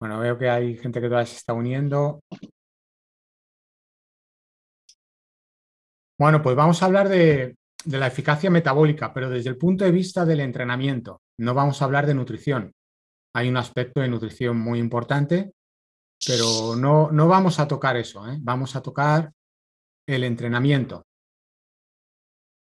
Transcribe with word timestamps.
Bueno, 0.00 0.20
veo 0.20 0.38
que 0.38 0.50
hay 0.50 0.76
gente 0.76 1.00
que 1.00 1.08
todavía 1.08 1.26
se 1.26 1.36
está 1.36 1.54
uniendo. 1.54 2.20
Bueno, 6.18 6.42
pues 6.42 6.56
vamos 6.56 6.82
a 6.82 6.86
hablar 6.86 7.08
de, 7.08 7.56
la 7.84 8.06
eficacia 8.06 8.50
metabólica, 8.50 9.12
pero 9.12 9.28
desde 9.28 9.50
el 9.50 9.58
punto 9.58 9.84
de 9.84 9.92
vista 9.92 10.24
del 10.24 10.40
entrenamiento. 10.40 11.20
No 11.38 11.54
vamos 11.54 11.80
a 11.80 11.84
hablar 11.84 12.06
de 12.06 12.14
nutrición. 12.14 12.72
Hay 13.34 13.48
un 13.48 13.56
aspecto 13.58 14.00
de 14.00 14.08
nutrición 14.08 14.58
muy 14.58 14.78
importante, 14.78 15.52
pero 16.26 16.74
no, 16.74 17.10
no 17.10 17.28
vamos 17.28 17.60
a 17.60 17.68
tocar 17.68 17.96
eso. 17.96 18.26
¿eh? 18.28 18.38
Vamos 18.40 18.76
a 18.76 18.82
tocar 18.82 19.30
el 20.08 20.24
entrenamiento. 20.24 21.04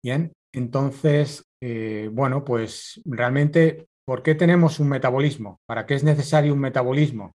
Bien, 0.03 0.33
entonces, 0.55 1.45
eh, 1.63 2.09
bueno, 2.11 2.45
pues 2.45 3.01
realmente, 3.05 3.87
¿por 4.07 4.23
qué 4.23 4.35
tenemos 4.35 4.81
un 4.81 4.89
metabolismo? 4.89 5.59
¿Para 5.67 5.87
qué 5.87 5.95
es 5.95 6.05
necesario 6.05 6.53
un 6.53 6.61
metabolismo? 6.61 7.33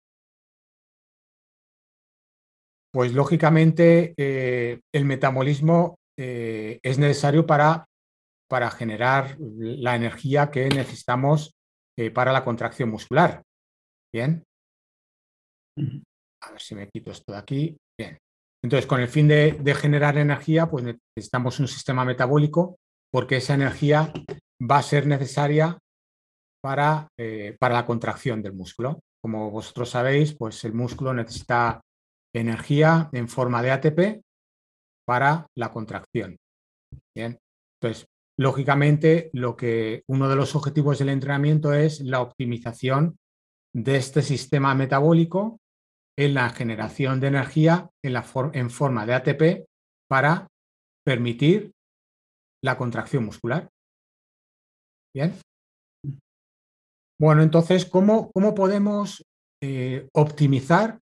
Pues 2.94 3.14
lógicamente 3.14 4.14
eh, 4.18 4.82
el 4.94 5.06
metabolismo 5.06 5.96
eh, 6.18 6.80
es 6.84 7.00
necesario 7.00 7.46
para, 7.48 7.86
para, 8.48 8.70
generar 8.70 9.36
la 9.40 9.96
energía 9.96 10.52
que 10.52 10.70
necesitamos 10.70 11.56
para 12.14 12.32
la 12.32 12.44
contracción 12.44 12.90
muscular. 12.90 13.44
Bien. 14.14 14.44
A 16.42 16.52
ver 16.52 16.62
si 16.62 16.76
me 16.76 16.90
quito 16.90 17.12
esto 17.12 17.32
de 17.32 17.38
aquí. 17.38 17.78
Bien. 17.98 18.18
Entonces, 18.64 18.88
con 18.88 19.02
el 19.02 19.08
fin 19.08 19.28
de, 19.28 19.76
generar 19.76 20.18
energía, 20.18 20.70
pues 20.70 20.86
necesitamos 21.16 21.60
un 21.60 21.68
sistema 21.68 22.06
metabólico 22.06 22.78
porque 23.12 23.38
esa 23.38 23.56
energía 23.56 24.12
va 24.60 24.78
a 24.78 24.84
ser 24.84 25.06
necesaria 25.06 25.78
para, 26.64 27.10
eh, 27.20 27.58
para 27.60 27.76
la 27.76 27.86
contracción 27.86 28.42
del 28.42 28.54
músculo. 28.54 29.02
Como 29.22 29.52
vosotros 29.52 29.90
sabéis, 29.90 30.34
pues 30.34 30.64
el 30.64 30.74
músculo 30.74 31.14
necesita 31.14 31.82
energía 32.34 33.10
en 33.12 33.28
forma 33.28 33.62
de 33.62 33.72
ATP 33.72 34.22
para 35.06 35.48
la 35.58 35.72
contracción. 35.72 36.38
Bien, 37.16 37.38
entonces, 37.82 38.08
lógicamente, 38.40 39.30
lo 39.34 39.58
que 39.58 40.04
uno 40.08 40.30
de 40.30 40.36
los 40.38 40.56
objetivos 40.56 41.00
del 41.00 41.10
entrenamiento 41.10 41.74
es 41.74 42.00
la 42.00 42.22
optimización 42.22 43.18
de 43.76 43.98
este 43.98 44.22
sistema 44.22 44.74
metabólico 44.74 45.60
en 46.18 46.34
la 46.34 46.50
generación 46.50 47.20
de 47.20 47.28
energía 47.28 47.90
en, 48.04 48.14
la 48.14 48.26
en 48.54 48.70
forma 48.70 49.06
de 49.06 49.14
ATP 49.16 49.66
para 50.10 50.48
permitir 51.06 51.72
la 52.64 52.78
contracción 52.78 53.26
muscular. 53.26 53.70
Bien. 55.14 55.34
Bueno, 57.24 57.42
entonces, 57.42 57.86
¿cómo, 57.86 58.32
podemos 58.54 59.24
eh, 59.62 60.10
optimizar 60.14 61.00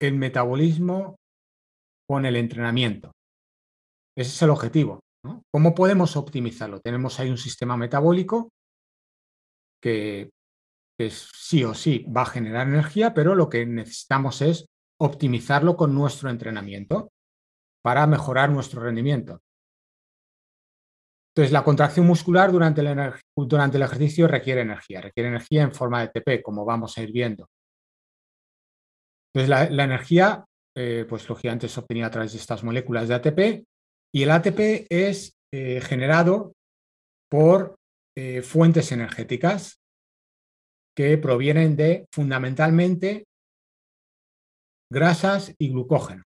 el 0.00 0.14
metabolismo 0.14 1.16
con 2.08 2.24
el 2.24 2.36
entrenamiento? 2.36 3.10
Ese 4.16 4.30
es 4.30 4.42
el 4.42 4.50
objetivo. 4.50 5.00
¿Cómo 5.52 5.74
podemos 5.74 6.14
optimizarlo? 6.14 6.78
Tenemos 6.78 7.18
ahí 7.18 7.30
un 7.30 7.36
sistema 7.36 7.76
metabólico 7.76 8.50
que 9.82 10.30
que 10.96 11.10
sí 11.10 11.64
o 11.64 11.74
sí 11.74 12.04
va 12.14 12.22
a 12.22 12.26
generar 12.26 12.68
energía, 12.68 13.14
pero 13.14 13.34
lo 13.34 13.48
que 13.48 13.64
necesitamos 13.64 14.42
es 14.42 14.66
optimizarlo 15.00 15.74
con 15.74 15.94
nuestro 15.94 16.28
entrenamiento 16.28 17.10
para 17.82 18.06
mejorar 18.06 18.50
nuestro 18.50 18.82
rendimiento. 18.82 19.40
Entonces, 21.34 21.52
la 21.52 21.62
contracción 21.62 22.06
muscular 22.06 22.50
durante 22.50 22.80
el, 22.80 23.82
ejercicio 23.82 24.26
requiere 24.26 24.62
energía, 24.62 25.00
requiere 25.00 25.28
energía 25.28 25.62
en 25.62 25.72
forma 25.72 26.00
de 26.00 26.06
ATP, 26.06 26.42
como 26.42 26.64
vamos 26.64 26.98
a 26.98 27.02
ir 27.02 27.12
viendo. 27.12 27.48
Entonces, 29.32 29.70
la, 29.70 29.84
energía, 29.84 30.44
eh, 30.76 31.06
pues 31.08 31.28
lógicamente 31.28 31.66
es 31.66 31.78
obtenida 31.78 32.06
a 32.06 32.10
través 32.10 32.32
de 32.32 32.38
estas 32.38 32.64
moléculas 32.64 33.06
de 33.06 33.14
ATP 33.14 33.64
y 34.12 34.22
el 34.22 34.30
ATP 34.32 34.86
es 34.90 35.32
eh, 35.54 35.80
generado 35.80 36.52
por 37.30 37.76
eh, 38.16 38.42
fuentes 38.42 38.90
energéticas 38.90 39.80
que 40.96 41.16
provienen 41.16 41.76
de 41.76 42.06
fundamentalmente 42.12 43.24
grasas 44.92 45.54
y 45.58 45.70
glucógeno, 45.70 46.24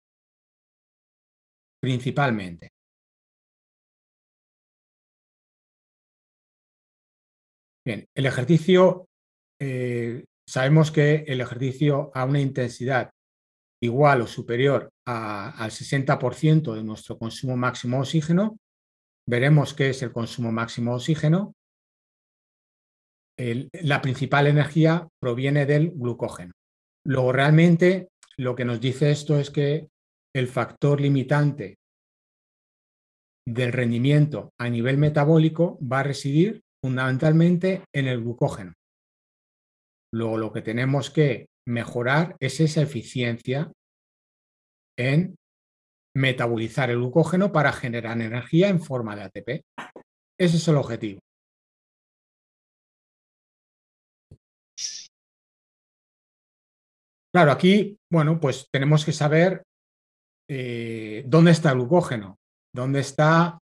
principalmente. 1.81 2.69
Bien, 7.85 8.05
el 8.15 8.25
ejercicio, 8.25 9.07
eh, 9.61 10.25
sabemos 10.47 10.91
que 10.91 11.23
el 11.27 11.41
ejercicio 11.41 12.11
a 12.13 12.25
una 12.25 12.39
intensidad 12.39 13.09
igual 13.81 14.21
o 14.21 14.27
superior 14.27 14.89
al 15.05 15.71
60% 15.71 16.75
de 16.75 16.83
nuestro 16.83 17.17
consumo 17.17 17.55
máximo 17.55 17.97
de 17.97 18.01
oxígeno, 18.01 18.57
veremos 19.27 19.73
qué 19.73 19.89
es 19.89 20.01
el 20.01 20.11
consumo 20.11 20.51
máximo 20.51 20.91
de 20.91 20.97
oxígeno 20.97 21.53
la 23.39 24.01
principal 24.01 24.47
energía 24.47 25.07
proviene 25.19 25.65
del 25.65 25.91
glucógeno. 25.91 26.51
Luego, 27.05 27.31
realmente 27.31 28.09
lo 28.37 28.55
que 28.55 28.65
nos 28.65 28.81
dice 28.81 29.11
esto 29.11 29.39
es 29.39 29.49
que 29.49 29.87
el 30.35 30.47
factor 30.47 30.99
limitante 30.99 31.77
del 33.47 33.71
rendimiento 33.71 34.51
a 34.59 34.69
nivel 34.69 34.97
metabólico 34.97 35.79
va 35.81 36.01
a 36.01 36.03
residir 36.03 36.61
fundamentalmente 36.81 37.83
en 37.93 38.07
el 38.07 38.21
glucógeno. 38.21 38.73
Luego, 40.13 40.37
lo 40.37 40.51
que 40.51 40.61
tenemos 40.61 41.09
que 41.09 41.47
mejorar 41.67 42.35
es 42.39 42.59
esa 42.59 42.81
eficiencia 42.81 43.71
en 44.97 45.35
metabolizar 46.15 46.89
el 46.89 46.97
glucógeno 46.97 47.51
para 47.51 47.71
generar 47.71 48.19
energía 48.19 48.69
en 48.69 48.81
forma 48.81 49.15
de 49.15 49.23
ATP. 49.23 49.49
Ese 50.39 50.57
es 50.57 50.67
el 50.67 50.77
objetivo. 50.77 51.19
Claro, 57.31 57.51
aquí, 57.51 57.97
bueno, 58.11 58.39
pues 58.39 58.67
tenemos 58.71 59.05
que 59.05 59.11
saber 59.11 59.63
eh, 60.49 61.23
dónde 61.27 61.51
está 61.51 61.71
el 61.71 61.77
glucógeno, 61.77 62.37
dónde 62.73 63.01
está 63.01 63.59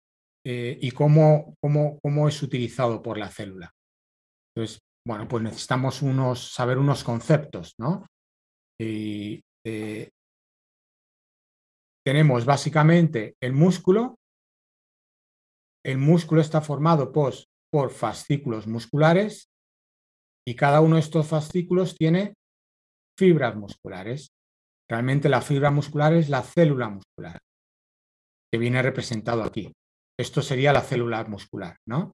eh, 0.47 0.78
y 0.81 0.91
cómo, 0.91 1.55
cómo, 1.62 1.99
cómo, 2.00 2.28
es 2.28 2.43
utilizado 2.43 3.03
por 3.03 3.19
la 3.19 3.28
célula. 3.28 3.71
Entonces, 4.55 4.78
bueno, 5.06 5.27
pues 5.28 5.43
necesitamos 5.43 6.00
saber 6.38 6.78
unos 6.78 7.03
conceptos, 7.05 7.75
¿no? 7.78 8.06
Eh, 8.81 9.41
tenemos 12.04 12.44
básicamente 12.44 13.37
el 13.43 13.53
músculo. 13.53 14.19
El 15.84 15.99
músculo 15.99 16.41
está 16.41 16.60
formado 16.60 17.12
pues, 17.12 17.47
por 17.72 17.91
fascículos 17.91 18.66
musculares 18.66 19.49
y 20.47 20.54
cada 20.54 20.81
uno 20.81 20.97
de 20.97 21.00
estos 21.00 21.27
fascículos 21.27 21.97
tiene 21.97 22.34
fibras 23.19 23.56
musculares. 23.56 24.28
Realmente 24.88 25.28
la 25.28 25.41
fibra 25.41 25.71
muscular 25.71 26.12
es 26.12 26.28
la 26.28 26.43
célula 26.43 26.88
muscular, 26.88 27.38
que 28.53 28.59
viene 28.59 28.83
representado 28.83 29.43
aquí. 29.43 29.72
Esto 30.19 30.42
sería 30.42 30.72
la 30.72 30.82
célula 30.82 31.25
muscular, 31.25 31.78
¿no? 31.86 32.12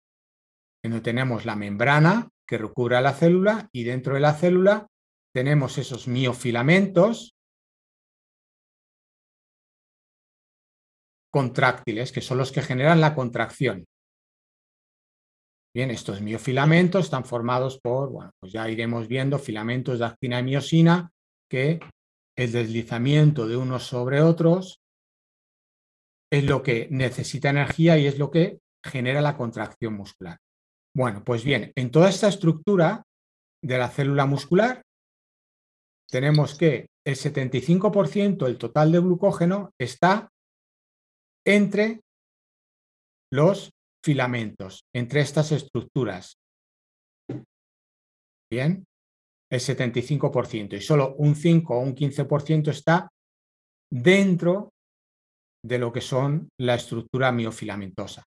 Donde 0.83 1.01
tenemos 1.01 1.45
la 1.45 1.57
membrana 1.57 2.29
que 2.47 2.59
recubre 2.59 2.97
a 2.97 3.01
la 3.01 3.13
célula 3.13 3.69
y 3.73 3.85
dentro 3.85 4.15
de 4.15 4.21
la 4.21 4.35
célula 4.35 4.87
tenemos 5.33 5.79
esos 5.79 6.09
miofilamentos 6.09 7.35
contráctiles, 11.31 12.11
que 12.11 12.21
son 12.21 12.39
los 12.39 12.51
que 12.51 12.63
generan 12.63 13.01
la 13.01 13.15
contracción. 13.15 13.85
Bien, 15.73 15.93
estos 15.93 16.21
miofilamentos 16.21 17.05
están 17.05 17.25
formados 17.25 17.79
por, 17.79 18.11
bueno, 18.11 18.33
pues 18.41 18.53
ya 18.53 18.69
iremos 18.69 19.07
viendo 19.07 19.39
filamentos 19.39 20.01
de 20.01 20.07
actina 20.07 20.41
y 20.41 20.43
miosina, 20.43 21.13
que 21.49 21.79
el 22.37 22.51
deslizamiento 22.51 23.47
de 23.47 23.57
unos 23.57 23.85
sobre 23.85 24.21
otros 24.21 24.80
es 26.33 26.45
lo 26.45 26.63
que 26.63 26.89
necesita 26.91 27.51
energía 27.51 27.99
y 27.99 28.07
es 28.07 28.19
lo 28.19 28.31
que 28.31 28.61
genera 28.85 29.21
la 29.21 29.37
contracción 29.37 29.95
muscular. 29.95 30.39
Bueno, 30.95 31.23
pues 31.25 31.45
bien, 31.45 31.73
en 31.77 31.91
toda 31.91 32.09
esta 32.09 32.29
estructura 32.29 33.05
de 33.63 33.79
la 33.79 33.89
célula 33.89 34.27
muscular 34.27 34.83
tenemos 36.11 36.57
que 36.57 36.89
el 37.07 37.17
75% 37.17 38.45
del 38.45 38.59
total 38.59 38.93
de 38.93 38.99
glucógeno 38.99 39.71
está 39.79 40.29
entre 41.47 42.01
los 43.33 43.71
filamentos 44.05 44.85
entre 44.95 45.21
estas 45.21 45.53
estructuras. 45.53 46.37
Bien, 48.51 48.85
el 49.51 49.61
75% 49.61 50.77
y 50.77 50.81
solo 50.81 51.15
un 51.17 51.35
5 51.35 51.75
o 51.75 51.81
un 51.81 51.95
15% 51.95 52.71
está 52.71 53.09
dentro 53.93 54.73
de 55.65 55.79
lo 55.79 55.93
que 55.93 56.01
son 56.01 56.49
la 56.59 56.75
estructura 56.75 57.33
miofilamentosa. 57.33 58.25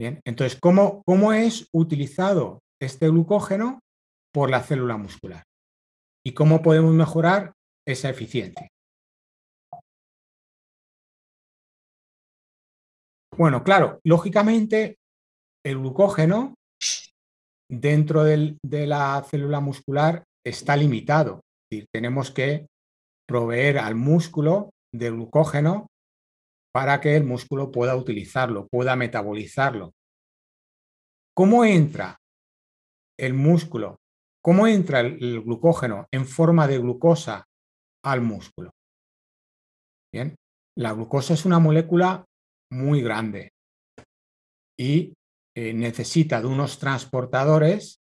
Bien, 0.00 0.20
entonces, 0.24 0.58
¿cómo, 0.58 1.02
¿cómo 1.04 1.32
es 1.32 1.68
utilizado 1.72 2.60
este 2.80 3.08
glucógeno 3.08 3.80
por 4.32 4.50
la 4.50 4.62
célula 4.62 4.96
muscular? 4.96 5.44
¿Y 6.24 6.32
cómo 6.32 6.62
podemos 6.62 6.94
mejorar 6.94 7.52
esa 7.86 8.08
eficiencia? 8.08 8.68
Bueno, 13.36 13.62
claro, 13.62 14.00
lógicamente 14.04 14.96
el 15.64 15.78
glucógeno 15.78 16.54
dentro 17.70 18.24
de 18.24 18.86
la 18.86 19.22
célula 19.28 19.60
muscular 19.60 20.24
está 20.44 20.76
limitado. 20.76 21.40
Es 21.70 21.78
decir, 21.78 21.88
tenemos 21.92 22.30
que 22.30 22.66
proveer 23.30 23.78
al 23.78 23.94
músculo 23.94 24.70
de 24.92 25.08
glucógeno 25.08 25.86
para 26.74 27.00
que 27.00 27.14
el 27.14 27.22
músculo 27.22 27.70
pueda 27.70 27.94
utilizarlo, 27.94 28.66
pueda 28.66 28.96
metabolizarlo. 28.96 29.92
¿Cómo 31.32 31.64
entra 31.64 32.16
el 33.16 33.34
músculo? 33.34 33.98
¿Cómo 34.42 34.66
entra 34.66 34.98
el, 34.98 35.42
glucógeno 35.42 36.08
en 36.10 36.26
forma 36.26 36.66
de 36.66 36.78
glucosa 36.78 37.44
al 38.04 38.20
músculo? 38.20 38.72
Bien, 40.12 40.34
la 40.76 40.92
glucosa 40.92 41.34
es 41.34 41.44
una 41.44 41.60
molécula 41.60 42.24
muy 42.72 43.00
grande 43.00 43.52
y 44.76 45.14
eh, 45.56 45.72
necesita 45.72 46.40
de 46.40 46.48
unos 46.48 46.80
transportadores 46.80 48.00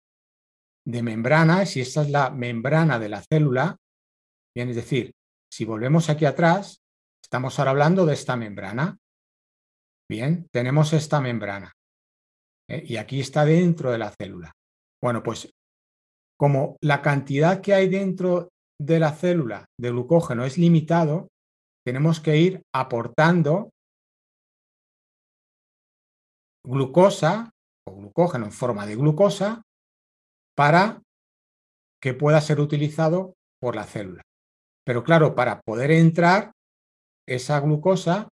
de 0.87 1.03
membranas 1.03 1.77
y 1.77 1.81
esta 1.81 2.01
es 2.01 2.09
la 2.09 2.31
membrana 2.31 2.97
de 2.97 3.09
la 3.09 3.21
célula. 3.21 3.77
Bien, 4.55 4.69
es 4.69 4.75
decir, 4.75 5.11
si 5.51 5.65
volvemos 5.65 6.09
aquí 6.09 6.25
atrás, 6.25 6.81
estamos 7.23 7.57
ahora 7.59 7.71
hablando 7.71 8.05
de 8.05 8.13
esta 8.13 8.35
membrana. 8.35 8.97
Bien, 10.09 10.47
tenemos 10.51 10.93
esta 10.93 11.21
membrana 11.21 11.73
¿eh? 12.69 12.83
y 12.85 12.97
aquí 12.97 13.19
está 13.19 13.45
dentro 13.45 13.91
de 13.91 13.97
la 13.97 14.11
célula. 14.11 14.51
Bueno, 15.01 15.23
pues 15.23 15.51
como 16.37 16.77
la 16.81 17.01
cantidad 17.01 17.61
que 17.61 17.73
hay 17.73 17.89
dentro 17.89 18.49
de 18.79 18.99
la 18.99 19.11
célula 19.11 19.65
de 19.77 19.91
glucógeno 19.91 20.45
es 20.45 20.57
limitado, 20.57 21.27
tenemos 21.85 22.19
que 22.19 22.37
ir 22.37 22.61
aportando 22.73 23.71
glucosa 26.65 27.51
o 27.87 27.95
glucógeno 27.95 28.45
en 28.45 28.51
forma 28.51 28.85
de 28.85 28.95
glucosa 28.95 29.61
para 30.55 31.01
que 32.01 32.13
pueda 32.13 32.39
ser 32.41 32.59
utilizado 32.59 33.35
por 33.59 33.75
la 33.75 33.83
célula. 33.83 34.23
Pero 34.89 35.03
claro, 35.03 35.35
para 35.35 35.61
poder 35.61 35.91
entrar, 35.91 36.51
esa 37.27 37.59
glucosa 37.59 38.27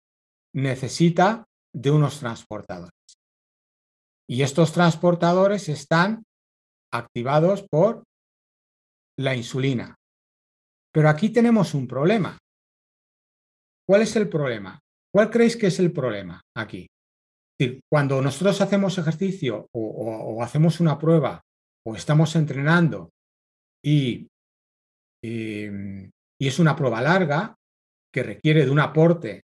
necesita 0.55 1.45
de 1.71 1.91
unos 1.91 2.19
transportadores. 2.21 2.97
Y 4.27 4.41
estos 4.41 4.73
transportadores 4.73 5.69
están 5.69 6.23
activados 6.91 7.63
por 7.71 8.05
la 9.19 9.37
insulina. 9.37 9.97
Pero 10.95 11.11
aquí 11.11 11.29
tenemos 11.29 11.75
un 11.75 11.87
problema. 11.87 12.39
¿Cuál 13.87 14.01
es 14.01 14.17
el 14.17 14.27
problema? 14.31 14.81
¿Cuál 15.15 15.29
creéis 15.29 15.59
que 15.59 15.67
es 15.67 15.79
el 15.79 15.93
problema 15.93 16.41
aquí? 16.57 16.87
cuando 17.91 18.23
nosotros 18.23 18.63
hacemos 18.63 18.97
ejercicio 18.97 19.69
o, 19.73 20.43
hacemos 20.43 20.81
una 20.81 20.99
prueba 20.99 21.43
o 21.87 21.97
estamos 21.97 22.35
entrenando 22.35 23.11
y, 23.85 24.27
es 26.39 26.59
una 26.59 26.77
prueba 26.77 27.01
larga 27.01 27.57
que 28.13 28.23
requiere 28.23 28.65
de 28.65 28.71
un 28.71 28.81
aporte 28.81 29.43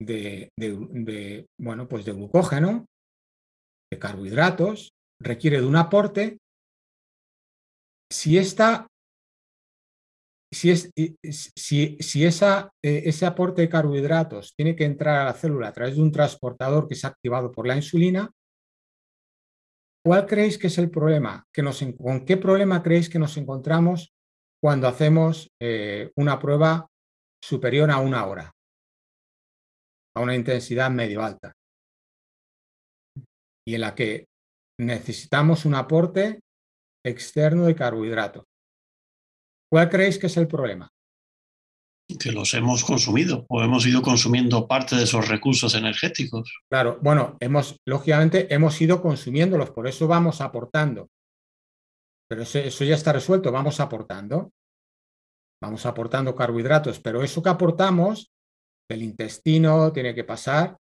de, 0.00 0.50
de, 0.58 1.46
bueno, 1.58 1.88
pues 1.88 2.04
de 2.04 2.12
glucógeno, 2.12 2.86
de 3.90 3.98
carbohidratos, 3.98 4.90
requiere 5.20 5.60
de 5.60 5.66
un 5.66 5.76
aporte. 5.76 6.38
Si 8.12 8.38
esta 8.38 8.86
si, 10.52 10.70
es, 10.70 10.90
si, 11.22 11.96
si 12.00 12.24
esa, 12.24 12.70
eh, 12.82 13.02
ese 13.06 13.26
aporte 13.26 13.62
de 13.62 13.68
carbohidratos 13.68 14.54
tiene 14.56 14.76
que 14.76 14.84
entrar 14.84 15.20
a 15.20 15.24
la 15.24 15.32
célula 15.32 15.68
a 15.68 15.72
través 15.72 15.96
de 15.96 16.02
un 16.02 16.12
transportador 16.12 16.86
que 16.86 16.94
es 16.94 17.04
activado 17.04 17.50
por 17.50 17.66
la 17.66 17.76
insulina, 17.76 18.30
¿cuál 20.04 20.26
creéis 20.26 20.56
que 20.56 20.68
es 20.68 20.78
el 20.78 20.90
problema? 20.90 21.44
Que 21.52 21.62
nos, 21.62 21.84
¿Con 21.98 22.24
qué 22.24 22.36
problema 22.36 22.82
creéis 22.82 23.08
que 23.08 23.18
nos 23.18 23.36
encontramos 23.36 24.14
cuando 24.66 24.88
hacemos 24.88 25.48
eh, 25.62 26.10
una 26.16 26.40
prueba 26.40 26.88
superior 27.40 27.88
a 27.88 27.98
una 27.98 28.26
hora? 28.26 28.50
A 30.16 30.20
una 30.20 30.34
intensidad 30.34 30.90
medio 30.90 31.22
alta. 31.22 31.52
Y 33.64 33.76
en 33.76 33.80
la 33.82 33.94
que 33.94 34.24
necesitamos 34.80 35.66
un 35.66 35.76
aporte 35.76 36.40
externo 37.04 37.66
de 37.66 37.76
carbohidratos. 37.76 38.42
¿Cuál 39.70 39.88
creéis 39.88 40.18
que 40.18 40.26
es 40.26 40.36
el 40.36 40.48
problema? 40.48 40.88
Que 42.18 42.32
los 42.32 42.52
hemos 42.54 42.82
consumido 42.82 43.46
o 43.48 43.62
hemos 43.62 43.86
ido 43.86 44.02
consumiendo 44.02 44.66
parte 44.66 44.96
de 44.96 45.04
esos 45.04 45.28
recursos 45.28 45.76
energéticos. 45.76 46.52
Claro, 46.68 46.98
bueno, 47.02 47.36
hemos, 47.38 47.76
lógicamente 47.86 48.52
hemos 48.52 48.80
ido 48.80 49.00
consumiéndolos, 49.00 49.70
por 49.70 49.86
eso 49.86 50.08
vamos 50.08 50.40
aportando. 50.40 51.06
Pero 52.28 52.42
eso, 52.42 52.84
ya 52.84 52.94
está 52.94 53.12
resuelto, 53.12 53.52
vamos 53.52 53.80
aportando. 53.80 54.52
Vamos 55.62 55.86
aportando 55.86 56.34
carbohidratos, 56.34 57.00
pero 57.00 57.22
eso 57.22 57.42
que 57.42 57.48
aportamos 57.48 58.30
del 58.90 59.02
intestino 59.02 59.90
tiene 59.90 60.14
que 60.14 60.24
pasar, 60.24 60.76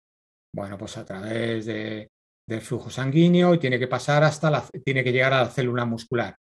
bueno, 0.55 0.77
pues 0.77 0.97
a 0.97 1.05
través 1.05 1.67
de, 1.67 2.11
del 2.49 2.61
flujo 2.61 2.91
sanguíneo 2.91 3.55
y 3.55 3.59
tiene 3.59 3.79
que 3.79 3.87
pasar 3.87 4.25
hasta 4.25 4.51
la, 4.51 4.69
tiene 4.85 5.05
que 5.05 5.13
llegar 5.13 5.33
a 5.33 5.45
la 5.45 5.51
célula 5.51 5.85
muscular. 5.85 6.37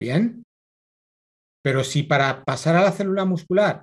Bien, 0.00 0.44
pero 1.62 1.82
si 1.84 2.02
para 2.04 2.44
pasar 2.44 2.76
a 2.76 2.82
la 2.82 2.92
célula 2.92 3.24
muscular 3.24 3.82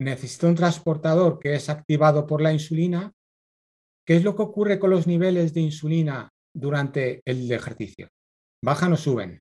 necesita 0.00 0.46
un 0.46 0.54
transportador 0.54 1.38
que 1.38 1.54
es 1.54 1.68
activado 1.68 2.26
por 2.26 2.40
la 2.40 2.52
insulina, 2.52 3.12
¿qué 4.06 4.16
es 4.16 4.24
lo 4.24 4.36
que 4.36 4.42
ocurre 4.42 4.78
con 4.78 4.90
los 4.90 5.06
niveles 5.06 5.54
de 5.54 5.60
insulina 5.60 6.30
durante 6.54 7.22
el 7.24 7.50
ejercicio? 7.50 8.08
¿Bajan 8.64 8.92
o 8.92 8.96
suben? 8.96 9.40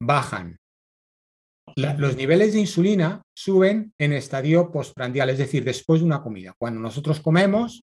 Bajan. 0.00 0.56
los 1.76 2.16
niveles 2.16 2.52
de 2.52 2.60
insulina 2.60 3.22
suben 3.36 3.92
en 3.98 4.12
estadio 4.12 4.70
postprandial, 4.70 5.30
es 5.30 5.38
decir, 5.38 5.64
después 5.64 6.00
de 6.00 6.06
una 6.06 6.22
comida. 6.22 6.54
Cuando 6.58 6.80
nosotros 6.80 7.20
comemos, 7.20 7.82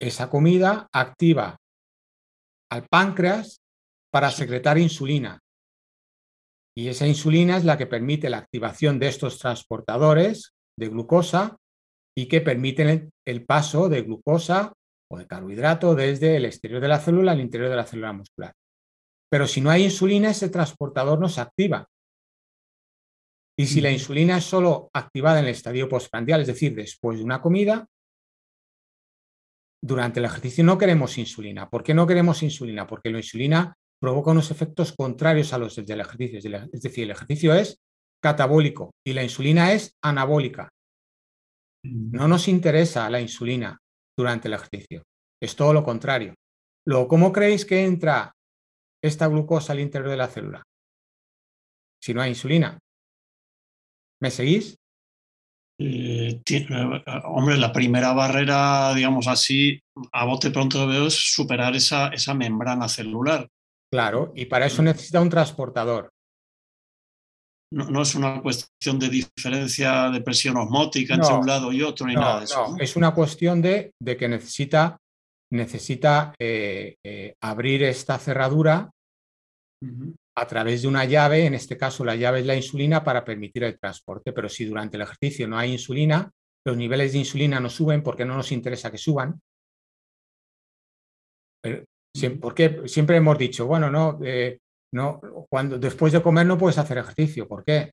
esa 0.00 0.30
comida 0.30 0.88
activa 0.92 1.56
al 2.70 2.86
páncreas 2.88 3.58
para 4.12 4.30
secretar 4.30 4.78
insulina. 4.78 5.40
Y 6.76 6.88
esa 6.88 7.06
insulina 7.06 7.56
es 7.56 7.64
la 7.64 7.78
que 7.78 7.86
permite 7.86 8.28
la 8.28 8.38
activación 8.38 8.98
de 8.98 9.08
estos 9.08 9.38
transportadores 9.38 10.52
de 10.78 10.88
glucosa 10.88 11.56
y 12.16 12.26
que 12.26 12.40
permiten 12.40 13.10
el, 13.26 13.44
paso 13.44 13.88
de 13.88 14.02
glucosa 14.02 14.72
o 15.10 15.18
de 15.18 15.26
carbohidrato 15.26 15.94
desde 15.94 16.36
el 16.36 16.44
exterior 16.44 16.80
de 16.80 16.88
la 16.88 17.00
célula 17.00 17.32
al 17.32 17.40
interior 17.40 17.70
de 17.70 17.76
la 17.76 17.86
célula 17.86 18.12
muscular. 18.12 18.52
Pero 19.30 19.46
si 19.46 19.60
no 19.60 19.70
hay 19.70 19.84
insulina, 19.84 20.30
ese 20.30 20.48
transportador 20.48 21.18
no 21.18 21.28
se 21.28 21.40
activa. 21.40 21.88
Y 23.58 23.66
si 23.66 23.80
la 23.80 23.90
insulina 23.90 24.38
es 24.38 24.44
solo 24.44 24.90
activada 24.92 25.38
en 25.38 25.46
el 25.46 25.52
estadio 25.52 25.88
postprandial, 25.88 26.40
es 26.40 26.48
decir, 26.48 26.74
después 26.74 27.18
de 27.18 27.24
una 27.24 27.40
comida, 27.40 27.86
durante 29.82 30.18
el 30.18 30.26
ejercicio 30.26 30.64
no 30.64 30.78
queremos 30.78 31.18
insulina. 31.18 31.68
¿Por 31.68 31.82
qué 31.82 31.94
no 31.94 32.06
queremos 32.06 32.42
insulina? 32.42 32.86
Porque 32.86 33.10
la 33.10 33.18
insulina 33.18 33.76
provoca 34.00 34.30
unos 34.30 34.50
efectos 34.50 34.92
contrarios 34.92 35.52
a 35.52 35.58
los 35.58 35.76
del 35.76 36.00
ejercicio. 36.00 36.38
Es 36.38 36.80
decir, 36.80 37.04
el 37.04 37.10
ejercicio 37.10 37.54
es 37.54 37.78
catabólico 38.22 38.94
y 39.06 39.12
la 39.12 39.22
insulina 39.22 39.72
es 39.72 39.94
anabólica. 40.02 40.70
No 41.84 42.26
nos 42.28 42.48
interesa 42.48 43.08
la 43.10 43.20
insulina 43.20 43.78
durante 44.16 44.48
el 44.48 44.54
ejercicio. 44.54 45.02
Es 45.40 45.54
todo 45.54 45.72
lo 45.72 45.84
contrario. 45.84 46.34
Luego, 46.86 47.08
¿cómo 47.08 47.32
creéis 47.32 47.64
que 47.64 47.84
entra 47.84 48.32
esta 49.02 49.26
glucosa 49.26 49.72
al 49.72 49.80
interior 49.80 50.10
de 50.10 50.16
la 50.16 50.28
célula? 50.28 50.62
Si 52.02 52.14
no 52.14 52.22
hay 52.22 52.30
insulina. 52.30 52.78
¿Me 54.20 54.30
seguís? 54.30 54.76
Eh, 55.78 56.40
eh, 56.48 57.04
hombre, 57.24 57.58
la 57.58 57.72
primera 57.72 58.12
barrera, 58.12 58.94
digamos 58.94 59.26
así, 59.26 59.80
a 60.12 60.24
bote 60.24 60.50
pronto 60.50 60.86
veo 60.86 61.08
es 61.08 61.34
superar 61.34 61.74
esa, 61.74 62.08
esa 62.08 62.32
membrana 62.32 62.88
celular. 62.88 63.48
Claro, 63.90 64.32
y 64.34 64.46
para 64.46 64.66
eso 64.66 64.82
necesita 64.82 65.20
un 65.20 65.30
transportador. 65.30 66.13
No, 67.74 67.90
no, 67.90 68.02
es 68.02 68.14
una 68.14 68.40
cuestión 68.40 68.98
de 69.00 69.08
diferencia 69.08 70.10
de 70.10 70.20
presión 70.20 70.56
osmótica 70.56 71.14
entre 71.14 71.34
un 71.34 71.46
lado 71.46 71.72
y 71.72 71.82
otro, 71.82 72.06
ni 72.06 72.14
nada 72.14 72.38
de 72.38 72.44
eso. 72.44 72.68
No, 72.68 72.78
es 72.78 72.94
una 72.94 73.12
cuestión 73.12 73.60
de, 73.60 73.92
de 74.00 74.16
que 74.16 74.28
necesita, 74.28 74.96
necesita 75.52 76.32
eh, 76.38 77.34
abrir 77.40 77.82
esta 77.82 78.16
cerradura 78.18 78.90
a 80.36 80.46
través 80.46 80.82
de 80.82 80.88
una 80.88 81.04
llave, 81.04 81.46
en 81.46 81.54
este 81.54 81.76
caso 81.76 82.04
la 82.04 82.16
llave 82.16 82.40
es 82.40 82.46
la 82.46 82.56
insulina 82.56 83.02
para 83.04 83.24
permitir 83.24 83.64
el 83.64 83.78
transporte, 83.78 84.32
pero 84.32 84.48
si 84.48 84.64
durante 84.64 84.96
el 84.96 85.02
ejercicio 85.02 85.46
no 85.46 85.58
hay 85.58 85.72
insulina, 85.72 86.30
los 86.64 86.76
niveles 86.76 87.12
de 87.12 87.18
insulina 87.18 87.60
no 87.60 87.68
suben 87.68 88.02
porque 88.02 88.24
no 88.24 88.36
nos 88.36 88.50
interesa 88.52 88.90
que 88.90 88.98
suban. 88.98 89.40
porque 92.40 92.82
siempre 92.86 93.16
hemos 93.16 93.36
dicho, 93.36 93.66
bueno, 93.66 93.90
no, 93.90 94.18
eh, 94.24 94.58
no, 94.94 95.20
cuando 95.50 95.76
después 95.76 96.12
de 96.12 96.22
comer 96.22 96.46
no 96.46 96.56
puedes 96.56 96.78
hacer 96.78 96.98
ejercicio. 96.98 97.48
¿Por 97.48 97.64
qué? 97.64 97.90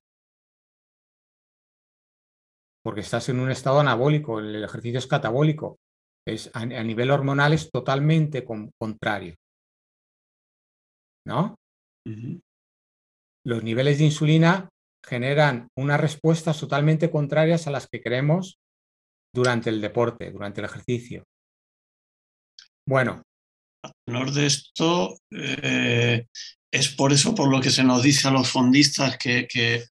Porque 2.84 3.00
estás 3.00 3.28
en 3.28 3.40
un 3.40 3.50
estado 3.50 3.80
anabólico, 3.80 4.38
el 4.38 4.62
ejercicio 4.62 5.00
es 5.00 5.08
catabólico. 5.08 5.78
Es, 6.24 6.48
a, 6.54 6.64
nivel 6.64 7.10
hormonal 7.10 7.54
es 7.54 7.68
totalmente 7.72 8.44
contrario. 8.44 9.34
¿No? 11.26 11.56
Los 13.44 13.64
niveles 13.64 13.98
de 13.98 14.04
insulina 14.04 14.68
generan 15.04 15.66
unas 15.76 16.00
respuestas 16.00 16.60
totalmente 16.60 17.10
contrarias 17.10 17.66
a 17.66 17.72
las 17.72 17.88
que 17.88 18.00
queremos 18.00 18.58
durante 19.34 19.70
el 19.70 19.80
deporte, 19.80 20.30
durante 20.30 20.60
el 20.60 20.66
ejercicio. 20.66 21.24
Bueno. 22.86 23.22
A 23.84 24.24
de 24.30 24.46
esto, 24.46 25.16
eh, 25.32 26.26
es 26.72 26.88
por 26.88 27.12
eso 27.12 27.34
por 27.34 27.50
lo 27.50 27.60
que 27.60 27.70
se 27.70 27.84
nos 27.84 28.02
dice 28.02 28.28
a 28.28 28.30
los 28.30 28.50
fondistas 28.50 29.18
que, 29.18 29.84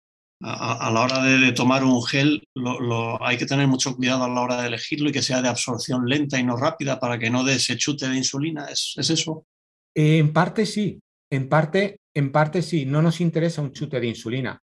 a, 0.41 0.89
la 0.91 1.01
hora 1.01 1.21
de, 1.21 1.51
tomar 1.51 1.83
un 1.83 2.01
gel 2.03 2.48
lo, 2.55 3.21
hay 3.21 3.38
que 3.38 3.45
tener 3.45 3.67
mucho 3.67 3.95
cuidado 3.95 4.24
a 4.24 4.29
la 4.29 4.41
hora 4.41 4.62
de 4.62 4.69
elegirlo 4.69 5.09
y 5.09 5.12
que 5.12 5.21
sea 5.21 5.41
de 5.41 5.50
absorción 5.50 6.07
lenta 6.07 6.39
y 6.39 6.43
no 6.43 6.55
rápida 6.55 6.98
para 7.00 7.19
que 7.19 7.29
no 7.29 7.43
dé 7.43 7.55
ese 7.55 7.75
chute 7.75 8.07
de 8.07 8.15
insulina. 8.15 8.67
¿Es, 8.67 8.95
eso? 8.98 9.45
En 9.93 10.31
parte 10.31 10.65
sí, 10.65 11.01
en 11.29 11.50
parte, 11.50 12.00
en 12.15 12.31
parte 12.31 12.62
sí. 12.62 12.86
No 12.86 13.01
nos 13.01 13.19
interesa 13.19 13.62
un 13.62 13.74
chute 13.74 14.00
de 14.00 14.07
insulina, 14.07 14.62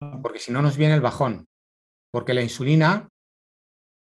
ah. 0.00 0.18
porque 0.22 0.38
si 0.38 0.50
no 0.50 0.62
nos 0.62 0.78
viene 0.78 0.94
el 0.94 1.02
bajón. 1.02 1.46
Porque 2.10 2.32
la 2.32 2.42
insulina, 2.42 3.08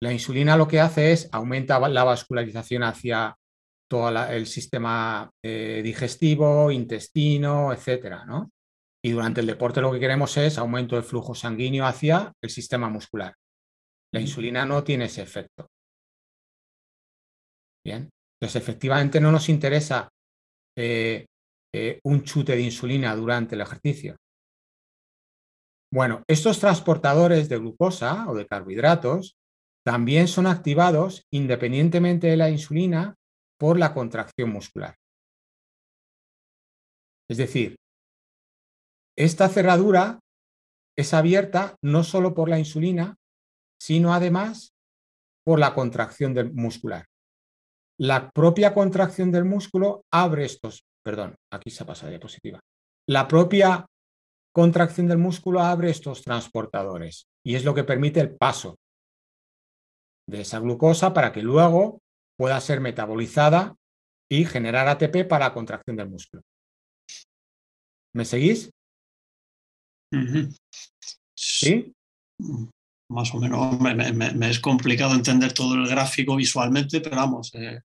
la 0.01 0.13
insulina 0.13 0.55
lo 0.55 0.67
que 0.67 0.79
hace 0.79 1.11
es 1.11 1.27
aumenta 1.33 1.79
la 1.89 2.03
vascularización 2.05 2.83
hacia 2.83 3.35
todo 3.93 4.09
el 4.09 4.47
sistema 4.47 5.29
eh, 5.43 5.81
digestivo, 5.83 6.71
intestino, 6.71 7.71
etcétera, 7.71 8.25
¿no? 8.25 8.49
Y 9.05 9.11
durante 9.11 9.41
el 9.41 9.45
deporte 9.45 9.81
lo 9.81 9.91
que 9.91 9.99
queremos 9.99 10.35
es 10.37 10.57
aumento 10.57 10.95
del 10.95 11.03
flujo 11.03 11.35
sanguíneo 11.35 11.85
hacia 11.85 12.33
el 12.41 12.49
sistema 12.49 12.89
muscular. 12.89 13.35
La 14.11 14.19
insulina 14.19 14.65
no 14.65 14.83
tiene 14.83 15.05
ese 15.05 15.21
efecto. 15.21 15.67
Bien, 17.85 18.09
entonces 18.41 18.63
efectivamente 18.63 19.21
no 19.21 19.31
nos 19.31 19.47
interesa 19.49 20.09
eh, 20.75 21.27
eh, 21.75 21.99
un 22.03 22.23
chute 22.23 22.55
de 22.55 22.61
insulina 22.61 23.15
durante 23.15 23.53
el 23.53 23.61
ejercicio. 23.61 24.15
Bueno, 25.93 26.23
estos 26.27 26.59
transportadores 26.59 27.47
de 27.47 27.59
glucosa 27.59 28.27
o 28.27 28.33
de 28.33 28.47
carbohidratos 28.47 29.35
también 29.85 30.27
son 30.27 30.47
activados 30.47 31.21
independientemente 31.31 32.25
de 32.25 32.37
la 32.37 32.49
insulina 32.49 33.13
por 33.63 33.79
la 33.79 33.93
contracción 33.93 34.51
muscular. 34.51 34.93
Es 37.29 37.37
decir, 37.37 37.77
esta 39.17 39.47
cerradura 39.47 40.19
es 40.97 41.13
abierta 41.13 41.77
no 41.81 42.03
solo 42.03 42.33
por 42.33 42.49
la 42.49 42.59
insulina, 42.59 43.15
sino 43.81 44.13
además 44.13 44.73
por 45.45 45.59
la 45.59 45.73
contracción 45.73 46.33
del 46.33 46.53
muscular. 46.53 47.05
La 47.97 48.31
propia 48.31 48.73
contracción 48.73 49.31
del 49.31 49.45
músculo 49.45 50.01
abre 50.11 50.43
estos, 50.43 50.83
perdón, 51.01 51.35
aquí 51.49 51.69
se 51.69 51.83
ha 51.83 51.87
pasado 51.87 52.07
la 52.07 52.17
diapositiva. 52.17 52.59
La 53.07 53.29
propia 53.29 53.85
contracción 54.53 55.07
del 55.07 55.19
músculo 55.19 55.61
abre 55.61 55.89
estos 55.89 56.21
transportadores 56.21 57.29
y 57.45 57.55
es 57.55 57.63
lo 57.63 57.73
que 57.73 57.85
permite 57.85 58.19
el 58.19 58.35
paso 58.35 58.75
de 60.27 60.41
esa 60.41 60.59
glucosa 60.59 61.13
para 61.13 61.31
que 61.31 61.41
luego 61.41 62.02
pueda 62.37 62.59
ser 62.61 62.79
metabolizada 62.81 63.75
y 64.29 64.45
generar 64.45 64.87
ATP 64.87 65.27
para 65.27 65.45
la 65.45 65.53
contracción 65.53 65.95
del 65.95 66.09
músculo. 66.09 66.43
¿Me 68.15 68.25
seguís? 68.25 68.71
¿Sí? 71.35 71.93
Más 73.09 73.33
o 73.33 73.39
menos, 73.39 73.79
me, 73.79 74.49
es 74.49 74.59
complicado 74.59 75.13
entender 75.13 75.53
todo 75.53 75.75
el 75.75 75.87
gráfico 75.87 76.35
visualmente, 76.35 77.01
pero 77.01 77.15
vamos. 77.15 77.51
Eh. 77.55 77.81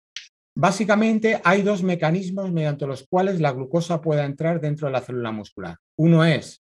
Básicamente 0.56 1.40
hay 1.44 1.62
dos 1.62 1.82
mecanismos 1.82 2.50
mediante 2.50 2.86
los 2.86 3.06
cuales 3.08 3.40
la 3.40 3.52
glucosa 3.52 4.00
puede 4.00 4.22
entrar 4.22 4.60
dentro 4.60 4.86
de 4.86 4.92
la 4.92 5.00
célula 5.00 5.32
muscular. 5.32 5.76
Uno 5.96 6.24
es 6.24 6.62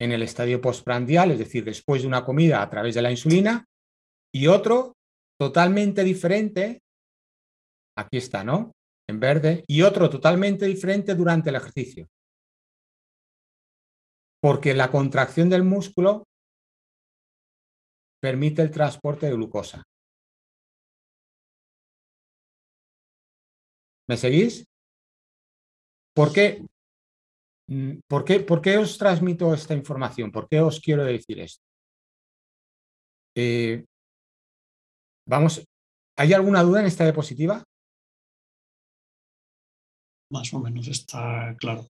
en 0.00 0.12
el 0.12 0.22
estadio 0.22 0.60
postprandial, 0.60 1.30
es 1.30 1.38
decir, 1.38 1.64
después 1.64 2.02
de 2.02 2.08
una 2.08 2.24
comida 2.24 2.62
a 2.62 2.70
través 2.70 2.94
de 2.94 3.02
la 3.02 3.10
insulina, 3.10 3.66
y 4.34 4.46
otro 4.46 4.96
totalmente 5.44 6.04
diferente, 6.04 6.82
aquí 7.98 8.18
está, 8.18 8.44
¿no? 8.44 8.72
En 9.08 9.18
verde, 9.18 9.64
y 9.66 9.82
otro 9.82 10.08
totalmente 10.08 10.66
diferente 10.66 11.14
durante 11.14 11.50
el 11.50 11.56
ejercicio 11.56 12.08
porque 14.42 14.74
la 14.74 14.90
contracción 14.90 15.48
del 15.48 15.62
músculo 15.62 16.24
permite 18.20 18.62
el 18.62 18.72
transporte 18.72 19.26
de 19.26 19.32
glucosa. 19.32 19.84
¿Me 24.08 24.16
seguís? 24.16 24.64
¿Por 26.14 26.32
qué? 26.32 26.66
Mm, 27.68 28.00
¿Por 28.08 28.24
qué, 28.24 28.40
¿Por 28.40 28.60
qué 28.60 28.78
os 28.78 28.98
transmito 28.98 29.54
esta 29.54 29.74
información? 29.74 30.32
¿Por 30.32 30.48
qué 30.48 30.60
os 30.60 30.80
quiero 30.80 31.04
decir 31.04 31.38
esto? 31.38 31.64
Eh, 33.36 33.84
vamos, 35.32 35.64
¿hay 36.16 36.32
alguna 36.34 36.62
duda 36.62 36.80
en 36.80 36.86
esta 36.86 37.04
diapositiva? 37.04 37.64
Más 40.30 40.52
o 40.52 40.60
menos 40.60 40.86
está 40.88 41.56
claro. 41.58 41.86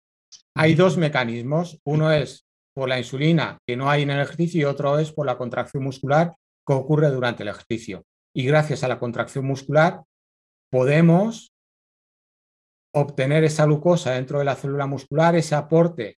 Hay 0.55 0.75
dos 0.75 0.97
mecanismos. 0.97 1.79
Uno 1.85 2.11
es 2.11 2.45
por 2.75 2.89
la 2.89 2.99
insulina 2.99 3.57
que 3.65 3.77
no 3.77 3.89
hay 3.89 4.03
en 4.03 4.11
el 4.11 4.21
ejercicio 4.21 4.61
y 4.61 4.65
otro 4.65 4.99
es 4.99 5.11
por 5.11 5.25
la 5.25 5.37
contracción 5.37 5.83
muscular 5.83 6.35
que 6.67 6.73
ocurre 6.73 7.09
durante 7.09 7.43
el 7.43 7.49
ejercicio. 7.49 8.03
Y 8.35 8.45
gracias 8.45 8.83
a 8.83 8.87
la 8.87 8.99
contracción 8.99 9.45
muscular 9.45 10.03
podemos 10.69 11.53
obtener 12.93 13.43
esa 13.43 13.65
glucosa 13.65 14.11
dentro 14.11 14.39
de 14.39 14.45
la 14.45 14.55
célula 14.55 14.85
muscular, 14.85 15.35
ese 15.35 15.55
aporte 15.55 16.17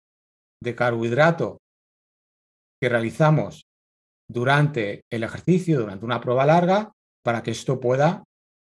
de 0.63 0.75
carbohidrato 0.75 1.61
que 2.81 2.89
realizamos 2.89 3.67
durante 4.29 5.05
el 5.11 5.25
ejercicio, 5.25 5.81
durante 5.81 6.05
una 6.05 6.21
prueba 6.21 6.47
larga, 6.47 6.93
para 7.23 7.43
que 7.43 7.51
esto 7.51 7.81
pueda 7.81 8.25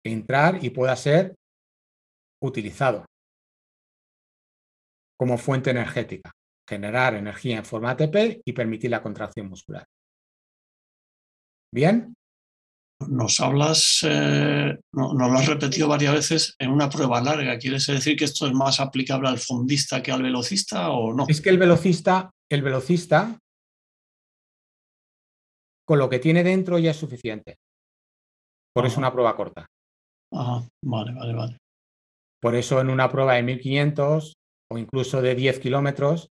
entrar 0.04 0.64
y 0.64 0.70
pueda 0.70 0.96
ser 0.96 1.36
utilizado 2.42 3.06
como 5.18 5.38
fuente 5.38 5.72
energética, 5.72 6.32
generar 6.68 7.16
energía 7.16 7.58
en 7.58 7.66
forma 7.66 7.92
ATP 7.92 8.42
y 8.46 8.54
permitir 8.54 8.92
la 8.92 9.02
contracción 9.02 9.48
muscular. 9.48 9.86
¿Bien? 11.74 12.14
Nos 13.08 13.42
hablas, 13.42 14.00
eh, 14.04 14.78
nos 14.94 15.14
lo 15.14 15.38
has 15.38 15.48
repetido 15.48 15.88
varias 15.88 16.14
veces 16.14 16.56
en 16.60 16.72
una 16.72 16.90
prueba 16.90 17.22
larga. 17.22 17.58
¿Quieres 17.58 17.88
decir 17.88 18.16
que 18.16 18.26
esto 18.26 18.48
es 18.48 18.54
más 18.54 18.80
aplicable 18.80 19.28
al 19.28 19.40
fondista 19.40 20.02
que 20.02 20.12
al 20.12 20.24
velocista 20.24 20.92
o 20.92 21.14
no? 21.14 21.26
Es 21.28 21.42
que 21.42 21.50
el 21.50 21.58
velocista, 21.58 22.32
el 22.50 22.62
velocista, 22.62 23.38
con 25.86 26.00
lo 26.00 26.10
que 26.10 26.20
tiene 26.20 26.44
dentro 26.44 26.80
ya 26.80 26.92
es 26.92 26.98
suficiente. 26.98 27.58
Por 28.76 28.86
eso 28.86 29.00
una 29.00 29.12
prueba 29.12 29.36
corta. 29.36 29.66
Ajá, 30.34 30.68
vale, 30.84 31.14
vale, 31.14 31.34
vale. 31.34 31.58
Por 32.42 32.56
eso 32.56 32.82
en 32.82 32.90
una 32.90 33.10
prueba 33.10 33.36
de 33.36 33.44
1500 33.44 34.34
o 34.72 34.78
incluso 34.78 35.22
de 35.22 35.36
10 35.36 35.60
kilómetros, 35.60 36.30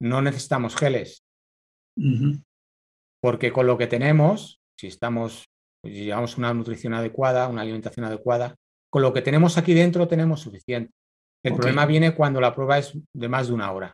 no 0.00 0.22
necesitamos 0.22 0.76
geles. 0.76 1.22
Porque 3.20 3.52
con 3.52 3.66
lo 3.66 3.76
que 3.76 3.86
tenemos, 3.86 4.60
si 4.78 4.86
estamos, 4.86 5.46
pues, 5.82 5.94
llevamos 5.94 6.38
una 6.38 6.54
nutrición 6.54 6.94
adecuada, 6.94 7.48
una 7.48 7.62
alimentación 7.62 8.06
adecuada, 8.06 8.54
con 8.90 9.02
lo 9.02 9.12
que 9.12 9.22
tenemos 9.22 9.58
aquí 9.58 9.74
dentro 9.74 10.06
tenemos 10.06 10.40
suficiente. 10.40 10.92
El 11.44 11.54
problema 11.54 11.86
viene 11.86 12.14
cuando 12.14 12.40
la 12.40 12.54
prueba 12.54 12.78
es 12.78 12.96
de 13.14 13.28
más 13.28 13.48
de 13.48 13.54
una 13.54 13.72
hora. 13.72 13.92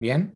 ¿Bien? 0.00 0.34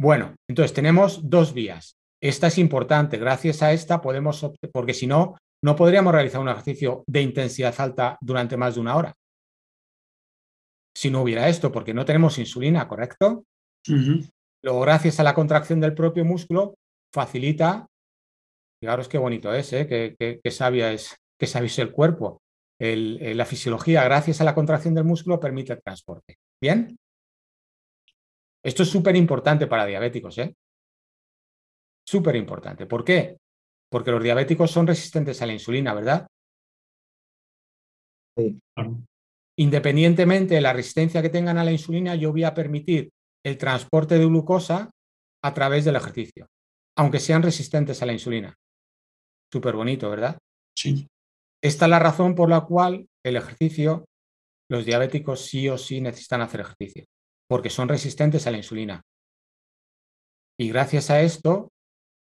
Bueno, 0.00 0.36
entonces 0.48 0.72
tenemos 0.72 1.28
dos 1.28 1.52
vías. 1.52 1.96
Esta 2.20 2.46
es 2.46 2.58
importante. 2.58 3.18
Gracias 3.18 3.62
a 3.62 3.72
esta 3.72 4.00
podemos, 4.00 4.50
porque 4.72 4.94
si 4.94 5.06
no, 5.06 5.36
no 5.62 5.76
podríamos 5.76 6.12
realizar 6.12 6.40
un 6.40 6.48
ejercicio 6.48 7.04
de 7.06 7.22
intensidad 7.22 7.74
alta 7.78 8.16
durante 8.20 8.56
más 8.56 8.76
de 8.76 8.80
una 8.80 8.96
hora. 8.96 9.14
Si 10.96 11.10
no 11.10 11.22
hubiera 11.22 11.48
esto, 11.48 11.70
porque 11.70 11.94
no 11.94 12.04
tenemos 12.04 12.38
insulina, 12.38 12.86
¿correcto? 12.88 13.44
Luego, 14.62 14.80
gracias 14.80 15.20
a 15.20 15.22
la 15.22 15.34
contracción 15.34 15.80
del 15.80 15.94
propio 15.94 16.24
músculo, 16.24 16.74
facilita, 17.12 17.86
fijaros 18.80 19.08
qué 19.08 19.18
bonito 19.18 19.52
es, 19.52 19.72
¿eh? 19.72 19.86
qué, 19.86 20.50
sabia 20.50 20.92
es, 20.92 21.16
qué 21.38 21.46
sabio 21.46 21.66
es 21.66 21.78
el 21.78 21.92
cuerpo. 21.92 22.40
la 22.80 23.44
fisiología, 23.44 24.04
gracias 24.04 24.40
a 24.40 24.44
la 24.44 24.54
contracción 24.54 24.94
del 24.94 25.04
músculo, 25.04 25.40
permite 25.40 25.72
el 25.72 25.82
transporte. 25.82 26.36
¿Bien? 26.60 26.96
Esto 28.62 28.82
es 28.82 28.90
súper 28.90 29.16
importante 29.16 29.66
para 29.66 29.86
diabéticos, 29.86 30.38
¿eh? 30.38 30.54
Súper 32.06 32.36
importante. 32.36 32.86
¿Por 32.86 33.04
qué? 33.04 33.36
Porque 33.90 34.10
los 34.10 34.22
diabéticos 34.22 34.70
son 34.70 34.86
resistentes 34.86 35.40
a 35.42 35.46
la 35.46 35.52
insulina, 35.52 35.94
¿verdad? 35.94 36.26
Sí. 38.36 38.58
Independientemente 39.58 40.54
de 40.54 40.60
la 40.60 40.72
resistencia 40.72 41.22
que 41.22 41.30
tengan 41.30 41.58
a 41.58 41.64
la 41.64 41.72
insulina, 41.72 42.14
yo 42.14 42.32
voy 42.32 42.44
a 42.44 42.54
permitir 42.54 43.10
el 43.44 43.58
transporte 43.58 44.18
de 44.18 44.26
glucosa 44.26 44.90
a 45.42 45.54
través 45.54 45.84
del 45.84 45.96
ejercicio, 45.96 46.46
aunque 46.96 47.20
sean 47.20 47.42
resistentes 47.42 48.02
a 48.02 48.06
la 48.06 48.12
insulina. 48.12 48.54
Súper 49.52 49.74
bonito, 49.74 50.10
¿verdad? 50.10 50.38
Sí. 50.76 51.08
Esta 51.62 51.86
es 51.86 51.90
la 51.90 51.98
razón 51.98 52.34
por 52.34 52.48
la 52.48 52.60
cual 52.62 53.08
el 53.24 53.36
ejercicio, 53.36 54.04
los 54.70 54.84
diabéticos 54.84 55.44
sí 55.44 55.68
o 55.68 55.76
sí 55.76 56.00
necesitan 56.00 56.40
hacer 56.40 56.60
ejercicio, 56.60 57.04
porque 57.48 57.70
son 57.70 57.88
resistentes 57.88 58.46
a 58.46 58.50
la 58.50 58.58
insulina. 58.58 59.02
Y 60.60 60.68
gracias 60.68 61.10
a 61.10 61.22
esto 61.22 61.70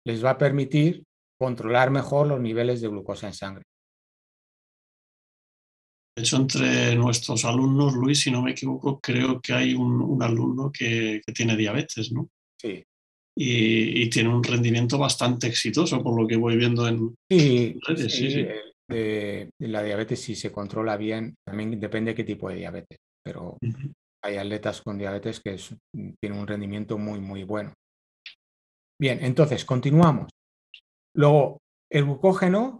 les 0.05 0.23
va 0.23 0.31
a 0.31 0.37
permitir 0.37 1.03
controlar 1.39 1.91
mejor 1.91 2.27
los 2.27 2.39
niveles 2.39 2.81
de 2.81 2.87
glucosa 2.87 3.27
en 3.27 3.33
sangre. 3.33 3.63
De 6.15 6.23
hecho, 6.23 6.37
entre 6.37 6.95
nuestros 6.95 7.43
alumnos, 7.43 7.93
Luis, 7.93 8.21
si 8.21 8.31
no 8.31 8.41
me 8.41 8.51
equivoco, 8.51 8.99
creo 9.01 9.41
que 9.41 9.53
hay 9.53 9.73
un, 9.73 10.21
alumno 10.23 10.71
que, 10.71 11.21
tiene 11.33 11.57
diabetes, 11.57 12.11
¿no? 12.13 12.29
Sí. 12.57 12.83
Y, 13.37 14.09
tiene 14.09 14.29
un 14.29 14.41
rendimiento 14.41 14.97
bastante 14.97 15.47
exitoso, 15.47 16.01
por 16.01 16.19
lo 16.19 16.25
que 16.25 16.37
voy 16.37 16.55
viendo 16.55 16.87
en 16.87 17.13
redes. 17.29 18.13
Sí, 18.13 18.31
sí, 18.31 18.47
la 19.59 19.83
diabetes, 19.83 20.21
si 20.21 20.35
se 20.35 20.53
controla 20.53 20.95
bien, 20.95 21.35
también 21.45 21.77
depende 21.81 22.11
de 22.11 22.15
qué 22.15 22.23
tipo 22.23 22.47
de 22.49 22.55
diabetes, 22.55 22.97
pero 23.21 23.57
hay 24.25 24.37
atletas 24.37 24.81
con 24.81 24.97
diabetes 24.97 25.39
que 25.39 25.57
tienen 26.19 26.39
un 26.39 26.47
rendimiento 26.47 26.97
muy, 26.97 27.19
muy 27.19 27.43
bueno. 27.43 27.73
Bien, 28.99 29.23
entonces, 29.23 29.65
continuamos. 29.65 30.31
Luego, 31.15 31.59
el 31.91 32.05
glucógeno 32.05 32.79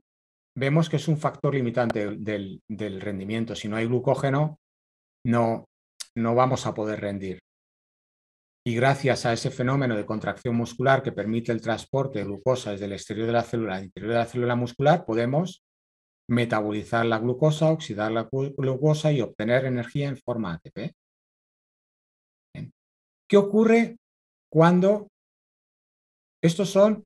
vemos 0.57 0.89
que 0.89 0.95
es 0.95 1.07
un 1.07 1.17
factor 1.17 1.53
limitante 1.53 2.15
del, 2.17 2.61
rendimiento. 3.01 3.55
Si 3.55 3.67
no 3.67 3.75
hay 3.75 3.85
glucógeno, 3.85 4.57
no, 5.25 5.65
no 6.17 6.35
vamos 6.35 6.65
a 6.65 6.73
poder 6.73 7.01
rendir. 7.01 7.39
Y 8.67 8.75
gracias 8.75 9.27
a 9.27 9.33
ese 9.33 9.51
fenómeno 9.51 9.95
de 9.95 10.07
contracción 10.07 10.55
muscular 10.55 11.03
que 11.03 11.11
permite 11.11 11.51
el 11.51 11.61
transporte 11.61 12.19
de 12.19 12.25
glucosa 12.25 12.71
desde 12.71 12.85
el 12.85 12.93
exterior 12.93 13.27
de 13.27 13.33
la 13.33 13.43
célula 13.43 13.75
al 13.75 13.83
interior 13.83 14.13
de 14.13 14.17
la 14.17 14.25
célula 14.25 14.55
muscular, 14.55 15.05
podemos 15.05 15.61
metabolizar 16.27 17.05
la 17.05 17.19
glucosa, 17.19 17.69
oxidar 17.69 18.11
la 18.11 18.27
glucosa 18.31 19.11
y 19.11 19.21
obtener 19.21 19.65
energía 19.65 20.07
en 20.07 20.17
forma 20.17 20.53
ATP. 20.53 20.95
¿Qué 23.27 23.37
ocurre 23.37 23.97
cuando 24.51 25.07
estos 26.43 26.69
son 26.69 27.03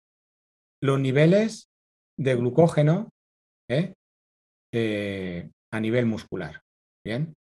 los 0.81 0.99
niveles 0.99 1.69
de 2.17 2.35
glucógeno 2.35 3.09
¿eh? 3.69 3.93
Eh, 4.73 5.49
a 5.71 5.79
nivel 5.79 6.05
muscular? 6.05 6.61
Bien. 7.05 7.33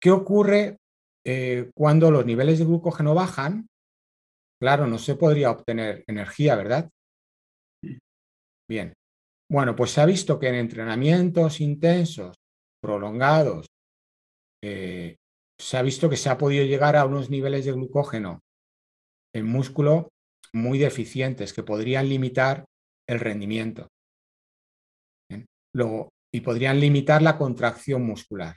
¿Qué 0.00 0.10
ocurre 0.10 0.78
eh, 1.26 1.70
cuando 1.74 2.10
los 2.10 2.24
niveles 2.24 2.58
de 2.58 2.64
glucógeno 2.64 3.14
bajan? 3.14 3.66
Claro, 4.60 4.86
no 4.86 4.98
se 4.98 5.16
podría 5.16 5.50
obtener 5.50 6.04
energía, 6.06 6.56
¿verdad? 6.56 6.88
Bien. 8.68 8.94
Bueno, 9.50 9.76
pues 9.76 9.90
se 9.92 10.00
ha 10.00 10.06
visto 10.06 10.38
que 10.38 10.48
en 10.48 10.56
entrenamientos 10.56 11.60
intensos, 11.60 12.36
prolongados, 12.82 13.66
se 15.60 15.76
ha 15.76 15.82
visto 15.82 16.08
que 16.08 16.16
se 16.16 16.30
ha 16.30 16.38
podido 16.38 16.64
llegar 16.64 16.96
a 16.96 17.04
unos 17.04 17.30
niveles 17.30 17.64
de 17.64 17.72
glucógeno 17.72 18.40
en 19.34 19.46
músculo 19.46 20.08
muy 20.52 20.78
deficientes 20.78 21.52
que 21.52 21.62
podrían 21.62 22.08
limitar 22.08 22.64
el 23.08 23.20
rendimiento. 23.20 23.88
Y 26.32 26.40
podrían 26.40 26.80
limitar 26.80 27.22
la 27.22 27.38
contracción 27.38 28.04
muscular. 28.04 28.56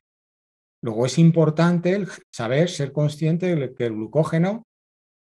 Luego 0.83 1.05
es 1.05 1.17
importante 1.19 2.05
saber, 2.33 2.69
ser 2.69 2.91
consciente 2.91 3.55
de 3.55 3.73
que 3.73 3.85
el 3.85 3.93
glucógeno 3.93 4.63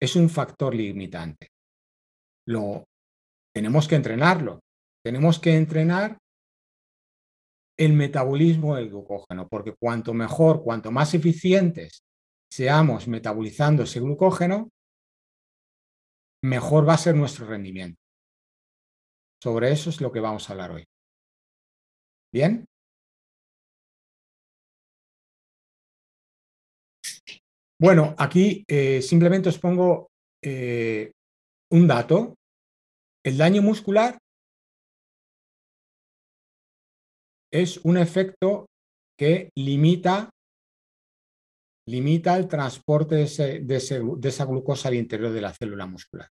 es 0.00 0.14
un 0.14 0.30
factor 0.30 0.74
limitante. 0.74 1.48
Luego, 2.46 2.84
tenemos 3.54 3.88
que 3.88 3.96
entrenarlo. 3.96 4.60
Tenemos 5.04 5.38
que 5.38 5.56
entrenar 5.56 6.18
el 7.78 7.92
metabolismo 7.92 8.74
del 8.74 8.90
glucógeno, 8.90 9.48
porque 9.48 9.74
cuanto 9.78 10.12
mejor, 10.12 10.62
cuanto 10.62 10.90
más 10.90 11.14
eficientes 11.14 12.02
seamos 12.50 13.06
metabolizando 13.06 13.84
ese 13.84 14.00
glucógeno, 14.00 14.70
mejor 16.42 16.88
va 16.88 16.94
a 16.94 16.98
ser 16.98 17.14
nuestro 17.14 17.46
rendimiento. 17.46 18.00
Sobre 19.42 19.70
eso 19.70 19.90
es 19.90 20.00
lo 20.00 20.10
que 20.10 20.20
vamos 20.20 20.48
a 20.48 20.52
hablar 20.52 20.72
hoy. 20.72 20.84
¿Bien? 22.32 22.66
Bueno, 27.80 28.16
aquí 28.18 28.64
eh, 28.66 29.00
simplemente 29.02 29.50
os 29.50 29.58
pongo 29.58 30.10
eh, 30.42 31.12
un 31.70 31.86
dato. 31.86 32.34
El 33.24 33.38
daño 33.38 33.62
muscular 33.62 34.18
es 37.52 37.78
un 37.78 37.96
efecto 37.96 38.66
que 39.18 39.50
limita, 39.56 40.30
limita 41.88 42.36
el 42.36 42.46
transporte 42.46 43.16
de, 43.16 43.60
de 43.60 44.28
esa 44.28 44.44
glucosa 44.44 44.88
al 44.88 44.94
interior 44.94 45.32
de 45.32 45.40
la 45.40 45.52
célula 45.52 45.86
muscular. 45.86 46.28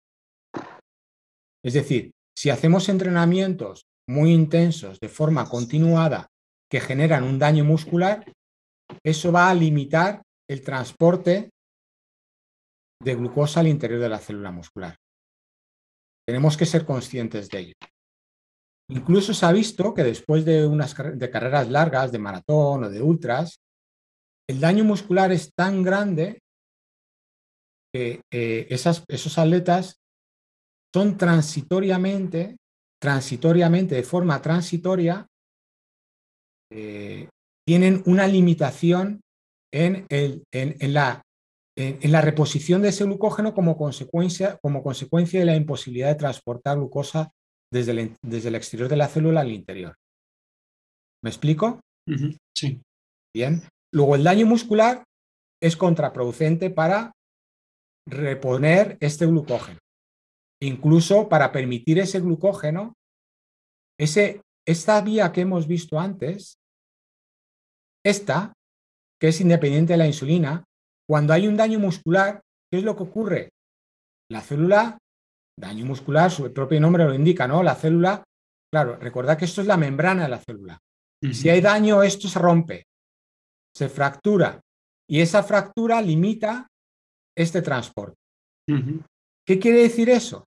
Es 1.64 1.74
decir, 1.74 2.10
si 2.36 2.50
hacemos 2.50 2.88
entrenamientos 2.88 3.84
muy 4.08 4.32
intensos 4.32 4.98
de 5.00 5.08
forma 5.08 5.48
continuada 5.48 6.28
que 6.70 6.80
generan 6.80 7.24
un 7.24 7.38
daño 7.38 7.64
muscular, 7.64 8.30
eso 9.02 9.32
va 9.32 9.48
a 9.48 9.54
limitar 9.54 10.22
el 10.48 10.62
transporte 10.62 11.50
de 13.02 13.14
glucosa 13.14 13.60
al 13.60 13.68
interior 13.68 14.00
de 14.00 14.08
la 14.08 14.18
célula 14.18 14.50
muscular. 14.50 14.96
Tenemos 16.26 16.56
que 16.56 16.66
ser 16.66 16.84
conscientes 16.84 17.48
de 17.48 17.58
ello. 17.58 17.74
Incluso 18.90 19.32
se 19.32 19.46
ha 19.46 19.52
visto 19.52 19.94
que 19.94 20.04
después 20.04 20.44
de 20.44 20.66
unas 20.66 20.94
de 21.14 21.30
carreras 21.30 21.70
largas, 21.70 22.12
de 22.12 22.18
maratón 22.18 22.84
o 22.84 22.90
de 22.90 23.00
ultras, 23.00 23.60
el 24.48 24.60
daño 24.60 24.84
muscular 24.84 25.32
es 25.32 25.52
tan 25.54 25.82
grande 25.82 26.40
que 27.92 28.20
eh, 28.30 28.66
esos 28.68 29.38
atletas 29.38 29.96
son 30.94 31.16
transitoriamente, 31.16 32.56
transitoriamente, 33.00 33.94
de 33.94 34.02
forma 34.02 34.42
transitoria, 34.42 35.26
eh, 36.70 37.28
tienen 37.66 38.02
una 38.06 38.26
limitación 38.26 39.20
en, 39.72 40.06
la, 40.92 41.22
en, 41.76 42.12
la, 42.12 42.20
reposición 42.20 42.82
de 42.82 42.90
ese 42.90 43.04
glucógeno 43.04 43.54
como 43.54 43.76
consecuencia, 43.76 44.58
como 44.62 44.82
consecuencia 44.82 45.40
de 45.40 45.46
la 45.46 45.56
imposibilidad 45.56 46.08
de 46.08 46.14
transportar 46.16 46.76
glucosa 46.76 47.32
desde 47.72 47.92
el, 47.92 48.16
desde 48.22 48.48
el 48.48 48.54
exterior 48.54 48.88
de 48.88 48.96
la 48.96 49.08
célula 49.08 49.40
al 49.40 49.52
interior. 49.52 49.94
¿Me 51.22 51.30
explico? 51.30 51.80
Sí. 52.56 52.82
Bien. 53.34 53.62
Luego, 53.92 54.16
el 54.16 54.24
daño 54.24 54.46
muscular 54.46 55.04
es 55.62 55.76
contraproducente 55.76 56.70
para 56.70 57.12
reponer 58.06 58.98
este 59.00 59.26
glucógeno. 59.26 59.78
Incluso 60.62 61.28
para 61.28 61.52
permitir 61.52 61.98
ese 61.98 62.20
glucógeno, 62.20 62.94
ese, 63.98 64.42
esta 64.66 65.00
vía 65.00 65.32
que 65.32 65.42
hemos 65.42 65.66
visto 65.66 65.98
antes, 65.98 66.58
esta, 68.04 68.52
que 69.20 69.28
es 69.28 69.40
independiente 69.40 69.94
de 69.94 69.98
la 69.98 70.06
insulina, 70.06 70.64
cuando 71.08 71.32
hay 71.32 71.46
un 71.46 71.56
daño 71.56 71.78
muscular, 71.78 72.42
¿qué 72.70 72.78
es 72.78 72.84
lo 72.84 72.96
que 72.96 73.02
ocurre? 73.04 73.50
La 74.30 74.40
célula 74.40 74.98
Daño 75.56 75.84
muscular, 75.84 76.30
su 76.30 76.52
propio 76.52 76.80
nombre 76.80 77.04
lo 77.04 77.14
indica, 77.14 77.46
¿no? 77.46 77.62
La 77.62 77.74
célula, 77.74 78.24
claro, 78.72 78.96
recordad 78.96 79.38
que 79.38 79.44
esto 79.44 79.60
es 79.60 79.66
la 79.66 79.76
membrana 79.76 80.24
de 80.24 80.28
la 80.28 80.38
célula. 80.38 80.78
Si 81.32 81.48
hay 81.48 81.62
daño, 81.62 82.02
esto 82.02 82.28
se 82.28 82.38
rompe, 82.38 82.86
se 83.74 83.88
fractura 83.88 84.60
y 85.08 85.20
esa 85.20 85.42
fractura 85.42 86.02
limita 86.02 86.68
este 87.36 87.62
transporte. 87.62 88.18
¿Qué 89.46 89.58
quiere 89.58 89.82
decir 89.82 90.10
eso? 90.10 90.44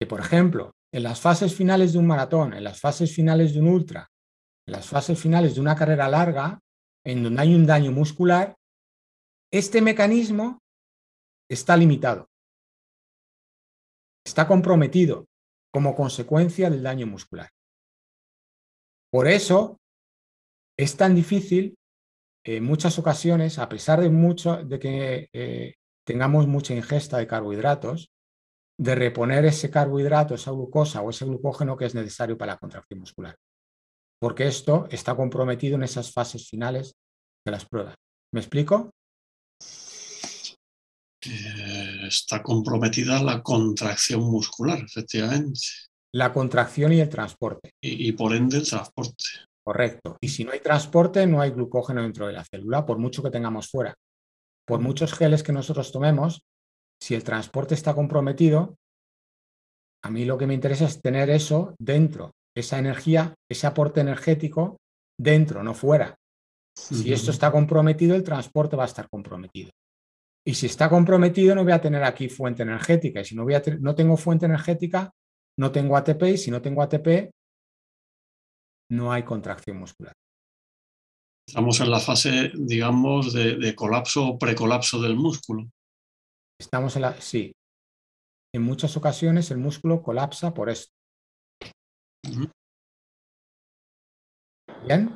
Que, 0.00 0.06
por 0.06 0.20
ejemplo, 0.20 0.70
en 0.94 1.02
las 1.02 1.20
fases 1.20 1.52
finales 1.52 1.92
de 1.92 1.98
un 1.98 2.06
maratón, 2.06 2.54
en 2.54 2.62
las 2.62 2.80
fases 2.80 3.12
finales 3.12 3.54
de 3.54 3.60
un 3.60 3.66
ultra, 3.66 4.06
en 4.68 4.72
las 4.72 4.86
fases 4.86 5.20
finales 5.20 5.56
de 5.56 5.60
una 5.60 5.74
carrera 5.74 6.08
larga, 6.08 6.60
en 7.04 7.24
donde 7.24 7.42
hay 7.42 7.54
un 7.54 7.66
daño 7.66 7.90
muscular, 7.90 8.54
este 9.52 9.80
mecanismo 9.80 10.60
está 11.50 11.76
limitado 11.76 12.28
está 14.28 14.46
comprometido 14.46 15.26
como 15.72 15.94
consecuencia 15.94 16.70
del 16.70 16.82
daño 16.82 17.06
muscular. 17.06 17.50
Por 19.10 19.26
eso 19.26 19.78
es 20.78 20.96
tan 20.96 21.14
difícil 21.14 21.76
en 22.44 22.64
muchas 22.64 22.98
ocasiones, 22.98 23.58
a 23.58 23.68
pesar 23.68 24.00
de, 24.00 24.10
mucho, 24.10 24.62
de 24.64 24.78
que 24.78 25.28
eh, 25.32 25.74
tengamos 26.06 26.46
mucha 26.46 26.74
ingesta 26.74 27.18
de 27.18 27.26
carbohidratos, 27.26 28.10
de 28.78 28.94
reponer 28.94 29.44
ese 29.44 29.70
carbohidrato, 29.70 30.34
esa 30.34 30.52
glucosa 30.52 31.02
o 31.02 31.10
ese 31.10 31.24
glucógeno 31.24 31.76
que 31.76 31.86
es 31.86 31.94
necesario 31.94 32.36
para 32.38 32.52
la 32.52 32.58
contracción 32.58 33.00
muscular. 33.00 33.36
Porque 34.20 34.46
esto 34.46 34.86
está 34.90 35.16
comprometido 35.16 35.76
en 35.76 35.82
esas 35.82 36.12
fases 36.12 36.48
finales 36.48 36.94
de 37.44 37.52
las 37.52 37.64
pruebas. 37.64 37.94
¿Me 38.32 38.40
explico? 38.40 38.90
Está 42.06 42.42
comprometida 42.42 43.22
la 43.22 43.42
contracción 43.42 44.22
muscular, 44.22 44.80
efectivamente. 44.80 45.60
La 46.12 46.32
contracción 46.32 46.92
y 46.92 47.00
el 47.00 47.08
transporte. 47.08 47.72
Y, 47.80 48.12
por 48.12 48.34
ende 48.34 48.58
el 48.58 48.68
transporte. 48.68 49.24
Correcto. 49.62 50.16
Y 50.20 50.28
si 50.28 50.44
no 50.44 50.52
hay 50.52 50.60
transporte, 50.60 51.26
no 51.26 51.40
hay 51.40 51.50
glucógeno 51.50 52.02
dentro 52.02 52.26
de 52.26 52.32
la 52.32 52.44
célula, 52.44 52.86
por 52.86 52.98
mucho 52.98 53.22
que 53.22 53.30
tengamos 53.30 53.68
fuera. 53.68 53.94
Por 54.66 54.80
muchos 54.80 55.12
geles 55.12 55.42
que 55.42 55.52
nosotros 55.52 55.92
tomemos, 55.92 56.42
si 57.00 57.14
el 57.14 57.24
transporte 57.24 57.74
está 57.74 57.94
comprometido, 57.94 58.76
a 60.02 60.10
mí 60.10 60.24
lo 60.24 60.38
que 60.38 60.46
me 60.46 60.54
interesa 60.54 60.86
es 60.86 61.00
tener 61.02 61.28
eso 61.30 61.74
dentro, 61.78 62.32
esa 62.56 62.78
energía, 62.78 63.34
ese 63.50 63.66
aporte 63.66 64.00
energético 64.00 64.78
dentro, 65.18 65.62
no 65.62 65.74
fuera. 65.74 66.16
Si 66.74 67.12
esto 67.12 67.32
está 67.32 67.50
comprometido, 67.50 68.14
el 68.14 68.22
transporte 68.22 68.76
va 68.76 68.84
a 68.84 68.86
estar 68.86 69.08
comprometido. 69.08 69.70
Y 70.48 70.54
si 70.54 70.64
está 70.64 70.88
comprometido, 70.88 71.54
no 71.54 71.62
voy 71.62 71.72
a 71.72 71.80
tener 71.80 72.02
aquí 72.02 72.30
fuente 72.30 72.62
energética. 72.62 73.20
Y 73.20 73.24
si 73.26 73.34
no, 73.34 73.44
voy 73.44 73.52
a 73.52 73.62
no 73.80 73.94
tengo 73.94 74.16
fuente 74.16 74.46
energética, 74.46 75.12
no 75.58 75.70
tengo 75.70 75.94
ATP. 75.94 76.22
Y 76.22 76.38
si 76.38 76.50
no 76.50 76.62
tengo 76.62 76.80
ATP, 76.80 77.30
no 78.92 79.12
hay 79.12 79.24
contracción 79.24 79.76
muscular. 79.76 80.14
Estamos 81.46 81.78
en 81.80 81.90
la 81.90 82.00
fase, 82.00 82.50
digamos, 82.54 83.34
de, 83.34 83.74
colapso 83.74 84.26
o 84.26 84.38
precolapso 84.38 84.98
del 85.02 85.16
músculo. 85.16 85.68
Estamos 86.58 86.96
en 86.96 87.02
la. 87.02 87.20
Sí. 87.20 87.52
En 88.54 88.62
muchas 88.62 88.96
ocasiones 88.96 89.50
el 89.50 89.58
músculo 89.58 90.02
colapsa 90.02 90.54
por 90.54 90.70
esto. 90.70 90.90
¿Bien? 94.86 95.14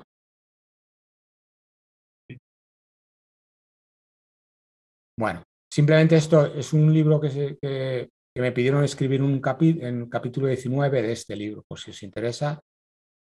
Bueno, 5.22 5.44
simplemente 5.72 6.16
esto 6.16 6.46
es 6.46 6.72
un 6.72 6.92
libro 6.92 7.20
que, 7.20 8.08
me 8.36 8.50
pidieron 8.50 8.82
escribir 8.82 9.22
un 9.22 9.40
en 9.60 10.10
capítulo 10.10 10.48
19 10.48 11.00
de 11.00 11.12
este 11.12 11.36
libro, 11.36 11.62
por 11.62 11.78
si 11.78 11.92
os 11.92 12.02
interesa. 12.02 12.60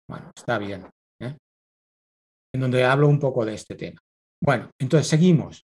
Bueno, 0.06 0.30
está 0.36 0.58
bien. 0.58 0.90
¿eh? 1.22 1.38
En 2.54 2.60
donde 2.60 2.84
hablo 2.84 3.08
un 3.08 3.18
poco 3.18 3.46
de 3.46 3.54
este 3.54 3.76
tema. 3.76 3.98
Bueno, 4.44 4.70
entonces 4.78 5.08
seguimos. 5.08 5.66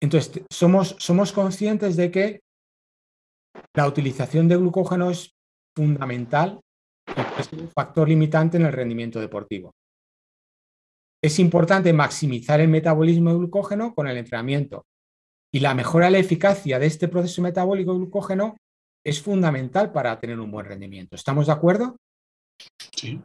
Entonces, 0.00 0.42
somos, 0.50 0.96
somos 0.98 1.32
conscientes 1.32 1.94
de 1.94 2.10
que 2.10 2.40
la 3.76 3.86
utilización 3.86 4.48
de 4.48 4.56
glucógeno 4.56 5.10
es 5.10 5.34
fundamental 5.76 6.62
es 7.38 7.52
un 7.52 7.68
factor 7.68 8.08
limitante 8.08 8.56
en 8.56 8.64
el 8.64 8.72
rendimiento 8.72 9.20
deportivo. 9.20 9.74
Es 11.22 11.38
importante 11.38 11.92
maximizar 11.92 12.60
el 12.60 12.68
metabolismo 12.68 13.30
de 13.30 13.36
glucógeno 13.36 13.94
con 13.94 14.08
el 14.08 14.16
entrenamiento. 14.16 14.84
Y 15.54 15.60
la 15.60 15.74
mejora 15.74 16.06
de 16.06 16.12
la 16.12 16.18
eficacia 16.18 16.78
de 16.78 16.86
este 16.86 17.08
proceso 17.08 17.42
metabólico 17.42 17.92
de 17.92 17.98
glucógeno 17.98 18.56
es 19.04 19.22
fundamental 19.22 19.92
para 19.92 20.18
tener 20.18 20.40
un 20.40 20.50
buen 20.50 20.66
rendimiento. 20.66 21.14
¿Estamos 21.14 21.46
de 21.46 21.52
acuerdo? 21.52 21.96
Sí. 22.96 23.20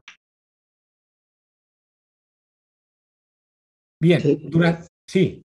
Bien, 4.00 4.22
durante... 4.50 4.88
sí. 5.10 5.42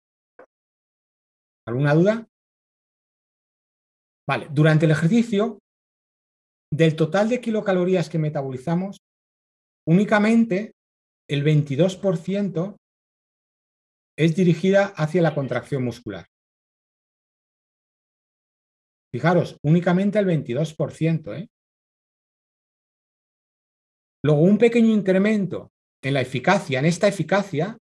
¿Alguna 1.67 1.93
duda? 1.93 2.27
Vale, 4.27 4.47
durante 4.51 4.85
el 4.85 4.91
ejercicio, 4.91 5.59
del 6.73 6.95
total 6.95 7.29
de 7.29 7.39
kilocalorías 7.39 8.09
que 8.09 8.17
metabolizamos, 8.17 8.97
únicamente 9.87 10.73
el 11.29 11.43
22% 11.43 12.75
es 14.17 14.35
dirigida 14.35 14.87
hacia 14.95 15.21
la 15.21 15.33
contracción 15.33 15.83
muscular. 15.83 16.27
Fijaros, 19.13 19.57
únicamente 19.63 20.19
el 20.19 20.25
22%. 20.25 21.37
¿eh? 21.37 21.49
Luego, 24.23 24.41
un 24.41 24.57
pequeño 24.57 24.93
incremento 24.93 25.71
en 26.03 26.13
la 26.13 26.21
eficacia, 26.21 26.79
en 26.79 26.85
esta 26.85 27.07
eficacia, 27.07 27.77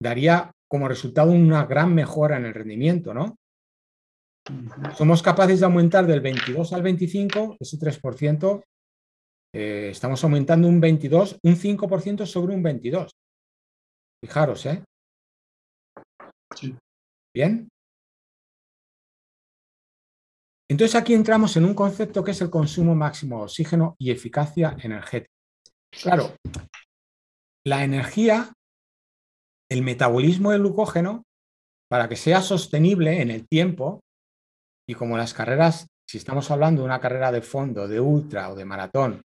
daría 0.00 0.52
como 0.68 0.88
resultado 0.88 1.32
una 1.32 1.66
gran 1.66 1.94
mejora 1.94 2.36
en 2.36 2.46
el 2.46 2.54
rendimiento, 2.54 3.12
¿no? 3.12 3.36
Somos 4.96 5.22
capaces 5.22 5.60
de 5.60 5.66
aumentar 5.66 6.06
del 6.06 6.20
22 6.20 6.72
al 6.72 6.82
25, 6.82 7.56
ese 7.60 7.76
3%, 7.78 8.62
eh, 9.52 9.88
estamos 9.90 10.22
aumentando 10.22 10.68
un 10.68 10.80
22, 10.80 11.38
un 11.42 11.56
5% 11.56 12.26
sobre 12.26 12.54
un 12.54 12.62
22. 12.62 13.10
Fijaros, 14.24 14.66
¿eh? 14.66 14.84
Bien. 17.34 17.68
Entonces 20.68 20.94
aquí 20.94 21.14
entramos 21.14 21.56
en 21.56 21.64
un 21.64 21.74
concepto 21.74 22.22
que 22.22 22.30
es 22.30 22.40
el 22.40 22.50
consumo 22.50 22.94
máximo 22.94 23.38
de 23.38 23.44
oxígeno 23.44 23.96
y 23.98 24.10
eficacia 24.10 24.76
energética. 24.80 25.32
Claro, 25.90 26.36
la 27.66 27.82
energía, 27.82 28.52
el 29.68 29.82
metabolismo 29.82 30.52
del 30.52 30.60
glucógeno, 30.60 31.24
para 31.90 32.08
que 32.08 32.14
sea 32.14 32.40
sostenible 32.40 33.20
en 33.20 33.30
el 33.30 33.48
tiempo, 33.48 34.00
y 34.88 34.94
como 34.94 35.16
las 35.16 35.34
carreras, 35.34 35.88
si 36.08 36.18
estamos 36.18 36.50
hablando 36.50 36.82
de 36.82 36.86
una 36.86 37.00
carrera 37.00 37.32
de 37.32 37.42
fondo, 37.42 37.88
de 37.88 38.00
ultra 38.00 38.50
o 38.50 38.54
de 38.54 38.64
maratón, 38.64 39.22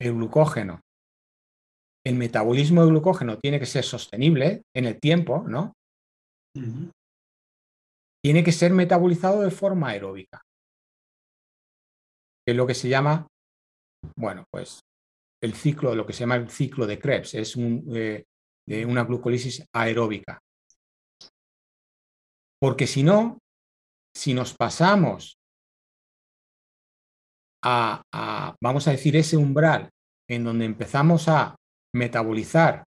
el 0.00 0.14
glucógeno, 0.14 0.80
el 2.06 2.14
metabolismo 2.14 2.82
del 2.82 2.90
glucógeno 2.90 3.38
tiene 3.38 3.58
que 3.58 3.66
ser 3.66 3.84
sostenible 3.84 4.62
en 4.74 4.84
el 4.84 5.00
tiempo, 5.00 5.44
¿no? 5.48 5.74
Tiene 8.22 8.44
que 8.44 8.52
ser 8.52 8.72
metabolizado 8.72 9.42
de 9.42 9.50
forma 9.50 9.88
aeróbica. 9.88 10.40
es 12.48 12.54
lo 12.54 12.66
que 12.66 12.74
se 12.74 12.88
llama, 12.88 13.26
bueno, 14.16 14.44
pues 14.52 14.80
el 15.42 15.54
ciclo, 15.54 15.96
lo 15.96 16.06
que 16.06 16.12
se 16.12 16.20
llama 16.20 16.36
el 16.36 16.48
ciclo 16.48 16.86
de 16.86 16.98
Krebs, 17.00 17.34
es 17.34 17.56
eh, 17.56 18.24
una 18.86 19.04
glucólisis 19.04 19.66
aeróbica. 19.72 20.40
Porque 22.60 22.86
si 22.86 23.02
no, 23.02 23.38
si 24.16 24.32
nos 24.32 24.54
pasamos 24.54 25.38
a, 27.66 28.54
vamos 28.62 28.86
a 28.86 28.92
decir, 28.92 29.16
ese 29.16 29.36
umbral 29.36 29.90
en 30.28 30.44
donde 30.44 30.64
empezamos 30.64 31.28
a 31.28 31.56
metabolizar 31.94 32.84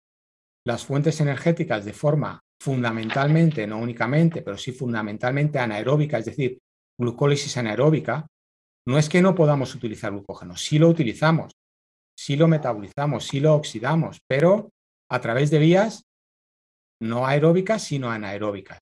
las 0.65 0.85
fuentes 0.85 1.19
energéticas 1.19 1.85
de 1.85 1.93
forma 1.93 2.39
fundamentalmente, 2.61 3.65
no 3.65 3.79
únicamente, 3.79 4.41
pero 4.41 4.57
sí 4.57 4.71
fundamentalmente 4.71 5.59
anaeróbica, 5.59 6.17
es 6.17 6.25
decir, 6.25 6.59
glucólisis 6.99 7.57
anaeróbica, 7.57 8.27
no 8.87 8.97
es 8.97 9.07
que 9.09 9.21
no 9.21 9.35
podamos 9.35 9.73
utilizar 9.75 10.11
glucógeno, 10.11 10.55
sí 10.55 10.79
lo 10.79 10.89
utilizamos, 10.89 11.53
sí 12.17 12.35
lo 12.35 12.47
metabolizamos, 12.47 13.25
sí 13.25 13.39
lo 13.39 13.55
oxidamos, 13.55 14.19
pero 14.27 14.69
a 15.09 15.21
través 15.21 15.49
de 15.51 15.59
vías 15.59 16.03
no 17.01 17.25
aeróbicas, 17.25 17.83
sino 17.83 18.11
anaeróbicas. 18.11 18.79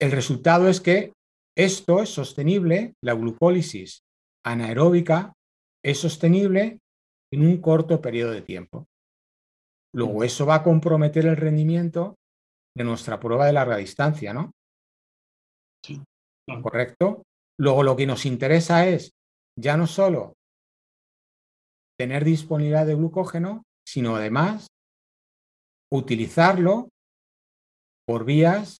El 0.00 0.10
resultado 0.10 0.68
es 0.68 0.80
que 0.80 1.12
esto 1.56 2.02
es 2.02 2.08
sostenible, 2.08 2.94
la 3.02 3.14
glucólisis 3.14 4.02
anaeróbica 4.44 5.32
es 5.84 5.98
sostenible 5.98 6.78
en 7.32 7.46
un 7.46 7.60
corto 7.60 8.00
periodo 8.00 8.32
de 8.32 8.42
tiempo. 8.42 8.86
Luego 9.94 10.20
mm. 10.20 10.24
eso 10.24 10.46
va 10.46 10.56
a 10.56 10.62
comprometer 10.62 11.26
el 11.26 11.36
rendimiento 11.36 12.16
de 12.76 12.84
nuestra 12.84 13.20
prueba 13.20 13.46
de 13.46 13.52
larga 13.52 13.76
distancia, 13.76 14.32
¿no? 14.32 14.52
Sí. 15.84 16.02
¿Correcto? 16.62 17.22
Luego 17.58 17.82
lo 17.82 17.96
que 17.96 18.06
nos 18.06 18.24
interesa 18.26 18.88
es 18.88 19.12
ya 19.58 19.76
no 19.76 19.86
solo 19.86 20.34
tener 21.98 22.24
disponibilidad 22.24 22.86
de 22.86 22.94
glucógeno, 22.94 23.62
sino 23.86 24.16
además 24.16 24.66
utilizarlo 25.92 26.88
por 28.06 28.24
vías 28.24 28.78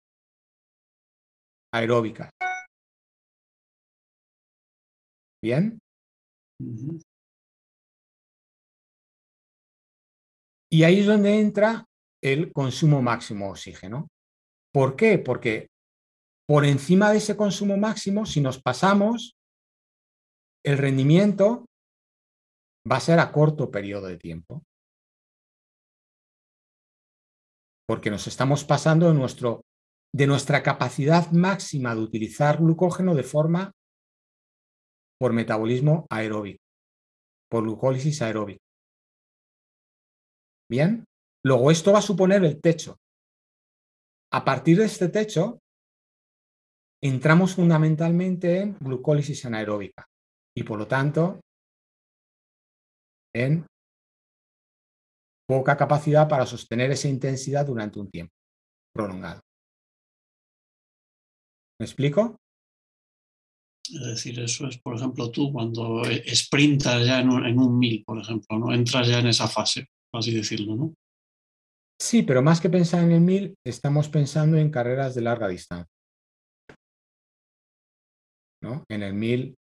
aeróbicas. 1.72 2.30
¿Bien? 5.42 5.78
Y 10.70 10.84
ahí 10.84 11.00
es 11.00 11.06
donde 11.06 11.40
entra 11.40 11.84
el 12.22 12.52
consumo 12.52 13.02
máximo 13.02 13.46
de 13.46 13.50
oxígeno. 13.50 14.08
¿Por 14.72 14.96
qué? 14.96 15.18
Porque 15.18 15.66
por 16.48 16.64
encima 16.64 17.10
de 17.10 17.18
ese 17.18 17.36
consumo 17.36 17.76
máximo, 17.76 18.24
si 18.24 18.40
nos 18.40 18.62
pasamos, 18.62 19.36
el 20.64 20.78
rendimiento 20.78 21.66
va 22.90 22.96
a 22.96 23.00
ser 23.00 23.18
a 23.18 23.32
corto 23.32 23.70
periodo 23.70 24.06
de 24.06 24.18
tiempo. 24.18 24.62
Porque 27.86 28.10
nos 28.10 28.26
estamos 28.28 28.64
pasando 28.64 29.08
de, 29.08 29.14
nuestro, 29.14 29.64
de 30.14 30.26
nuestra 30.26 30.62
capacidad 30.62 31.30
máxima 31.32 31.94
de 31.94 32.00
utilizar 32.00 32.58
glucógeno 32.58 33.14
de 33.14 33.24
forma 33.24 33.72
por 35.22 35.32
metabolismo 35.32 36.04
aeróbico, 36.10 36.58
por 37.48 37.62
glucólisis 37.62 38.20
aeróbica. 38.22 38.58
Bien, 40.68 41.04
luego 41.44 41.70
esto 41.70 41.92
va 41.92 42.00
a 42.00 42.02
suponer 42.02 42.44
el 42.44 42.60
techo. 42.60 42.96
A 44.32 44.44
partir 44.44 44.78
de 44.78 44.86
este 44.86 45.10
techo, 45.10 45.60
entramos 47.00 47.54
fundamentalmente 47.54 48.62
en 48.62 48.76
glucólisis 48.80 49.46
anaeróbica 49.46 50.04
y 50.56 50.64
por 50.64 50.80
lo 50.80 50.88
tanto 50.88 51.40
en 53.32 53.64
poca 55.46 55.76
capacidad 55.76 56.28
para 56.28 56.46
sostener 56.46 56.90
esa 56.90 57.06
intensidad 57.06 57.64
durante 57.64 58.00
un 58.00 58.10
tiempo 58.10 58.34
prolongado. 58.92 59.40
¿Me 61.78 61.86
explico? 61.86 62.41
Es 63.92 64.06
decir, 64.06 64.40
eso 64.40 64.66
es, 64.66 64.78
por 64.78 64.96
ejemplo, 64.96 65.30
tú 65.30 65.52
cuando 65.52 66.02
sprintas 66.34 67.06
ya 67.06 67.20
en 67.20 67.28
un, 67.28 67.78
mil, 67.78 68.02
por 68.04 68.18
ejemplo, 68.18 68.58
¿no? 68.58 68.72
Entras 68.72 69.08
ya 69.08 69.18
en 69.18 69.26
esa 69.26 69.48
fase, 69.48 69.86
así 70.12 70.32
decirlo, 70.32 70.76
¿no? 70.76 70.94
Sí, 72.00 72.22
pero 72.22 72.42
más 72.42 72.60
que 72.60 72.70
pensar 72.70 73.04
en 73.04 73.12
el 73.12 73.20
mil, 73.20 73.54
estamos 73.64 74.08
pensando 74.08 74.56
en 74.56 74.70
carreras 74.70 75.14
de 75.14 75.20
larga 75.20 75.46
distancia. 75.46 75.86
¿no? 78.62 78.84
En 78.88 79.02
el 79.02 79.14
mil, 79.14 79.56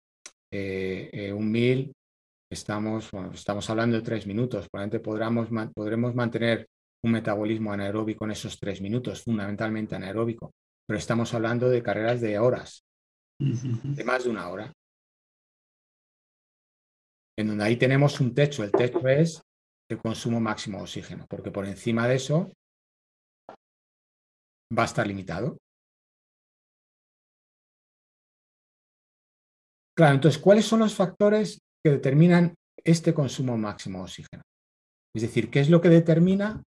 eh, 0.52 1.10
eh, 1.14 1.34
un 1.34 1.52
mil 1.52 1.94
estamos, 2.52 3.10
estamos 3.34 3.70
hablando 3.70 3.98
de 3.98 4.04
tres 4.04 4.26
minutos, 4.26 4.68
probablemente 4.70 5.00
podremos, 5.00 5.50
podremos 5.74 6.16
mantener 6.16 6.68
un 7.04 7.12
metabolismo 7.12 7.72
anaeróbico 7.72 8.26
en 8.26 8.32
esos 8.32 8.60
tres 8.60 8.82
minutos, 8.82 9.24
fundamentalmente 9.24 9.96
anaeróbico, 9.96 10.52
pero 10.88 10.98
estamos 10.98 11.34
hablando 11.34 11.70
de 11.70 11.84
carreras 11.84 12.22
de 12.22 12.40
horas, 12.40 12.84
de 13.40 14.04
más 14.04 14.24
de 14.24 14.30
una 14.30 14.50
hora, 14.50 14.72
en 17.38 17.48
donde 17.48 17.64
ahí 17.64 17.78
tenemos 17.78 18.20
un 18.20 18.34
techo, 18.34 18.64
el 18.64 18.72
techo 18.72 19.08
es 19.08 19.42
el 19.90 20.00
consumo 20.00 20.40
máximo 20.40 20.80
de 20.80 20.84
oxígeno, 20.84 21.26
porque 21.30 21.52
por 21.52 21.66
encima 21.66 22.08
de 22.08 22.16
eso 22.16 22.52
va 24.78 24.84
a 24.84 24.86
estar 24.86 25.06
limitado. 25.08 25.58
Claro, 29.96 30.16
entonces, 30.16 30.42
¿cuáles 30.42 30.66
son 30.66 30.80
los 30.80 30.96
factores 30.96 31.60
que 31.84 31.92
determinan 31.92 32.54
este 32.88 33.14
consumo 33.14 33.58
máximo 33.58 34.00
de 34.00 34.04
oxígeno. 34.06 34.44
Es 35.14 35.22
decir, 35.22 35.50
¿qué 35.52 35.60
es 35.60 35.70
lo 35.70 35.82
que 35.82 35.90
determina 35.90 36.64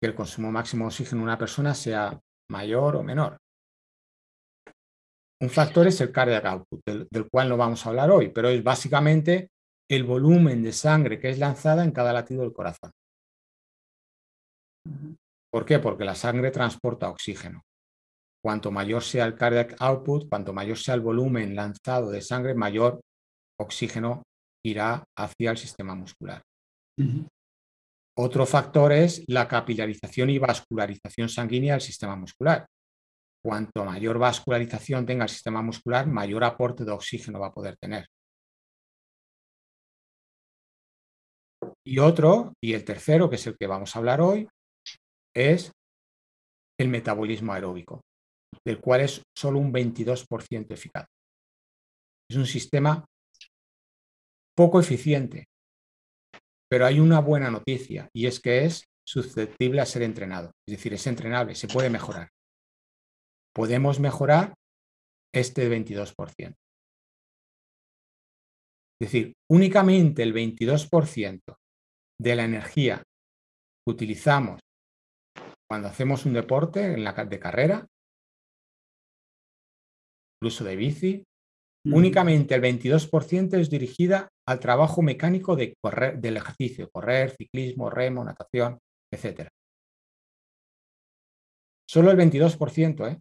que 0.00 0.08
el 0.08 0.14
consumo 0.14 0.50
máximo 0.50 0.84
de 0.84 0.88
oxígeno 0.88 1.20
de 1.20 1.24
una 1.24 1.38
persona 1.38 1.72
sea 1.72 2.18
mayor 2.50 2.96
o 2.96 3.02
menor? 3.04 3.36
Un 5.40 5.50
factor 5.50 5.86
es 5.86 6.00
el 6.00 6.12
cardiac 6.12 6.44
output, 6.44 6.80
del, 6.84 7.28
cual 7.30 7.48
no 7.48 7.56
vamos 7.56 7.84
a 7.84 7.88
hablar 7.88 8.10
hoy, 8.10 8.30
pero 8.30 8.48
es 8.48 8.62
básicamente 8.62 9.50
el 9.90 10.04
volumen 10.04 10.62
de 10.62 10.72
sangre 10.72 11.18
que 11.18 11.30
es 11.30 11.38
lanzada 11.38 11.84
en 11.84 11.92
cada 11.92 12.12
latido 12.12 12.42
del 12.42 12.52
corazón. 12.52 12.90
¿Por 15.52 15.64
qué? 15.64 15.78
Porque 15.78 16.04
la 16.04 16.14
sangre 16.14 16.50
transporta 16.50 17.10
oxígeno. 17.10 17.62
Cuanto 18.42 18.70
mayor 18.70 19.02
sea 19.02 19.24
el 19.24 19.36
cardiac 19.36 19.76
output, 19.78 20.28
cuanto 20.28 20.52
mayor 20.52 20.76
sea 20.76 20.94
el 20.94 21.00
volumen 21.00 21.54
lanzado 21.54 22.10
de 22.10 22.20
sangre, 22.20 22.54
mayor 22.54 23.00
oxígeno 23.58 24.22
irá 24.64 25.04
hacia 25.16 25.50
el 25.50 25.56
sistema 25.56 25.94
muscular. 25.94 26.42
Otro 28.16 28.46
factor 28.46 28.92
es 28.92 29.24
la 29.26 29.48
capilarización 29.48 30.30
y 30.30 30.38
vascularización 30.38 31.28
sanguínea 31.28 31.74
del 31.74 31.80
sistema 31.80 32.16
muscular. 32.16 32.66
Cuanto 33.44 33.84
mayor 33.84 34.18
vascularización 34.18 35.04
tenga 35.04 35.24
el 35.24 35.28
sistema 35.28 35.60
muscular, 35.60 36.06
mayor 36.06 36.44
aporte 36.44 36.82
de 36.82 36.92
oxígeno 36.92 37.38
va 37.38 37.48
a 37.48 37.52
poder 37.52 37.76
tener. 37.76 38.08
Y 41.86 41.98
otro, 41.98 42.54
y 42.62 42.72
el 42.72 42.86
tercero, 42.86 43.28
que 43.28 43.36
es 43.36 43.46
el 43.46 43.58
que 43.58 43.66
vamos 43.66 43.94
a 43.94 43.98
hablar 43.98 44.22
hoy, 44.22 44.48
es 45.36 45.70
el 46.80 46.88
metabolismo 46.88 47.52
aeróbico, 47.52 48.00
del 48.64 48.80
cual 48.80 49.02
es 49.02 49.22
solo 49.36 49.58
un 49.58 49.70
22% 49.70 50.72
eficaz. 50.72 51.06
Es 52.30 52.38
un 52.38 52.46
sistema 52.46 53.04
poco 54.56 54.80
eficiente. 54.80 55.44
Pero 56.70 56.86
hay 56.86 56.98
una 56.98 57.20
buena 57.20 57.50
noticia 57.50 58.08
y 58.14 58.26
es 58.26 58.40
que 58.40 58.64
es 58.64 58.86
susceptible 59.06 59.82
a 59.82 59.86
ser 59.86 60.02
entrenado. 60.02 60.50
Es 60.66 60.76
decir, 60.76 60.94
es 60.94 61.06
entrenable, 61.06 61.54
se 61.54 61.68
puede 61.68 61.90
mejorar. 61.90 62.30
Podemos 63.54 64.00
mejorar 64.00 64.54
este 65.34 65.68
22%. 65.68 66.54
Es 69.00 69.10
decir, 69.10 69.34
únicamente 69.50 70.22
el 70.22 70.34
22% 70.34 71.56
de 72.20 72.36
la 72.36 72.44
energía 72.44 72.98
que 72.98 73.92
utilizamos 73.92 74.60
cuando 75.68 75.88
hacemos 75.88 76.26
un 76.26 76.34
deporte 76.34 76.94
en 76.94 77.04
la, 77.04 77.12
de 77.12 77.38
carrera, 77.38 77.86
incluso 80.40 80.64
de 80.64 80.76
bici, 80.76 81.24
Únicamente 81.86 82.54
el 82.54 82.62
22% 82.62 83.58
es 83.58 83.68
dirigida 83.68 84.28
al 84.48 84.58
trabajo 84.58 85.02
mecánico 85.02 85.54
de 85.54 85.74
correr, 85.82 86.18
del 86.18 86.38
ejercicio, 86.38 86.88
correr, 86.90 87.36
ciclismo, 87.36 87.90
remo, 87.90 88.24
natación, 88.24 88.78
etc. 89.12 89.48
Solo 91.86 92.10
el 92.10 92.16
22%, 92.16 93.12
¿eh? 93.12 93.18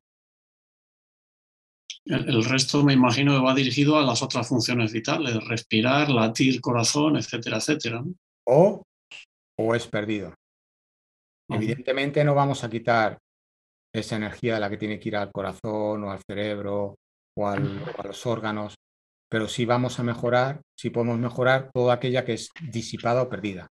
El, 2.06 2.44
resto 2.44 2.84
me 2.84 2.94
imagino 2.94 3.34
que 3.34 3.46
va 3.46 3.56
dirigido 3.56 3.98
a 3.98 4.04
las 4.04 4.22
otras 4.22 4.48
funciones 4.48 4.92
vitales, 4.92 5.36
respirar, 5.48 6.10
latir, 6.10 6.60
corazón, 6.60 7.16
etcétera, 7.16 7.58
etcétera. 7.58 8.04
O, 8.46 8.84
o 9.58 9.76
es 9.76 9.88
perdido. 9.88 10.34
Evidentemente 11.50 12.24
no 12.24 12.36
vamos 12.36 12.64
a 12.64 12.70
quitar 12.70 13.18
esa 13.94 14.16
energía 14.18 14.56
de 14.56 14.60
la 14.60 14.70
que 14.70 14.78
tiene 14.78 15.00
que 15.00 15.10
ir 15.10 15.16
al 15.16 15.32
corazón 15.32 16.04
o 16.04 16.12
al 16.12 16.20
cerebro 16.28 16.96
o, 17.38 17.48
a 17.48 17.58
los 17.58 18.26
órganos, 18.26 18.76
pero 19.30 19.48
sí 19.48 19.66
vamos 19.66 20.00
a 20.00 20.04
mejorar, 20.04 20.62
sí 20.78 20.90
podemos 20.90 21.20
mejorar 21.20 21.72
toda 21.74 21.94
aquella 21.94 22.26
que 22.26 22.34
es 22.34 22.50
disipada 22.72 23.22
o 23.22 23.30
perdida. 23.30 23.68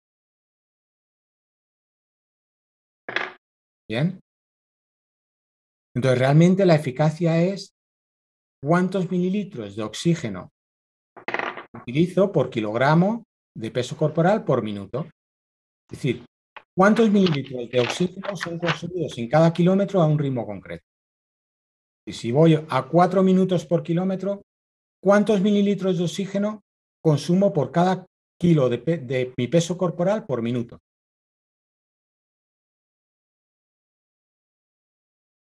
¿Bien? 3.88 4.20
Entonces, 5.94 6.18
realmente 6.18 6.64
la 6.64 6.76
eficacia 6.76 7.42
es 7.42 7.74
cuántos 8.62 9.10
mililitros 9.10 9.74
de 9.74 9.82
oxígeno 9.82 10.50
utilizo 11.74 12.30
por 12.30 12.48
kilogramo 12.48 13.24
de 13.56 13.70
peso 13.70 13.96
corporal 13.96 14.44
por 14.44 14.62
minuto. 14.62 15.06
Es 15.90 15.98
decir, 15.98 16.24
cuántos 16.76 17.10
mililitros 17.10 17.68
de 17.70 17.80
oxígeno 17.80 18.36
son 18.36 18.58
consumidos 18.58 19.18
en 19.18 19.28
cada 19.28 19.52
kilómetro 19.52 20.00
a 20.00 20.06
un 20.06 20.18
ritmo 20.18 20.46
concreto. 20.46 20.84
Y 22.06 22.12
si 22.12 22.32
voy 22.32 22.54
a 22.54 22.88
4 22.88 23.22
minutos 23.22 23.66
por 23.66 23.82
kilómetro, 23.82 24.42
¿cuántos 25.02 25.40
mililitros 25.40 25.98
de 25.98 26.04
oxígeno 26.04 26.62
consumo 27.02 27.52
por 27.52 27.70
cada 27.72 28.06
kilo 28.38 28.68
de, 28.68 29.32
mi 29.36 29.48
peso 29.48 29.76
corporal 29.76 30.24
por 30.24 30.42
minuto? 30.42 30.78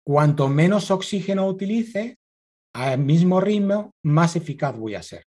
Cuanto 0.05 0.49
menos 0.49 0.91
oxígeno 0.91 1.47
utilice, 1.47 2.17
al 2.75 2.99
mismo 2.99 3.41
ritmo, 3.41 3.93
más 4.05 4.37
eficaz 4.37 4.77
voy 4.77 4.95
a 4.95 5.03
ser. 5.03 5.25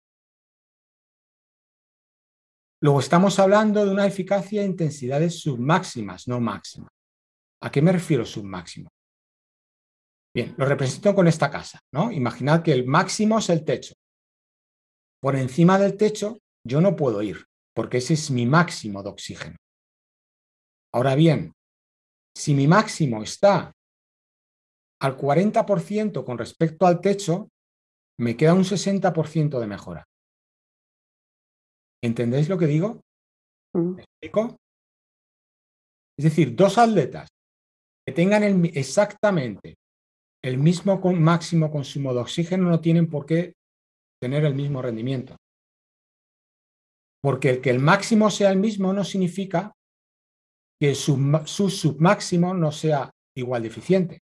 Luego 2.81 2.99
estamos 2.99 3.37
hablando 3.39 3.85
de 3.85 3.91
una 3.91 4.05
eficacia 4.05 4.61
e 4.61 4.65
intensidades 4.65 5.41
submáximas, 5.41 6.27
no 6.27 6.39
máximas. 6.39 6.89
¿A 7.61 7.69
qué 7.71 7.81
me 7.81 7.91
refiero 7.91 8.25
submáximo? 8.25 8.89
Bien, 10.33 10.55
lo 10.57 10.65
represento 10.65 11.13
con 11.13 11.27
esta 11.27 11.49
casa, 11.49 11.79
¿no? 11.93 12.11
Imaginad 12.11 12.63
que 12.63 12.71
el 12.71 12.85
máximo 12.85 13.39
es 13.39 13.49
el 13.49 13.65
techo. 13.65 13.93
Por 15.21 15.35
encima 15.35 15.77
del 15.77 15.97
techo 15.97 16.37
yo 16.65 16.79
no 16.79 16.95
puedo 16.95 17.21
ir, 17.21 17.45
porque 17.75 17.97
ese 17.97 18.13
es 18.13 18.31
mi 18.31 18.45
máximo 18.45 19.03
de 19.03 19.09
oxígeno. 19.09 19.57
Ahora 20.93 21.15
bien, 21.15 21.51
si 22.35 22.53
mi 22.53 22.67
máximo 22.67 23.21
está 23.23 23.73
al 25.01 25.17
40% 25.17 26.23
con 26.25 26.37
respecto 26.37 26.85
al 26.85 27.01
techo, 27.01 27.49
me 28.19 28.35
queda 28.35 28.53
un 28.53 28.63
60% 28.63 29.59
de 29.59 29.67
mejora. 29.67 30.03
¿Entendéis 32.03 32.49
lo 32.49 32.57
que 32.57 32.67
digo? 32.67 33.01
Mm. 33.73 33.95
¿Me 33.95 34.03
explico? 34.03 34.57
Es 36.17 36.25
decir, 36.25 36.55
dos 36.55 36.77
atletas 36.77 37.29
que 38.05 38.13
tengan 38.13 38.65
exactamente 38.73 39.75
el 40.43 40.57
mismo 40.57 40.99
máximo 41.13 41.71
consumo 41.71 42.13
de 42.13 42.21
oxígeno 42.21 42.69
no 42.69 42.79
tienen 42.81 43.09
por 43.09 43.25
qué 43.25 43.53
tener 44.21 44.43
el 44.45 44.55
mismo 44.55 44.81
rendimiento. 44.81 45.37
Porque 47.21 47.49
el 47.49 47.61
que 47.61 47.69
el 47.69 47.79
máximo 47.79 48.29
sea 48.29 48.51
el 48.51 48.59
mismo 48.59 48.93
no 48.93 49.03
significa 49.03 49.73
que 50.79 50.95
su, 50.95 51.41
su 51.45 51.69
submáximo 51.69 52.53
no 52.53 52.71
sea 52.71 53.11
igual 53.35 53.63
de 53.63 53.67
eficiente. 53.67 54.19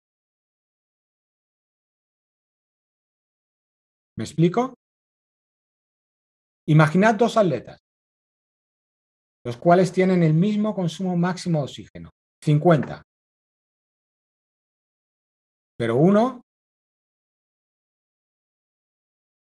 ¿Me 4.16 4.24
explico? 4.24 4.74
Imaginad 6.68 7.14
dos 7.14 7.36
atletas, 7.36 7.78
los 9.44 9.56
cuales 9.56 9.92
tienen 9.92 10.22
el 10.22 10.34
mismo 10.34 10.74
consumo 10.74 11.16
máximo 11.16 11.58
de 11.58 11.64
oxígeno, 11.64 12.10
50. 12.42 13.02
Pero 15.78 15.96
uno, 15.96 16.42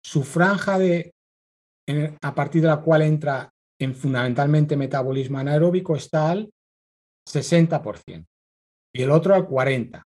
su 0.03 0.23
franja 0.23 0.79
de, 0.79 1.11
a 2.21 2.33
partir 2.33 2.61
de 2.61 2.69
la 2.69 2.81
cual 2.81 3.01
entra 3.01 3.51
en 3.79 3.93
fundamentalmente 3.93 4.77
metabolismo 4.77 5.39
anaeróbico 5.39 5.95
está 5.95 6.31
al 6.31 6.49
60% 7.29 8.25
y 8.95 9.01
el 9.01 9.11
otro 9.11 9.35
al 9.35 9.47
40% 9.47 10.01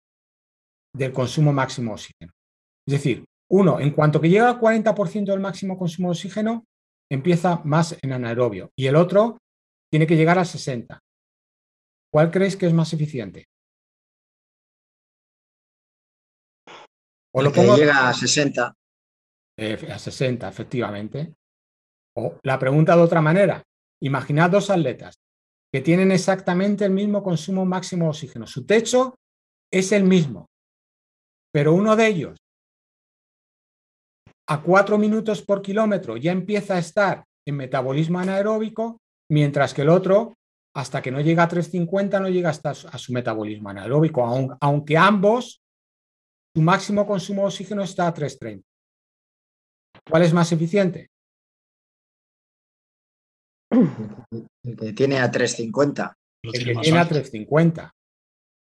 del 0.95 1.11
consumo 1.11 1.51
máximo 1.51 1.91
de 1.91 1.93
oxígeno. 1.95 2.33
Es 2.87 2.93
decir, 2.93 3.25
uno, 3.49 3.79
en 3.79 3.91
cuanto 3.91 4.19
que 4.19 4.29
llega 4.29 4.49
al 4.49 4.59
40% 4.59 5.25
del 5.25 5.39
máximo 5.39 5.77
consumo 5.77 6.09
de 6.09 6.13
oxígeno, 6.13 6.65
empieza 7.11 7.61
más 7.63 7.97
en 8.01 8.13
anaerobio 8.13 8.71
y 8.75 8.87
el 8.87 8.95
otro 8.95 9.37
tiene 9.91 10.07
que 10.07 10.15
llegar 10.15 10.39
al 10.39 10.45
60%. 10.45 10.99
¿Cuál 12.11 12.31
creéis 12.31 12.55
que 12.55 12.65
es 12.65 12.73
más 12.73 12.93
eficiente? 12.93 13.45
O 17.33 17.41
lo 17.41 17.51
pongo... 17.51 17.75
llega 17.75 18.07
a 18.07 18.13
60. 18.13 18.73
Eh, 19.57 19.91
a 19.91 19.99
60, 19.99 20.47
efectivamente. 20.47 21.33
O 22.15 22.39
la 22.43 22.57
pregunta 22.57 22.95
de 22.95 23.01
otra 23.01 23.21
manera. 23.21 23.61
Imaginad 24.01 24.49
dos 24.49 24.69
atletas 24.69 25.15
que 25.73 25.81
tienen 25.81 26.11
exactamente 26.13 26.85
el 26.85 26.91
mismo 26.91 27.21
consumo 27.21 27.65
máximo 27.65 28.05
de 28.05 28.09
oxígeno. 28.11 28.47
Su 28.47 28.65
techo 28.65 29.15
es 29.69 29.91
el 29.91 30.05
mismo, 30.05 30.47
pero 31.51 31.73
uno 31.73 31.97
de 31.97 32.07
ellos 32.07 32.37
a 34.47 34.61
4 34.61 34.97
minutos 34.97 35.41
por 35.41 35.61
kilómetro 35.61 36.17
ya 36.17 36.31
empieza 36.31 36.75
a 36.75 36.79
estar 36.79 37.25
en 37.47 37.55
metabolismo 37.55 38.19
anaeróbico, 38.19 39.01
mientras 39.29 39.73
que 39.73 39.83
el 39.83 39.89
otro, 39.89 40.35
hasta 40.75 41.01
que 41.01 41.11
no 41.11 41.21
llega 41.21 41.43
a 41.43 41.47
350, 41.47 42.19
no 42.19 42.29
llega 42.29 42.49
hasta 42.49 42.71
a 42.71 42.97
su 42.97 43.13
metabolismo 43.13 43.69
anaeróbico, 43.69 44.25
aunque 44.59 44.97
ambos, 44.97 45.61
su 46.55 46.61
máximo 46.61 47.05
consumo 47.05 47.41
de 47.43 47.47
oxígeno 47.47 47.83
está 47.83 48.07
a 48.07 48.13
330. 48.13 48.65
¿Cuál 50.09 50.23
es 50.23 50.33
más 50.33 50.51
eficiente? 50.51 51.09
El 53.71 54.77
que 54.77 54.93
tiene 54.93 55.19
a 55.19 55.29
350. 55.29 56.17
El 56.43 56.51
que 56.51 56.75
tiene 56.81 56.99
a 56.99 57.07
350. 57.07 57.91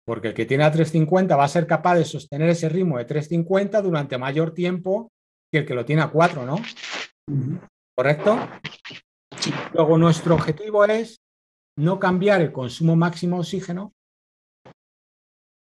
Porque 0.06 0.30
el 0.30 0.34
que 0.34 0.46
tiene 0.46 0.64
a 0.64 0.72
350 0.72 1.36
va 1.36 1.44
a 1.44 1.50
ser 1.50 1.68
capaz 1.68 1.96
de 1.96 2.06
sostener 2.06 2.50
ese 2.50 2.70
ritmo 2.70 2.98
de 2.98 3.06
350 3.06 3.82
durante 3.82 4.18
mayor 4.18 4.54
tiempo 4.54 5.12
que 5.52 5.60
el 5.60 5.66
que 5.66 5.74
lo 5.74 5.86
tiene 5.86 6.02
a 6.02 6.10
4, 6.10 6.46
¿no? 6.46 6.58
¿Correcto? 7.96 8.38
Luego 9.74 9.98
nuestro 9.98 10.36
objetivo 10.36 10.84
es 10.86 11.22
no 11.78 12.00
cambiar 12.00 12.42
el 12.42 12.52
consumo 12.52 12.96
máximo 12.96 13.38
de 13.38 13.42
oxígeno, 13.42 13.94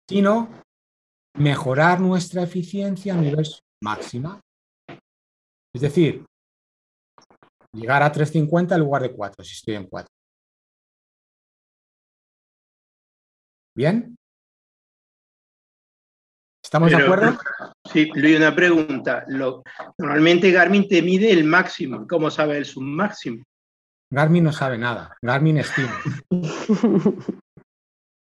sino 0.09 0.63
mejorar 1.35 2.01
nuestra 2.01 2.43
eficiencia 2.43 3.15
a 3.15 3.19
nivel 3.19 3.47
máxima. 3.83 4.41
Es 5.75 5.83
decir, 5.83 6.25
llegar 7.73 8.03
a 8.03 8.11
350 8.11 8.75
en 8.75 8.81
lugar 8.81 9.03
de 9.03 9.13
4, 9.13 9.45
si 9.45 9.53
estoy 9.53 9.75
en 9.75 9.87
4. 9.87 10.09
¿Bien? 13.77 14.16
¿Estamos 16.67 16.91
de 16.91 16.97
acuerdo? 16.97 17.39
Sí, 17.93 18.11
Luis, 18.17 18.39
una 18.39 18.53
pregunta. 18.53 19.25
normalmente 19.99 20.51
Garmin 20.51 20.89
te 20.89 21.01
mide 21.01 21.31
el 21.31 21.45
máximo. 21.45 22.09
¿Cómo 22.09 22.29
sabe 22.29 22.59
el 22.59 22.65
submáximo? 22.65 23.45
Garmin 24.11 24.43
no 24.43 24.53
sabe 24.53 24.77
nada. 24.77 25.17
Garmin 25.23 25.59
estima. 25.59 25.97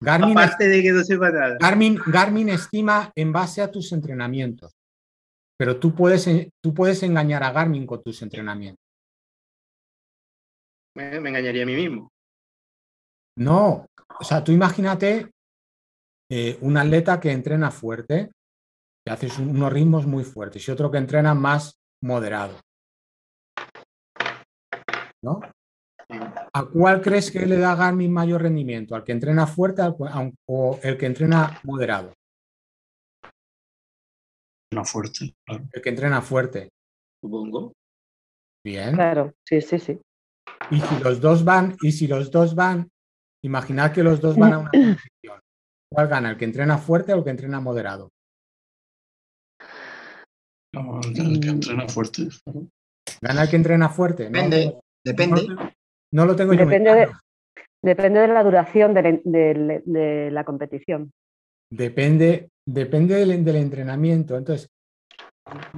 Garmin, 0.01 0.38
Aparte 0.38 0.67
de 0.67 0.82
que 0.82 0.91
no 0.91 1.06
sepa 1.06 1.32
nada. 1.32 1.56
Garmin, 1.58 1.97
Garmin 2.06 2.49
estima 2.49 3.13
en 3.15 3.32
base 3.32 3.62
a 3.62 3.71
tus 3.71 3.93
entrenamientos. 3.93 4.73
Pero 5.58 5.79
tú 5.79 5.95
puedes, 5.95 6.27
tú 6.62 6.73
puedes 6.73 7.01
engañar 7.01 7.43
a 7.43 7.53
Garmin 7.53 7.86
con 7.88 8.03
tus 8.03 8.21
entrenamientos. 8.23 8.84
Me, 10.97 11.17
me 11.21 11.29
engañaría 11.29 11.63
a 11.63 11.65
mí 11.65 11.75
mismo. 11.75 12.12
No, 13.38 13.86
o 14.19 14.23
sea, 14.25 14.43
tú 14.43 14.51
imagínate 14.51 15.32
eh, 16.29 16.57
un 16.62 16.77
atleta 16.77 17.19
que 17.19 17.31
entrena 17.31 17.71
fuerte, 17.71 18.31
que 19.05 19.12
hace 19.12 19.27
unos 19.41 19.71
ritmos 19.71 20.05
muy 20.05 20.23
fuertes, 20.23 20.67
y 20.67 20.71
otro 20.71 20.89
que 20.91 20.97
entrena 20.97 21.33
más 21.33 21.75
moderado. 22.01 22.59
¿No? 25.23 25.39
¿A 26.53 26.65
cuál 26.65 27.01
crees 27.01 27.31
que 27.31 27.45
le 27.45 27.57
da 27.57 27.75
Garmin 27.75 28.12
mayor 28.12 28.41
rendimiento? 28.41 28.95
¿Al 28.95 29.03
que 29.03 29.13
entrena 29.13 29.47
fuerte 29.47 29.81
o 30.47 30.79
el 30.83 30.97
que 30.97 31.05
entrena 31.05 31.59
moderado? 31.63 32.13
Entrena 34.71 34.86
fuerte, 34.86 35.36
El 35.47 35.81
que 35.81 35.89
entrena 35.89 36.21
fuerte. 36.21 36.69
Supongo. 37.21 37.73
Bien. 38.65 38.93
Claro, 38.95 39.33
sí, 39.47 39.62
sí, 39.62 39.79
sí. 39.79 39.99
Y 40.71 40.79
si 40.79 40.99
los 41.03 41.21
dos 41.21 41.43
van, 41.43 41.75
y 41.81 41.91
si 41.91 42.07
los 42.07 42.31
dos 42.31 42.55
van, 42.55 42.89
imaginad 43.43 43.91
que 43.91 44.03
los 44.03 44.19
dos 44.21 44.38
van 44.38 44.53
a 44.53 44.59
una 44.59 44.71
competición. 44.71 45.39
¿Cuál 45.93 46.08
gana? 46.08 46.32
¿El 46.32 46.38
que 46.38 46.45
entrena 46.45 46.77
fuerte 46.77 47.13
o 47.13 47.17
el 47.17 47.23
que 47.23 47.29
entrena 47.29 47.60
moderado? 47.60 48.12
el 50.73 51.39
que 51.39 51.49
entrena 51.49 51.88
fuerte. 51.88 52.29
¿Gana 53.21 53.43
el 53.43 53.49
que 53.49 53.56
entrena 53.56 53.89
fuerte? 53.89 54.23
Depende, 54.23 54.79
depende. 55.06 55.41
No, 56.12 56.25
lo 56.25 56.36
tengo 56.36 56.53
yo 56.53 56.65
depende 56.65 56.93
de, 56.93 57.10
depende 57.84 58.21
de 58.21 58.27
la 58.27 58.43
duración 58.43 58.93
de, 58.95 60.29
la 60.32 60.43
competición. 60.43 61.12
Depende, 61.71 62.49
depende 62.65 63.15
del, 63.15 63.45
del, 63.45 63.56
entrenamiento. 63.58 64.36
Entonces, 64.36 64.69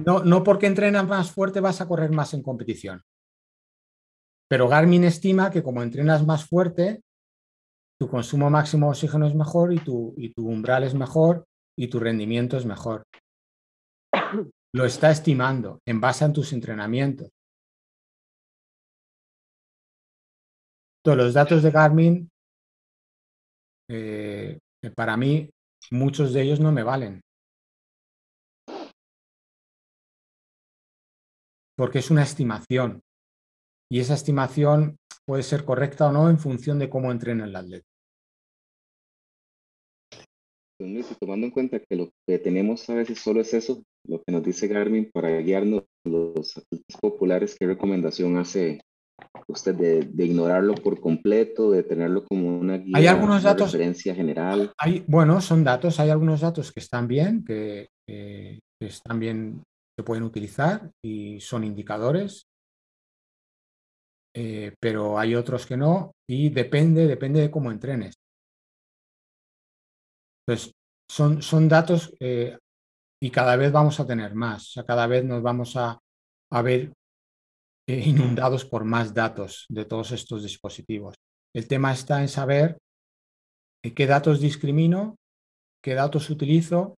no, 0.04 0.24
no 0.24 0.42
porque 0.42 0.66
entrenas 0.66 1.06
más 1.06 1.30
fuerte 1.30 1.60
vas 1.60 1.82
a 1.82 1.88
correr 1.88 2.10
más 2.10 2.32
en 2.32 2.42
competición. 2.42 3.02
Pero 4.48 4.68
Garmin 4.68 5.04
estima 5.04 5.50
que 5.50 5.62
como 5.62 5.82
entrenas 5.82 6.24
más 6.24 6.46
fuerte, 6.46 7.02
tu 7.98 8.08
consumo 8.08 8.50
máximo 8.50 8.86
de 8.86 8.90
oxígeno 8.90 9.26
es 9.26 9.34
mejor 9.34 9.72
y 9.72 9.78
tu, 9.78 10.14
y 10.16 10.32
tu 10.32 10.46
umbral 10.48 10.84
es 10.84 10.94
mejor 10.94 11.46
y 11.78 11.88
tu 11.88 11.98
rendimiento 11.98 12.56
es 12.56 12.66
mejor. 12.66 13.04
Lo 14.74 14.84
está 14.84 15.10
estimando 15.10 15.80
en 15.86 16.00
base 16.00 16.24
a 16.24 16.32
tus 16.32 16.52
entrenamientos. 16.52 17.30
Todos 21.02 21.16
los 21.16 21.34
datos 21.34 21.62
de 21.62 21.70
Garmin, 21.70 22.28
eh, 23.88 24.58
para 24.94 25.16
mí, 25.16 25.48
muchos 25.90 26.32
de 26.32 26.42
ellos 26.42 26.60
no 26.60 26.72
me 26.72 26.82
valen. 26.82 27.20
Porque 31.76 32.00
es 32.00 32.10
una 32.10 32.22
estimación. 32.22 33.00
Y 33.90 34.00
esa 34.00 34.14
estimación 34.14 34.96
puede 35.26 35.42
ser 35.42 35.64
correcta 35.64 36.06
o 36.08 36.12
no 36.12 36.30
en 36.30 36.38
función 36.38 36.78
de 36.78 36.88
cómo 36.88 37.10
entrena 37.10 37.44
el 37.44 37.56
atleta. 37.56 37.86
Pues, 40.78 41.18
tomando 41.18 41.46
en 41.46 41.52
cuenta 41.52 41.80
que 41.80 41.96
lo 41.96 42.10
que 42.26 42.38
tenemos 42.38 42.88
a 42.90 42.94
veces 42.94 43.18
solo 43.18 43.40
es 43.40 43.54
eso, 43.54 43.82
lo 44.06 44.22
que 44.22 44.32
nos 44.32 44.42
dice 44.42 44.68
Garmin 44.68 45.10
para 45.10 45.30
guiarnos 45.38 45.84
los 46.04 46.56
atletas 46.56 47.00
populares, 47.00 47.56
¿qué 47.58 47.66
recomendación 47.66 48.36
hace 48.36 48.80
usted 49.48 49.74
de, 49.74 50.24
ignorarlo 50.24 50.74
por 50.74 51.00
completo, 51.00 51.70
de 51.70 51.82
tenerlo 51.82 52.24
como 52.24 52.58
una 52.58 52.76
guía, 52.76 52.98
¿Hay 52.98 53.06
algunos 53.06 53.42
datos, 53.42 53.72
referencia 53.72 54.14
general? 54.14 54.72
Hay, 54.78 55.02
bueno, 55.06 55.40
son 55.40 55.64
datos, 55.64 55.98
hay 55.98 56.10
algunos 56.10 56.42
datos 56.42 56.70
que 56.70 56.80
están 56.80 57.08
bien, 57.08 57.42
que, 57.42 57.88
que 58.06 58.60
están 58.80 59.18
bien, 59.18 59.62
se 59.98 60.04
pueden 60.04 60.24
utilizar 60.24 60.90
y 61.02 61.40
son 61.40 61.64
indicadores 61.64 62.46
eh, 64.38 64.74
pero 64.78 65.18
hay 65.18 65.34
otros 65.34 65.64
que 65.64 65.78
no 65.78 66.14
y 66.28 66.50
depende, 66.50 67.06
depende 67.06 67.40
de 67.40 67.50
cómo 67.50 67.72
entrenes. 67.72 68.16
Entonces, 70.46 70.74
son, 71.10 71.40
son 71.40 71.70
datos 71.70 72.14
eh, 72.20 72.58
y 73.18 73.30
cada 73.30 73.56
vez 73.56 73.72
vamos 73.72 73.98
a 73.98 74.06
tener 74.06 74.34
más, 74.34 74.68
o 74.68 74.72
sea, 74.72 74.84
cada 74.84 75.06
vez 75.06 75.24
nos 75.24 75.42
vamos 75.42 75.74
a, 75.78 75.98
a 76.52 76.62
ver 76.62 76.92
eh, 77.88 77.98
inundados 78.06 78.66
por 78.66 78.84
más 78.84 79.14
datos 79.14 79.64
de 79.70 79.86
todos 79.86 80.12
estos 80.12 80.42
dispositivos. 80.42 81.14
El 81.54 81.66
tema 81.66 81.92
está 81.92 82.20
en 82.20 82.28
saber 82.28 82.76
qué 83.94 84.06
datos 84.06 84.42
discrimino, 84.42 85.16
qué 85.82 85.94
datos 85.94 86.28
utilizo, 86.28 86.96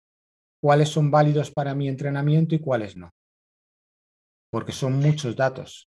cuáles 0.59 0.89
son 0.89 1.11
válidos 1.11 1.51
para 1.51 1.75
mi 1.75 1.87
entrenamiento 1.87 2.55
y 2.55 2.59
cuáles 2.59 2.97
no. 2.97 3.11
Porque 4.49 4.71
son 4.71 4.93
muchos 4.93 5.35
datos 5.35 5.87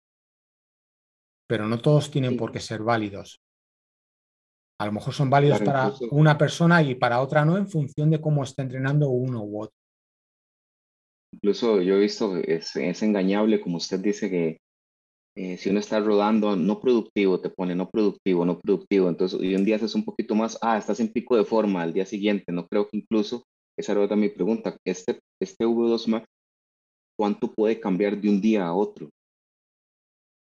pero 1.51 1.67
no 1.67 1.79
todos 1.79 2.09
tienen 2.09 2.37
por 2.37 2.49
qué 2.53 2.61
ser 2.61 2.81
válidos. 2.81 3.41
A 4.79 4.85
lo 4.85 4.93
mejor 4.93 5.13
son 5.13 5.29
válidos 5.29 5.59
para 5.59 5.91
una 6.11 6.37
persona 6.37 6.81
y 6.81 6.95
para 6.95 7.19
otra 7.19 7.43
no 7.43 7.57
en 7.57 7.67
función 7.67 8.09
de 8.09 8.21
cómo 8.21 8.41
está 8.41 8.61
entrenando 8.61 9.09
uno 9.09 9.43
u 9.43 9.63
otro. 9.63 9.75
Incluso 11.33 11.81
yo 11.81 11.95
he 11.95 11.99
visto, 11.99 12.37
es, 12.37 12.73
es 12.77 13.03
engañable, 13.03 13.59
como 13.59 13.77
usted 13.77 13.99
dice, 13.99 14.29
que 14.29 14.61
eh, 15.35 15.57
si 15.57 15.69
uno 15.69 15.81
está 15.81 15.99
rodando 15.99 16.55
no 16.55 16.79
productivo, 16.79 17.41
te 17.41 17.49
pone 17.49 17.75
no 17.75 17.89
productivo, 17.89 18.45
no 18.45 18.57
productivo. 18.57 19.09
Entonces, 19.09 19.37
hoy 19.37 19.53
un 19.53 19.65
día 19.65 19.75
haces 19.75 19.93
un 19.93 20.05
poquito 20.05 20.35
más, 20.35 20.57
ah, 20.61 20.77
estás 20.77 21.01
en 21.01 21.11
pico 21.11 21.35
de 21.35 21.43
forma 21.43 21.81
al 21.81 21.91
día 21.91 22.05
siguiente. 22.05 22.53
No 22.53 22.65
creo 22.65 22.87
que 22.87 22.95
incluso, 22.95 23.43
esa 23.77 23.91
era 23.91 24.15
mi 24.15 24.29
pregunta, 24.29 24.77
este, 24.85 25.19
este 25.41 25.65
V2 25.65 26.07
Max, 26.07 26.25
¿cuánto 27.19 27.51
puede 27.51 27.77
cambiar 27.77 28.15
de 28.15 28.29
un 28.29 28.39
día 28.39 28.65
a 28.65 28.73
otro? 28.73 29.09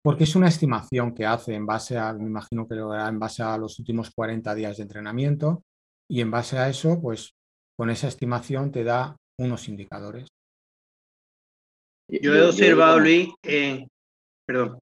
Porque 0.06 0.26
es 0.26 0.36
una 0.36 0.50
estimación 0.50 1.16
que 1.16 1.26
hace 1.26 1.56
en 1.56 1.66
base 1.66 1.98
a, 1.98 2.14
me 2.14 2.28
imagino 2.28 2.68
que 2.68 2.76
lo 2.76 2.92
hará 2.92 3.10
en 3.10 3.18
base 3.18 3.42
a 3.42 3.58
los 3.58 3.80
últimos 3.80 4.12
40 4.12 4.54
días 4.54 4.78
de 4.78 4.84
entrenamiento 4.84 5.64
y 6.08 6.22
en 6.22 6.30
base 6.30 6.60
a 6.60 6.70
eso, 6.70 7.02
pues 7.02 7.34
con 7.76 7.90
esa 7.90 8.08
estimación 8.08 8.72
te 8.72 8.84
da 8.84 9.18
unos 9.40 9.68
indicadores. 9.68 10.28
Yo 12.08 12.36
he 12.36 12.44
observado, 12.44 13.00
Luis, 13.00 13.30
perdón. 14.46 14.78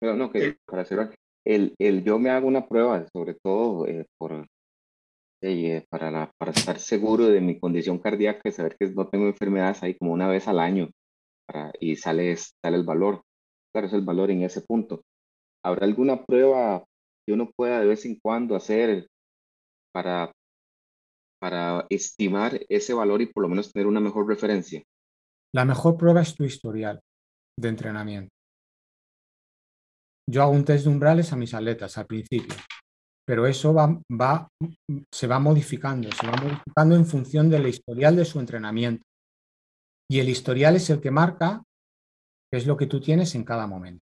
no, 0.00 0.30
que 0.30 0.56
para 0.64 0.84
cerrar, 0.84 1.12
el, 1.44 1.74
el, 1.80 2.04
yo 2.04 2.20
me 2.20 2.30
hago 2.30 2.46
una 2.46 2.68
prueba, 2.68 3.04
sobre 3.12 3.34
todo 3.42 3.88
eh, 3.88 4.06
por, 4.16 4.46
eh, 5.42 5.84
para, 5.90 6.12
la, 6.12 6.30
para 6.38 6.52
estar 6.52 6.78
seguro 6.78 7.26
de 7.26 7.40
mi 7.40 7.58
condición 7.58 7.98
cardíaca 7.98 8.42
y 8.48 8.52
saber 8.52 8.76
que 8.78 8.90
no 8.90 9.08
tengo 9.08 9.26
enfermedades 9.26 9.82
ahí 9.82 9.96
como 9.98 10.12
una 10.12 10.28
vez 10.28 10.46
al 10.46 10.60
año 10.60 10.88
para, 11.46 11.72
y 11.80 11.96
sale, 11.96 12.36
sale 12.36 12.76
el 12.76 12.84
valor. 12.84 13.24
Claro, 13.72 13.86
es 13.86 13.92
el 13.92 14.02
valor 14.02 14.30
en 14.30 14.42
ese 14.42 14.62
punto. 14.62 15.02
¿Habrá 15.64 15.86
alguna 15.86 16.24
prueba 16.24 16.84
que 17.26 17.32
uno 17.32 17.50
pueda 17.56 17.80
de 17.80 17.86
vez 17.86 18.04
en 18.04 18.18
cuando 18.22 18.54
hacer 18.54 19.08
para, 19.92 20.32
para 21.40 21.86
estimar 21.90 22.60
ese 22.68 22.94
valor 22.94 23.20
y 23.22 23.26
por 23.26 23.42
lo 23.42 23.48
menos 23.48 23.72
tener 23.72 23.86
una 23.86 24.00
mejor 24.00 24.28
referencia? 24.28 24.82
La 25.54 25.64
mejor 25.64 25.96
prueba 25.96 26.20
es 26.20 26.34
tu 26.34 26.44
historial 26.44 27.00
de 27.58 27.68
entrenamiento. 27.68 28.30
Yo 30.28 30.42
hago 30.42 30.52
un 30.52 30.64
test 30.64 30.84
de 30.84 30.90
umbrales 30.90 31.32
a 31.32 31.36
mis 31.36 31.54
atletas 31.54 31.96
al 31.98 32.06
principio, 32.06 32.54
pero 33.26 33.46
eso 33.46 33.72
va, 33.72 34.00
va, 34.10 34.48
se 35.12 35.26
va 35.26 35.38
modificando, 35.38 36.10
se 36.12 36.26
va 36.26 36.36
modificando 36.36 36.96
en 36.96 37.06
función 37.06 37.48
del 37.48 37.68
historial 37.68 38.16
de 38.16 38.24
su 38.24 38.40
entrenamiento. 38.40 39.02
Y 40.10 40.20
el 40.20 40.28
historial 40.28 40.76
es 40.76 40.90
el 40.90 41.00
que 41.00 41.10
marca 41.10 41.62
qué 42.56 42.60
es 42.60 42.66
lo 42.66 42.78
que 42.78 42.86
tú 42.86 43.02
tienes 43.02 43.34
en 43.34 43.44
cada 43.44 43.66
momento. 43.66 44.02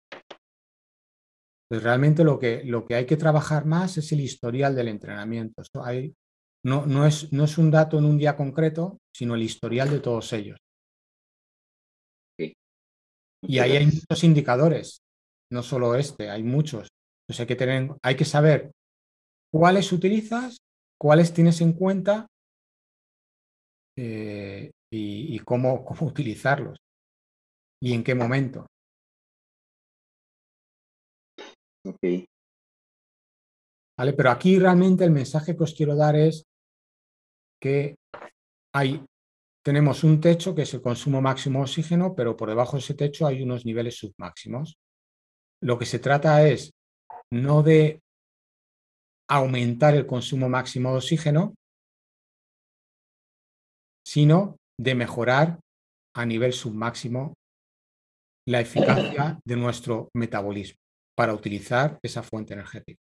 Pues 1.67 1.81
realmente 1.81 2.23
lo 2.23 2.37
que, 2.37 2.63
lo 2.63 2.85
que 2.85 2.93
hay 2.93 3.07
que 3.07 3.17
trabajar 3.17 3.65
más 3.65 3.97
es 3.97 4.11
el 4.11 4.19
historial 4.19 4.75
del 4.75 4.89
entrenamiento. 4.89 5.63
hay, 5.83 6.13
no, 6.63 6.85
no, 6.85 7.07
es, 7.07 7.33
no 7.33 7.45
es 7.45 7.57
un 7.57 7.71
dato 7.71 7.97
en 7.97 8.05
un 8.05 8.15
día 8.15 8.35
concreto, 8.35 8.99
sino 9.11 9.33
el 9.33 9.41
historial 9.41 9.89
de 9.89 10.01
todos 10.01 10.31
ellos. 10.33 10.59
Y 12.37 13.57
ahí 13.57 13.71
hay 13.71 13.87
muchos 13.87 14.23
indicadores, 14.23 15.01
no 15.51 15.63
solo 15.63 15.95
este, 15.95 16.29
hay 16.29 16.43
muchos. 16.43 16.89
Entonces 17.23 17.39
hay 17.39 17.47
que, 17.47 17.55
tener, 17.55 17.89
hay 18.03 18.15
que 18.15 18.23
saber 18.23 18.71
cuáles 19.51 19.91
utilizas, 19.91 20.59
cuáles 21.01 21.33
tienes 21.33 21.59
en 21.59 21.73
cuenta 21.73 22.27
eh, 23.97 24.69
y, 24.91 25.39
cómo, 25.39 25.83
cómo 25.83 26.05
utilizarlos 26.05 26.82
y 27.83 27.93
en 27.93 28.01
qué 28.01 28.15
momento. 28.15 28.65
Ok. 31.85 31.99
¿Vale? 33.97 34.13
Pero 34.13 34.31
aquí 34.31 34.57
realmente 34.57 35.03
el 35.03 35.11
mensaje 35.11 35.55
que 35.57 35.63
os 35.63 35.73
quiero 35.73 35.93
dar 35.95 36.15
es 36.15 36.45
que 37.61 37.95
hay 38.73 39.05
tenemos 39.65 40.03
un 40.03 40.19
techo 40.21 40.55
que 40.55 40.63
es 40.63 40.73
el 40.73 40.81
consumo 40.81 41.21
máximo 41.21 41.59
de 41.59 41.63
oxígeno, 41.63 42.15
pero 42.15 42.35
por 42.37 42.49
debajo 42.49 42.73
de 42.73 42.79
ese 42.79 42.95
techo 42.95 43.27
hay 43.27 43.43
unos 43.43 43.65
niveles 43.65 43.97
submáximos. 43.97 44.77
Lo 45.61 45.77
que 45.77 45.85
se 45.85 45.99
trata 45.99 46.47
es 46.47 46.71
no 47.31 47.63
de 47.63 48.01
aumentar 49.29 49.93
el 49.95 50.05
consumo 50.05 50.47
máximo 50.47 50.91
de 50.91 50.97
oxígeno, 50.97 51.53
sino 54.05 54.57
de 54.77 54.95
mejorar 54.95 55.59
a 56.13 56.25
nivel 56.25 56.53
submáximo 56.53 57.33
la 58.45 58.61
eficacia 58.61 59.39
de 59.43 59.55
nuestro 59.55 60.09
metabolismo 60.13 60.79
para 61.15 61.33
utilizar 61.33 61.99
esa 62.01 62.23
fuente 62.23 62.53
energética. 62.53 62.99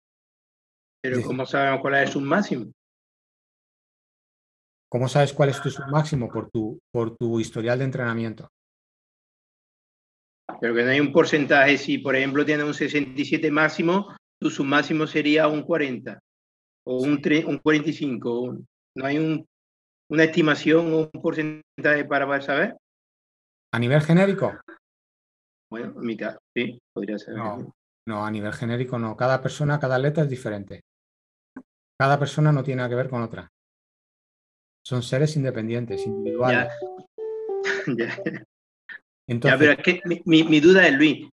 Pero 1.01 1.21
¿cómo 1.21 1.45
sabemos 1.45 1.81
cuál 1.81 1.95
es 1.95 2.01
el 2.01 2.07
submáximo? 2.09 2.71
¿Cómo 4.89 5.07
sabes 5.07 5.33
cuál 5.33 5.49
es 5.49 5.61
tu 5.61 5.69
máximo? 5.91 6.29
Por 6.29 6.49
tu, 6.49 6.79
por 6.91 7.15
tu 7.15 7.39
historial 7.39 7.77
de 7.77 7.85
entrenamiento. 7.85 8.49
Pero 10.59 10.73
que 10.73 10.83
no 10.83 10.89
hay 10.89 10.99
un 10.99 11.11
porcentaje. 11.11 11.77
Si, 11.77 11.99
por 11.99 12.15
ejemplo, 12.15 12.43
tienes 12.43 12.65
un 12.65 12.73
67 12.73 13.51
máximo, 13.51 14.15
tu 14.41 14.49
submáximo 14.49 15.05
sería 15.05 15.47
un 15.47 15.61
40 15.61 16.19
o 16.87 17.03
un, 17.03 17.21
un 17.45 17.57
45. 17.59 18.57
no 18.95 19.05
hay 19.05 19.19
un, 19.19 19.47
una 20.09 20.23
estimación 20.23 20.91
o 20.91 21.09
un 21.13 21.21
porcentaje 21.21 22.05
para 22.05 22.41
saber. 22.41 22.75
¿A 23.71 23.79
nivel 23.79 24.01
genérico? 24.01 24.57
Bueno, 25.71 25.93
en 25.99 26.05
mi 26.05 26.17
caso, 26.17 26.39
sí, 26.55 26.79
podría 26.93 27.17
ser. 27.17 27.35
No, 27.35 27.73
no, 28.07 28.25
a 28.25 28.31
nivel 28.31 28.53
genérico 28.53 28.97
no. 28.97 29.15
Cada 29.15 29.41
persona, 29.41 29.79
cada 29.79 29.95
atleta 29.95 30.23
es 30.23 30.29
diferente. 30.29 30.81
Cada 31.99 32.17
persona 32.17 32.51
no 32.51 32.63
tiene 32.63 32.77
nada 32.77 32.89
que 32.89 32.95
ver 32.95 33.09
con 33.09 33.21
otra. 33.21 33.49
Son 34.83 35.03
seres 35.03 35.35
independientes, 35.35 36.05
individuales. 36.05 36.71
Ya, 37.87 38.23
Entonces, 39.29 39.59
pero 39.59 39.71
es 39.73 39.77
que 39.77 40.01
mi, 40.25 40.59
duda 40.59 40.87
es, 40.87 40.93
Luis, 40.95 41.29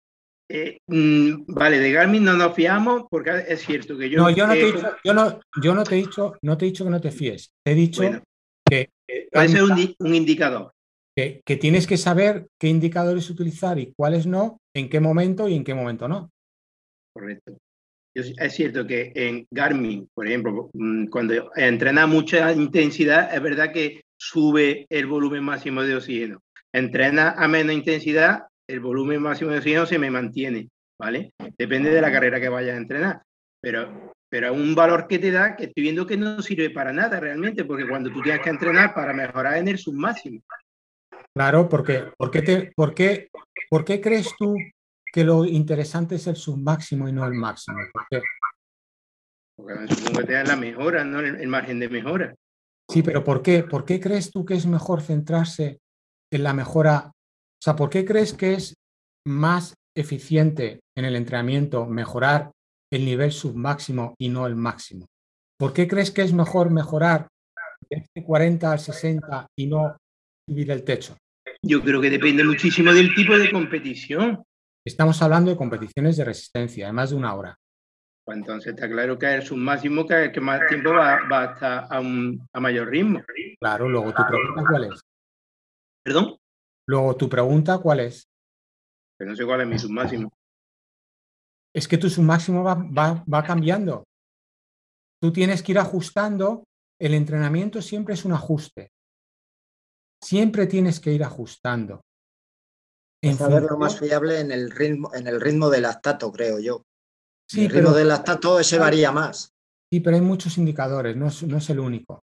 eh, 0.49 0.79
mm, 0.87 1.45
vale, 1.47 1.77
de 1.77 1.91
Garmin 1.91 2.23
no 2.23 2.33
nos 2.33 2.55
fiamos 2.55 3.03
porque 3.09 3.45
es 3.47 3.63
cierto 3.63 3.95
que 3.95 4.09
yo... 4.09 4.17
No, 4.17 4.31
yo 4.31 4.47
no, 4.47 4.53
te, 4.53 4.61
he 4.61 4.65
dicho, 4.65 4.95
yo 5.03 5.13
no, 5.13 5.39
yo 5.61 5.75
no 5.75 5.83
te 5.83 5.95
he 5.95 5.97
dicho, 5.99 6.33
no 6.41 6.57
te 6.57 6.65
he 6.65 6.69
dicho 6.69 6.83
que 6.83 6.89
no 6.89 6.99
te 6.99 7.11
fíes. 7.11 7.51
Te 7.63 7.73
he 7.73 7.75
dicho 7.75 8.01
que... 8.67 8.89
puede 9.31 9.47
ser 9.47 9.63
un, 9.63 10.15
indicador. 10.15 10.72
Que, 11.15 11.41
tienes 11.57 11.85
que 11.85 11.97
saber 11.97 12.47
qué 12.59 12.67
indicadores 12.67 13.29
utilizar 13.29 13.77
y 13.77 13.93
cuáles 13.95 14.25
no, 14.25 14.59
en 14.75 14.89
qué 14.89 14.99
momento 14.99 15.47
y 15.47 15.55
en 15.55 15.63
qué 15.63 15.73
momento 15.73 16.07
no. 16.07 16.31
Correcto. 17.13 17.57
Es 18.15 18.53
cierto 18.53 18.85
que 18.85 19.11
en 19.15 19.47
Garmin, 19.49 20.07
por 20.13 20.27
ejemplo, 20.27 20.69
mm, 20.73 21.07
cuando 21.07 21.51
entrena 21.55 22.05
mucha 22.05 22.51
intensidad, 22.51 23.33
es 23.33 23.41
verdad 23.41 23.71
que 23.71 24.01
sube 24.17 24.85
el 24.89 25.07
volumen 25.07 25.43
máximo 25.43 25.81
de 25.81 25.95
oxígeno. 25.95 26.41
Entrena 26.71 27.31
a 27.31 27.47
menos 27.47 27.75
intensidad, 27.75 28.43
el 28.67 28.79
volumen 28.79 29.21
máximo 29.21 29.51
de 29.51 29.57
oxígeno 29.57 29.85
se 29.85 29.99
me 29.99 30.11
mantiene, 30.11 30.69
¿vale? 30.99 31.33
Depende 31.57 31.89
de 31.89 32.01
la 32.01 32.11
carrera 32.11 32.39
que 32.39 32.49
vayas 32.49 32.75
a 32.75 32.81
entrenar. 32.81 33.21
Pero, 33.61 34.13
pero 34.29 34.53
un 34.53 34.75
valor 34.75 35.07
que 35.07 35.19
te 35.19 35.31
da 35.31 35.55
que 35.55 35.65
estoy 35.65 35.83
viendo 35.83 36.05
que 36.05 36.17
no 36.17 36.41
sirve 36.41 36.69
para 36.69 36.93
nada 36.93 37.19
realmente, 37.19 37.65
porque 37.65 37.87
cuando 37.87 38.11
tú 38.11 38.21
tienes 38.21 38.41
que 38.41 38.49
entrenar 38.49 38.93
para 38.93 39.13
mejorar 39.13 39.57
en 39.57 39.67
el 39.67 39.77
submáximo. 39.77 40.41
Claro, 41.35 41.67
porque, 41.67 42.11
¿por 42.17 42.29
qué, 42.29 42.41
te, 42.41 42.71
por, 42.75 42.93
qué, 42.93 43.29
¿por 43.69 43.83
qué 43.83 43.99
crees 43.99 44.29
tú 44.37 44.55
que 45.13 45.23
lo 45.23 45.45
interesante 45.45 46.15
es 46.15 46.25
el 46.25 46.35
submáximo 46.35 47.07
y 47.07 47.11
no 47.11 47.23
el 47.25 47.35
máximo. 47.35 47.77
¿Por 47.93 48.07
qué? 48.09 48.21
Porque 49.55 49.93
supongo 49.93 50.19
que 50.19 50.25
te 50.25 50.33
da 50.33 50.43
la 50.43 50.55
mejora, 50.55 51.03
no 51.03 51.19
el, 51.19 51.47
margen 51.47 51.79
de 51.79 51.87
mejora. 51.87 52.35
Sí, 52.89 53.03
pero 53.03 53.23
¿por 53.23 53.43
qué? 53.43 53.63
¿Por 53.63 53.85
qué 53.85 53.99
crees 53.99 54.31
tú 54.31 54.43
que 54.43 54.55
es 54.55 54.65
mejor 54.65 55.01
centrarse 55.01 55.77
en 56.31 56.43
la 56.43 56.53
mejora? 56.53 57.11
O 57.13 57.63
sea, 57.63 57.75
¿por 57.75 57.91
qué 57.91 58.03
crees 58.03 58.33
que 58.33 58.55
es 58.55 58.73
más 59.27 59.75
eficiente 59.95 60.79
en 60.97 61.05
el 61.05 61.15
entrenamiento 61.15 61.85
mejorar 61.85 62.51
el 62.91 63.05
nivel 63.05 63.31
submáximo 63.31 64.15
y 64.19 64.29
no 64.29 64.47
el 64.47 64.55
máximo? 64.55 65.05
¿Por 65.59 65.73
qué 65.73 65.87
crees 65.87 66.09
que 66.09 66.23
es 66.23 66.33
mejor 66.33 66.71
mejorar 66.71 67.27
de 67.87 68.23
40 68.23 68.71
al 68.71 68.79
60 68.79 69.45
y 69.55 69.67
no 69.67 69.95
subir 70.49 70.71
el 70.71 70.83
techo? 70.83 71.15
Yo 71.65 71.81
creo 71.81 72.01
que 72.01 72.09
depende 72.09 72.43
muchísimo 72.43 72.91
del 72.91 73.15
tipo 73.15 73.37
de 73.37 73.49
competición. 73.49 74.43
Estamos 74.85 75.21
hablando 75.21 75.49
de 75.49 75.55
competiciones 75.55 76.17
de 76.17 76.25
resistencia, 76.25 76.87
de 76.87 76.91
más 76.91 77.11
de 77.11 77.15
una 77.15 77.33
hora. 77.33 77.57
Pues 78.25 78.37
entonces 78.37 78.73
está 78.73 78.89
claro 78.89 79.17
que 79.17 79.37
es 79.37 79.49
un 79.49 79.63
máximo 79.63 80.05
que, 80.05 80.29
que 80.33 80.41
más 80.41 80.67
tiempo 80.67 80.91
va, 80.91 81.19
a 81.19 81.53
estar 81.53 81.87
a, 81.89 82.01
un, 82.01 82.45
a 82.51 82.59
mayor 82.59 82.89
ritmo. 82.89 83.21
Claro, 83.61 83.87
luego 83.87 84.13
tu 84.13 84.23
pregunta 84.27 84.63
cuál 84.69 84.83
es. 84.83 85.01
¿Perdón? 86.03 86.37
Luego 86.85 87.15
tu 87.15 87.29
pregunta 87.29 87.77
cuál 87.77 88.01
es. 88.01 88.27
Que 89.17 89.25
no 89.25 89.33
sé 89.33 89.45
cuál 89.45 89.61
es 89.61 89.67
mi 89.67 89.79
submáximo. 89.79 90.29
Es 91.73 91.87
que 91.87 91.97
tu 91.97 92.09
submáximo 92.09 92.61
va, 92.61 92.75
va, 92.75 93.23
va 93.31 93.43
cambiando. 93.43 94.03
Tú 95.21 95.31
tienes 95.31 95.63
que 95.63 95.71
ir 95.71 95.79
ajustando. 95.79 96.65
El 96.99 97.13
entrenamiento 97.13 97.81
siempre 97.81 98.15
es 98.15 98.25
un 98.25 98.33
ajuste. 98.33 98.89
Siempre 100.23 100.67
tienes 100.67 100.99
que 100.99 101.11
ir 101.11 101.23
ajustando. 101.23 102.01
En 103.21 103.37
saber 103.37 103.63
lo 103.63 103.77
más 103.77 103.99
fiable 103.99 104.39
en 104.39 104.51
el 104.51 104.71
ritmo, 104.71 105.13
en 105.13 105.27
el 105.27 105.39
ritmo 105.39 105.69
del 105.69 105.83
lactato, 105.83 106.31
creo 106.31 106.59
yo. 106.59 106.83
Sí, 107.49 107.69
pero 107.69 107.91
del 107.91 108.07
lactato 108.07 108.59
ese 108.59 108.77
varía 108.77 109.11
más. 109.11 109.53
Sí, 109.91 109.99
pero 109.99 110.15
hay 110.15 110.21
muchos 110.21 110.57
indicadores, 110.57 111.15
no 111.15 111.27
es, 111.27 111.69
el 111.69 111.79
único. 111.79 112.23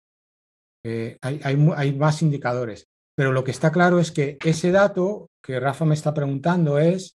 Eh, 0.85 1.19
hay, 1.21 1.93
más 1.95 2.23
indicadores. 2.23 2.87
Pero 3.17 3.33
lo 3.33 3.45
que 3.45 3.51
está 3.51 3.71
claro 3.71 3.99
es 3.99 4.11
que 4.11 4.39
ese 4.45 4.71
dato 4.71 5.29
que 5.45 5.61
Rafa 5.61 5.85
me 5.85 5.95
está 5.95 6.15
preguntando 6.15 6.79
es 6.79 7.17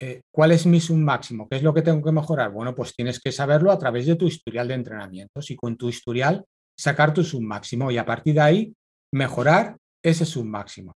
eh, 0.00 0.22
¿cuál 0.34 0.50
es 0.50 0.66
mi 0.66 0.80
sub 0.80 0.96
máximo? 0.96 1.48
¿Qué 1.48 1.58
es 1.58 1.62
lo 1.62 1.72
que 1.72 1.82
tengo 1.82 2.02
que 2.02 2.10
mejorar? 2.10 2.50
Bueno, 2.50 2.74
pues 2.74 2.92
tienes 2.94 3.20
que 3.20 3.30
saberlo 3.30 3.70
a 3.70 3.78
través 3.78 4.04
de 4.06 4.16
tu 4.16 4.26
historial 4.26 4.66
de 4.66 4.74
entrenamientos 4.74 5.48
y 5.50 5.56
con 5.56 5.76
tu 5.76 5.88
historial 5.88 6.44
sacar 6.76 7.14
tu 7.14 7.22
sub 7.22 7.42
máximo 7.42 7.90
y 7.90 7.98
a 7.98 8.04
partir 8.04 8.34
de 8.34 8.40
ahí 8.40 8.74
mejorar 9.14 9.76
ese 10.02 10.24
sub 10.24 10.44
máximo. 10.44 10.92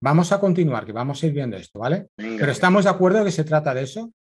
Vamos 0.00 0.30
a 0.30 0.38
continuar, 0.38 0.86
que 0.86 0.92
vamos 0.92 1.22
a 1.22 1.26
ir 1.26 1.32
viendo 1.32 1.56
esto, 1.56 1.80
¿vale? 1.80 2.08
Pero 2.16 2.52
estamos 2.52 2.84
de 2.84 2.90
acuerdo 2.90 3.24
que 3.24 3.32
se 3.32 3.44
trata 3.44 3.74
de 3.74 3.82
eso. 3.82 4.12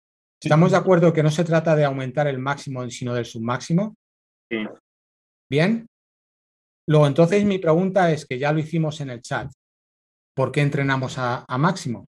¿Estamos 0.41 0.71
de 0.71 0.77
acuerdo 0.77 1.13
que 1.13 1.23
no 1.23 1.31
se 1.31 1.43
trata 1.43 1.75
de 1.75 1.85
aumentar 1.85 2.27
el 2.27 2.39
máximo, 2.39 2.87
sino 2.89 3.13
del 3.13 3.25
submáximo? 3.25 3.95
Sí. 4.49 4.65
Bien. 5.49 5.87
Luego, 6.87 7.07
entonces, 7.07 7.43
mi 7.43 7.59
pregunta 7.59 8.11
es 8.11 8.25
que 8.25 8.39
ya 8.39 8.51
lo 8.51 8.59
hicimos 8.59 9.01
en 9.01 9.09
el 9.09 9.21
chat. 9.21 9.51
¿Por 10.35 10.51
qué 10.51 10.61
entrenamos 10.61 11.17
a, 11.17 11.45
máximo? 11.57 12.05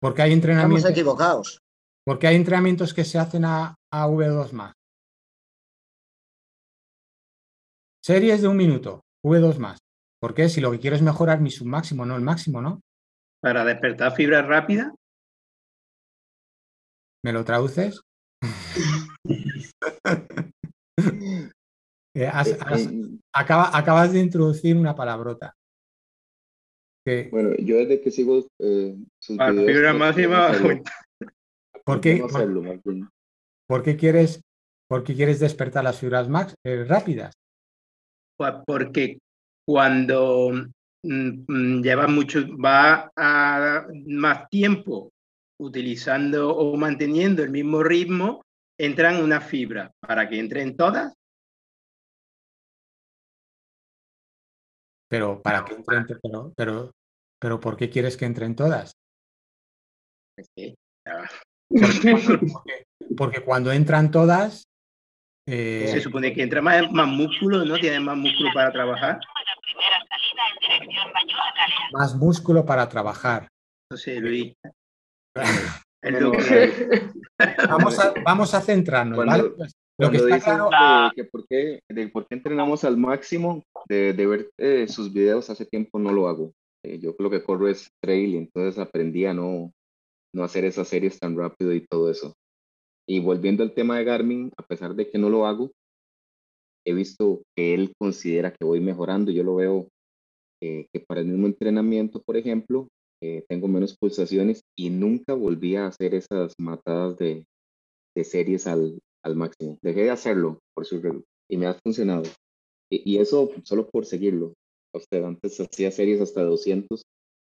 Porque 0.00 0.22
hay 0.22 0.32
entrenamientos. 0.32 0.78
Estamos 0.78 0.98
equivocados. 0.98 1.60
Porque 2.04 2.26
hay 2.26 2.36
entrenamientos 2.36 2.92
que 2.92 3.04
se 3.04 3.18
hacen 3.18 3.44
a, 3.44 3.74
a 3.90 4.06
V2 4.06 4.52
más. 4.52 4.74
Series 8.06 8.40
de 8.40 8.46
un 8.46 8.56
minuto, 8.56 9.04
V2 9.24 9.58
más. 9.58 9.80
¿Por 10.20 10.32
qué? 10.32 10.48
Si 10.48 10.60
lo 10.60 10.70
que 10.70 10.78
quiero 10.78 10.94
es 10.94 11.02
mejorar 11.02 11.40
mi 11.40 11.50
submáximo, 11.50 12.06
no 12.06 12.14
el 12.14 12.22
máximo, 12.22 12.62
¿no? 12.62 12.80
Para 13.42 13.64
despertar 13.64 14.14
fibra 14.14 14.42
rápida. 14.42 14.94
¿Me 17.24 17.32
lo 17.32 17.44
traduces? 17.44 18.00
Eh, 22.18 22.24
eh, 22.24 22.56
eh, 22.70 23.18
acabas 23.34 24.12
de 24.14 24.20
introducir 24.20 24.74
una 24.74 24.94
palabrota. 24.94 25.54
Bueno, 27.30 27.50
yo 27.58 27.76
desde 27.76 28.00
que 28.00 28.10
sigo 28.10 28.46
sus 29.20 29.36
fibra 29.36 29.92
máxima. 29.92 30.52
¿Por 31.84 32.00
qué, 32.00 32.24
por, 33.68 33.82
qué 33.82 33.98
quieres, 33.98 34.40
por 34.88 35.04
qué 35.04 35.14
quieres 35.14 35.40
despertar 35.40 35.84
las 35.84 36.00
fibras 36.00 36.30
max, 36.30 36.54
rápidas? 36.64 37.34
Porque 38.36 39.18
cuando 39.66 40.52
mm, 41.02 41.44
mm, 41.48 41.82
lleva 41.82 42.06
mucho, 42.06 42.46
va 42.56 43.10
a 43.16 43.86
más 44.06 44.48
tiempo 44.48 45.10
utilizando 45.58 46.54
o 46.54 46.76
manteniendo 46.76 47.42
el 47.42 47.50
mismo 47.50 47.82
ritmo, 47.82 48.42
entran 48.78 49.22
una 49.22 49.40
fibra 49.40 49.90
para 50.00 50.28
que 50.28 50.38
entren 50.38 50.76
todas. 50.76 51.14
Pero 55.08 55.40
para 55.40 55.64
que 55.64 55.74
entren, 55.74 56.04
pero, 56.20 56.52
pero, 56.56 56.92
pero 57.38 57.60
¿por 57.60 57.76
qué 57.76 57.88
quieres 57.88 58.16
que 58.16 58.24
entren 58.26 58.56
todas? 58.56 58.96
porque, 63.16 63.42
cuando 63.44 63.72
entran 63.72 64.10
todas. 64.10 64.65
Eh, 65.48 65.88
Se 65.92 66.00
supone 66.00 66.34
que 66.34 66.42
entra 66.42 66.60
más, 66.60 66.90
más 66.90 67.06
músculo, 67.06 67.64
¿no? 67.64 67.78
Tienen 67.78 68.04
más 68.04 68.16
músculo 68.16 68.50
para 68.52 68.72
trabajar. 68.72 69.20
Más 71.92 72.16
músculo 72.16 72.64
para 72.64 72.88
trabajar. 72.88 73.48
No 73.90 73.96
sé, 73.96 74.20
Luis. 74.20 74.54
vamos, 77.68 77.98
a, 77.98 78.14
vamos 78.24 78.54
a 78.54 78.60
centrarnos, 78.60 79.24
¿vale? 79.24 79.50
Pues, 79.50 79.72
lo 79.98 80.10
que 80.10 80.16
está 80.18 80.40
claro... 80.40 81.10
que, 81.14 81.24
por, 81.24 81.46
qué, 81.46 81.80
de 81.88 82.08
por 82.08 82.26
qué 82.26 82.34
entrenamos 82.34 82.84
al 82.84 82.96
máximo, 82.96 83.62
de, 83.88 84.12
de 84.12 84.26
ver 84.26 84.50
eh, 84.58 84.88
sus 84.88 85.12
videos 85.12 85.48
hace 85.48 85.64
tiempo 85.64 85.98
no 85.98 86.12
lo 86.12 86.28
hago. 86.28 86.52
Eh, 86.84 86.98
yo 86.98 87.14
lo 87.18 87.30
que 87.30 87.42
corro 87.42 87.68
es 87.68 87.90
trail 88.02 88.36
entonces 88.36 88.78
aprendí 88.78 89.26
a 89.26 89.34
no, 89.34 89.72
no 90.34 90.44
hacer 90.44 90.64
esas 90.64 90.88
series 90.88 91.18
tan 91.18 91.36
rápido 91.36 91.72
y 91.72 91.86
todo 91.86 92.10
eso. 92.10 92.34
Y 93.08 93.20
volviendo 93.20 93.62
al 93.62 93.72
tema 93.72 93.98
de 93.98 94.04
Garmin, 94.04 94.52
a 94.56 94.66
pesar 94.66 94.94
de 94.94 95.08
que 95.08 95.18
no 95.18 95.30
lo 95.30 95.46
hago, 95.46 95.70
he 96.84 96.92
visto 96.92 97.42
que 97.56 97.74
él 97.74 97.92
considera 97.98 98.52
que 98.52 98.64
voy 98.64 98.80
mejorando. 98.80 99.30
Yo 99.30 99.42
lo 99.42 99.56
veo 99.56 99.88
eh, 100.62 100.86
que 100.92 101.00
para 101.00 101.20
el 101.20 101.26
mismo 101.26 101.46
entrenamiento, 101.46 102.22
por 102.22 102.36
ejemplo, 102.36 102.88
eh, 103.22 103.44
tengo 103.48 103.68
menos 103.68 103.96
pulsaciones 103.96 104.62
y 104.76 104.90
nunca 104.90 105.34
volví 105.34 105.76
a 105.76 105.86
hacer 105.86 106.14
esas 106.14 106.54
matadas 106.58 107.16
de, 107.16 107.44
series 108.24 108.66
al, 108.66 108.98
máximo. 109.34 109.78
Dejé 109.82 110.04
de 110.04 110.10
hacerlo 110.10 110.60
por 110.74 110.86
su 110.86 111.24
y 111.50 111.56
me 111.56 111.66
ha 111.66 111.74
funcionado. 111.74 112.22
Y, 112.90 113.18
eso 113.18 113.50
solo 113.64 113.88
por 113.88 114.06
seguirlo. 114.06 114.54
Sea, 115.10 115.26
antes 115.26 115.60
hacía 115.60 115.90
series 115.90 116.20
hasta 116.20 116.42
200 116.42 117.02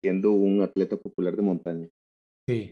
siendo 0.02 0.32
un 0.32 0.62
atleta 0.62 0.96
popular 0.96 1.34
de 1.34 1.42
montaña. 1.42 1.88
Sí, 2.48 2.70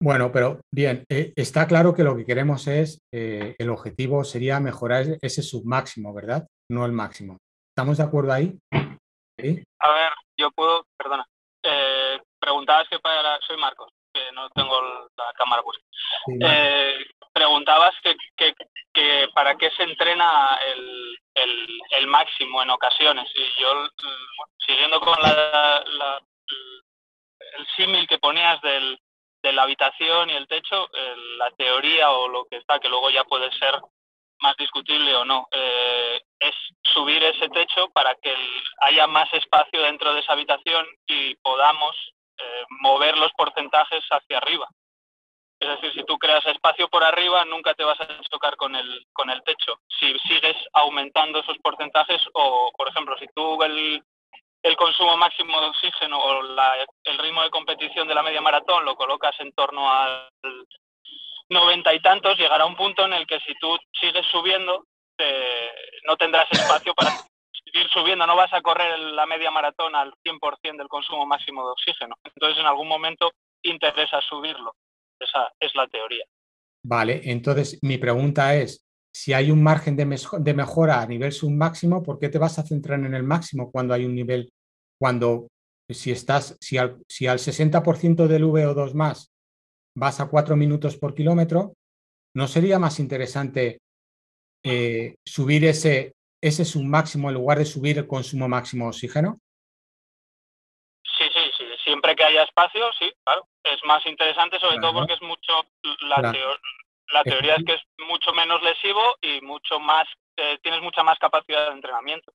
bueno, 0.00 0.30
pero 0.30 0.60
bien, 0.70 1.04
eh, 1.08 1.32
está 1.36 1.66
claro 1.66 1.94
que 1.94 2.04
lo 2.04 2.16
que 2.16 2.26
queremos 2.26 2.66
es, 2.66 3.00
eh, 3.12 3.56
el 3.58 3.70
objetivo 3.70 4.24
sería 4.24 4.60
mejorar 4.60 5.04
ese 5.22 5.42
submáximo, 5.42 6.12
¿verdad? 6.12 6.46
No 6.70 6.84
el 6.84 6.92
máximo. 6.92 7.38
¿Estamos 7.70 7.96
de 7.96 8.04
acuerdo 8.04 8.32
ahí? 8.32 8.58
A 8.68 9.90
ver, 9.92 10.12
yo 10.38 10.50
puedo, 10.50 10.84
perdona, 10.98 11.26
eh, 11.62 12.20
preguntabas 12.38 12.88
que 12.88 12.98
para, 12.98 13.38
soy 13.46 13.56
Marcos, 13.56 13.90
que 14.12 14.20
no 14.32 14.48
tengo 14.50 14.80
la 15.16 15.32
cámara 15.36 15.62
puesta. 15.62 15.82
preguntabas 17.32 17.94
que, 18.02 18.16
que, 18.92 19.28
para 19.34 19.56
qué 19.56 19.70
se 19.76 19.82
entrena 19.82 20.58
el, 20.74 21.18
el, 21.98 22.06
máximo 22.06 22.62
en 22.62 22.70
ocasiones. 22.70 23.30
Y 23.34 23.62
yo, 23.62 23.74
mm, 23.74 24.66
siguiendo 24.66 25.00
con 25.00 25.16
la, 25.22 25.84
el 27.58 27.66
símil 27.76 28.06
que 28.06 28.18
ponías 28.18 28.60
del, 28.62 28.98
de 29.46 29.52
la 29.52 29.62
habitación 29.62 30.28
y 30.28 30.34
el 30.34 30.48
techo, 30.48 30.88
la 31.38 31.50
teoría 31.52 32.10
o 32.10 32.28
lo 32.28 32.44
que 32.46 32.56
está, 32.56 32.80
que 32.80 32.88
luego 32.88 33.10
ya 33.10 33.22
puede 33.24 33.50
ser 33.52 33.80
más 34.40 34.56
discutible 34.56 35.14
o 35.14 35.24
no, 35.24 35.48
eh, 35.52 36.20
es 36.40 36.54
subir 36.82 37.22
ese 37.22 37.48
techo 37.48 37.88
para 37.90 38.14
que 38.16 38.34
haya 38.80 39.06
más 39.06 39.32
espacio 39.32 39.80
dentro 39.82 40.12
de 40.12 40.20
esa 40.20 40.32
habitación 40.32 40.84
y 41.06 41.34
podamos 41.36 41.94
eh, 42.38 42.64
mover 42.82 43.16
los 43.18 43.32
porcentajes 43.32 44.04
hacia 44.10 44.38
arriba. 44.38 44.68
Es 45.58 45.68
decir, 45.68 45.92
si 45.94 46.04
tú 46.04 46.18
creas 46.18 46.44
espacio 46.44 46.88
por 46.88 47.02
arriba, 47.02 47.44
nunca 47.46 47.72
te 47.74 47.84
vas 47.84 47.98
a 48.00 48.08
chocar 48.30 48.56
con 48.56 48.74
el, 48.74 49.06
con 49.12 49.30
el 49.30 49.42
techo. 49.42 49.80
Si 49.98 50.18
sigues 50.28 50.56
aumentando 50.74 51.38
esos 51.38 51.56
porcentajes 51.58 52.20
o, 52.34 52.70
por 52.76 52.88
ejemplo, 52.88 53.16
si 53.18 53.26
tú 53.34 53.62
el, 53.62 54.02
el 54.62 54.76
consumo 54.76 55.16
máximo 55.16 55.60
de 55.60 55.66
oxígeno 55.68 56.18
o 56.18 56.40
el 57.04 57.18
ritmo 57.18 57.42
de 57.42 57.50
competición 57.50 58.08
de 58.08 58.14
la 58.14 58.22
media 58.22 58.40
maratón 58.40 58.84
lo 58.84 58.96
colocas 58.96 59.34
en 59.38 59.52
torno 59.52 59.92
al 59.92 60.28
noventa 61.48 61.94
y 61.94 62.00
tantos, 62.00 62.36
llegará 62.36 62.66
un 62.66 62.74
punto 62.74 63.04
en 63.04 63.12
el 63.12 63.26
que 63.26 63.38
si 63.40 63.54
tú 63.60 63.76
sigues 64.00 64.26
subiendo, 64.26 64.84
no 66.06 66.16
tendrás 66.16 66.46
espacio 66.50 66.94
para 66.94 67.10
seguir 67.64 67.88
subiendo, 67.90 68.26
no 68.26 68.36
vas 68.36 68.52
a 68.52 68.60
correr 68.62 68.98
la 68.98 69.26
media 69.26 69.50
maratón 69.50 69.94
al 69.94 70.12
100% 70.24 70.76
del 70.76 70.88
consumo 70.88 71.26
máximo 71.26 71.64
de 71.64 71.72
oxígeno. 71.72 72.16
Entonces, 72.24 72.58
en 72.58 72.66
algún 72.66 72.88
momento 72.88 73.32
interesa 73.62 74.20
subirlo. 74.22 74.74
Esa 75.18 75.52
es 75.58 75.74
la 75.74 75.86
teoría. 75.86 76.24
Vale, 76.82 77.20
entonces 77.24 77.78
mi 77.82 77.98
pregunta 77.98 78.54
es, 78.54 78.85
si 79.16 79.32
hay 79.32 79.50
un 79.50 79.62
margen 79.62 79.96
de, 79.96 80.04
de 80.04 80.54
mejora 80.54 81.00
a 81.00 81.06
nivel 81.06 81.32
submáximo, 81.32 82.02
¿por 82.02 82.18
qué 82.18 82.28
te 82.28 82.36
vas 82.36 82.58
a 82.58 82.62
centrar 82.62 83.00
en 83.00 83.14
el 83.14 83.22
máximo 83.22 83.72
cuando 83.72 83.94
hay 83.94 84.04
un 84.04 84.14
nivel 84.14 84.52
cuando 85.00 85.48
si 85.88 86.10
estás, 86.10 86.58
si 86.60 86.76
al, 86.76 86.98
si 87.08 87.26
al 87.26 87.38
60% 87.38 88.26
del 88.26 88.44
VO2 88.44 88.92
más 88.92 89.32
vas 89.94 90.20
a 90.20 90.28
4 90.28 90.54
minutos 90.56 90.98
por 90.98 91.14
kilómetro, 91.14 91.72
¿no 92.34 92.46
sería 92.46 92.78
más 92.78 93.00
interesante 93.00 93.78
eh, 94.62 95.14
subir 95.24 95.64
ese, 95.64 96.12
ese 96.42 96.66
submáximo 96.66 97.30
en 97.30 97.36
lugar 97.36 97.56
de 97.56 97.64
subir 97.64 97.96
el 97.96 98.06
consumo 98.06 98.48
máximo 98.48 98.84
de 98.84 98.90
oxígeno? 98.90 99.38
Sí, 101.16 101.24
sí, 101.32 101.40
sí. 101.56 101.64
Siempre 101.84 102.14
que 102.14 102.24
haya 102.24 102.42
espacio, 102.42 102.84
sí, 102.98 103.10
claro. 103.24 103.48
Es 103.64 103.82
más 103.86 104.04
interesante, 104.04 104.60
sobre 104.60 104.76
todo 104.78 104.92
porque 104.92 105.14
es 105.14 105.22
mucho. 105.22 105.52
La, 106.02 106.34
la 107.12 107.22
teoría 107.22 107.56
es 107.56 107.64
que 107.64 107.74
es 107.74 107.82
mucho 108.06 108.32
menos 108.32 108.62
lesivo 108.62 109.16
y 109.22 109.40
mucho 109.40 109.78
más. 109.80 110.06
Eh, 110.36 110.58
tienes 110.62 110.82
mucha 110.82 111.02
más 111.02 111.18
capacidad 111.18 111.66
de 111.66 111.72
entrenamiento 111.72 112.32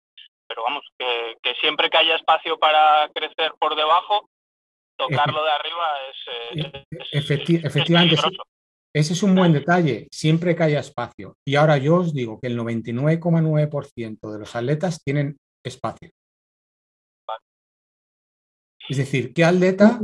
pero 0.52 0.64
vamos, 0.64 0.84
que, 1.00 1.54
siempre 1.62 1.90
que 1.90 1.98
haya 1.98 2.16
espacio 2.18 2.60
para 2.60 3.10
crecer 3.14 3.54
por 3.58 3.74
debajo, 3.74 4.30
tocarlo 4.98 5.46
de 5.46 5.52
arriba 5.52 5.86
es... 6.10 6.76
Eh, 7.14 7.60
efectivamente, 7.64 8.18
ese 8.94 9.14
es 9.14 9.24
un 9.24 9.34
buen 9.34 9.54
detalle, 9.54 10.10
siempre 10.12 10.54
que 10.54 10.64
haya 10.64 10.82
espacio. 10.82 11.38
Y 11.48 11.56
ahora 11.56 11.78
yo 11.78 11.96
os 11.96 12.14
digo 12.14 12.38
que 12.42 12.48
el 12.48 12.60
99,9% 12.60 14.30
de 14.30 14.40
los 14.40 14.54
atletas 14.54 15.02
tienen 15.02 15.38
espacio. 15.64 16.10
Es 18.90 18.98
decir, 18.98 19.34
¿qué 19.34 19.46
atleta, 19.46 20.00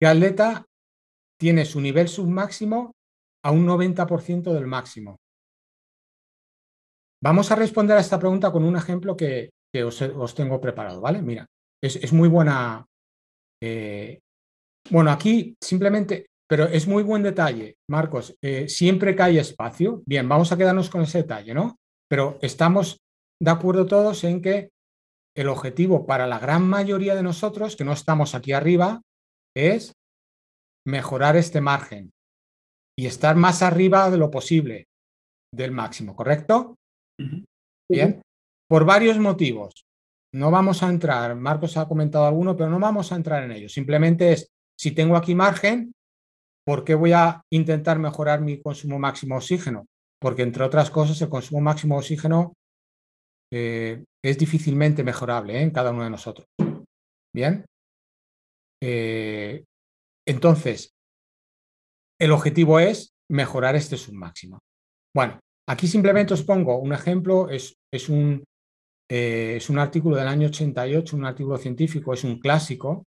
¿Qué 0.00 0.06
atleta 0.06 0.64
tiene 1.40 1.64
su 1.64 1.80
nivel 1.80 2.06
submáximo 2.06 2.94
a 3.44 3.50
un 3.50 3.66
90% 3.66 4.52
del 4.52 4.66
máximo? 4.66 5.20
Vamos 7.22 7.50
a 7.50 7.56
responder 7.56 7.96
a 7.96 8.00
esta 8.00 8.18
pregunta 8.18 8.50
con 8.50 8.64
un 8.64 8.76
ejemplo 8.76 9.16
que, 9.16 9.50
os, 9.84 10.34
tengo 10.34 10.60
preparado, 10.60 11.00
¿vale? 11.00 11.22
Mira, 11.22 11.46
es, 11.82 12.12
muy 12.12 12.28
buena. 12.28 12.84
Eh, 13.62 14.20
bueno, 14.90 15.10
aquí 15.10 15.56
simplemente, 15.62 16.26
pero 16.46 16.64
es 16.64 16.86
muy 16.86 17.02
buen 17.02 17.22
detalle, 17.22 17.76
Marcos. 17.88 18.36
Eh, 18.42 18.68
siempre 18.68 19.16
que 19.16 19.22
hay 19.22 19.38
espacio, 19.38 20.02
bien, 20.06 20.28
vamos 20.28 20.52
a 20.52 20.56
quedarnos 20.56 20.90
con 20.90 21.02
ese 21.02 21.18
detalle, 21.18 21.54
¿no? 21.54 21.78
Pero 22.08 22.38
estamos 22.42 22.98
de 23.42 23.50
acuerdo 23.50 23.86
todos 23.86 24.22
en 24.24 24.40
que 24.40 24.70
el 25.36 25.48
objetivo 25.48 26.06
para 26.06 26.26
la 26.26 26.38
gran 26.38 26.66
mayoría 26.66 27.14
de 27.14 27.22
nosotros, 27.22 27.74
que 27.76 27.84
no 27.84 27.92
estamos 27.92 28.34
aquí 28.34 28.52
arriba, 28.52 29.02
es 29.56 29.92
mejorar 30.86 31.36
este 31.36 31.60
margen 31.60 32.13
y 32.96 33.06
estar 33.06 33.36
más 33.36 33.62
arriba 33.62 34.10
de 34.10 34.18
lo 34.18 34.30
posible 34.30 34.86
del 35.52 35.72
máximo, 35.72 36.14
¿correcto? 36.14 36.76
Bien, 37.90 38.22
por 38.68 38.84
varios 38.84 39.18
motivos. 39.18 39.84
No 40.34 40.50
vamos 40.50 40.82
a 40.82 40.88
entrar, 40.88 41.36
Marcos 41.36 41.76
ha 41.76 41.86
comentado 41.86 42.26
alguno, 42.26 42.56
pero 42.56 42.68
no 42.68 42.80
vamos 42.80 43.12
a 43.12 43.16
entrar 43.16 43.44
en 43.44 43.52
ello. 43.52 43.68
Simplemente 43.68 44.32
es, 44.32 44.48
si 44.76 44.90
tengo 44.90 45.16
aquí 45.16 45.34
margen, 45.34 45.92
¿por 46.66 46.82
qué 46.82 46.94
voy 46.94 47.12
a 47.12 47.40
intentar 47.52 47.98
mejorar 47.98 48.40
mi 48.40 48.60
consumo 48.60 48.98
máximo 48.98 49.36
de 49.36 49.38
oxígeno? 49.38 49.86
Porque, 50.20 50.42
entre 50.42 50.64
otras 50.64 50.90
cosas, 50.90 51.20
el 51.22 51.28
consumo 51.28 51.60
máximo 51.60 51.94
de 51.94 51.98
oxígeno 52.00 52.54
eh, 53.52 54.02
es 54.24 54.38
difícilmente 54.38 55.04
mejorable 55.04 55.58
¿eh? 55.58 55.62
en 55.62 55.70
cada 55.70 55.92
uno 55.92 56.02
de 56.02 56.10
nosotros. 56.10 56.48
Bien. 57.32 57.64
Eh, 58.82 59.62
entonces, 60.26 60.93
el 62.20 62.32
objetivo 62.32 62.78
es 62.78 63.12
mejorar 63.30 63.76
este 63.76 63.96
submáximo. 63.96 64.58
Bueno, 65.14 65.40
aquí 65.68 65.86
simplemente 65.86 66.34
os 66.34 66.42
pongo 66.42 66.78
un 66.78 66.92
ejemplo, 66.92 67.48
es, 67.48 67.74
es, 67.92 68.08
un, 68.08 68.44
es 69.08 69.70
un 69.70 69.78
artículo 69.78 70.16
del 70.16 70.28
año 70.28 70.48
88, 70.48 71.16
un 71.16 71.24
artículo 71.24 71.56
científico, 71.58 72.12
es 72.12 72.24
un 72.24 72.38
clásico, 72.38 73.04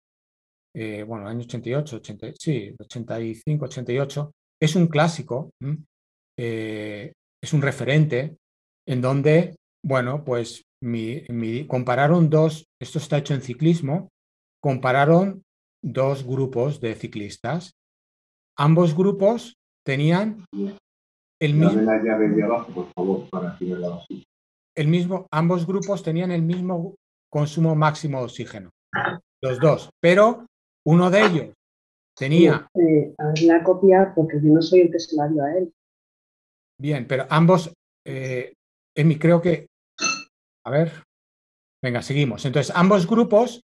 bueno, 0.75 1.23
el 1.23 1.29
año 1.29 1.41
88, 1.41 2.01
sí, 2.37 2.75
85, 2.79 3.65
88, 3.65 4.31
es 4.61 4.75
un 4.75 4.87
clásico, 4.87 5.49
es 6.39 7.53
un 7.53 7.61
referente 7.61 8.37
en 8.87 9.01
donde 9.01 9.55
bueno, 9.83 10.23
pues 10.23 10.63
compararon 11.67 12.29
dos, 12.29 12.67
esto 12.79 12.99
está 12.99 13.17
hecho 13.17 13.33
en 13.33 13.41
ciclismo, 13.41 14.09
compararon 14.61 15.43
dos 15.81 16.25
grupos 16.25 16.81
de 16.81 16.95
ciclistas. 16.95 17.73
Ambos 18.57 18.95
grupos 18.95 19.55
tenían 19.85 20.45
el 21.39 21.53
mismo... 21.53 21.81
El 24.75 24.87
mismo, 24.87 25.27
ambos 25.31 25.65
grupos 25.65 26.03
tenían 26.03 26.31
el 26.31 26.41
mismo 26.41 26.95
consumo 27.31 27.75
máximo 27.75 28.19
de 28.19 28.25
oxígeno, 28.25 28.69
los 29.41 29.59
dos, 29.59 29.89
pero 29.99 30.45
uno 30.85 31.09
de 31.09 31.25
ellos 31.25 31.53
tenía... 32.15 32.67
Eh, 32.75 33.13
la 33.43 33.63
copia 33.63 34.13
porque 34.15 34.39
yo 34.41 34.53
no 34.53 34.61
soy 34.61 34.81
el 34.81 34.91
que 34.91 34.99
se 34.99 35.15
la 35.15 35.27
dio 35.27 35.43
a 35.43 35.53
él. 35.53 35.71
Bien, 36.79 37.07
pero 37.07 37.25
ambos, 37.29 37.73
eh, 38.05 38.53
creo 39.19 39.41
que 39.41 39.67
a 40.67 40.69
ver, 40.69 40.91
venga, 41.81 42.01
seguimos. 42.01 42.43
Entonces, 42.45 42.75
ambos 42.75 43.07
grupos 43.07 43.61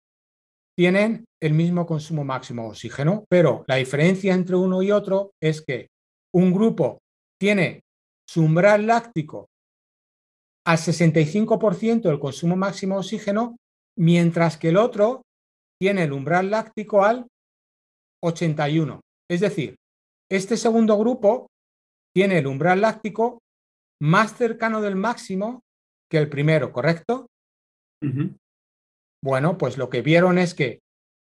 tienen 0.77 1.25
el 1.41 1.55
mismo 1.55 1.87
consumo 1.87 2.25
máximo 2.25 2.63
de 2.63 2.69
oxígeno, 2.71 3.25
pero 3.29 3.65
la 3.67 3.77
diferencia 3.77 4.35
entre 4.35 4.57
uno 4.57 4.83
y 4.83 4.91
otro 4.91 5.33
es 5.41 5.63
que 5.63 5.89
un 6.35 6.53
grupo 6.53 6.99
tiene 7.39 7.83
su 8.27 8.43
umbral 8.43 8.87
láctico 8.87 9.49
al 10.65 10.79
65% 10.79 12.03
del 12.03 12.21
consumo 12.21 12.57
máximo 12.57 12.95
de 12.95 13.01
oxígeno, 13.01 13.57
mientras 13.99 14.57
que 14.57 14.69
el 14.69 14.77
otro 14.77 15.23
tiene 15.81 16.05
el 16.05 16.13
umbral 16.13 16.51
láctico 16.51 17.05
al 17.05 17.27
81. 18.23 19.01
Es 19.29 19.41
decir, 19.41 19.75
este 20.31 20.57
segundo 20.57 20.97
grupo 20.97 21.49
tiene 22.15 22.39
el 22.39 22.47
umbral 22.47 22.81
láctico 22.81 23.41
más 24.01 24.37
cercano 24.37 24.81
del 24.81 24.97
máximo 24.97 25.63
que 26.11 26.19
el 26.19 26.29
primero, 26.29 26.73
¿correcto? 26.73 27.27
Bueno, 29.23 29.57
pues 29.57 29.79
lo 29.79 29.89
que 29.89 30.03
vieron 30.03 30.39
es 30.39 30.55
que 30.55 30.81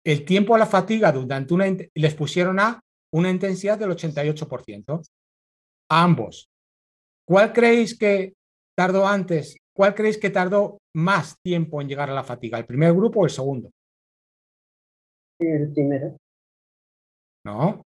el 0.06 0.26
tiempo 0.26 0.56
a 0.56 0.58
la 0.58 0.66
fatiga 0.66 1.12
durante 1.12 1.54
una 1.54 1.66
les 1.96 2.16
pusieron 2.16 2.60
a 2.60 2.80
una 3.14 3.30
intensidad 3.30 3.78
del 3.78 3.92
88%. 3.92 5.02
A 5.90 6.04
ambos. 6.04 6.48
¿Cuál 7.28 7.54
creéis 7.54 7.98
que 7.98 8.34
tardó 8.76 9.08
antes? 9.08 9.58
¿Cuál 9.76 9.94
creéis 9.94 10.18
que 10.18 10.30
tardó 10.30 10.80
más 10.96 11.36
tiempo 11.44 11.82
en 11.82 11.88
llegar 11.88 12.10
a 12.10 12.14
la 12.14 12.24
fatiga? 12.24 12.58
¿El 12.58 12.66
primer 12.66 12.94
grupo 12.94 13.22
o 13.22 13.26
el 13.26 13.32
segundo? 13.32 13.70
El 15.40 15.72
primero. 15.74 16.18
No. 17.46 17.82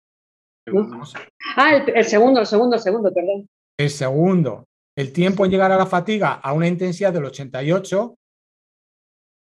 Ah, 1.56 1.76
el, 1.76 1.96
el, 1.96 2.06
segundo, 2.06 2.40
el 2.40 2.46
segundo, 2.46 2.76
el 2.76 2.82
segundo, 2.82 3.14
perdón. 3.14 3.48
El 3.78 3.90
segundo 3.90 4.66
el 4.96 5.12
tiempo 5.12 5.46
en 5.46 5.52
llegar 5.52 5.72
a 5.72 5.78
la 5.78 5.86
fatiga 5.86 6.34
a 6.34 6.54
una 6.54 6.68
intensidad 6.68 7.14
del 7.14 7.26
88 7.26 8.16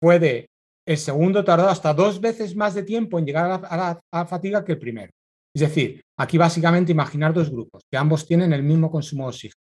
puede, 0.01 0.47
el 0.87 0.97
segundo 0.97 1.43
tardar 1.43 1.69
hasta 1.69 1.93
dos 1.93 2.19
veces 2.19 2.55
más 2.55 2.73
de 2.73 2.83
tiempo 2.83 3.19
en 3.19 3.25
llegar 3.25 3.63
a 3.63 4.01
la, 4.11 4.25
fatiga 4.25 4.65
que 4.65 4.73
el 4.73 4.79
primero. 4.79 5.11
Es 5.55 5.61
decir, 5.61 6.01
aquí 6.17 6.37
básicamente 6.37 6.91
imaginar 6.91 7.33
dos 7.33 7.51
grupos, 7.51 7.83
que 7.91 7.97
ambos 7.97 8.25
tienen 8.25 8.53
el 8.53 8.63
mismo 8.63 8.89
consumo 8.89 9.23
de 9.25 9.29
oxígeno, 9.29 9.61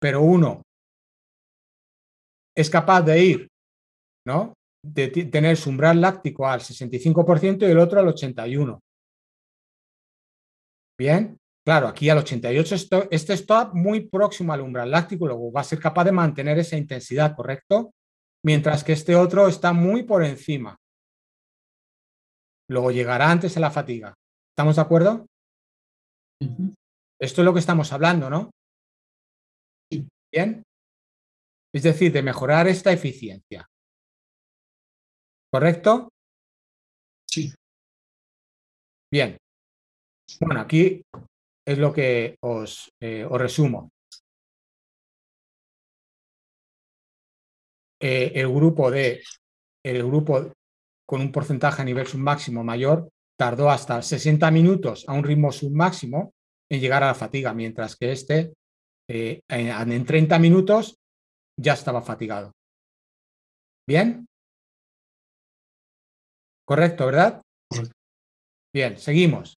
pero 0.00 0.22
uno 0.22 0.62
es 2.56 2.68
capaz 2.68 3.02
de 3.02 3.22
ir, 3.22 3.48
¿no? 4.26 4.54
De 4.84 5.08
tener 5.08 5.56
su 5.56 5.70
umbral 5.70 6.00
láctico 6.00 6.46
al 6.46 6.60
65% 6.60 7.62
y 7.62 7.70
el 7.70 7.78
otro 7.78 8.00
al 8.00 8.06
81%. 8.06 8.78
Bien, 10.98 11.36
Claro, 11.62 11.88
aquí 11.88 12.08
al 12.08 12.18
88 12.18 12.74
este 13.10 13.32
está 13.34 13.70
muy 13.74 14.08
próximo 14.08 14.52
al 14.52 14.62
umbral 14.62 14.90
láctico, 14.90 15.26
luego 15.26 15.52
va 15.52 15.60
a 15.60 15.64
ser 15.64 15.78
capaz 15.78 16.04
de 16.04 16.12
mantener 16.12 16.58
esa 16.58 16.76
intensidad, 16.76 17.36
¿correcto? 17.36 17.92
Mientras 18.44 18.84
que 18.84 18.92
este 18.92 19.16
otro 19.16 19.48
está 19.48 19.72
muy 19.72 20.02
por 20.02 20.24
encima. 20.24 20.76
Luego 22.68 22.90
llegará 22.90 23.30
antes 23.30 23.56
a 23.56 23.60
la 23.60 23.70
fatiga. 23.70 24.14
¿Estamos 24.52 24.76
de 24.76 24.82
acuerdo? 24.82 25.26
Esto 27.20 27.42
es 27.42 27.44
lo 27.44 27.52
que 27.52 27.58
estamos 27.58 27.92
hablando, 27.92 28.30
¿no? 28.30 28.50
Bien. 30.32 30.62
Es 31.74 31.82
decir, 31.82 32.12
de 32.12 32.22
mejorar 32.22 32.68
esta 32.68 32.92
eficiencia. 32.92 33.66
¿Correcto? 35.52 36.08
Sí. 37.28 37.52
Bien. 39.12 39.36
Bueno, 40.40 40.60
aquí 40.60 41.02
es 41.66 41.78
lo 41.78 41.92
que 41.92 42.36
os, 42.42 42.90
eh, 43.00 43.26
resumo. 43.30 43.90
Eh, 48.00 48.32
el 48.34 48.48
grupo 48.48 48.90
de 48.90 49.22
el 49.84 50.02
grupo 50.04 50.52
con 51.06 51.20
un 51.20 51.32
porcentaje 51.32 51.82
a 51.82 51.84
nivel 51.84 52.06
submáximo 52.06 52.64
mayor 52.64 53.10
tardó 53.38 53.70
hasta 53.70 54.00
60 54.00 54.50
minutos 54.50 55.04
a 55.08 55.12
un 55.12 55.24
ritmo 55.24 55.52
submáximo 55.52 56.32
en 56.70 56.80
llegar 56.80 57.02
a 57.02 57.08
la 57.08 57.14
fatiga, 57.14 57.52
mientras 57.52 57.96
que 57.96 58.12
este 58.12 58.54
eh, 59.08 59.40
en, 59.48 59.92
en 59.92 60.04
30 60.04 60.38
minutos 60.38 60.96
ya 61.58 61.74
estaba 61.74 62.00
fatigado. 62.00 62.52
¿Bien? 63.86 64.26
Correcto, 66.64 67.06
¿verdad? 67.06 67.42
Bien, 68.72 68.96
seguimos. 68.96 69.58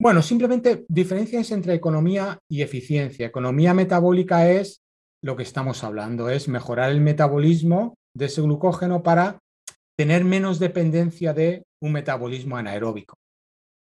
Bueno, 0.00 0.22
simplemente 0.22 0.84
diferencias 0.88 1.50
entre 1.50 1.74
economía 1.74 2.38
y 2.48 2.62
eficiencia. 2.62 3.26
Economía 3.26 3.74
metabólica 3.74 4.48
es 4.48 4.83
lo 5.24 5.36
que 5.36 5.42
estamos 5.42 5.82
hablando, 5.84 6.28
es 6.28 6.48
mejorar 6.48 6.90
el 6.90 7.00
metabolismo 7.00 7.94
de 8.14 8.26
ese 8.26 8.42
glucógeno 8.42 9.02
para 9.02 9.38
tener 9.98 10.22
menos 10.22 10.58
dependencia 10.58 11.32
de 11.32 11.64
un 11.82 11.92
metabolismo 11.92 12.58
anaeróbico. 12.58 13.16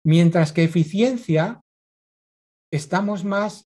Mientras 0.06 0.54
que 0.54 0.64
eficiencia, 0.64 1.60
estamos 2.72 3.26
más 3.26 3.66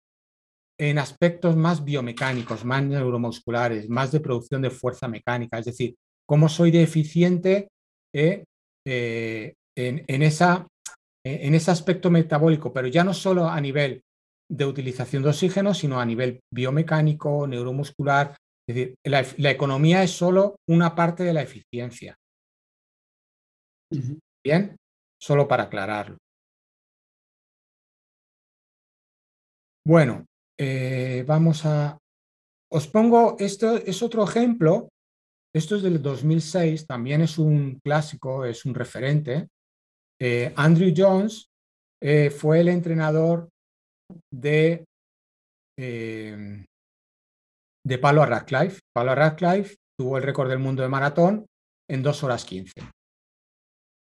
en 0.79 0.99
aspectos 0.99 1.55
más 1.55 1.83
biomecánicos, 1.83 2.63
más 2.65 2.83
neuromusculares, 2.83 3.89
más 3.89 4.11
de 4.11 4.19
producción 4.19 4.61
de 4.61 4.69
fuerza 4.69 5.07
mecánica, 5.07 5.57
es 5.57 5.65
decir, 5.65 5.95
cómo 6.27 6.49
soy 6.49 6.69
de 6.69 6.83
eficiente 6.83 7.69
eh, 8.13 8.43
eh, 8.85 9.55
en, 9.75 10.21
ese 10.21 11.71
aspecto 11.71 12.11
metabólico, 12.11 12.71
pero 12.71 12.87
ya 12.87 13.03
no 13.03 13.13
solo 13.13 13.49
a 13.49 13.59
nivel 13.59 14.03
de 14.49 14.65
utilización 14.65 15.23
de 15.23 15.29
oxígeno, 15.29 15.73
sino 15.73 15.99
a 15.99 16.05
nivel 16.05 16.41
biomecánico, 16.53 17.47
neuromuscular. 17.47 18.35
Es 18.67 18.75
decir, 18.75 18.95
la, 19.03 19.51
economía 19.51 20.03
es 20.03 20.11
solo 20.11 20.55
una 20.67 20.95
parte 20.95 21.23
de 21.23 21.33
la 21.33 21.41
eficiencia. 21.41 22.15
Bien, 24.43 24.75
solo 25.21 25.47
para 25.47 25.63
aclararlo. 25.63 26.17
Bueno, 29.87 30.25
eh, 30.59 31.23
vamos 31.27 31.65
a... 31.65 31.97
Os 32.71 32.87
pongo, 32.87 33.37
esto 33.39 33.77
es 33.77 34.01
otro 34.01 34.23
ejemplo, 34.23 34.89
esto 35.55 35.75
es 35.75 35.83
del 35.83 36.01
2006, 36.01 36.87
también 36.87 37.21
es 37.21 37.37
un 37.37 37.79
clásico, 37.83 38.43
es 38.43 38.65
un 38.65 38.73
referente. 38.73 39.47
Eh, 40.19 40.51
Andrew 40.57 40.91
Jones 40.95 41.47
eh, 42.01 42.29
fue 42.29 42.59
el 42.59 42.67
entrenador 42.67 43.49
de, 44.33 44.85
de 45.77 47.97
Palo 47.97 48.25
Radcliffe. 48.25 48.81
Palo 48.93 49.15
Radcliffe 49.15 49.75
tuvo 49.97 50.17
el 50.17 50.23
récord 50.23 50.49
del 50.49 50.59
mundo 50.59 50.83
de 50.83 50.89
maratón 50.89 51.45
en 51.89 52.03
2 52.03 52.23
horas 52.23 52.45
15. 52.45 52.73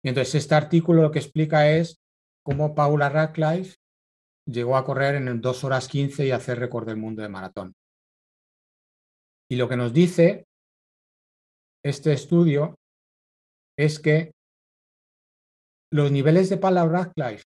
Y 0.05 0.09
entonces 0.09 0.35
este 0.35 0.55
artículo 0.55 1.03
lo 1.03 1.11
que 1.11 1.21
explica 1.21 1.71
es 1.71 1.97
cómo 2.45 2.75
Paula 2.75 3.09
Radcliffe 3.09 3.77
llegó 4.47 4.77
a 4.77 4.85
correr 4.85 5.15
en 5.15 5.41
2 5.41 5.65
horas 5.65 5.89
15 5.89 6.27
y 6.27 6.33
hacer 6.33 6.59
récord 6.59 6.87
del 6.87 6.97
mundo 6.97 7.23
de 7.23 7.29
maratón. 7.29 7.75
Y 9.51 9.57
lo 9.57 9.69
que 9.69 9.77
nos 9.77 9.93
dice 9.93 10.47
este 11.85 12.13
estudio 12.13 12.77
es 13.79 14.01
que 14.01 14.33
los 15.93 16.11
niveles 16.11 16.49
de 16.49 16.57
Paula 16.57 16.87
Radcliffe 16.87 17.45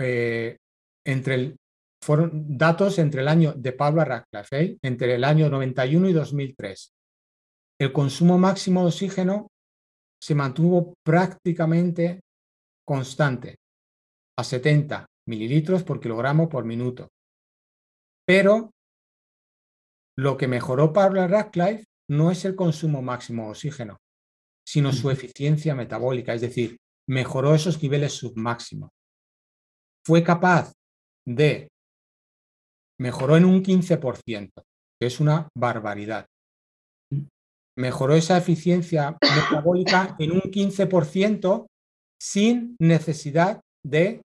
eh, 0.00 0.56
entre 1.08 1.34
el, 1.34 1.56
fueron 2.02 2.56
datos 2.56 2.98
entre 2.98 3.22
el 3.22 3.28
año 3.28 3.54
de 3.56 3.72
Paula 3.72 4.04
Radcliffe, 4.04 4.60
¿eh? 4.60 4.78
entre 4.82 5.14
el 5.14 5.24
año 5.24 5.48
91 5.48 6.08
y 6.10 6.12
2003. 6.12 6.92
El 7.80 7.92
consumo 7.92 8.36
máximo 8.38 8.82
de 8.82 8.88
oxígeno 8.88 9.48
se 10.20 10.34
mantuvo 10.34 10.94
prácticamente 11.02 12.20
constante 12.84 13.56
a 14.36 14.44
70 14.44 15.06
mililitros 15.26 15.82
por 15.82 15.98
kilogramo 15.98 16.48
por 16.48 16.64
minuto. 16.64 17.08
Pero 18.26 18.70
lo 20.18 20.36
que 20.36 20.46
mejoró 20.46 20.92
Pablo 20.92 21.26
Radcliffe 21.26 21.86
no 22.10 22.30
es 22.30 22.44
el 22.44 22.54
consumo 22.54 23.00
máximo 23.00 23.44
de 23.44 23.50
oxígeno, 23.50 23.96
sino 24.66 24.92
su 24.92 25.10
eficiencia 25.10 25.74
metabólica, 25.74 26.34
es 26.34 26.42
decir, 26.42 26.76
mejoró 27.08 27.54
esos 27.54 27.82
niveles 27.82 28.12
submáximos. 28.12 28.90
Fue 30.04 30.22
capaz 30.22 30.72
de, 31.28 31.68
mejoró 32.98 33.36
en 33.36 33.44
un 33.44 33.62
15%, 33.62 34.50
que 35.00 35.06
es 35.06 35.20
una 35.20 35.48
barbaridad. 35.56 36.26
Mejoró 37.76 38.14
esa 38.14 38.38
eficiencia 38.38 39.16
metabólica 39.22 40.16
en 40.18 40.32
un 40.32 40.40
15% 40.40 41.66
sin 42.20 42.76
necesidad 42.80 43.60
de 43.84 44.22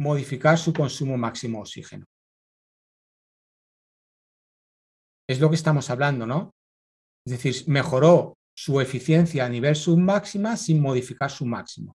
modificar 0.00 0.56
su 0.56 0.72
consumo 0.72 1.18
máximo 1.18 1.58
de 1.58 1.62
oxígeno. 1.62 2.04
Es 5.28 5.40
lo 5.40 5.50
que 5.50 5.56
estamos 5.56 5.90
hablando, 5.90 6.24
¿no? 6.24 6.52
Es 7.26 7.32
decir, 7.32 7.68
mejoró 7.68 8.34
su 8.56 8.80
eficiencia 8.80 9.44
a 9.44 9.48
nivel 9.48 9.74
submáxima 9.74 10.56
sin 10.56 10.80
modificar 10.80 11.30
su 11.30 11.44
máximo. 11.44 11.92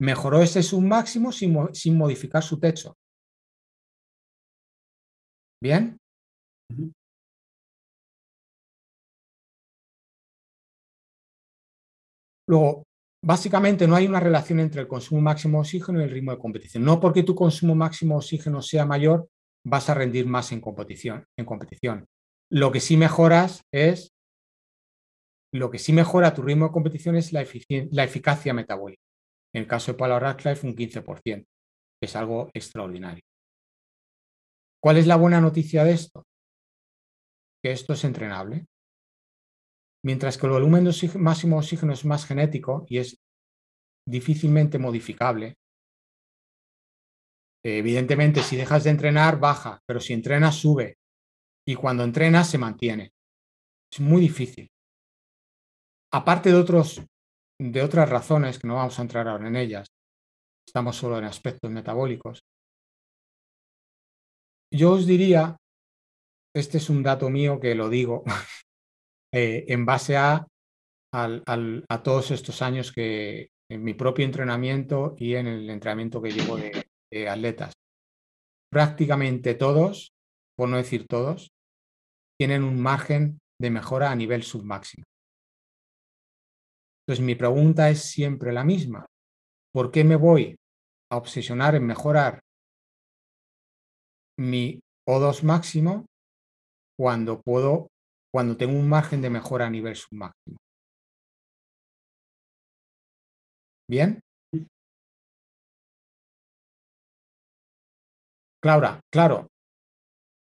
Mejoró 0.00 0.40
ese 0.40 0.62
submáximo 0.62 1.32
sin, 1.32 1.74
sin 1.74 1.98
modificar 1.98 2.42
su 2.42 2.58
techo. 2.58 2.94
¿Bien? 5.62 5.98
Luego, 12.46 12.84
básicamente 13.24 13.86
no 13.86 13.96
hay 13.96 14.06
una 14.06 14.20
relación 14.20 14.60
entre 14.60 14.80
el 14.80 14.88
consumo 14.88 15.20
máximo 15.20 15.58
de 15.58 15.60
oxígeno 15.60 16.00
y 16.00 16.04
el 16.04 16.10
ritmo 16.10 16.32
de 16.32 16.38
competición. 16.38 16.84
No 16.84 16.98
porque 17.00 17.22
tu 17.22 17.34
consumo 17.34 17.74
máximo 17.74 18.14
de 18.14 18.18
oxígeno 18.18 18.62
sea 18.62 18.86
mayor, 18.86 19.28
vas 19.64 19.88
a 19.90 19.94
rendir 19.94 20.26
más 20.26 20.52
en 20.52 20.60
competición. 20.60 21.24
En 21.38 21.44
competición. 21.44 22.06
Lo 22.50 22.72
que 22.72 22.80
sí 22.80 22.96
mejoras 22.96 23.62
es, 23.72 24.12
lo 25.52 25.70
que 25.70 25.78
sí 25.78 25.92
mejora 25.92 26.34
tu 26.34 26.42
ritmo 26.42 26.66
de 26.66 26.72
competición 26.72 27.16
es 27.16 27.32
la, 27.32 27.46
la 27.90 28.04
eficacia 28.04 28.54
metabólica. 28.54 29.02
En 29.54 29.62
el 29.62 29.68
caso 29.68 29.92
de 29.92 29.98
Paula 29.98 30.18
Radcliffe, 30.18 30.66
un 30.66 30.74
15%, 30.74 31.22
que 31.22 32.06
es 32.06 32.16
algo 32.16 32.50
extraordinario. 32.54 33.22
¿Cuál 34.82 34.96
es 34.96 35.06
la 35.06 35.16
buena 35.16 35.40
noticia 35.40 35.84
de 35.84 35.92
esto? 35.92 36.26
Que 37.62 37.72
esto 37.72 37.92
es 37.92 38.04
entrenable. 38.04 38.66
Mientras 40.02 40.38
que 40.38 40.46
el 40.46 40.52
volumen 40.52 40.88
máximo 41.18 41.56
de 41.56 41.60
oxígeno 41.60 41.92
es 41.92 42.04
más 42.06 42.24
genético 42.24 42.86
y 42.88 42.98
es 42.98 43.18
difícilmente 44.08 44.78
modificable, 44.78 45.56
evidentemente 47.62 48.42
si 48.42 48.56
dejas 48.56 48.84
de 48.84 48.90
entrenar 48.90 49.38
baja, 49.38 49.80
pero 49.86 50.00
si 50.00 50.14
entrenas 50.14 50.56
sube 50.56 50.96
y 51.66 51.74
cuando 51.74 52.02
entrenas 52.02 52.48
se 52.48 52.56
mantiene. 52.56 53.12
Es 53.92 54.00
muy 54.00 54.22
difícil. 54.22 54.70
Aparte 56.12 56.48
de, 56.48 56.56
otros, 56.56 57.02
de 57.60 57.82
otras 57.82 58.08
razones 58.08 58.58
que 58.58 58.66
no 58.66 58.76
vamos 58.76 58.98
a 58.98 59.02
entrar 59.02 59.28
ahora 59.28 59.48
en 59.48 59.56
ellas, 59.56 59.88
estamos 60.66 60.96
solo 60.96 61.18
en 61.18 61.24
aspectos 61.24 61.70
metabólicos. 61.70 62.42
Yo 64.72 64.92
os 64.92 65.06
diría, 65.06 65.56
este 66.54 66.78
es 66.78 66.90
un 66.90 67.02
dato 67.02 67.28
mío 67.30 67.58
que 67.60 67.74
lo 67.74 67.88
digo 67.88 68.24
Eh, 69.32 69.66
en 69.68 69.86
base 69.86 70.16
a, 70.16 70.44
a, 71.12 72.02
todos 72.02 72.32
estos 72.32 72.62
años 72.62 72.90
que 72.90 73.50
en 73.70 73.84
mi 73.84 73.94
propio 73.94 74.24
entrenamiento 74.24 75.14
y 75.18 75.36
en 75.36 75.46
el 75.46 75.70
entrenamiento 75.70 76.20
que 76.20 76.32
llevo 76.32 76.56
de, 76.56 77.28
atletas. 77.28 77.72
Prácticamente 78.72 79.54
todos, 79.54 80.12
por 80.56 80.68
no 80.68 80.76
decir 80.78 81.06
todos, 81.06 81.50
tienen 82.38 82.64
un 82.64 82.80
margen 82.80 83.38
de 83.60 83.70
mejora 83.70 84.10
a 84.10 84.16
nivel 84.16 84.42
submáximo. 84.42 85.04
Entonces 87.06 87.24
mi 87.24 87.36
pregunta 87.36 87.88
es 87.88 88.02
siempre 88.02 88.52
la 88.52 88.64
misma. 88.64 89.06
¿Por 89.72 89.92
qué 89.92 90.02
me 90.02 90.16
voy 90.16 90.56
a 91.12 91.16
obsesionar 91.16 91.76
en 91.76 91.86
mejorar 91.86 92.40
mi 94.40 94.80
O2 95.06 95.42
máximo 95.44 96.06
cuando 96.98 97.42
puedo 97.42 97.88
cuando 98.32 98.56
tengo 98.56 98.78
un 98.78 98.88
margen 98.88 99.20
de 99.20 99.28
mejora 99.28 99.66
a 99.66 99.70
nivel 99.70 99.96
submáximo. 99.96 100.56
¿Bien? 103.88 104.20
Claro, 108.62 109.00
claro, 109.10 109.48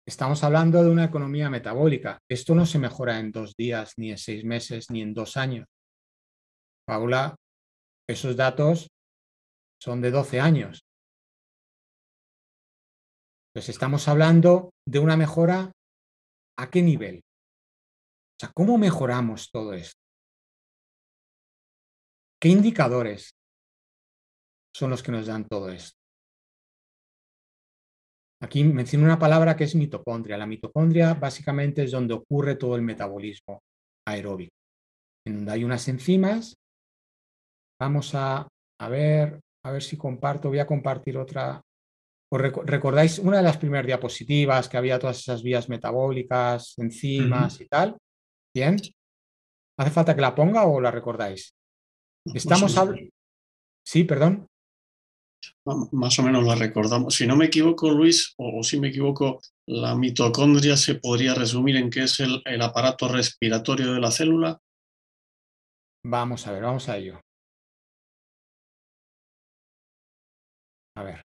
estamos 0.07 0.43
hablando 0.43 0.83
de 0.83 0.91
una 0.91 1.05
economía 1.05 1.51
metabólica. 1.51 2.19
Esto 2.31 2.55
no 2.55 2.65
se 2.65 2.79
mejora 2.79 3.19
en 3.19 3.31
dos 3.31 3.55
días, 3.57 3.95
ni 3.99 4.11
en 4.11 4.19
seis 4.19 4.45
meses, 4.45 4.91
ni 4.91 5.03
en 5.03 5.13
dos 5.13 5.37
años. 5.37 5.67
Paula, 6.87 7.37
esos 8.09 8.37
datos 8.37 8.89
son 9.83 10.01
de 10.01 10.11
12 10.11 10.41
años. 10.41 10.86
Entonces 13.57 13.75
estamos 13.75 14.07
hablando 14.07 14.75
de 14.87 14.99
una 14.99 15.17
mejora 15.17 15.73
a 16.59 16.69
qué 16.69 16.83
nivel? 16.83 17.23
O 17.25 18.37
sea, 18.39 18.53
¿cómo 18.55 18.77
mejoramos 18.77 19.51
todo 19.51 19.73
esto? 19.73 19.99
¿Qué 22.39 22.51
indicadores 22.51 23.31
son 24.75 24.91
los 24.91 25.03
que 25.03 25.11
nos 25.11 25.27
dan 25.27 25.49
todo 25.49 25.71
esto? 25.71 25.97
Aquí 28.43 28.63
menciono 28.63 29.07
una 29.07 29.19
palabra 29.19 29.57
que 29.57 29.65
es 29.65 29.75
mitocondria. 29.75 30.37
La 30.37 30.45
mitocondria 30.45 31.15
básicamente 31.15 31.83
es 31.85 31.93
donde 31.93 32.13
ocurre 32.13 32.57
todo 32.57 32.77
el 32.77 32.83
metabolismo 32.83 33.61
aeróbico, 34.07 34.53
en 35.27 35.37
donde 35.37 35.53
hay 35.53 35.65
unas 35.65 35.89
enzimas. 35.89 36.55
Vamos 37.81 38.15
a, 38.15 38.47
ver, 38.91 39.41
a 39.65 39.71
ver 39.71 39.83
si 39.83 39.97
comparto, 39.97 40.51
voy 40.51 40.59
a 40.59 40.67
compartir 40.67 41.17
otra. 41.17 41.63
¿Os 42.29 42.41
recordáis 42.41 43.19
una 43.21 43.37
de 43.37 43.43
las 43.45 43.57
primeras 43.57 43.87
diapositivas 43.87 44.69
que 44.69 44.77
había 44.77 44.99
todas 44.99 45.19
esas 45.19 45.43
vías 45.43 45.69
metabólicas, 45.69 46.75
enzimas 46.79 47.61
y 47.61 47.69
tal? 47.69 47.97
Bien. 48.55 48.77
¿Hace 49.79 49.91
falta 49.91 50.15
que 50.15 50.21
la 50.21 50.35
ponga 50.35 50.67
o 50.67 50.81
la 50.81 50.91
recordáis? 50.91 51.55
Estamos 52.35 52.77
hablando. 52.77 53.11
Sí, 53.85 54.05
perdón. 54.05 54.49
Más 55.93 56.19
o 56.19 56.23
menos 56.23 56.45
la 56.45 56.57
recordamos. 56.57 57.15
Si 57.15 57.27
no 57.27 57.37
me 57.37 57.47
equivoco, 57.47 57.91
Luis, 57.91 58.35
o, 58.39 58.63
si 58.65 58.81
me 58.81 58.89
equivoco, 58.89 59.41
la 59.69 59.95
mitocondria 59.95 60.77
se 60.77 60.97
podría 60.97 61.35
resumir 61.35 61.77
en 61.77 61.91
qué 61.91 62.05
es 62.05 62.19
el, 62.19 62.43
el 62.45 62.63
aparato 62.63 63.07
respiratorio 63.07 63.93
de 63.93 64.01
la 64.01 64.11
célula. 64.11 64.61
Vamos 66.05 66.47
a 66.47 66.53
ver, 66.53 66.63
vamos 66.63 66.89
a 66.89 66.97
ello. 66.97 67.21
A 70.97 71.03
ver. 71.03 71.23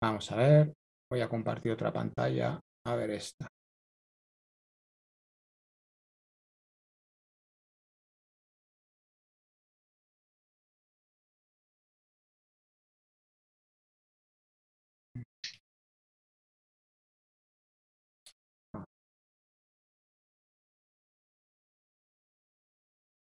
Vamos 0.00 0.30
a 0.32 0.36
ver, 0.36 0.72
voy 1.10 1.20
a 1.20 1.28
compartir 1.28 1.72
otra 1.72 1.92
pantalla, 1.92 2.60
a 2.84 2.94
ver 2.94 3.10
esta. 3.10 3.48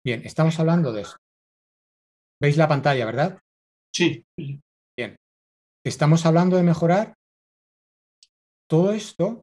Bien, 0.06 0.22
estamos 0.26 0.58
hablando 0.62 0.94
de 0.94 1.02
eso. 1.02 1.18
¿Veis 2.42 2.58
la 2.58 2.68
pantalla, 2.68 3.06
verdad? 3.06 3.40
Sí. 3.96 4.26
Estamos 5.86 6.26
hablando 6.26 6.56
de 6.56 6.64
mejorar. 6.64 7.14
Todo 8.70 8.94
esto 8.94 9.42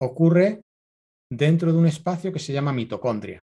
ocurre 0.00 0.62
dentro 1.30 1.72
de 1.72 1.78
un 1.78 1.86
espacio 1.86 2.32
que 2.32 2.38
se 2.38 2.52
llama 2.52 2.72
mitocondria. 2.72 3.40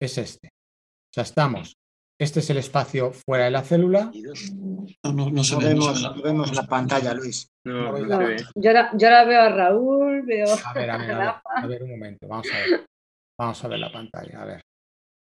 Es 0.00 0.16
este. 0.18 0.48
O 0.48 1.12
sea, 1.14 1.24
estamos. 1.24 1.74
Este 2.20 2.40
es 2.40 2.50
el 2.50 2.58
espacio 2.58 3.12
fuera 3.12 3.46
de 3.46 3.50
la 3.50 3.62
célula. 3.62 4.12
No, 5.02 5.30
no, 5.30 6.22
vemos, 6.22 6.54
la 6.54 6.66
pantalla, 6.66 7.14
Luis. 7.14 7.48
No, 7.64 7.98
yo, 7.98 8.72
la, 8.72 9.24
veo 9.24 9.40
a 9.40 9.48
Raúl, 9.48 10.22
veo 10.22 10.46
a 10.64 10.72
ver, 10.74 10.90
a 10.90 10.98
ver, 10.98 11.12
a 11.12 11.66
ver, 11.66 11.82
un 11.82 11.90
momento, 11.90 12.28
vamos 12.28 12.46
a 12.52 12.56
ver. 12.56 12.86
Vamos 13.38 13.64
a 13.64 13.68
ver 13.68 13.78
la 13.78 13.90
pantalla, 13.90 14.42
a 14.42 14.44
ver. 14.44 14.62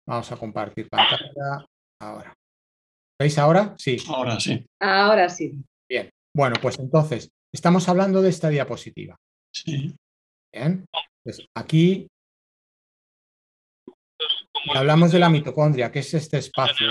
Vamos 0.06 0.30
a 0.30 0.36
compartir 0.36 0.88
pantalla 0.88 1.66
ahora. 2.00 2.32
¿Veis 3.18 3.38
ahora? 3.38 3.74
Sí. 3.78 3.96
Ahora 4.08 4.40
sí. 4.40 4.66
Ahora 4.80 5.28
sí. 5.28 5.52
Bien. 5.88 6.10
Bueno, 6.34 6.56
pues 6.60 6.78
entonces, 6.78 7.30
estamos 7.52 7.88
hablando 7.88 8.20
de 8.22 8.30
esta 8.30 8.48
diapositiva. 8.48 9.16
Sí. 9.52 9.94
Bien. 10.52 10.84
Pues 11.22 11.46
aquí 11.54 12.06
hablamos 14.74 15.12
de 15.12 15.18
la 15.18 15.28
mitocondria, 15.28 15.90
que 15.92 16.00
es 16.00 16.14
este 16.14 16.38
espacio. 16.38 16.88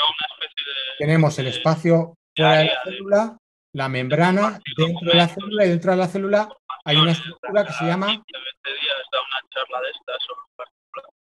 Tenemos 0.97 1.37
el 1.39 1.47
espacio 1.47 2.15
fuera 2.35 2.57
de 2.57 2.65
la 2.65 2.83
célula, 2.83 3.37
la 3.73 3.89
membrana 3.89 4.59
dentro 4.77 5.09
de 5.09 5.17
la 5.17 5.27
célula 5.27 5.65
y 5.65 5.69
dentro 5.69 5.91
de 5.91 5.97
la 5.97 6.07
célula 6.07 6.49
hay 6.85 6.97
una 6.97 7.11
estructura 7.11 7.65
que 7.65 7.73
se 7.73 7.85
llama 7.85 8.23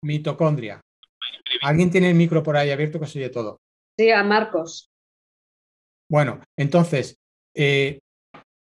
mitocondria. 0.02 0.82
¿Alguien 1.62 1.92
tiene 1.92 2.10
el 2.10 2.16
micro 2.16 2.44
por 2.44 2.58
ahí 2.58 2.72
abierto 2.72 3.00
que 3.00 3.08
se 3.08 3.20
oye 3.20 3.30
todo? 3.30 3.60
Sí, 3.98 4.10
a 4.10 4.24
Marcos. 4.24 4.90
Bueno, 6.10 6.42
entonces, 6.58 7.18
eh, 7.56 8.00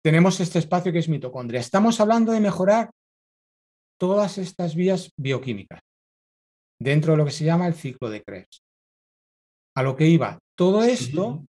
tenemos 0.04 0.40
este 0.40 0.60
espacio 0.60 0.92
que 0.92 1.00
es 1.00 1.10
mitocondria. 1.10 1.60
Estamos 1.60 2.00
hablando 2.00 2.32
de 2.32 2.40
mejorar 2.40 2.90
todas 4.00 4.38
estas 4.38 4.76
vías 4.76 5.12
bioquímicas 5.18 5.80
dentro 6.80 7.14
de 7.14 7.18
lo 7.18 7.26
que 7.26 7.32
se 7.32 7.46
llama 7.46 7.68
el 7.68 7.76
ciclo 7.76 8.10
de 8.10 8.24
Krebs. 8.24 8.64
A 9.76 9.84
lo 9.84 9.96
que 9.96 10.08
iba, 10.08 10.40
todo 10.58 10.84
esto 10.84 11.46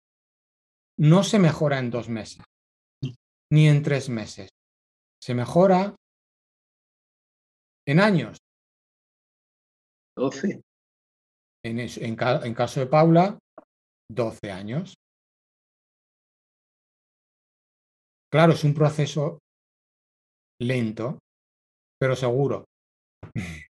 no 0.98 1.24
se 1.24 1.38
mejora 1.38 1.78
en 1.78 1.90
dos 1.90 2.08
meses, 2.08 2.44
ni 3.50 3.68
en 3.68 3.82
tres 3.82 4.08
meses. 4.08 4.50
Se 5.20 5.34
mejora 5.34 5.96
en 7.86 8.00
años. 8.00 8.38
12. 10.16 10.60
En, 11.64 11.78
en 11.80 12.54
caso 12.54 12.80
de 12.80 12.86
Paula, 12.86 13.38
12 14.14 14.50
años. 14.50 14.94
Claro, 18.32 18.52
es 18.52 18.64
un 18.64 18.74
proceso 18.74 19.38
lento, 20.60 21.18
pero 22.00 22.16
seguro. 22.16 22.64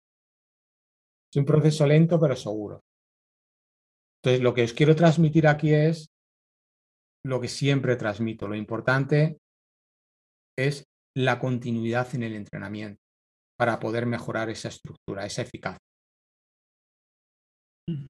Es 1.33 1.39
un 1.39 1.45
proceso 1.45 1.86
lento, 1.86 2.17
pero 2.17 2.33
seguro. 2.33 2.79
Entonces, 4.23 4.41
lo 4.41 4.53
que 4.53 4.63
os 4.63 4.71
quiero 4.71 4.95
transmitir 4.95 5.47
aquí 5.47 5.73
es 5.73 6.07
lo 7.25 7.41
que 7.41 7.49
siempre 7.49 7.97
transmito. 7.97 8.47
Lo 8.47 8.55
importante 8.55 9.38
es 10.57 10.86
la 11.13 11.38
continuidad 11.39 12.15
en 12.15 12.23
el 12.23 12.36
entrenamiento 12.36 13.01
para 13.59 13.81
poder 13.81 14.05
mejorar 14.05 14.49
esa 14.49 14.69
estructura, 14.69 15.25
esa 15.25 15.41
eficacia. 15.41 15.77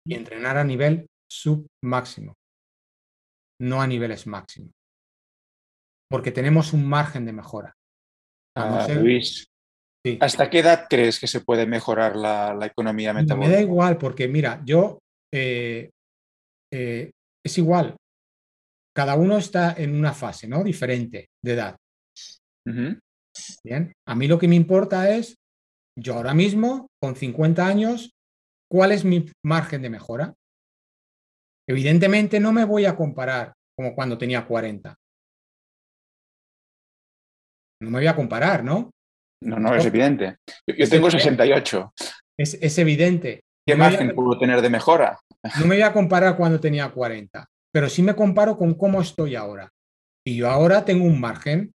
Y 0.06 0.14
entrenar 0.14 0.58
a 0.58 0.64
nivel 0.64 1.08
submáximo, 1.42 2.34
no 3.62 3.82
a 3.82 3.88
niveles 3.88 4.28
máximos. 4.28 4.72
Porque 6.10 6.32
tenemos 6.32 6.74
un 6.74 6.88
margen 6.88 7.26
de 7.26 7.34
mejora. 7.34 7.74
Ah, 8.56 8.88
Luis, 8.90 9.48
¿Hasta 10.20 10.50
qué 10.50 10.60
edad 10.60 10.86
crees 10.90 11.20
que 11.20 11.28
se 11.28 11.42
puede 11.42 11.66
mejorar 11.66 12.16
la, 12.16 12.58
economía 12.66 13.14
metabólica? 13.14 13.50
Me 13.50 13.56
da 13.56 13.62
igual, 13.62 13.98
porque 13.98 14.28
mira, 14.28 14.62
yo 14.64 15.00
eh, 15.34 15.90
eh, 16.72 17.12
es 17.44 17.58
igual. 17.58 17.96
Cada 18.96 19.16
uno 19.16 19.38
está 19.38 19.74
en 19.74 19.96
una 19.96 20.14
fase 20.14 20.48
¿no? 20.48 20.64
diferente 20.64 21.28
de 21.44 21.54
edad. 21.54 21.76
Bien, 23.64 23.94
a 24.08 24.16
mí 24.16 24.28
lo 24.28 24.40
que 24.40 24.48
me 24.48 24.56
importa 24.56 25.10
es, 25.16 25.36
yo 25.98 26.16
ahora 26.16 26.34
mismo, 26.34 26.88
con 27.02 27.16
50 27.16 27.66
años, 27.66 28.12
¿cuál 28.72 28.92
es 28.92 29.04
mi 29.04 29.26
margen 29.44 29.82
de 29.82 29.90
mejora? 29.90 30.34
Evidentemente 31.68 32.40
no 32.40 32.52
me 32.52 32.64
voy 32.64 32.86
a 32.86 32.96
comparar 32.96 33.54
como 33.76 33.94
cuando 33.96 34.18
tenía 34.18 34.46
40. 34.46 34.96
No 37.82 37.90
me 37.90 38.00
voy 38.00 38.08
a 38.08 38.16
comparar, 38.16 38.64
¿no? 38.64 38.92
No, 39.44 39.60
no, 39.60 39.76
es 39.76 39.86
evidente. 39.86 40.38
Yo, 40.68 40.90
tengo 40.90 41.12
68. 41.12 41.94
Es, 42.38 42.56
es 42.62 42.78
evidente. 42.78 43.42
¿Qué 43.68 43.76
margen 43.76 44.16
puedo 44.16 44.38
tener 44.38 44.62
de 44.62 44.70
mejora? 44.70 45.20
No 45.60 45.66
me 45.66 45.76
voy 45.76 45.82
a 45.82 45.94
comparar 45.94 46.38
cuando 46.38 46.60
tenía 46.60 46.90
40, 46.90 47.46
pero 47.72 47.90
sí 47.90 48.02
me 48.02 48.16
comparo 48.16 48.58
con 48.58 48.76
cómo 48.76 49.02
estoy 49.02 49.36
ahora. 49.36 49.70
Y 50.26 50.38
yo 50.38 50.50
ahora 50.50 50.86
tengo 50.86 51.06
un 51.06 51.20
margen. 51.20 51.72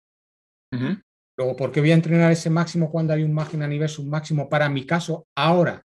Luego, 1.38 1.56
¿por 1.56 1.72
qué 1.72 1.80
voy 1.80 1.92
a 1.92 1.96
entrenar 1.96 2.32
ese 2.32 2.50
máximo 2.50 2.92
cuando 2.92 3.14
hay 3.14 3.24
un 3.24 3.34
margen 3.34 3.64
a 3.64 3.68
nivel 3.68 3.90
submáximo 3.90 4.50
para 4.50 4.70
mi 4.70 4.86
caso 4.86 5.26
ahora? 5.36 5.82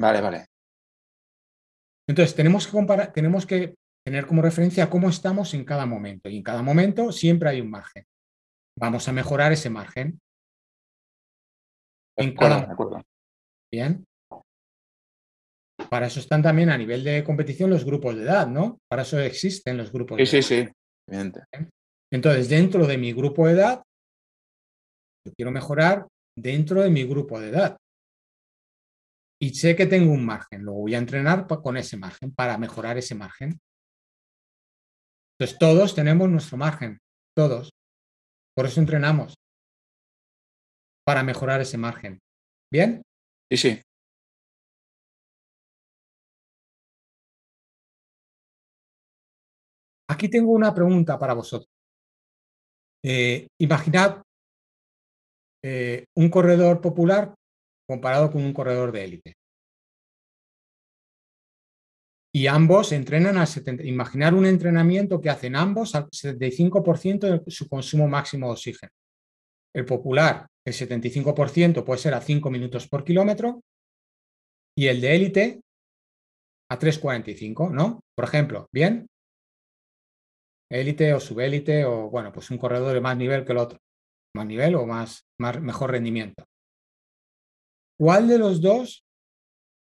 Vale, 0.00 0.20
vale. 0.20 0.46
Entonces, 2.10 2.34
tenemos 2.34 2.66
que, 2.66 2.72
comparar, 2.72 3.12
tenemos 3.12 3.46
que 3.46 3.76
tener 4.04 4.26
como 4.26 4.42
referencia 4.42 4.90
cómo 4.90 5.08
estamos 5.08 5.54
en 5.54 5.64
cada 5.64 5.86
momento. 5.86 6.28
Y 6.28 6.38
en 6.38 6.42
cada 6.42 6.60
momento 6.60 7.12
siempre 7.12 7.50
hay 7.50 7.60
un 7.60 7.70
margen. 7.70 8.04
Vamos 8.76 9.06
a 9.06 9.12
mejorar 9.12 9.52
ese 9.52 9.70
margen. 9.70 10.20
En 12.18 12.34
cada... 12.34 12.76
Bien. 13.72 14.04
Para 15.88 16.08
eso 16.08 16.18
están 16.18 16.42
también 16.42 16.70
a 16.70 16.76
nivel 16.76 17.04
de 17.04 17.22
competición 17.22 17.70
los 17.70 17.84
grupos 17.84 18.16
de 18.16 18.22
edad, 18.22 18.48
¿no? 18.48 18.80
Para 18.88 19.02
eso 19.02 19.20
existen 19.20 19.76
los 19.76 19.92
grupos 19.92 20.16
de 20.16 20.24
edad. 20.24 20.30
Sí, 20.30 20.42
sí, 20.42 20.66
sí. 20.66 21.28
Entonces, 22.12 22.48
dentro 22.48 22.88
de 22.88 22.98
mi 22.98 23.12
grupo 23.12 23.46
de 23.46 23.52
edad, 23.52 23.84
yo 25.24 25.32
quiero 25.36 25.52
mejorar 25.52 26.08
dentro 26.36 26.82
de 26.82 26.90
mi 26.90 27.04
grupo 27.04 27.38
de 27.38 27.50
edad. 27.50 27.76
Y 29.42 29.54
sé 29.54 29.74
que 29.74 29.86
tengo 29.86 30.12
un 30.12 30.26
margen, 30.26 30.62
luego 30.62 30.80
voy 30.80 30.94
a 30.94 30.98
entrenar 30.98 31.46
con 31.46 31.76
ese 31.78 31.96
margen 31.96 32.34
para 32.34 32.58
mejorar 32.58 32.98
ese 32.98 33.14
margen. 33.14 33.58
Entonces, 35.38 35.58
todos 35.58 35.94
tenemos 35.94 36.28
nuestro 36.28 36.58
margen, 36.58 36.98
todos. 37.34 37.70
Por 38.54 38.66
eso 38.66 38.80
entrenamos, 38.80 39.34
para 41.06 41.22
mejorar 41.22 41.62
ese 41.62 41.78
margen. 41.78 42.18
¿Bien? 42.70 43.02
Sí, 43.50 43.56
sí. 43.56 43.82
Aquí 50.08 50.28
tengo 50.28 50.52
una 50.52 50.74
pregunta 50.74 51.18
para 51.18 51.32
vosotros. 51.32 51.70
Eh, 53.02 53.46
imaginad 53.58 54.20
eh, 55.64 56.04
un 56.16 56.28
corredor 56.28 56.82
popular 56.82 57.34
comparado 57.90 58.30
con 58.30 58.44
un 58.44 58.52
corredor 58.52 58.92
de 58.92 59.04
élite. 59.04 59.34
Y 62.32 62.46
ambos 62.46 62.92
entrenan 62.92 63.36
al 63.36 63.48
70%. 63.48 63.84
Imaginar 63.84 64.34
un 64.34 64.46
entrenamiento 64.46 65.20
que 65.20 65.30
hacen 65.30 65.56
ambos 65.56 65.96
al 65.96 66.08
75% 66.08 67.18
de 67.18 67.50
su 67.50 67.68
consumo 67.68 68.06
máximo 68.06 68.46
de 68.46 68.52
oxígeno. 68.52 68.92
El 69.74 69.84
popular, 69.84 70.46
el 70.64 70.72
75% 70.72 71.84
puede 71.84 71.98
ser 71.98 72.14
a 72.14 72.20
5 72.20 72.48
minutos 72.50 72.86
por 72.88 73.02
kilómetro 73.02 73.60
y 74.76 74.86
el 74.86 75.00
de 75.00 75.16
élite 75.16 75.60
a 76.70 76.78
3,45, 76.78 77.72
¿no? 77.72 78.00
Por 78.14 78.24
ejemplo, 78.24 78.68
¿bien? 78.72 79.08
Élite 80.70 81.12
o 81.14 81.18
subélite 81.18 81.84
o, 81.84 82.08
bueno, 82.08 82.30
pues 82.30 82.52
un 82.52 82.58
corredor 82.58 82.94
de 82.94 83.00
más 83.00 83.16
nivel 83.16 83.44
que 83.44 83.50
el 83.50 83.58
otro. 83.58 83.80
Más 84.36 84.46
nivel 84.46 84.76
o 84.76 84.86
más 84.86 85.24
mejor 85.40 85.90
rendimiento. 85.90 86.44
¿Cuál 88.00 88.28
de 88.28 88.38
los 88.38 88.62
dos 88.62 89.04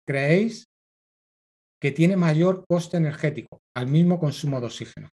creéis 0.07 0.65
que 1.79 1.91
tiene 1.91 2.17
mayor 2.17 2.65
coste 2.67 2.97
energético 2.97 3.61
al 3.77 3.85
mismo 3.85 4.19
consumo 4.19 4.59
de 4.59 4.65
oxígeno? 4.65 5.09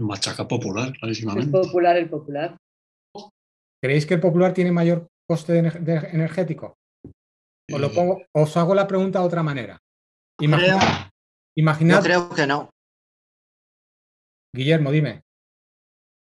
Machaca 0.00 0.48
popular, 0.48 0.92
clarísimamente. 0.98 1.56
El 1.56 1.62
popular, 1.62 1.96
el 1.98 2.10
popular. 2.10 2.56
¿Creéis 3.80 4.06
que 4.06 4.14
el 4.14 4.20
popular 4.20 4.52
tiene 4.52 4.72
mayor 4.72 5.06
coste 5.28 5.58
energético? 5.58 6.74
Os, 7.72 7.80
lo 7.80 7.92
pongo, 7.92 8.24
os 8.34 8.56
hago 8.56 8.74
la 8.74 8.88
pregunta 8.88 9.20
de 9.20 9.26
otra 9.26 9.44
manera. 9.44 9.78
Imaginad, 10.40 11.98
yo 11.98 12.02
creo 12.02 12.34
que 12.34 12.46
no. 12.48 12.70
Guillermo, 14.52 14.90
dime. 14.90 15.22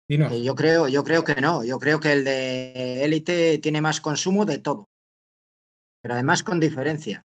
Dinos. 0.06 0.32
Eh, 0.32 0.44
yo 0.44 0.54
creo, 0.54 0.86
yo 0.86 1.02
creo 1.02 1.24
que 1.24 1.40
no. 1.40 1.64
Yo 1.64 1.78
creo 1.78 1.98
que 1.98 2.12
el 2.12 2.24
de 2.24 3.04
élite 3.06 3.56
tiene 3.56 3.80
más 3.80 4.02
consumo 4.02 4.44
de 4.44 4.58
todo 4.58 4.86
pero 6.08 6.14
además 6.14 6.42
con 6.42 6.58
diferencia. 6.58 7.22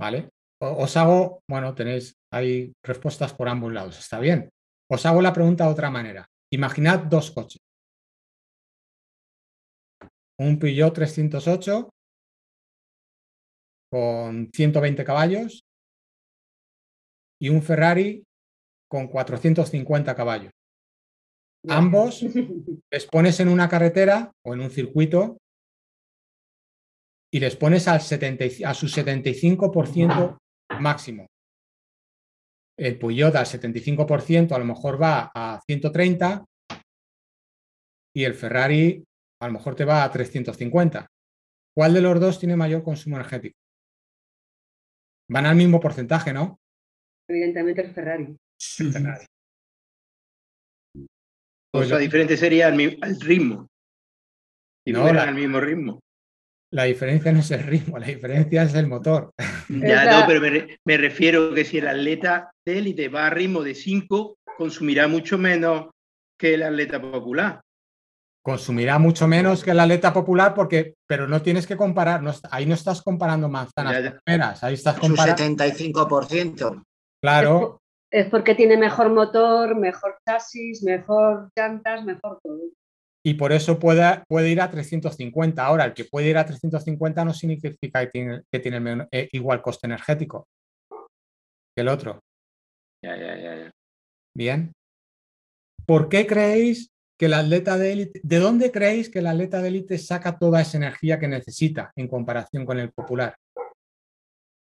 ¿Vale? 0.00 0.30
Os 0.62 0.96
hago, 0.96 1.42
bueno, 1.46 1.74
tenéis 1.74 2.14
hay 2.32 2.72
respuestas 2.82 3.34
por 3.34 3.50
ambos 3.50 3.70
lados, 3.70 3.98
está 3.98 4.18
bien. 4.18 4.48
Os 4.90 5.04
hago 5.04 5.20
la 5.20 5.34
pregunta 5.34 5.66
de 5.66 5.70
otra 5.72 5.90
manera. 5.90 6.26
Imaginad 6.50 7.00
dos 7.00 7.32
coches. 7.32 7.60
Un 10.38 10.58
Peugeot 10.58 10.94
308 10.94 11.90
con 13.92 14.50
120 14.50 15.04
caballos 15.04 15.66
y 17.42 17.50
un 17.50 17.62
Ferrari 17.62 18.24
con 18.88 19.08
450 19.08 20.14
caballos. 20.14 20.50
Ambos 21.68 22.22
les 22.90 23.04
pones 23.04 23.38
en 23.40 23.48
una 23.48 23.68
carretera 23.68 24.32
o 24.46 24.54
en 24.54 24.60
un 24.60 24.70
circuito 24.70 25.36
y 27.34 27.40
les 27.40 27.56
pones 27.56 27.88
al 27.88 28.00
70, 28.00 28.44
a 28.64 28.74
su 28.74 28.86
75% 28.86 30.38
máximo. 30.78 31.26
El 32.78 32.96
Peugeot 32.96 33.34
al 33.34 33.44
75% 33.44 34.52
a 34.52 34.58
lo 34.58 34.64
mejor 34.64 35.02
va 35.02 35.32
a 35.34 35.60
130 35.66 36.44
y 38.14 38.22
el 38.22 38.34
Ferrari 38.34 39.02
a 39.42 39.48
lo 39.48 39.52
mejor 39.52 39.74
te 39.74 39.84
va 39.84 40.04
a 40.04 40.12
350. 40.12 41.08
¿Cuál 41.76 41.94
de 41.94 42.02
los 42.02 42.20
dos 42.20 42.38
tiene 42.38 42.54
mayor 42.54 42.84
consumo 42.84 43.16
energético? 43.16 43.56
Van 45.28 45.46
al 45.46 45.56
mismo 45.56 45.80
porcentaje, 45.80 46.32
¿no? 46.32 46.60
Evidentemente 47.28 47.82
el 47.82 47.92
Ferrari. 47.92 48.36
El 48.78 48.92
Ferrari. 48.92 49.26
Pues 51.72 51.90
la 51.90 51.98
diferencia 51.98 52.36
sería 52.36 52.68
el, 52.68 53.20
ritmo. 53.20 53.66
Y 54.86 54.92
no, 54.92 55.04
al 55.04 55.34
mismo 55.34 55.58
ritmo. 55.58 56.03
La 56.74 56.84
diferencia 56.84 57.32
no 57.32 57.40
es 57.40 57.50
el 57.52 57.62
ritmo, 57.62 57.98
la 57.98 58.06
diferencia 58.06 58.64
es 58.64 58.74
el 58.74 58.86
motor. 58.86 59.30
Ya, 59.68 60.20
no, 60.20 60.26
pero 60.26 60.40
me, 60.40 60.78
me, 60.84 60.96
refiero 60.96 61.54
que 61.54 61.64
si 61.64 61.78
el 61.78 61.86
atleta 61.86 62.50
de 62.66 62.78
élite 62.78 63.08
va 63.08 63.28
a 63.28 63.30
ritmo 63.30 63.62
de 63.62 63.74
5, 63.74 64.36
consumirá 64.58 65.06
mucho 65.06 65.38
menos 65.38 65.90
que 66.38 66.54
el 66.54 66.62
atleta 66.64 67.00
popular 67.00 67.60
consumirá 68.44 68.98
mucho 68.98 69.26
menos 69.26 69.64
que 69.64 69.70
el 69.70 69.80
atleta 69.80 70.12
popular 70.12 70.52
porque, 70.54 70.96
pero 71.08 71.26
no 71.26 71.40
tienes 71.40 71.66
que 71.66 71.78
comparar, 71.78 72.22
ahí 72.50 72.66
no 72.66 72.74
estás 72.74 73.00
comparando 73.00 73.48
manzanas 73.48 74.20
peras, 74.22 74.62
ahí 74.62 74.74
estás 74.74 74.98
comparando... 74.98 75.42
Su 75.42 75.80
75%. 75.90 76.82
Claro. 77.22 77.78
Es, 78.10 78.28
porque 78.28 78.54
tiene 78.54 78.76
mejor 78.76 79.08
motor, 79.08 79.74
mejor 79.76 80.18
chasis, 80.28 80.82
mejor 80.82 81.48
llantas, 81.56 82.04
mejor 82.04 82.38
todo. 82.42 82.60
Y 83.26 83.34
por 83.34 83.52
eso 83.52 83.78
puede, 83.78 84.22
puede 84.28 84.50
ir 84.50 84.60
a 84.60 84.70
350. 84.70 85.64
Ahora, 85.64 85.86
el 85.86 85.94
que 85.94 86.04
puede 86.04 86.28
ir 86.28 86.36
a 86.36 86.44
350 86.44 87.24
no 87.24 87.32
significa 87.32 88.00
que 88.00 88.06
tiene, 88.08 88.42
que 88.50 88.58
tiene 88.58 89.08
eh, 89.10 89.28
igual 89.32 89.62
coste 89.62 89.86
energético 89.86 90.46
que 91.74 91.82
el 91.82 91.88
otro. 91.88 92.20
Ya, 93.02 93.16
ya, 93.16 93.36
ya. 93.36 93.70
Bien. 94.36 94.72
¿Por 95.86 96.08
qué 96.08 96.26
creéis 96.26 96.90
que 97.18 97.26
el 97.26 97.34
atleta 97.34 97.76
de 97.76 97.92
élite, 97.92 98.20
¿de 98.22 98.38
dónde 98.38 98.70
creéis 98.70 99.10
que 99.10 99.20
el 99.20 99.26
atleta 99.26 99.60
de 99.60 99.68
élite 99.68 99.98
saca 99.98 100.38
toda 100.38 100.60
esa 100.60 100.78
energía 100.78 101.18
que 101.18 101.28
necesita 101.28 101.92
en 101.96 102.08
comparación 102.08 102.64
con 102.64 102.78
el 102.78 102.92
popular? 102.92 103.36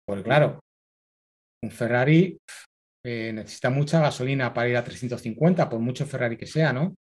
Pues 0.07 0.23
claro, 0.23 0.59
un 1.63 1.71
Ferrari 1.71 2.37
eh, 3.05 3.31
necesita 3.33 3.69
mucha 3.69 3.99
gasolina 3.99 4.53
para 4.53 4.69
ir 4.69 4.77
a 4.77 4.83
350, 4.83 5.69
por 5.69 5.79
mucho 5.79 6.05
Ferrari 6.05 6.37
que 6.37 6.47
sea, 6.47 6.73
¿no? 6.73 6.95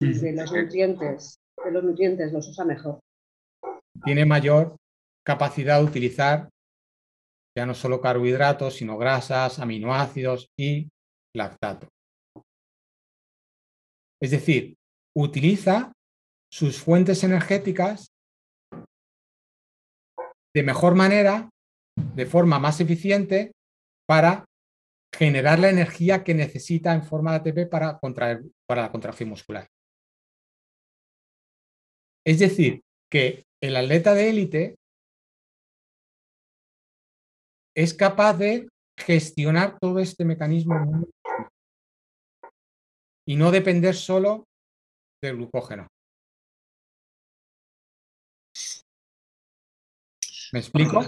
Sí, 0.00 0.32
los 0.32 0.52
nutrientes, 0.52 1.38
de 1.62 1.70
los 1.70 1.84
nutrientes 1.84 2.32
los 2.32 2.48
usa 2.48 2.64
mejor. 2.64 3.00
Tiene 4.02 4.24
mayor 4.24 4.76
capacidad 5.26 5.78
de 5.78 5.84
utilizar 5.84 6.48
ya 7.56 7.66
no 7.66 7.74
solo 7.74 8.00
carbohidratos, 8.00 8.76
sino 8.76 8.96
grasas, 8.96 9.58
aminoácidos 9.58 10.48
y 10.58 10.88
lactato. 11.36 11.88
Es 14.22 14.30
decir, 14.30 14.76
utiliza 15.16 15.92
sus 16.50 16.80
fuentes 16.80 17.22
energéticas 17.24 18.08
de 20.54 20.62
mejor 20.62 20.94
manera, 20.94 21.50
de 22.14 22.26
forma 22.26 22.58
más 22.58 22.80
eficiente, 22.80 23.52
para 24.08 24.44
generar 25.14 25.58
la 25.58 25.70
energía 25.70 26.24
que 26.24 26.34
necesita 26.34 26.94
en 26.94 27.04
forma 27.04 27.38
de 27.38 27.50
ATP 27.50 27.70
para, 27.70 27.98
contraer, 27.98 28.42
para 28.66 28.82
la 28.82 28.90
contracción 28.90 29.28
muscular. 29.28 29.66
Es 32.26 32.38
decir, 32.38 32.82
que 33.10 33.44
el 33.62 33.76
atleta 33.76 34.14
de 34.14 34.30
élite 34.30 34.74
es 37.76 37.94
capaz 37.94 38.34
de 38.34 38.68
gestionar 38.98 39.78
todo 39.78 39.98
este 40.00 40.24
mecanismo 40.24 41.06
y 43.26 43.36
no 43.36 43.50
depender 43.50 43.94
solo 43.94 44.44
del 45.22 45.36
glucógeno. 45.36 45.86
¿Me 50.52 50.58
explico? 50.58 51.00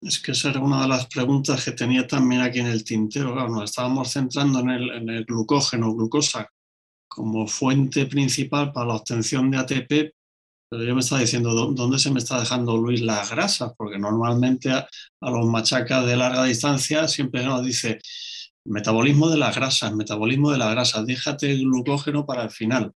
Es 0.00 0.22
que 0.22 0.30
esa 0.30 0.50
era 0.50 0.60
una 0.60 0.82
de 0.82 0.88
las 0.88 1.06
preguntas 1.08 1.64
que 1.64 1.72
tenía 1.72 2.06
también 2.06 2.40
aquí 2.42 2.60
en 2.60 2.68
el 2.68 2.84
tintero. 2.84 3.34
nos 3.48 3.64
estábamos 3.64 4.12
centrando 4.12 4.60
en 4.60 4.70
el, 4.70 4.90
en 4.90 5.08
el 5.10 5.24
glucógeno, 5.24 5.92
glucosa, 5.92 6.48
como 7.18 7.46
fuente 7.48 8.06
principal 8.06 8.72
para 8.72 8.86
la 8.86 8.94
obtención 8.94 9.50
de 9.50 9.58
ATP, 9.58 10.14
pero 10.70 10.84
yo 10.84 10.94
me 10.94 11.00
estaba 11.00 11.20
diciendo, 11.20 11.52
¿dónde 11.52 11.98
se 11.98 12.10
me 12.10 12.18
está 12.18 12.38
dejando 12.38 12.76
Luis 12.76 13.00
las 13.00 13.30
grasas? 13.30 13.72
Porque 13.76 13.98
normalmente 13.98 14.70
a, 14.70 14.86
a 15.20 15.30
los 15.30 15.46
machacas 15.46 16.06
de 16.06 16.16
larga 16.16 16.44
distancia 16.44 17.08
siempre 17.08 17.44
nos 17.44 17.64
dice, 17.64 17.98
Metabolismo 18.68 19.30
de 19.30 19.38
las 19.38 19.56
grasas, 19.56 19.94
metabolismo 19.94 20.50
de 20.50 20.58
las 20.58 20.70
grasas, 20.70 21.06
déjate 21.06 21.50
el 21.50 21.64
glucógeno 21.64 22.26
para 22.26 22.42
el 22.42 22.50
final. 22.50 22.92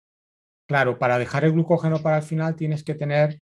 Claro, 0.69 0.99
para 0.99 1.19
dejar 1.19 1.47
el 1.47 1.53
glucógeno 1.53 2.03
para 2.03 2.19
el 2.19 2.23
final 2.23 2.57
tienes 2.57 2.85
que 2.85 2.95
tener 2.95 3.39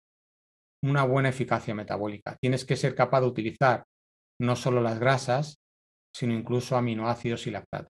una 0.84 1.04
buena 1.04 1.30
eficacia 1.30 1.76
metabólica. 1.76 2.36
Tienes 2.42 2.66
que 2.66 2.78
ser 2.78 2.96
capaz 2.96 3.22
de 3.22 3.28
utilizar 3.28 3.84
no 4.42 4.56
solo 4.56 4.82
las 4.82 4.98
grasas, 4.98 5.60
sino 6.16 6.34
incluso 6.34 6.76
aminoácidos 6.76 7.46
y 7.46 7.52
lactato 7.52 7.90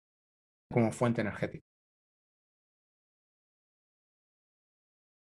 como 0.69 0.91
fuente 0.91 1.21
energética. 1.21 1.63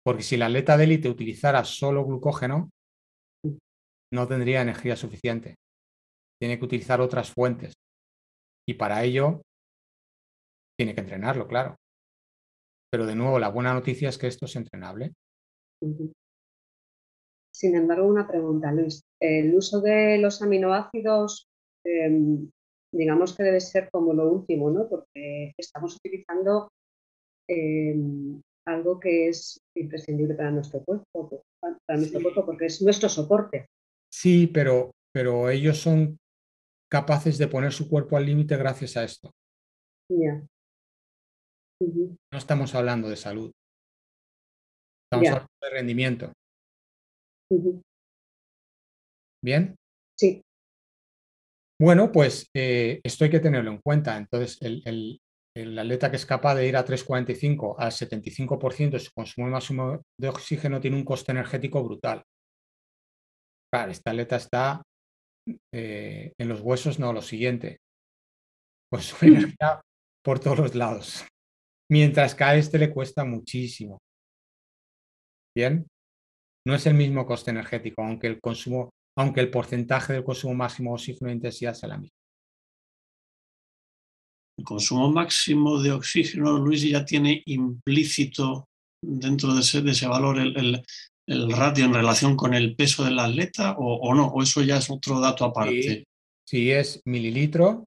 Porque 0.05 0.23
si 0.23 0.37
la 0.37 0.47
atleta 0.47 0.77
de 0.77 0.85
élite 0.85 1.09
utilizara 1.09 1.63
solo 1.63 2.05
glucógeno, 2.05 2.69
no 4.11 4.27
tendría 4.27 4.61
energía 4.61 4.95
suficiente. 4.95 5.55
Tiene 6.41 6.57
que 6.57 6.65
utilizar 6.65 7.01
otras 7.01 7.31
fuentes 7.31 7.73
y 8.67 8.75
para 8.75 9.03
ello 9.03 9.41
tiene 10.77 10.95
que 10.95 11.01
entrenarlo, 11.01 11.47
claro. 11.47 11.75
Pero 12.91 13.05
de 13.05 13.15
nuevo, 13.15 13.37
la 13.37 13.49
buena 13.49 13.73
noticia 13.73 14.09
es 14.09 14.17
que 14.17 14.27
esto 14.27 14.45
es 14.45 14.55
entrenable. 14.55 15.13
Sin 17.53 17.75
embargo, 17.75 18.07
una 18.07 18.27
pregunta, 18.27 18.71
Luis. 18.71 19.03
El 19.19 19.53
uso 19.53 19.81
de 19.81 20.17
los 20.17 20.41
aminoácidos, 20.41 21.47
em, 21.83 22.49
digamos 22.91 23.35
que 23.35 23.43
debe 23.43 23.59
ser 23.59 23.89
como 23.91 24.13
lo 24.13 24.31
último, 24.31 24.71
¿no? 24.71 24.87
Porque 24.87 25.53
estamos 25.57 25.95
utilizando 25.97 26.71
em, 27.47 28.41
algo 28.69 28.99
que 28.99 29.29
es 29.29 29.59
imprescindible 29.75 30.35
para 30.35 30.51
nuestro 30.51 30.83
cuerpo, 30.83 31.43
para 31.59 31.97
nuestro 31.97 32.21
cuerpo, 32.21 32.45
porque 32.45 32.65
es 32.65 32.81
nuestro 32.81 33.09
soporte. 33.09 33.65
Sí, 34.11 34.47
pero, 34.47 34.91
pero 35.13 35.49
ellos 35.49 35.77
son 35.77 36.17
capaces 36.89 37.37
de 37.37 37.47
poner 37.47 37.71
su 37.71 37.89
cuerpo 37.89 38.17
al 38.17 38.25
límite 38.25 38.57
gracias 38.57 38.97
a 38.97 39.03
esto. 39.03 39.31
No 41.81 42.37
estamos 42.37 42.75
hablando 42.75 43.09
de 43.09 43.15
salud. 43.15 43.51
Estamos 45.05 45.27
hablando 45.27 45.49
de 45.61 45.69
rendimiento. 45.69 46.33
¿Bien? 49.43 49.75
Sí. 50.17 50.41
Bueno, 51.81 52.11
pues 52.11 52.47
eh, 52.53 52.99
esto 53.03 53.23
hay 53.23 53.29
que 53.29 53.39
tenerlo 53.39 53.71
en 53.71 53.79
cuenta. 53.81 54.17
Entonces, 54.17 54.61
el, 54.61 54.81
el, 54.85 55.19
atleta 55.77 56.09
que 56.09 56.17
es 56.17 56.25
capaz 56.25 56.55
de 56.55 56.67
ir 56.67 56.77
a 56.77 56.85
3,45 56.85 57.75
al 57.77 57.91
75% 57.91 58.91
de 58.91 58.99
su 58.99 59.11
consumo 59.11 59.47
máximo 59.47 60.01
de 60.19 60.29
oxígeno 60.29 60.79
tiene 60.79 60.97
un 60.97 61.03
coste 61.03 61.31
energético 61.31 61.83
brutal. 61.83 62.23
Claro, 63.71 63.91
este 63.91 64.09
atleta 64.09 64.35
está 64.35 64.81
eh, 65.73 66.33
en 66.37 66.49
los 66.49 66.61
huesos 66.61 66.99
no, 66.99 67.13
lo 67.13 67.21
siguiente. 67.21 67.79
Pues 68.91 69.05
su 69.05 69.25
energía 69.25 69.81
por 70.23 70.39
todos 70.39 70.59
los 70.59 70.75
lados. 70.75 71.25
Mientras 71.91 72.35
que 72.35 72.43
a 72.43 72.55
este 72.55 72.77
le 72.77 72.91
cuesta 72.91 73.25
muchísimo. 73.25 73.99
Bien. 75.55 75.87
No 76.67 76.75
es 76.75 76.85
el 76.85 76.93
mismo 76.93 77.25
coste 77.25 77.51
energético, 77.51 78.03
aunque 78.03 78.27
el 78.27 78.39
consumo, 78.39 78.91
aunque 79.17 79.39
el 79.39 79.49
porcentaje 79.49 80.13
del 80.13 80.23
consumo 80.23 80.53
máximo 80.53 80.91
de 80.91 80.95
oxígeno 80.95 81.29
de 81.29 81.35
intensidad 81.35 81.73
sea 81.73 81.89
la 81.89 81.97
misma. 81.97 82.18
El 84.59 84.65
consumo 84.65 85.09
máximo 85.09 85.81
de 85.81 85.91
oxígeno, 85.91 86.57
Luis, 86.59 86.83
ya 86.83 87.05
tiene 87.05 87.41
implícito 87.45 88.65
dentro 89.01 89.53
de 89.53 89.61
ese, 89.61 90.07
valor 90.07 90.37
el, 90.37 90.83
el 91.27 91.51
radio 91.51 91.85
en 91.85 91.93
relación 91.93 92.35
con 92.35 92.53
el 92.53 92.75
peso 92.75 93.05
del 93.05 93.19
atleta 93.19 93.75
o, 93.77 94.13
no? 94.13 94.27
¿O 94.27 94.43
eso 94.43 94.61
ya 94.61 94.77
es 94.77 94.89
otro 94.89 95.19
dato 95.19 95.45
aparte? 95.45 96.03
Sí, 96.45 96.71
es 96.71 97.01
mililitro 97.05 97.85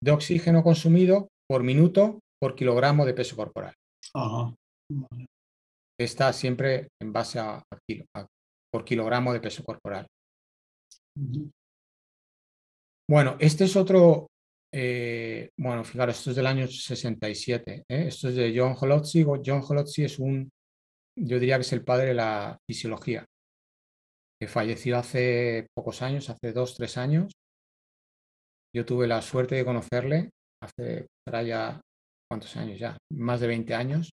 de 0.00 0.12
oxígeno 0.12 0.62
consumido 0.62 1.28
por 1.48 1.62
minuto 1.62 2.20
por 2.40 2.54
kilogramo 2.54 3.04
de 3.04 3.14
peso 3.14 3.36
corporal. 3.36 3.74
Está 5.98 6.32
siempre 6.32 6.88
en 7.02 7.12
base 7.12 7.40
a, 7.40 7.62
kilo, 7.88 8.04
por 8.72 8.84
kilogramo 8.84 9.32
de 9.32 9.40
peso 9.40 9.64
corporal. 9.64 10.06
Bueno, 13.10 13.36
este 13.38 13.64
es 13.64 13.76
otro, 13.76 14.28
eh, 14.74 15.50
bueno, 15.56 15.84
fijaros, 15.84 16.18
esto 16.18 16.30
es 16.30 16.36
del 16.36 16.46
año 16.46 16.66
67, 16.66 17.84
¿eh? 17.88 18.04
esto 18.08 18.28
es 18.28 18.34
de 18.34 18.52
John 18.56 18.74
Holotzi. 18.78 19.24
John 19.24 19.62
Holotzi 19.66 20.04
es 20.04 20.18
un, 20.18 20.50
yo 21.16 21.38
diría 21.38 21.56
que 21.56 21.62
es 21.62 21.72
el 21.72 21.84
padre 21.84 22.06
de 22.06 22.14
la 22.14 22.58
fisiología, 22.68 23.24
falleció 24.46 24.98
hace 24.98 25.68
pocos 25.74 26.02
años, 26.02 26.30
hace 26.30 26.52
dos, 26.52 26.74
tres 26.74 26.96
años. 26.96 27.32
Yo 28.74 28.84
tuve 28.84 29.06
la 29.06 29.22
suerte 29.22 29.54
de 29.54 29.64
conocerle 29.64 30.30
hace, 30.62 31.06
ya, 31.46 31.80
¿cuántos 32.30 32.56
años 32.56 32.78
ya? 32.78 32.96
Más 33.12 33.40
de 33.40 33.46
20 33.46 33.74
años. 33.74 34.10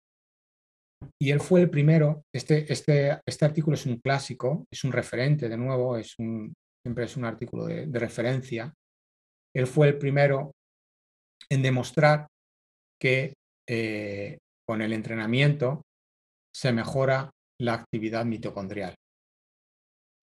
Y 1.21 1.31
él 1.31 1.39
fue 1.39 1.61
el 1.61 1.69
primero, 1.69 2.23
este, 2.35 2.71
este, 2.71 3.19
este 3.25 3.45
artículo 3.45 3.75
es 3.75 3.85
un 3.85 3.99
clásico, 3.99 4.65
es 4.69 4.83
un 4.83 4.91
referente 4.91 5.47
de 5.47 5.57
nuevo, 5.57 5.97
es 5.97 6.13
un, 6.19 6.53
siempre 6.85 7.05
es 7.05 7.15
un 7.15 7.23
artículo 7.23 7.65
de, 7.65 7.87
referencia. 7.93 8.73
Él 9.55 9.67
fue 9.67 9.89
el 9.89 9.97
primero 9.97 10.51
en 11.49 11.61
demostrar 11.61 12.27
que 13.01 13.33
eh, 13.67 14.37
con 14.67 14.81
el 14.81 14.93
entrenamiento 14.93 15.81
se 16.53 16.71
mejora 16.71 17.29
la 17.61 17.73
actividad 17.73 18.25
mitocondrial 18.25 18.95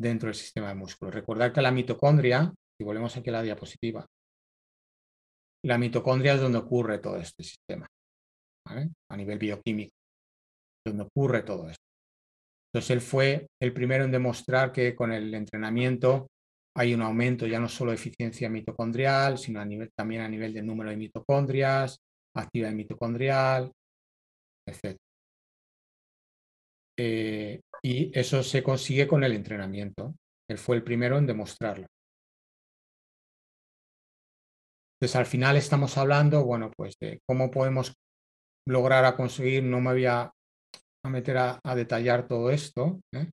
dentro 0.00 0.28
del 0.28 0.34
sistema 0.34 0.68
de 0.68 0.74
músculo. 0.74 1.10
Recordar 1.10 1.52
que 1.52 1.62
la 1.62 1.70
mitocondria, 1.70 2.52
si 2.78 2.84
volvemos 2.84 3.16
aquí 3.16 3.30
a 3.30 3.34
la 3.34 3.42
diapositiva, 3.42 4.06
la 5.64 5.78
mitocondria 5.78 6.34
es 6.34 6.40
donde 6.40 6.58
ocurre 6.58 6.98
todo 6.98 7.16
este 7.16 7.42
sistema, 7.42 7.86
a 8.68 9.16
nivel 9.16 9.38
bioquímico, 9.38 9.92
donde 10.86 11.04
ocurre 11.04 11.42
todo 11.42 11.68
esto. 11.68 11.82
Entonces 12.72 12.90
él 12.90 13.00
fue 13.00 13.46
el 13.60 13.72
primero 13.72 14.04
en 14.04 14.12
demostrar 14.12 14.70
que 14.70 14.94
con 14.94 15.12
el 15.12 15.34
entrenamiento 15.34 16.28
hay 16.76 16.92
un 16.92 17.00
aumento 17.02 17.46
ya 17.46 17.58
no 17.58 17.68
solo 17.68 17.90
de 17.90 17.96
eficiencia 17.96 18.50
mitocondrial, 18.50 19.38
sino 19.38 19.60
a 19.60 19.66
también 19.94 20.20
a 20.20 20.28
nivel 20.28 20.52
del 20.52 20.66
número 20.66 20.90
de 20.90 20.96
mitocondrias, 20.96 21.98
actividad 22.34 22.72
mitocondrial, 22.72 23.72
etc. 24.66 24.96
Eh, 26.98 27.60
y 27.82 28.18
eso 28.18 28.42
se 28.42 28.62
consigue 28.62 29.06
con 29.06 29.24
el 29.24 29.32
entrenamiento. 29.32 30.14
Él 30.48 30.58
fue 30.58 30.76
el 30.76 30.84
primero 30.84 31.16
en 31.16 31.26
demostrarlo. 31.26 31.86
Entonces, 34.98 35.16
al 35.16 35.26
final 35.26 35.56
estamos 35.56 35.96
hablando, 35.96 36.44
bueno, 36.44 36.70
pues 36.76 36.94
de 37.00 37.20
cómo 37.26 37.50
podemos 37.50 37.94
lograr 38.66 39.04
a 39.04 39.16
conseguir, 39.16 39.62
no 39.62 39.80
me 39.80 39.92
voy 39.92 40.06
a, 40.06 40.30
meter 41.04 41.38
a, 41.38 41.60
detallar 41.74 42.26
todo 42.26 42.50
esto, 42.50 43.00
¿eh? 43.14 43.30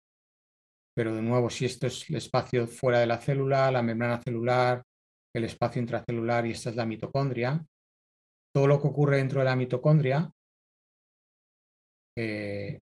Pero 0.95 1.15
de 1.15 1.21
nuevo, 1.21 1.49
si 1.49 1.65
esto 1.65 1.87
es 1.87 2.09
el 2.09 2.17
espacio 2.17 2.67
fuera 2.67 2.99
de 2.99 3.07
la 3.07 3.17
célula, 3.17 3.71
la 3.71 3.81
membrana 3.81 4.21
celular, 4.21 4.83
el 5.35 5.43
espacio 5.45 5.81
intracelular 5.81 6.45
y 6.45 6.51
esta 6.51 6.69
es 6.69 6.75
la 6.75 6.85
mitocondria, 6.85 7.63
todo 8.53 8.67
lo 8.67 8.79
que 8.79 8.87
ocurre 8.87 9.17
dentro 9.17 9.39
de 9.39 9.45
la 9.45 9.55
mitocondria, 9.55 10.31
eh, 12.17 12.79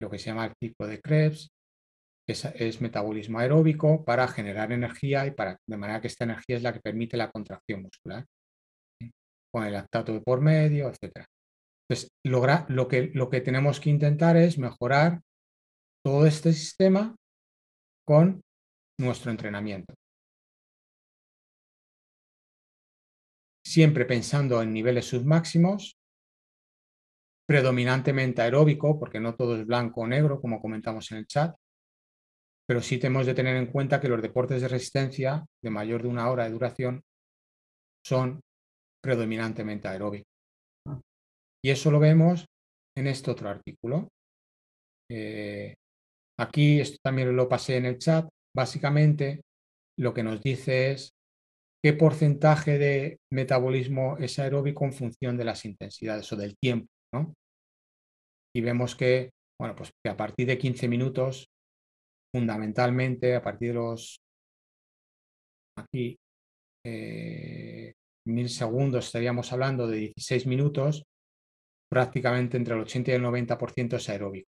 lo 0.00 0.08
que 0.08 0.18
se 0.18 0.26
llama 0.26 0.46
el 0.46 0.54
ciclo 0.60 0.86
de 0.86 1.00
Krebs, 1.00 1.50
es, 2.28 2.80
metabolismo 2.80 3.40
aeróbico 3.40 4.04
para 4.04 4.28
generar 4.28 4.70
energía 4.70 5.26
y 5.26 5.32
para, 5.32 5.58
de 5.66 5.76
manera 5.76 6.00
que 6.00 6.06
esta 6.06 6.24
energía 6.24 6.56
es 6.56 6.62
la 6.62 6.72
que 6.72 6.80
permite 6.80 7.16
la 7.16 7.30
contracción 7.30 7.82
muscular, 7.82 8.24
con 9.52 9.64
el 9.64 9.72
lactato 9.72 10.12
de 10.12 10.20
por 10.20 10.40
medio, 10.40 10.88
etc. 10.88 11.24
Entonces, 11.88 12.08
logra, 12.24 12.66
lo, 12.68 12.86
que, 12.86 13.10
lo 13.14 13.28
que 13.28 13.40
tenemos 13.40 13.80
que 13.80 13.90
intentar 13.90 14.36
es 14.36 14.58
mejorar 14.58 15.20
todo 16.04 16.24
este 16.24 16.52
sistema 16.52 17.16
con 18.04 18.42
nuestro 18.98 19.30
entrenamiento. 19.30 19.94
Siempre 23.64 24.04
pensando 24.04 24.62
en 24.62 24.72
niveles 24.72 25.06
submáximos, 25.06 25.96
predominantemente 27.46 28.42
aeróbico, 28.42 28.98
porque 28.98 29.20
no 29.20 29.34
todo 29.34 29.56
es 29.56 29.66
blanco 29.66 30.02
o 30.02 30.06
negro, 30.06 30.40
como 30.40 30.60
comentamos 30.60 31.10
en 31.10 31.18
el 31.18 31.26
chat, 31.26 31.56
pero 32.68 32.80
sí 32.80 32.98
tenemos 32.98 33.26
de 33.26 33.34
tener 33.34 33.56
en 33.56 33.66
cuenta 33.66 34.00
que 34.00 34.08
los 34.08 34.22
deportes 34.22 34.62
de 34.62 34.68
resistencia 34.68 35.44
de 35.60 35.70
mayor 35.70 36.02
de 36.02 36.08
una 36.08 36.30
hora 36.30 36.44
de 36.44 36.50
duración 36.50 37.02
son 38.06 38.40
predominantemente 39.02 39.88
aeróbicos. 39.88 40.30
Y 41.64 41.70
eso 41.70 41.90
lo 41.90 41.98
vemos 41.98 42.46
en 42.96 43.08
este 43.08 43.30
otro 43.32 43.48
artículo. 43.48 44.08
Eh, 45.10 45.74
Aquí, 46.40 46.80
esto 46.80 46.96
también 47.04 47.36
lo 47.36 47.50
pasé 47.50 47.76
en 47.76 47.84
el 47.84 47.98
chat, 47.98 48.26
básicamente 48.56 49.42
lo 49.98 50.14
que 50.14 50.22
nos 50.22 50.40
dice 50.40 50.92
es 50.92 51.10
qué 51.84 51.92
porcentaje 51.92 52.78
de 52.78 53.18
metabolismo 53.30 54.16
es 54.16 54.38
aeróbico 54.38 54.86
en 54.86 54.94
función 54.94 55.36
de 55.36 55.44
las 55.44 55.66
intensidades 55.66 56.32
o 56.32 56.36
del 56.36 56.56
tiempo, 56.56 56.86
¿no? 57.14 57.34
Y 58.56 58.62
vemos 58.62 58.96
que, 58.96 59.32
bueno, 59.60 59.76
pues 59.76 59.90
que 60.02 60.10
a 60.10 60.16
partir 60.16 60.46
de 60.46 60.56
15 60.56 60.88
minutos, 60.88 61.46
fundamentalmente, 62.34 63.34
a 63.34 63.42
partir 63.42 63.68
de 63.68 63.74
los, 63.74 64.16
aquí, 65.78 66.16
eh, 66.86 67.92
mil 68.26 68.48
segundos, 68.48 69.06
estaríamos 69.06 69.52
hablando 69.52 69.86
de 69.86 69.98
16 69.98 70.46
minutos, 70.46 71.04
prácticamente 71.90 72.56
entre 72.56 72.74
el 72.74 72.80
80 72.80 73.10
y 73.10 73.14
el 73.14 73.22
90% 73.22 73.96
es 73.96 74.08
aeróbico. 74.08 74.48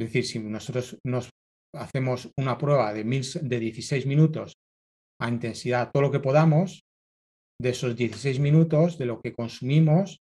Es 0.00 0.06
decir, 0.06 0.24
si 0.24 0.38
nosotros 0.38 0.96
nos 1.04 1.30
hacemos 1.74 2.30
una 2.38 2.56
prueba 2.56 2.92
de, 2.92 3.02
de 3.04 3.58
16 3.58 4.06
minutos 4.06 4.54
a 5.20 5.28
intensidad, 5.28 5.90
todo 5.92 6.02
lo 6.04 6.10
que 6.10 6.20
podamos, 6.20 6.82
de 7.60 7.70
esos 7.70 7.96
16 7.96 8.38
minutos, 8.38 8.98
de 8.98 9.06
lo 9.06 9.20
que 9.20 9.34
consumimos, 9.34 10.18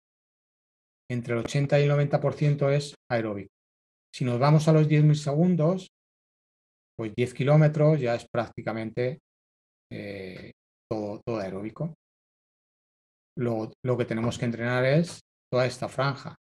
entre 1.10 1.34
el 1.34 1.40
80 1.40 1.78
y 1.78 1.82
el 1.84 1.90
90% 1.90 2.70
es 2.72 2.94
aeróbico. 3.10 3.50
Si 4.14 4.24
nos 4.24 4.38
vamos 4.40 4.66
a 4.66 4.72
los 4.72 4.88
10.000 4.88 5.14
segundos, 5.14 5.88
pues 6.98 7.12
10 7.14 7.34
kilómetros 7.34 8.00
ya 8.00 8.14
es 8.14 8.26
prácticamente 8.32 9.18
eh, 9.92 10.52
todo, 10.90 11.20
todo, 11.26 11.38
aeróbico. 11.38 11.94
lo 13.38 13.98
que 13.98 14.04
tenemos 14.06 14.38
que 14.38 14.46
entrenar 14.46 14.84
es 14.86 15.20
toda 15.52 15.66
esta 15.66 15.88
franja, 15.88 16.34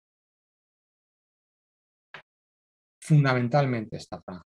fundamentalmente 3.05 3.97
esta 3.97 4.21
franja. 4.21 4.43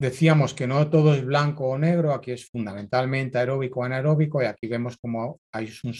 Decíamos 0.00 0.52
que 0.54 0.66
no 0.66 0.90
todo 0.90 1.14
es 1.14 1.24
blanco 1.24 1.68
o 1.68 1.78
negro, 1.78 2.12
aquí 2.12 2.32
es 2.32 2.50
fundamentalmente 2.50 3.38
aeróbico 3.38 3.80
o 3.80 3.84
anaeróbico 3.84 4.42
y 4.42 4.46
aquí 4.46 4.66
vemos 4.66 4.96
como 4.98 5.38
hay 5.52 5.72
un, 5.84 5.94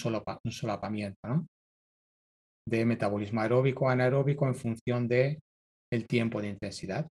un 0.44 0.52
solapamiento 0.52 1.46
de 2.66 2.84
metabolismo 2.84 3.40
aeróbico 3.40 3.88
anaeróbico 3.88 4.46
en 4.46 4.54
función 4.56 5.06
del 5.06 5.38
el 5.92 6.06
tiempo 6.06 6.40
de 6.42 6.48
intensidad. 6.48 7.06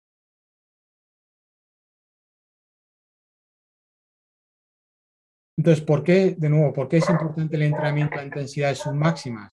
Entonces, 5.57 5.85
¿por 5.85 6.03
qué, 6.03 6.35
de 6.37 6.49
nuevo, 6.49 6.73
por 6.73 6.89
qué 6.89 6.97
es 6.97 7.09
importante 7.09 7.55
el 7.55 7.61
entrenamiento 7.61 8.19
a 8.19 8.25
intensidades 8.25 8.79
submáximas? 8.79 9.49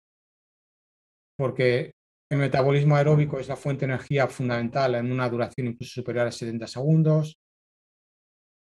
Porque 1.37 1.91
el 2.31 2.37
metabolismo 2.37 2.95
aeróbico 2.95 3.39
es 3.39 3.47
la 3.47 3.55
fuente 3.55 3.87
de 3.87 3.93
energía 3.93 4.27
fundamental 4.27 4.95
en 4.95 5.11
una 5.11 5.27
duración 5.27 5.67
incluso 5.67 5.93
superior 5.93 6.27
a 6.27 6.31
70 6.31 6.67
segundos. 6.67 7.39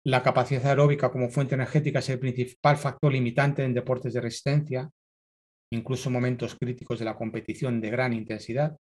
La 0.06 0.24
capacidad 0.24 0.66
aeróbica 0.66 1.12
como 1.12 1.30
fuente 1.30 1.56
energética 1.56 2.00
es 2.00 2.10
el 2.10 2.20
principal 2.20 2.78
factor 2.78 3.12
limitante 3.12 3.64
en 3.64 3.74
deportes 3.74 4.14
de 4.14 4.22
resistencia, 4.22 4.90
incluso 5.74 6.10
en 6.10 6.14
momentos 6.14 6.56
críticos 6.56 7.00
de 7.00 7.06
la 7.06 7.16
competición 7.16 7.82
de 7.82 7.90
gran 7.90 8.14
intensidad. 8.14 8.78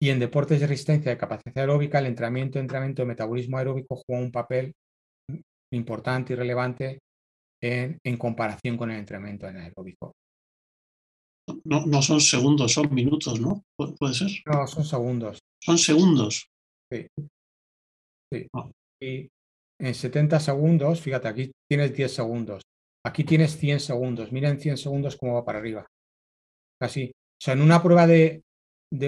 Y 0.00 0.10
en 0.10 0.20
deportes 0.20 0.60
de 0.60 0.66
resistencia 0.66 1.10
de 1.10 1.18
capacidad 1.18 1.56
aeróbica, 1.56 1.98
el 1.98 2.06
entrenamiento, 2.06 2.58
entrenamiento 2.58 3.02
de 3.02 3.08
metabolismo 3.08 3.56
aeróbico 3.56 3.96
juega 3.96 4.22
un 4.22 4.30
papel 4.30 4.74
importante 5.72 6.34
y 6.34 6.36
relevante 6.36 6.98
en 7.62 8.16
comparación 8.18 8.76
con 8.76 8.90
el 8.90 8.98
entrenamiento 8.98 9.46
anaeróbico. 9.46 10.14
No, 11.66 11.84
no 11.84 12.00
son 12.00 12.20
segundos, 12.20 12.72
son 12.72 12.94
minutos, 12.94 13.40
¿no? 13.40 13.62
¿Puede 13.76 14.14
ser? 14.14 14.30
No, 14.46 14.66
son 14.66 14.84
segundos. 14.84 15.40
Son 15.60 15.78
segundos. 15.78 16.48
Sí. 16.92 17.06
sí. 18.32 18.46
Ah. 18.52 18.70
Y 19.02 19.28
en 19.80 19.94
70 19.94 20.38
segundos, 20.40 21.00
fíjate, 21.00 21.28
aquí 21.28 21.52
tienes 21.68 21.94
10 21.94 22.14
segundos. 22.14 22.62
Aquí 23.04 23.24
tienes 23.24 23.56
100 23.56 23.80
segundos. 23.80 24.32
Miren 24.32 24.58
100 24.58 24.76
segundos 24.76 25.16
cómo 25.16 25.34
va 25.34 25.44
para 25.44 25.58
arriba. 25.58 25.86
Casi 26.80 27.08
O 27.08 27.42
sea, 27.42 27.54
en 27.54 27.62
una 27.62 27.82
prueba 27.82 28.06
de, 28.06 28.42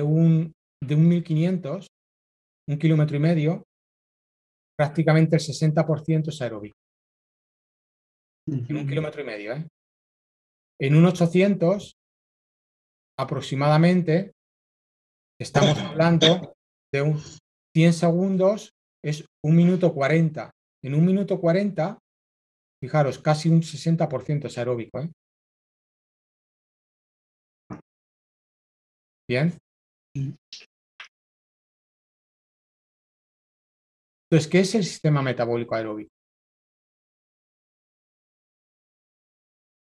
un, 0.03 0.53
de 0.83 0.95
un 0.95 1.09
1500, 1.09 1.87
un 2.69 2.79
kilómetro 2.79 3.17
y 3.17 3.21
medio, 3.21 3.65
prácticamente 4.77 5.37
el 5.37 5.43
60% 5.43 6.29
es 6.29 6.43
aeróbico. 6.43 6.77
En 8.49 8.77
un 8.77 8.87
kilómetro 8.87 9.23
y 9.23 9.25
medio. 9.25 9.53
¿eh? 9.55 9.67
En 10.81 10.97
un 10.97 11.05
800, 11.05 11.98
aproximadamente, 13.19 14.33
estamos 15.41 15.77
hablando 15.79 16.55
de 16.93 17.03
un 17.03 17.21
100 17.75 17.93
segundos, 17.93 18.73
es 19.05 19.25
un 19.45 19.57
minuto 19.57 19.93
40. 19.93 20.51
En 20.85 20.95
un 20.95 21.05
minuto 21.05 21.41
40, 21.41 21.99
fijaros, 22.81 23.19
casi 23.19 23.49
un 23.49 23.63
60% 23.63 24.47
es 24.47 24.59
aeróbico. 24.59 25.01
¿eh? 25.01 25.11
Bien. 29.29 29.59
Entonces, 34.31 34.51
¿qué 34.51 34.61
es 34.61 34.75
el 34.75 34.85
sistema 34.85 35.23
metabólico 35.23 35.75
aeróbico? 35.75 36.18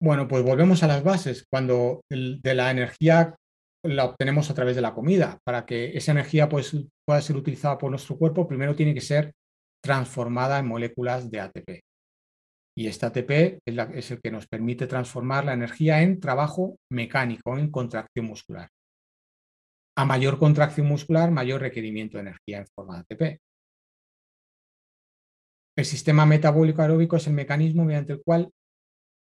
Bueno, 0.03 0.27
pues 0.27 0.43
volvemos 0.43 0.83
a 0.83 0.87
las 0.87 1.05
bases. 1.05 1.47
Cuando 1.51 2.03
de 2.09 2.55
la 2.55 2.71
energía 2.71 3.37
la 3.85 4.07
obtenemos 4.07 4.51
a 4.51 4.55
través 4.55 4.75
de 4.75 4.83
la 4.83 4.95
comida, 4.95 5.39
para 5.45 5.67
que 5.67 5.97
esa 5.97 6.13
energía 6.13 6.49
pues, 6.49 6.75
pueda 7.07 7.21
ser 7.21 7.37
utilizada 7.37 7.77
por 7.77 7.91
nuestro 7.91 8.17
cuerpo, 8.17 8.49
primero 8.49 8.75
tiene 8.75 8.95
que 8.95 9.03
ser 9.03 9.33
transformada 9.83 10.59
en 10.59 10.67
moléculas 10.67 11.31
de 11.31 11.41
ATP. 11.41 11.81
Y 12.79 12.87
este 12.87 13.07
ATP 13.07 13.61
es, 13.67 13.79
es 13.95 14.11
el 14.13 14.21
que 14.23 14.31
nos 14.31 14.47
permite 14.47 14.87
transformar 14.87 15.45
la 15.45 15.53
energía 15.53 16.01
en 16.03 16.19
trabajo 16.19 16.77
mecánico, 16.91 17.59
en 17.59 17.71
contracción 17.71 18.25
muscular. 18.25 18.69
A 19.99 20.07
mayor 20.07 20.39
contracción 20.39 20.87
muscular, 20.87 21.31
mayor 21.31 21.61
requerimiento 21.61 22.17
de 22.17 22.23
energía 22.23 22.59
en 22.59 22.67
forma 22.75 22.95
de 22.95 23.01
ATP. 23.01 23.41
El 25.77 25.85
sistema 25.85 26.25
metabólico 26.25 26.81
aeróbico 26.81 27.17
es 27.17 27.27
el 27.27 27.35
mecanismo 27.35 27.85
mediante 27.85 28.15
el 28.15 28.23
cual 28.23 28.51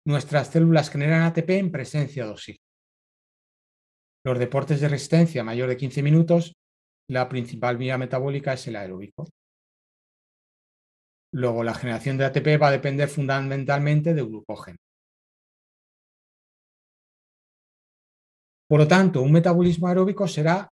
nuestras 0.06 0.48
células 0.48 0.90
generan 0.90 1.22
ATP 1.22 1.50
en 1.50 1.70
presencia 1.70 2.24
de 2.24 2.30
oxígeno. 2.30 2.64
Los 4.24 4.38
deportes 4.38 4.80
de 4.80 4.88
resistencia 4.88 5.42
mayor 5.44 5.68
de 5.68 5.76
15 5.76 6.02
minutos, 6.02 6.54
la 7.08 7.28
principal 7.28 7.76
vía 7.76 7.98
metabólica 7.98 8.52
es 8.52 8.66
el 8.68 8.76
aeróbico. 8.76 9.28
Luego, 11.34 11.64
la 11.64 11.74
generación 11.74 12.18
de 12.18 12.26
ATP 12.26 12.60
va 12.60 12.68
a 12.68 12.72
depender 12.72 13.08
fundamentalmente 13.08 14.14
de 14.14 14.22
glucógeno. 14.22 14.76
Por 18.68 18.80
lo 18.80 18.88
tanto, 18.88 19.22
un 19.22 19.32
metabolismo 19.32 19.88
aeróbico 19.88 20.28
será 20.28 20.68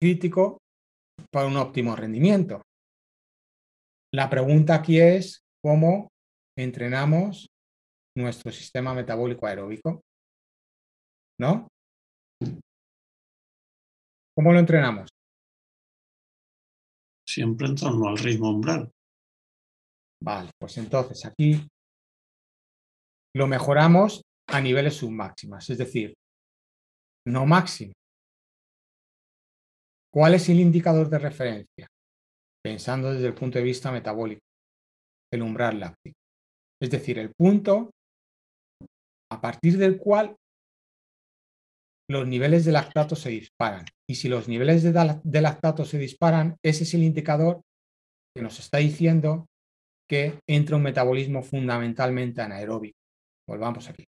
crítico 0.00 0.58
para 1.30 1.46
un 1.46 1.56
óptimo 1.56 1.96
rendimiento. 1.96 2.62
La 4.12 4.28
pregunta 4.30 4.74
aquí 4.74 5.00
es 5.00 5.42
cómo 5.62 6.08
entrenamos 6.56 7.46
nuestro 8.18 8.50
sistema 8.52 8.92
metabólico 8.94 9.46
aeróbico. 9.46 10.02
¿No? 11.40 11.68
¿Cómo 14.36 14.52
lo 14.52 14.58
entrenamos? 14.58 15.08
Siempre 17.26 17.68
en 17.68 17.76
torno 17.76 18.08
al 18.08 18.18
ritmo 18.18 18.50
umbral. 18.50 18.90
Vale, 20.22 20.50
pues 20.58 20.76
entonces 20.78 21.24
aquí 21.24 21.68
lo 23.36 23.46
mejoramos 23.46 24.22
a 24.48 24.60
niveles 24.60 24.96
submáximas, 24.96 25.68
es 25.70 25.78
decir, 25.78 26.14
no 27.26 27.46
máximo. 27.46 27.92
¿Cuál 30.12 30.34
es 30.34 30.48
el 30.48 30.58
indicador 30.58 31.08
de 31.08 31.18
referencia? 31.18 31.86
Pensando 32.64 33.12
desde 33.12 33.28
el 33.28 33.34
punto 33.34 33.58
de 33.58 33.64
vista 33.64 33.92
metabólico, 33.92 34.40
el 35.32 35.42
umbral 35.42 35.78
láctico. 35.78 36.16
Es 36.80 36.90
decir, 36.90 37.18
el 37.18 37.32
punto 37.34 37.90
a 39.30 39.40
partir 39.40 39.76
del 39.78 39.98
cual 39.98 40.36
los 42.10 42.26
niveles 42.26 42.64
de 42.64 42.72
lactato 42.72 43.14
se 43.14 43.30
disparan. 43.30 43.84
Y 44.08 44.14
si 44.14 44.28
los 44.28 44.48
niveles 44.48 44.82
de, 44.82 45.40
lactato 45.42 45.84
se 45.84 45.98
disparan, 45.98 46.56
ese 46.62 46.84
es 46.84 46.94
el 46.94 47.02
indicador 47.02 47.60
que 48.34 48.42
nos 48.42 48.58
está 48.58 48.78
diciendo 48.78 49.46
que 50.08 50.38
entra 50.48 50.76
un 50.76 50.82
metabolismo 50.82 51.42
fundamentalmente 51.42 52.40
anaeróbico. 52.40 52.96
Volvamos 53.46 53.88
aquí. 53.88 54.04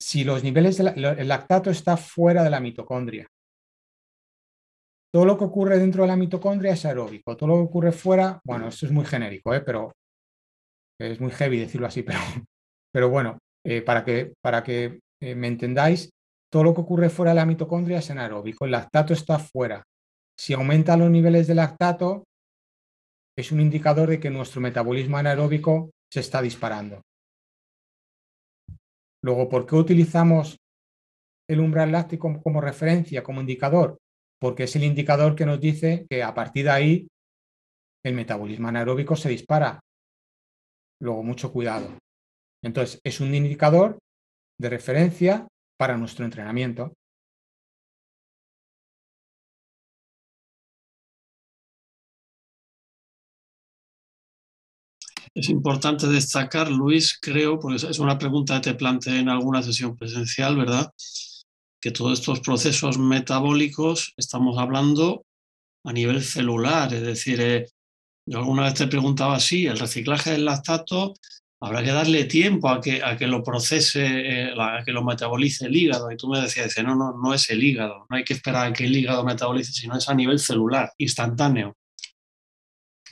Si 0.00 0.24
los 0.24 0.42
niveles 0.42 0.78
del 0.78 1.28
lactato 1.28 1.70
está 1.70 1.96
fuera 1.96 2.42
de 2.42 2.50
la 2.50 2.58
mitocondria, 2.58 3.28
todo 5.12 5.24
lo 5.24 5.36
que 5.36 5.44
ocurre 5.44 5.78
dentro 5.78 6.02
de 6.02 6.08
la 6.08 6.16
mitocondria 6.16 6.72
es 6.72 6.84
aeróbico, 6.84 7.36
todo 7.36 7.48
lo 7.48 7.56
que 7.56 7.62
ocurre 7.62 7.92
fuera, 7.92 8.40
bueno, 8.44 8.68
esto 8.68 8.86
es 8.86 8.92
muy 8.92 9.04
genérico, 9.04 9.52
¿eh? 9.54 9.60
pero 9.60 9.92
es 11.00 11.20
muy 11.20 11.30
heavy 11.32 11.58
decirlo 11.58 11.86
así, 11.86 12.02
pero, 12.04 12.18
pero 12.92 13.08
bueno, 13.08 13.38
eh, 13.64 13.82
para 13.82 14.04
que, 14.04 14.34
para 14.42 14.62
que 14.62 15.00
eh, 15.20 15.34
me 15.34 15.48
entendáis, 15.48 16.10
todo 16.50 16.64
lo 16.64 16.74
que 16.74 16.80
ocurre 16.80 17.10
fuera 17.10 17.32
de 17.32 17.36
la 17.36 17.46
mitocondria 17.46 17.98
es 17.98 18.10
anaeróbico, 18.10 18.64
el 18.64 18.72
lactato 18.72 19.12
está 19.12 19.38
fuera. 19.38 19.84
Si 20.38 20.52
aumentan 20.52 21.00
los 21.00 21.10
niveles 21.10 21.46
de 21.46 21.54
lactato, 21.54 22.24
es 23.36 23.52
un 23.52 23.60
indicador 23.60 24.08
de 24.08 24.20
que 24.20 24.30
nuestro 24.30 24.60
metabolismo 24.60 25.16
anaeróbico 25.16 25.90
se 26.12 26.20
está 26.20 26.42
disparando. 26.42 27.02
Luego, 29.22 29.48
¿por 29.48 29.66
qué 29.66 29.76
utilizamos 29.76 30.56
el 31.48 31.60
umbral 31.60 31.92
láctico 31.92 32.40
como 32.42 32.60
referencia, 32.60 33.22
como 33.22 33.40
indicador? 33.40 33.98
Porque 34.40 34.64
es 34.64 34.74
el 34.74 34.84
indicador 34.84 35.36
que 35.36 35.46
nos 35.46 35.60
dice 35.60 36.06
que 36.08 36.22
a 36.22 36.34
partir 36.34 36.64
de 36.64 36.70
ahí 36.70 37.08
el 38.04 38.14
metabolismo 38.14 38.68
anaeróbico 38.68 39.14
se 39.14 39.28
dispara. 39.28 39.80
Luego, 41.00 41.22
mucho 41.22 41.52
cuidado. 41.52 41.98
Entonces, 42.62 43.00
es 43.04 43.20
un 43.20 43.34
indicador 43.34 43.98
de 44.58 44.68
referencia 44.70 45.46
para 45.78 45.96
nuestro 45.96 46.24
entrenamiento. 46.24 46.92
Es 55.34 55.48
importante 55.48 56.06
destacar, 56.08 56.70
Luis, 56.70 57.18
creo, 57.20 57.58
porque 57.58 57.76
es 57.76 57.98
una 57.98 58.18
pregunta 58.18 58.60
que 58.60 58.70
te 58.70 58.74
planteé 58.74 59.20
en 59.20 59.28
alguna 59.28 59.62
sesión 59.62 59.96
presencial, 59.96 60.56
¿verdad? 60.56 60.92
Que 61.80 61.90
todos 61.90 62.20
estos 62.20 62.40
procesos 62.40 62.98
metabólicos 62.98 64.12
estamos 64.16 64.58
hablando 64.58 65.24
a 65.84 65.92
nivel 65.92 66.22
celular, 66.22 66.92
es 66.92 67.02
decir, 67.02 67.40
eh, 67.40 67.66
yo 68.28 68.38
alguna 68.38 68.64
vez 68.64 68.74
te 68.74 68.86
preguntaba, 68.86 69.40
sí, 69.40 69.66
el 69.66 69.78
reciclaje 69.78 70.32
del 70.32 70.44
lactato 70.44 71.14
habrá 71.62 71.82
que 71.82 71.90
darle 71.90 72.24
tiempo 72.24 72.68
a 72.68 72.80
que, 72.80 73.02
a 73.02 73.16
que 73.16 73.26
lo 73.26 73.42
procese, 73.42 74.04
eh, 74.04 74.54
a 74.58 74.82
que 74.84 74.92
lo 74.92 75.02
metabolice 75.02 75.66
el 75.66 75.76
hígado. 75.76 76.10
Y 76.10 76.16
tú 76.16 76.28
me 76.28 76.40
decías, 76.40 76.74
no, 76.84 76.94
no, 76.94 77.18
no 77.18 77.34
es 77.34 77.50
el 77.50 77.62
hígado, 77.62 78.06
no 78.08 78.16
hay 78.16 78.24
que 78.24 78.34
esperar 78.34 78.66
a 78.66 78.72
que 78.72 78.84
el 78.84 78.96
hígado 78.96 79.24
metabolice, 79.24 79.72
sino 79.72 79.96
es 79.96 80.08
a 80.08 80.14
nivel 80.14 80.38
celular, 80.38 80.92
instantáneo. 80.98 81.76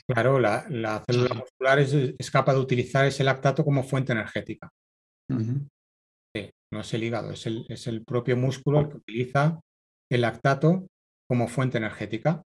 Claro, 0.07 0.39
la, 0.39 1.03
célula 1.05 1.35
muscular 1.35 1.79
es, 1.79 2.31
capaz 2.31 2.53
de 2.53 2.59
utilizar 2.59 3.05
ese 3.05 3.23
lactato 3.23 3.63
como 3.63 3.83
fuente 3.83 4.11
energética 4.11 4.71
no 6.71 6.81
es 6.81 6.93
el 6.93 7.03
hígado, 7.03 7.31
es 7.31 7.45
el, 7.45 7.65
es 7.69 7.87
el 7.87 8.03
propio 8.03 8.37
músculo 8.37 8.81
el 8.81 8.89
que 8.89 8.97
utiliza 8.97 9.59
el 10.11 10.21
lactato 10.21 10.87
como 11.29 11.47
fuente 11.47 11.77
energética. 11.77 12.41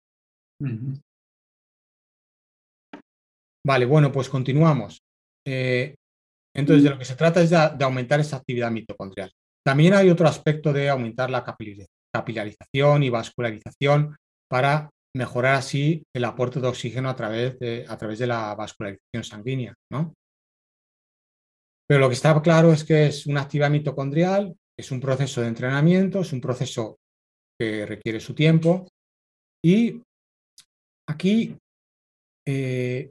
Vale, 3.65 3.85
bueno, 3.85 4.11
pues 4.11 4.29
continuamos. 4.29 5.01
Eh, 5.45 5.95
entonces, 6.55 6.83
de 6.83 6.89
lo 6.89 6.97
que 6.97 7.05
se 7.05 7.15
trata 7.15 7.41
es 7.41 7.49
de, 7.49 7.83
aumentar 7.83 8.19
esa 8.19 8.37
actividad 8.37 8.71
mitocondrial. 8.71 9.31
También 9.65 9.93
hay 9.93 10.09
otro 10.09 10.27
aspecto 10.27 10.73
de 10.73 10.89
aumentar 10.89 11.29
la 11.29 11.43
capilarización 11.43 13.03
y 13.03 13.09
vascularización 13.09 14.15
para 14.49 14.89
mejorar 15.15 15.55
así 15.55 16.03
el 16.15 16.25
aporte 16.25 16.59
de 16.59 16.67
oxígeno 16.67 17.09
a 17.09 17.15
través 17.15 17.59
de, 17.59 17.85
a 17.87 17.97
través 17.97 18.19
de 18.19 18.27
la 18.27 18.55
vascularización 18.55 19.23
sanguínea. 19.23 19.73
¿no? 19.91 20.13
Pero 21.89 22.01
lo 22.01 22.07
que 22.07 22.13
está 22.13 22.39
claro 22.43 22.71
es 22.71 22.83
que 22.83 23.07
es 23.07 23.25
una 23.25 23.41
actividad 23.41 23.71
mitocondrial, 23.71 24.55
es 24.77 24.91
un 24.91 24.99
proceso 24.99 25.41
de 25.41 25.47
entrenamiento, 25.47 26.19
es 26.19 26.31
un 26.31 26.39
proceso 26.39 26.99
que 27.59 27.87
requiere 27.87 28.19
su 28.19 28.35
tiempo. 28.35 28.87
Y 29.65 30.03
aquí, 31.07 31.57
eh, 32.47 33.09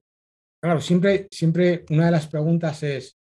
claro, 0.63 0.81
siempre, 0.81 1.27
siempre 1.29 1.85
una 1.91 2.07
de 2.07 2.13
las 2.13 2.29
preguntas 2.29 2.85
es, 2.85 3.17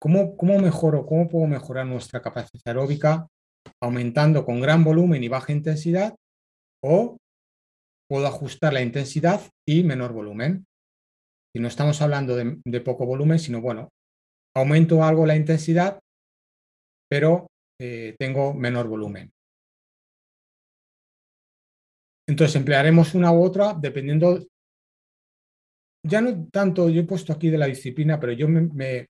¿cómo, 0.00 0.36
¿cómo 0.36 0.60
mejoro, 0.60 1.04
cómo 1.04 1.28
puedo 1.28 1.48
mejorar 1.48 1.86
nuestra 1.86 2.22
capacidad 2.22 2.62
aeróbica 2.64 3.26
aumentando 3.82 4.44
con 4.44 4.60
gran 4.60 4.84
volumen 4.84 5.24
y 5.24 5.28
baja 5.28 5.52
intensidad? 5.52 6.14
¿O 6.80 7.16
puedo 8.08 8.26
ajustar 8.28 8.72
la 8.72 8.82
intensidad 8.82 9.40
y 9.66 9.82
menor 9.82 10.12
volumen? 10.12 10.64
Y 11.52 11.58
no 11.58 11.66
estamos 11.66 12.00
hablando 12.00 12.36
de, 12.36 12.80
poco 12.82 13.04
volumen, 13.04 13.40
sino, 13.40 13.60
bueno, 13.60 13.90
aumento 14.60 15.02
algo 15.02 15.26
la 15.26 15.36
intensidad, 15.36 15.98
pero 17.08 17.46
eh, 17.80 18.14
tengo 18.18 18.54
menor 18.54 18.88
volumen. 18.88 19.30
Entonces 22.28 22.54
emplearemos 22.56 23.14
una 23.14 23.32
u 23.32 23.42
otra 23.42 23.74
dependiendo, 23.74 24.38
ya 26.06 26.20
no 26.20 26.48
tanto, 26.48 26.88
yo 26.88 27.00
he 27.00 27.04
puesto 27.04 27.32
aquí 27.32 27.50
de 27.50 27.58
la 27.58 27.66
disciplina, 27.66 28.20
pero 28.20 28.32
yo 28.32 28.48
me, 28.48 29.06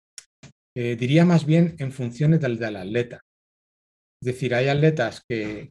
eh, 0.75 0.97
diría 0.97 1.25
más 1.25 1.45
bien 1.45 1.77
en 1.79 1.93
funciones 1.93 2.41
del, 2.41 2.59
del, 2.59 2.77
atleta. 2.77 3.21
Es 4.23 4.27
decir, 4.27 4.55
hay 4.55 4.69
atletas 4.69 5.23
que, 5.29 5.69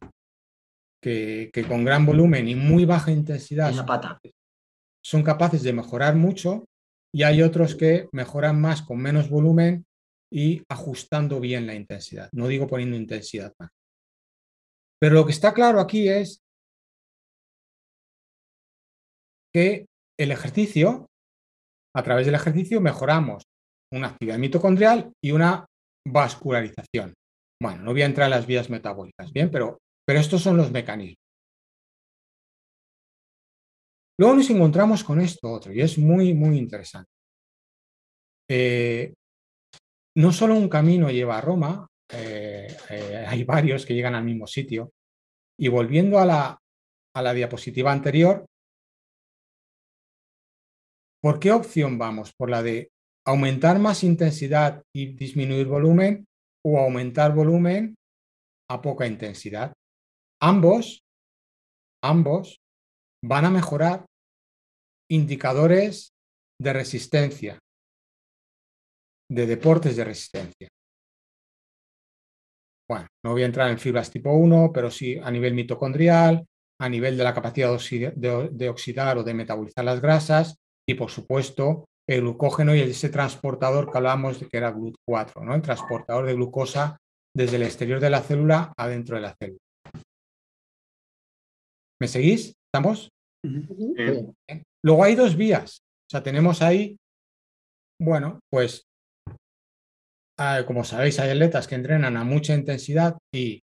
que, 1.02 1.64
con 1.66 1.84
gran 1.84 2.06
volumen 2.06 2.46
y 2.48 2.54
muy 2.54 2.84
baja 2.84 3.10
intensidad 3.10 3.72
son 5.02 5.22
capaces 5.22 5.62
de 5.62 5.72
mejorar 5.72 6.14
mucho 6.14 6.66
y 7.12 7.22
hay 7.24 7.42
otros 7.42 7.74
que 7.74 8.08
mejoran 8.12 8.60
más 8.60 8.82
con 8.82 8.98
menos 8.98 9.28
volumen 9.28 9.84
y 10.32 10.62
ajustando 10.68 11.40
bien 11.40 11.66
la 11.66 11.74
intensidad. 11.74 12.28
No 12.32 12.46
digo 12.46 12.66
poniendo 12.66 12.96
intensidad 12.96 13.52
más. 13.58 13.70
Pero 15.00 15.14
lo 15.14 15.26
que 15.26 15.32
está 15.32 15.52
claro 15.52 15.80
aquí 15.80 16.08
es 16.08 16.40
que 19.52 19.86
el 20.18 20.30
ejercicio, 20.30 21.06
a 21.96 22.02
través 22.02 22.26
del 22.26 22.34
ejercicio 22.34 22.80
mejoramos 22.80 23.42
una 23.92 24.08
actividad 24.08 24.38
mitocondrial 24.38 25.12
y 25.22 25.32
una 25.32 25.66
vascularización. 26.06 27.14
Bueno, 27.60 27.82
no 27.82 27.92
voy 27.92 28.02
a 28.02 28.06
entrar 28.06 28.26
en 28.26 28.30
las 28.30 28.46
vías 28.46 28.70
metabólicas, 28.70 29.32
bien, 29.32 29.50
pero, 29.50 29.78
pero 30.06 30.20
estos 30.20 30.42
son 30.42 30.56
los 30.56 30.70
mecanismos. 30.70 31.19
Luego 34.20 34.34
nos 34.34 34.50
encontramos 34.50 35.02
con 35.02 35.18
esto 35.18 35.50
otro, 35.50 35.72
y 35.72 35.80
es 35.80 35.96
muy, 35.96 36.34
muy 36.34 36.58
interesante. 36.58 37.10
Eh, 38.50 39.14
no 40.14 40.30
solo 40.30 40.56
un 40.56 40.68
camino 40.68 41.10
lleva 41.10 41.38
a 41.38 41.40
Roma, 41.40 41.86
eh, 42.12 42.68
eh, 42.90 43.24
hay 43.26 43.44
varios 43.44 43.86
que 43.86 43.94
llegan 43.94 44.14
al 44.14 44.24
mismo 44.24 44.46
sitio. 44.46 44.92
Y 45.58 45.68
volviendo 45.68 46.18
a 46.18 46.26
la, 46.26 46.58
a 47.16 47.22
la 47.22 47.32
diapositiva 47.32 47.92
anterior, 47.92 48.44
¿por 51.22 51.40
qué 51.40 51.52
opción 51.52 51.96
vamos? 51.96 52.34
¿Por 52.36 52.50
la 52.50 52.62
de 52.62 52.90
aumentar 53.26 53.78
más 53.78 54.04
intensidad 54.04 54.82
y 54.94 55.14
disminuir 55.14 55.66
volumen 55.66 56.26
o 56.62 56.78
aumentar 56.78 57.34
volumen 57.34 57.94
a 58.68 58.82
poca 58.82 59.06
intensidad? 59.06 59.72
Ambos, 60.42 61.00
ambos 62.04 62.58
van 63.24 63.46
a 63.46 63.50
mejorar 63.50 64.04
indicadores 65.10 66.12
de 66.60 66.72
resistencia, 66.72 67.58
de 69.30 69.46
deportes 69.46 69.96
de 69.96 70.04
resistencia. 70.04 70.68
Bueno, 72.88 73.06
no 73.24 73.32
voy 73.32 73.42
a 73.42 73.46
entrar 73.46 73.70
en 73.70 73.78
fibras 73.78 74.10
tipo 74.10 74.32
1, 74.32 74.70
pero 74.72 74.90
sí 74.90 75.18
a 75.22 75.30
nivel 75.30 75.54
mitocondrial, 75.54 76.44
a 76.80 76.88
nivel 76.88 77.16
de 77.16 77.24
la 77.24 77.34
capacidad 77.34 77.70
de 77.78 78.68
oxidar 78.68 79.18
o 79.18 79.22
de 79.22 79.34
metabolizar 79.34 79.84
las 79.84 80.00
grasas 80.00 80.56
y, 80.88 80.94
por 80.94 81.10
supuesto, 81.10 81.84
el 82.08 82.22
glucógeno 82.22 82.74
y 82.74 82.80
ese 82.80 83.08
transportador 83.08 83.90
que 83.90 83.98
hablábamos 83.98 84.40
de 84.40 84.48
que 84.48 84.56
era 84.56 84.74
GLUT4, 84.74 85.44
¿no? 85.44 85.54
el 85.54 85.62
transportador 85.62 86.26
de 86.26 86.34
glucosa 86.34 86.96
desde 87.36 87.56
el 87.56 87.62
exterior 87.62 88.00
de 88.00 88.10
la 88.10 88.22
célula 88.22 88.72
adentro 88.76 89.14
de 89.16 89.22
la 89.22 89.34
célula. 89.38 89.60
¿Me 92.00 92.08
seguís? 92.08 92.54
¿Estamos? 92.72 93.10
Luego 94.82 95.04
hay 95.04 95.14
dos 95.14 95.36
vías. 95.36 95.82
O 95.82 96.10
sea, 96.10 96.22
tenemos 96.22 96.62
ahí, 96.62 96.98
bueno, 97.98 98.40
pues 98.50 98.90
Ah, 100.42 100.64
como 100.66 100.84
sabéis, 100.84 101.20
hay 101.20 101.28
atletas 101.28 101.68
que 101.68 101.74
entrenan 101.74 102.16
a 102.16 102.24
mucha 102.24 102.54
intensidad 102.54 103.18
y 103.30 103.62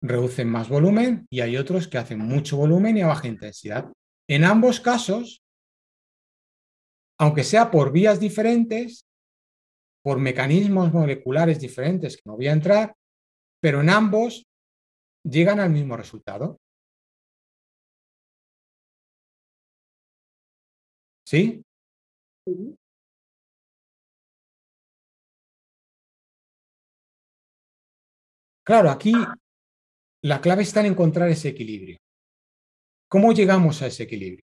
reducen 0.00 0.48
más 0.48 0.68
volumen 0.68 1.26
y 1.28 1.40
hay 1.40 1.56
otros 1.56 1.88
que 1.88 1.98
hacen 1.98 2.20
mucho 2.20 2.56
volumen 2.56 2.96
y 2.96 3.00
a 3.00 3.08
baja 3.08 3.26
intensidad. 3.26 3.92
En 4.28 4.44
ambos 4.44 4.78
casos, 4.78 5.42
aunque 7.18 7.42
sea 7.42 7.72
por 7.72 7.90
vías 7.90 8.20
diferentes, 8.20 9.08
por 10.04 10.20
mecanismos 10.20 10.92
moleculares 10.92 11.58
diferentes 11.58 12.16
que 12.16 12.22
no 12.26 12.36
voy 12.36 12.46
a 12.46 12.52
entrar, 12.52 12.94
pero 13.60 13.80
en 13.80 13.90
ambos 13.90 14.46
llegan 15.24 15.58
al 15.58 15.70
mismo 15.70 15.96
resultado. 15.96 16.60
¿Sí? 21.24 21.64
Claro, 28.64 28.90
aquí 28.90 29.12
la 30.22 30.40
clave 30.40 30.62
está 30.62 30.80
en 30.80 30.86
encontrar 30.86 31.28
ese 31.28 31.48
equilibrio. 31.48 31.98
¿Cómo 33.10 33.32
llegamos 33.32 33.82
a 33.82 33.86
ese 33.86 34.04
equilibrio? 34.04 34.44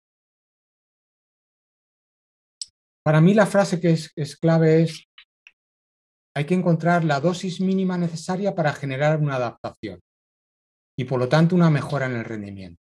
Para 3.02 3.20
mí 3.20 3.34
la 3.34 3.46
frase 3.46 3.80
que 3.80 3.90
es, 3.90 4.36
clave 4.36 4.82
es, 4.82 5.06
hay 6.36 6.44
que 6.44 6.54
encontrar 6.54 7.04
la 7.04 7.20
dosis 7.20 7.60
mínima 7.60 7.98
necesaria 7.98 8.54
para 8.54 8.72
generar 8.72 9.18
una 9.18 9.36
adaptación 9.36 9.98
y 10.96 11.04
por 11.04 11.18
lo 11.18 11.28
tanto 11.28 11.56
una 11.56 11.70
mejora 11.70 12.06
en 12.06 12.12
el 12.12 12.24
rendimiento. 12.24 12.81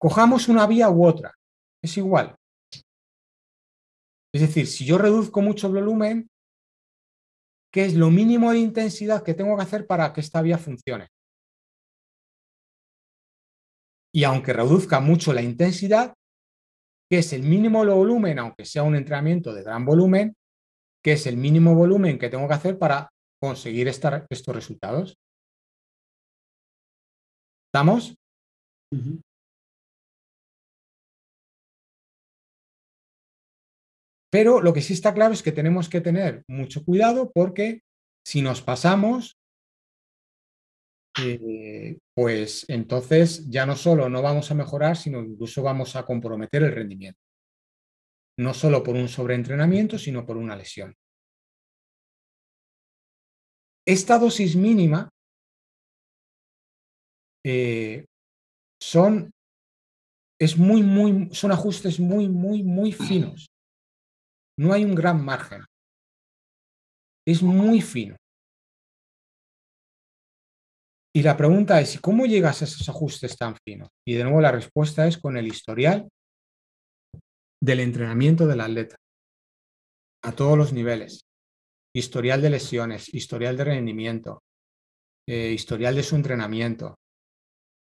Cojamos 0.00 0.48
una 0.48 0.66
vía 0.66 0.88
u 0.90 1.04
otra, 1.04 1.34
es 1.82 1.96
igual. 1.96 2.36
Es 4.32 4.42
decir, 4.42 4.66
si 4.66 4.84
yo 4.84 4.98
reduzco 4.98 5.42
mucho 5.42 5.66
el 5.66 5.74
volumen, 5.74 6.30
qué 7.72 7.84
es 7.84 7.94
lo 7.94 8.10
mínimo 8.10 8.52
de 8.52 8.58
intensidad 8.58 9.22
que 9.22 9.34
tengo 9.34 9.56
que 9.56 9.62
hacer 9.62 9.86
para 9.86 10.12
que 10.12 10.20
esta 10.20 10.42
vía 10.42 10.58
funcione. 10.58 11.08
Y 14.14 14.24
aunque 14.24 14.52
reduzca 14.52 15.00
mucho 15.00 15.32
la 15.32 15.42
intensidad, 15.42 16.14
que 17.10 17.18
es 17.18 17.32
el 17.32 17.42
mínimo 17.42 17.84
volumen, 17.84 18.38
aunque 18.38 18.64
sea 18.64 18.82
un 18.82 18.96
entrenamiento 18.96 19.52
de 19.52 19.62
gran 19.62 19.84
volumen, 19.84 20.34
que 21.02 21.12
es 21.12 21.26
el 21.26 21.36
mínimo 21.36 21.74
volumen 21.74 22.18
que 22.18 22.28
tengo 22.28 22.46
que 22.48 22.54
hacer 22.54 22.78
para 22.78 23.10
conseguir 23.40 23.88
estos 23.88 24.54
resultados. 24.54 25.16
¿Estamos? 27.72 28.14
Pero 34.30 34.60
lo 34.60 34.72
que 34.72 34.82
sí 34.82 34.92
está 34.92 35.14
claro 35.14 35.32
es 35.32 35.42
que 35.42 35.52
tenemos 35.52 35.88
que 35.88 36.00
tener 36.00 36.44
mucho 36.48 36.84
cuidado 36.84 37.30
porque 37.32 37.82
si 38.24 38.42
nos 38.42 38.60
pasamos, 38.60 39.38
eh, 41.24 41.98
pues 42.14 42.66
entonces 42.68 43.48
ya 43.48 43.64
no 43.66 43.74
solo 43.74 44.08
no 44.08 44.22
vamos 44.22 44.50
a 44.50 44.54
mejorar, 44.54 44.96
sino 44.96 45.20
incluso 45.20 45.62
vamos 45.62 45.96
a 45.96 46.04
comprometer 46.04 46.62
el 46.62 46.72
rendimiento. 46.72 47.20
No 48.38 48.54
solo 48.54 48.82
por 48.82 48.94
un 48.94 49.08
sobreentrenamiento, 49.08 49.98
sino 49.98 50.24
por 50.24 50.36
una 50.36 50.54
lesión. 50.54 50.94
Esta 53.86 54.18
dosis 54.18 54.54
mínima 54.54 55.08
eh, 57.44 58.04
son, 58.80 59.30
es 60.38 60.58
muy, 60.58 60.82
muy, 60.82 61.30
son 61.32 61.50
ajustes 61.50 61.98
muy, 61.98 62.28
muy, 62.28 62.62
muy 62.62 62.92
finos. 62.92 63.48
No 64.58 64.72
hay 64.72 64.84
un 64.84 64.94
gran 64.94 65.24
margen. 65.24 65.64
Es 67.26 67.42
muy 67.42 67.80
fino. 67.80 68.16
Y 71.14 71.22
la 71.22 71.36
pregunta 71.36 71.80
es, 71.80 72.00
¿cómo 72.00 72.26
llegas 72.26 72.60
a 72.60 72.64
esos 72.64 72.88
ajustes 72.88 73.36
tan 73.36 73.56
finos? 73.64 73.88
Y 74.06 74.14
de 74.14 74.24
nuevo 74.24 74.40
la 74.40 74.52
respuesta 74.52 75.06
es 75.06 75.18
con 75.18 75.36
el 75.36 75.46
historial 75.46 76.08
del 77.60 77.80
entrenamiento 77.80 78.46
del 78.46 78.60
atleta, 78.60 78.96
a 80.24 80.32
todos 80.32 80.56
los 80.56 80.72
niveles. 80.72 81.22
Historial 81.94 82.42
de 82.42 82.50
lesiones, 82.50 83.12
historial 83.12 83.56
de 83.56 83.64
rendimiento, 83.64 84.42
eh, 85.28 85.52
historial 85.52 85.94
de 85.96 86.02
su 86.02 86.16
entrenamiento, 86.16 86.96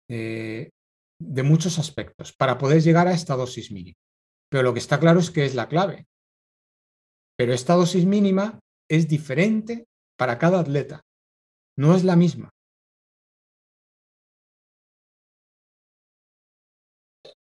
eh, 0.09 0.69
de 1.19 1.43
muchos 1.43 1.79
aspectos, 1.79 2.33
para 2.33 2.57
poder 2.57 2.81
llegar 2.81 3.07
a 3.07 3.13
esta 3.13 3.35
dosis 3.35 3.71
mínima. 3.71 3.97
Pero 4.49 4.63
lo 4.63 4.73
que 4.73 4.79
está 4.79 4.99
claro 4.99 5.19
es 5.19 5.31
que 5.31 5.45
es 5.45 5.55
la 5.55 5.67
clave. 5.67 6.05
Pero 7.37 7.53
esta 7.53 7.73
dosis 7.73 8.05
mínima 8.05 8.59
es 8.89 9.07
diferente 9.07 9.85
para 10.17 10.37
cada 10.37 10.59
atleta. 10.59 11.01
No 11.77 11.95
es 11.95 12.03
la 12.03 12.15
misma. 12.15 12.49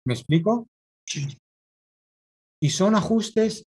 ¿Me 0.05 0.13
explico? 0.13 0.67
Sí. 1.05 1.37
Y 2.63 2.69
son 2.69 2.95
ajustes, 2.95 3.63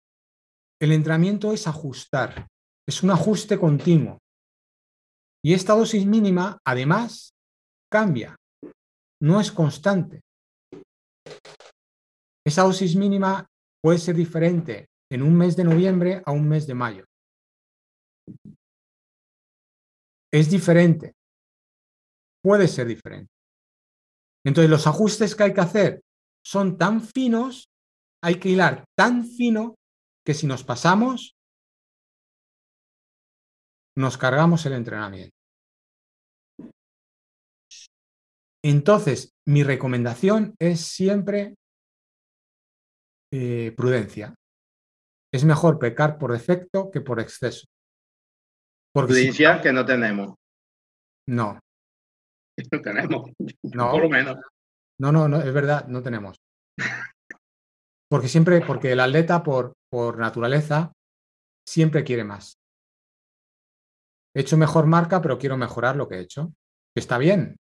el 0.81 0.91
entrenamiento 0.91 1.51
es 1.51 1.67
ajustar, 1.67 2.47
es 2.87 3.03
un 3.03 3.11
ajuste 3.11 3.59
continuo. 3.59 4.19
Y 5.43 5.53
esta 5.53 5.73
dosis 5.73 6.05
mínima, 6.05 6.57
además, 6.65 7.33
cambia, 7.91 8.35
no 9.21 9.41
es 9.41 9.51
constante. 9.51 10.21
Esa 12.45 12.63
dosis 12.63 12.95
mínima 12.95 13.45
puede 13.81 13.99
ser 13.99 14.15
diferente 14.15 14.87
en 15.13 15.21
un 15.21 15.37
mes 15.37 15.55
de 15.55 15.63
noviembre 15.63 16.23
a 16.25 16.31
un 16.31 16.47
mes 16.49 16.65
de 16.65 16.73
mayo. 16.73 17.05
Es 20.31 20.49
diferente. 20.49 21.13
Puede 22.43 22.67
ser 22.67 22.87
diferente. 22.87 23.31
Entonces, 24.43 24.71
los 24.71 24.87
ajustes 24.87 25.35
que 25.35 25.43
hay 25.43 25.53
que 25.53 25.61
hacer 25.61 26.01
son 26.43 26.79
tan 26.79 27.01
finos, 27.01 27.69
hay 28.23 28.39
que 28.39 28.49
hilar 28.49 28.85
tan 28.97 29.23
fino 29.23 29.75
que 30.25 30.33
si 30.33 30.47
nos 30.47 30.63
pasamos, 30.63 31.35
nos 33.95 34.17
cargamos 34.17 34.65
el 34.65 34.73
entrenamiento. 34.73 35.35
Entonces, 38.65 39.29
mi 39.45 39.61
recomendación 39.61 40.55
es 40.59 40.81
siempre 40.81 41.53
eh, 43.31 43.73
prudencia. 43.77 44.33
Es 45.33 45.43
mejor 45.43 45.79
pecar 45.79 46.19
por 46.19 46.31
defecto 46.31 46.91
que 46.91 47.01
por 47.01 47.19
exceso. 47.19 47.65
prudencia 48.93 49.59
que 49.59 49.73
no 49.73 49.85
tenemos. 49.85 50.35
No. 51.27 51.59
No 52.71 52.81
tenemos. 52.81 53.31
No. 53.63 53.91
Por 53.91 54.03
lo 54.03 54.09
menos. 54.11 54.37
No, 55.01 55.11
no, 55.11 55.27
no, 55.27 55.41
es 55.41 55.51
verdad, 55.51 55.87
no 55.87 56.03
tenemos. 56.03 56.37
Porque 58.07 58.27
siempre, 58.27 58.61
porque 58.61 58.91
el 58.91 58.99
atleta 58.99 59.41
por, 59.41 59.73
por 59.91 60.19
naturaleza 60.19 60.93
siempre 61.67 62.03
quiere 62.03 62.23
más. 62.23 62.59
He 64.35 64.41
hecho 64.41 64.55
mejor 64.55 64.85
marca, 64.85 65.19
pero 65.19 65.39
quiero 65.39 65.57
mejorar 65.57 65.95
lo 65.95 66.07
que 66.07 66.17
he 66.17 66.21
hecho. 66.21 66.53
Está 66.95 67.17
bien. 67.17 67.55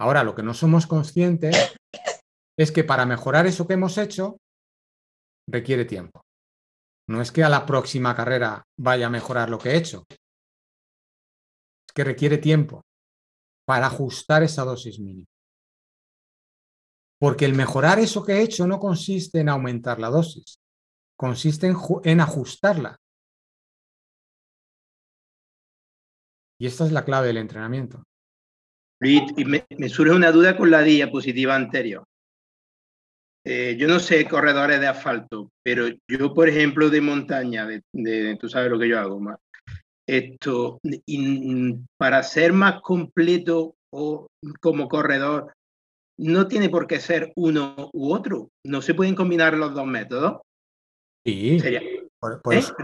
Ahora, 0.00 0.22
lo 0.22 0.36
que 0.36 0.44
no 0.44 0.54
somos 0.54 0.86
conscientes 0.86 1.74
es 2.56 2.70
que 2.70 2.84
para 2.84 3.04
mejorar 3.04 3.48
eso 3.48 3.66
que 3.66 3.74
hemos 3.74 3.98
hecho 3.98 4.36
requiere 5.50 5.84
tiempo. 5.84 6.24
No 7.08 7.20
es 7.20 7.32
que 7.32 7.42
a 7.42 7.48
la 7.48 7.66
próxima 7.66 8.14
carrera 8.14 8.64
vaya 8.78 9.06
a 9.06 9.10
mejorar 9.10 9.50
lo 9.50 9.58
que 9.58 9.70
he 9.70 9.76
hecho. 9.76 10.06
Es 10.08 11.92
que 11.94 12.04
requiere 12.04 12.38
tiempo 12.38 12.84
para 13.66 13.86
ajustar 13.86 14.42
esa 14.42 14.64
dosis 14.64 14.98
mínima. 15.00 15.26
Porque 17.18 17.44
el 17.44 17.54
mejorar 17.54 17.98
eso 17.98 18.24
que 18.24 18.34
he 18.34 18.42
hecho 18.42 18.66
no 18.66 18.78
consiste 18.78 19.40
en 19.40 19.48
aumentar 19.48 20.00
la 20.00 20.08
dosis, 20.08 20.60
consiste 21.16 21.72
en, 22.04 22.20
ajustarla. 22.20 22.96
Y 26.58 26.66
esta 26.66 26.86
es 26.86 26.92
la 26.92 27.04
clave 27.04 27.28
del 27.28 27.38
entrenamiento. 27.38 28.04
Y 29.02 29.44
me, 29.44 29.66
me 29.76 29.88
surge 29.88 30.12
una 30.12 30.30
duda 30.30 30.56
con 30.56 30.70
la 30.70 30.82
diapositiva 30.82 31.54
anterior. 31.54 32.04
Eh, 33.44 33.76
yo 33.78 33.88
no 33.88 33.98
sé 33.98 34.28
corredores 34.28 34.80
de 34.80 34.86
asfalto, 34.86 35.50
pero 35.64 35.86
yo, 36.08 36.34
por 36.34 36.48
ejemplo, 36.48 36.90
de 36.90 37.00
montaña, 37.00 37.66
de, 37.66 38.36
tú 38.38 38.48
sabes 38.48 38.70
lo 38.70 38.78
que 38.78 38.88
yo 38.88 38.98
hago 38.98 39.18
más. 39.18 39.38
Esto, 40.06 40.80
para 41.96 42.22
ser 42.22 42.52
más 42.52 42.80
completo 42.82 43.76
o 43.92 44.26
como 44.60 44.88
corredor, 44.88 45.52
no 46.18 46.48
tiene 46.48 46.68
por 46.68 46.86
qué 46.86 47.00
ser 47.00 47.32
uno 47.36 47.90
u 47.92 48.12
otro. 48.12 48.50
No 48.66 48.82
se 48.82 48.94
pueden 48.94 49.14
combinar 49.14 49.54
los 49.54 49.72
dos 49.74 49.86
métodos. 49.86 50.42
Sí. 51.24 51.58
por, 52.18 52.54
¿Eh? 52.54 52.58
eso, 52.58 52.74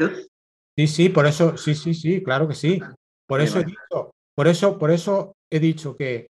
sí, 0.76 0.86
sí, 0.86 1.08
por 1.08 1.26
eso, 1.26 1.56
sí, 1.56 1.74
sí, 1.74 1.94
sí, 1.94 2.22
claro 2.22 2.48
que 2.48 2.54
sí. 2.54 2.80
Ah, 2.82 2.94
por 3.26 3.40
eso 3.40 3.60
he 3.60 3.64
dicho, 3.64 4.12
por 4.34 4.46
eso, 4.46 4.78
por 4.78 4.90
eso 4.90 5.32
he 5.50 5.58
dicho 5.58 5.96
que 5.96 6.28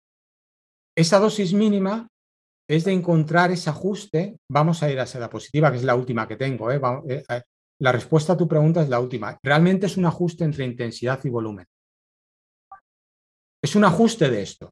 esa 0.97 1.19
dosis 1.19 1.53
mínima 1.53 2.07
es 2.69 2.85
de 2.85 2.93
encontrar 2.93 3.51
ese 3.51 3.71
ajuste. 3.71 4.37
Vamos 4.49 4.83
a 4.83 4.91
ir 4.91 4.99
a 4.99 5.03
esa 5.03 5.17
diapositiva, 5.17 5.71
que 5.71 5.77
es 5.77 5.83
la 5.83 5.95
última 5.95 6.27
que 6.27 6.35
tengo. 6.35 6.71
¿eh? 6.71 6.79
Eh, 7.09 7.23
eh, 7.27 7.41
la 7.81 7.91
respuesta 7.91 8.33
a 8.33 8.37
tu 8.37 8.47
pregunta 8.47 8.83
es 8.83 8.89
la 8.89 8.99
última. 8.99 9.37
Realmente 9.41 9.87
es 9.87 9.97
un 9.97 10.05
ajuste 10.05 10.43
entre 10.43 10.65
intensidad 10.65 11.19
y 11.23 11.29
volumen. 11.29 11.65
Es 13.61 13.75
un 13.75 13.85
ajuste 13.85 14.29
de 14.29 14.43
esto. 14.43 14.69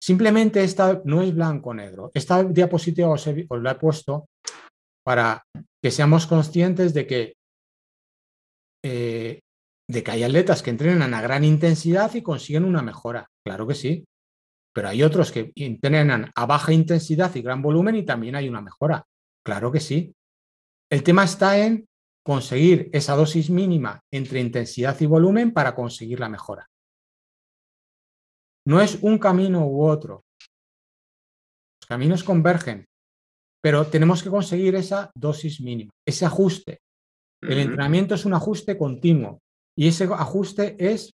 Simplemente 0.00 0.62
esta 0.62 1.02
no 1.04 1.22
es 1.22 1.34
blanco-negro. 1.34 2.12
Esta 2.14 2.44
diapositiva 2.44 3.08
os, 3.08 3.26
la 3.26 3.72
he 3.72 3.74
puesto 3.74 4.26
para 5.04 5.42
que 5.82 5.90
seamos 5.90 6.26
conscientes 6.26 6.94
de 6.94 7.06
que, 7.06 7.34
de 8.82 10.02
que 10.04 10.10
hay 10.10 10.22
atletas 10.22 10.62
que 10.62 10.70
entrenan 10.70 11.12
a 11.12 11.20
gran 11.20 11.44
intensidad 11.44 12.14
y 12.14 12.22
consiguen 12.22 12.64
una 12.64 12.80
mejora. 12.80 13.26
Claro 13.44 13.66
que 13.66 13.74
sí. 13.74 14.04
Pero 14.72 14.88
hay 14.88 15.02
otros 15.02 15.32
que 15.32 15.52
entrenan 15.56 16.30
a 16.34 16.46
baja 16.46 16.72
intensidad 16.72 17.34
y 17.34 17.42
gran 17.42 17.60
volumen 17.60 17.96
y 17.96 18.04
también 18.04 18.36
hay 18.36 18.48
una 18.48 18.60
mejora. 18.60 19.04
Claro 19.44 19.72
que 19.72 19.80
sí. 19.80 20.14
El 20.90 21.02
tema 21.02 21.24
está 21.24 21.58
en 21.58 21.88
conseguir 22.24 22.88
esa 22.92 23.16
dosis 23.16 23.50
mínima 23.50 24.00
entre 24.12 24.40
intensidad 24.40 25.00
y 25.00 25.06
volumen 25.06 25.52
para 25.52 25.74
conseguir 25.74 26.20
la 26.20 26.28
mejora. 26.28 26.66
No 28.66 28.80
es 28.80 28.98
un 29.02 29.18
camino 29.18 29.66
u 29.66 29.84
otro. 29.84 30.24
Los 31.80 31.88
caminos 31.88 32.22
convergen, 32.22 32.86
pero 33.62 33.86
tenemos 33.86 34.22
que 34.22 34.30
conseguir 34.30 34.74
esa 34.74 35.10
dosis 35.14 35.60
mínima, 35.60 35.90
ese 36.06 36.26
ajuste. 36.26 36.80
El 37.42 37.58
entrenamiento 37.58 38.14
es 38.14 38.26
un 38.26 38.34
ajuste 38.34 38.76
continuo 38.76 39.40
y 39.76 39.88
ese 39.88 40.04
ajuste 40.04 40.76
es, 40.78 41.10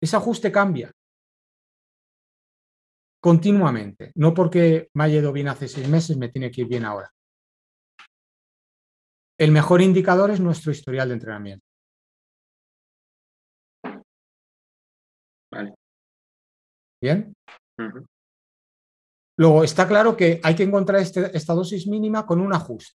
ese 0.00 0.16
ajuste 0.16 0.50
cambia 0.50 0.90
continuamente, 3.26 4.12
no 4.14 4.32
porque 4.32 4.88
me 4.94 5.02
haya 5.02 5.18
ido 5.18 5.32
bien 5.32 5.48
hace 5.48 5.66
seis 5.66 5.88
meses, 5.88 6.16
me 6.16 6.28
tiene 6.28 6.48
que 6.48 6.60
ir 6.60 6.68
bien 6.68 6.84
ahora. 6.84 7.12
El 9.36 9.50
mejor 9.50 9.82
indicador 9.82 10.30
es 10.30 10.38
nuestro 10.38 10.70
historial 10.70 11.08
de 11.08 11.14
entrenamiento. 11.14 11.66
Vale. 15.52 15.74
¿Bien? 17.02 17.34
Luego, 19.36 19.64
está 19.64 19.88
claro 19.88 20.16
que 20.16 20.40
hay 20.44 20.54
que 20.54 20.62
encontrar 20.62 21.00
este, 21.00 21.36
esta 21.36 21.52
dosis 21.52 21.88
mínima 21.88 22.24
con 22.24 22.40
un 22.40 22.54
ajuste. 22.54 22.94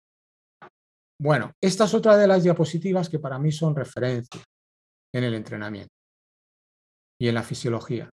Bueno, 1.21 1.51
esta 1.61 1.87
es 1.87 1.95
otra 1.95 2.17
de 2.17 2.29
las 2.29 2.45
diapositivas 2.45 3.09
que 3.09 3.19
para 3.19 3.41
mí 3.41 3.51
son 3.51 3.75
referencia 3.75 4.41
en 5.13 5.25
el 5.25 5.35
entrenamiento 5.35 5.93
y 7.21 7.27
en 7.27 7.35
la 7.35 7.43
fisiología. 7.43 8.09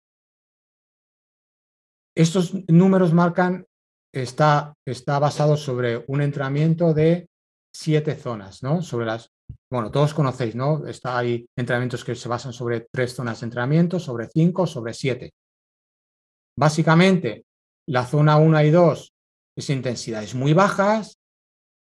Estos 2.16 2.54
números 2.70 3.14
marcan, 3.14 3.66
está, 4.14 4.74
está 4.86 5.20
basado 5.20 5.58
sobre 5.58 6.06
un 6.08 6.22
entrenamiento 6.22 6.94
de 6.94 7.28
siete 7.76 8.16
zonas, 8.16 8.64
¿no? 8.64 8.82
Sobre 8.82 9.06
las, 9.06 9.30
bueno, 9.70 9.92
todos 9.92 10.14
conocéis, 10.14 10.56
¿no? 10.56 10.88
Está, 10.88 11.18
hay 11.18 11.46
entrenamientos 11.58 12.06
que 12.06 12.16
se 12.16 12.30
basan 12.30 12.54
sobre 12.54 12.88
tres 12.90 13.14
zonas 13.14 13.42
de 13.42 13.48
entrenamiento, 13.48 14.00
sobre 14.00 14.30
cinco, 14.30 14.66
sobre 14.66 14.94
siete. 14.94 15.34
Básicamente, 16.58 17.44
la 17.90 18.06
zona 18.06 18.38
1 18.38 18.64
y 18.64 18.72
2 18.72 19.14
es 19.58 19.70
intensidades 19.70 20.34
muy 20.36 20.54
bajas, 20.54 21.18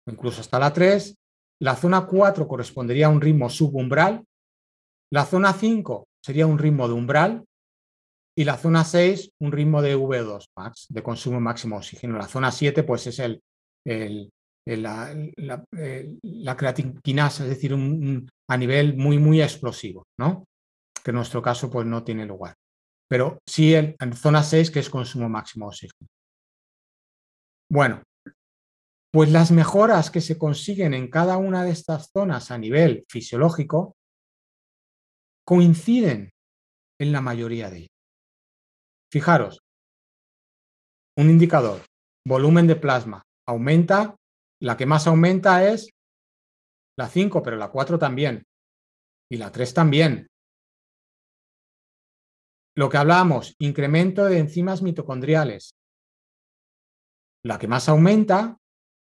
incluso 0.08 0.40
hasta 0.40 0.58
la 0.58 0.72
3. 0.72 1.16
La 1.62 1.76
zona 1.76 2.06
4 2.06 2.48
correspondería 2.48 3.08
a 3.08 3.10
un 3.10 3.20
ritmo 3.20 3.50
subumbral. 3.50 4.24
La 5.12 5.26
zona 5.26 5.52
5 5.52 6.08
sería 6.24 6.48
un 6.48 6.58
ritmo 6.58 6.88
de 6.88 6.94
umbral 6.94 7.46
y 8.36 8.44
la 8.44 8.58
zona 8.58 8.84
6 8.84 9.32
un 9.40 9.52
ritmo 9.52 9.82
de 9.82 9.96
V2 9.96 10.48
max, 10.58 10.88
de 10.90 11.04
consumo 11.04 11.40
máximo 11.40 11.76
de 11.76 11.80
oxígeno. 11.80 12.18
La 12.18 12.28
zona 12.28 12.52
7 12.52 12.84
pues 12.84 13.08
es 13.08 13.20
el, 13.20 13.42
la, 14.66 15.14
la, 15.38 15.66
es 15.72 17.40
decir, 17.40 17.74
un, 17.74 18.30
a 18.50 18.58
nivel 18.58 18.96
muy, 18.98 19.20
muy 19.20 19.42
explosivo, 19.42 20.08
¿no? 20.18 20.46
que 21.04 21.12
en 21.12 21.16
nuestro 21.16 21.42
caso 21.42 21.70
pues 21.70 21.86
no 21.86 22.04
tiene 22.04 22.26
lugar. 22.26 22.56
Pero 23.10 23.40
sí 23.46 23.76
en 23.76 24.14
zona 24.14 24.42
6 24.42 24.72
que 24.72 24.80
es 24.80 24.90
consumo 24.90 25.30
máximo 25.30 25.66
de 25.66 25.70
oxígeno. 25.70 26.08
Bueno, 27.70 28.04
pues 29.12 29.32
las 29.32 29.52
mejoras 29.52 30.10
que 30.10 30.22
se 30.22 30.38
consiguen 30.38 30.94
en 30.94 31.10
cada 31.10 31.38
una 31.38 31.64
de 31.64 31.72
estas 31.72 32.10
zonas 32.12 32.50
a 32.50 32.58
nivel 32.58 33.06
fisiológico 33.10 33.96
coinciden 35.46 36.32
en 37.00 37.12
la 37.12 37.22
mayoría 37.22 37.70
de 37.70 37.78
ellas. 37.78 37.93
Fijaros, 39.14 39.60
un 41.20 41.30
indicador, 41.30 41.86
volumen 42.28 42.66
de 42.66 42.76
plasma, 42.76 43.22
aumenta, 43.48 44.16
la 44.60 44.76
que 44.76 44.88
más 44.88 45.06
aumenta 45.06 45.70
es 45.72 45.92
la 46.98 47.08
5, 47.08 47.44
pero 47.44 47.56
la 47.58 47.70
4 47.70 48.00
también, 48.00 48.42
y 49.32 49.38
la 49.38 49.52
3 49.52 49.72
también. 49.72 50.28
Lo 52.76 52.90
que 52.90 52.98
hablamos, 52.98 53.54
incremento 53.60 54.26
de 54.26 54.40
enzimas 54.40 54.82
mitocondriales. 54.82 55.76
La 57.46 57.60
que 57.60 57.68
más 57.68 57.88
aumenta 57.90 58.58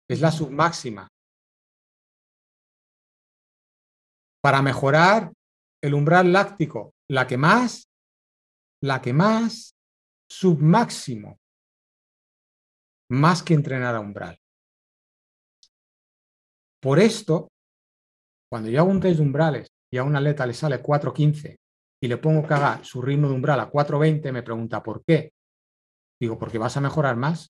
es 0.09 0.19
la 0.19 0.31
submáxima. 0.31 1.07
Para 4.43 4.61
mejorar 4.61 5.31
el 5.81 5.93
umbral 5.93 6.33
láctico, 6.33 6.91
la 7.09 7.27
que 7.27 7.37
más, 7.37 7.85
la 8.83 9.01
que 9.01 9.13
más 9.13 9.73
submáximo, 10.31 11.39
más 13.09 13.43
que 13.43 13.53
entrenar 13.53 13.95
a 13.95 13.99
umbral. 13.99 14.39
Por 16.81 16.99
esto, 16.99 17.49
cuando 18.49 18.69
yo 18.69 18.79
hago 18.79 18.89
un 18.89 19.01
test 19.01 19.17
de 19.17 19.23
umbrales 19.23 19.67
y 19.91 19.97
a 19.97 20.03
un 20.03 20.15
atleta 20.15 20.45
le 20.45 20.53
sale 20.53 20.81
4.15 20.81 21.57
y 22.01 22.07
le 22.07 22.17
pongo 22.17 22.47
que 22.47 22.53
haga 22.53 22.81
su 22.81 23.01
ritmo 23.01 23.27
de 23.27 23.35
umbral 23.35 23.59
a 23.59 23.69
4.20, 23.69 24.31
me 24.31 24.41
pregunta 24.41 24.81
¿por 24.81 25.03
qué? 25.03 25.33
Digo, 26.19 26.39
porque 26.39 26.57
vas 26.57 26.77
a 26.77 26.81
mejorar 26.81 27.17
más. 27.17 27.53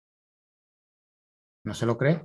¿No 1.64 1.72
se 1.72 1.86
lo 1.86 1.96
cree? 1.96 2.22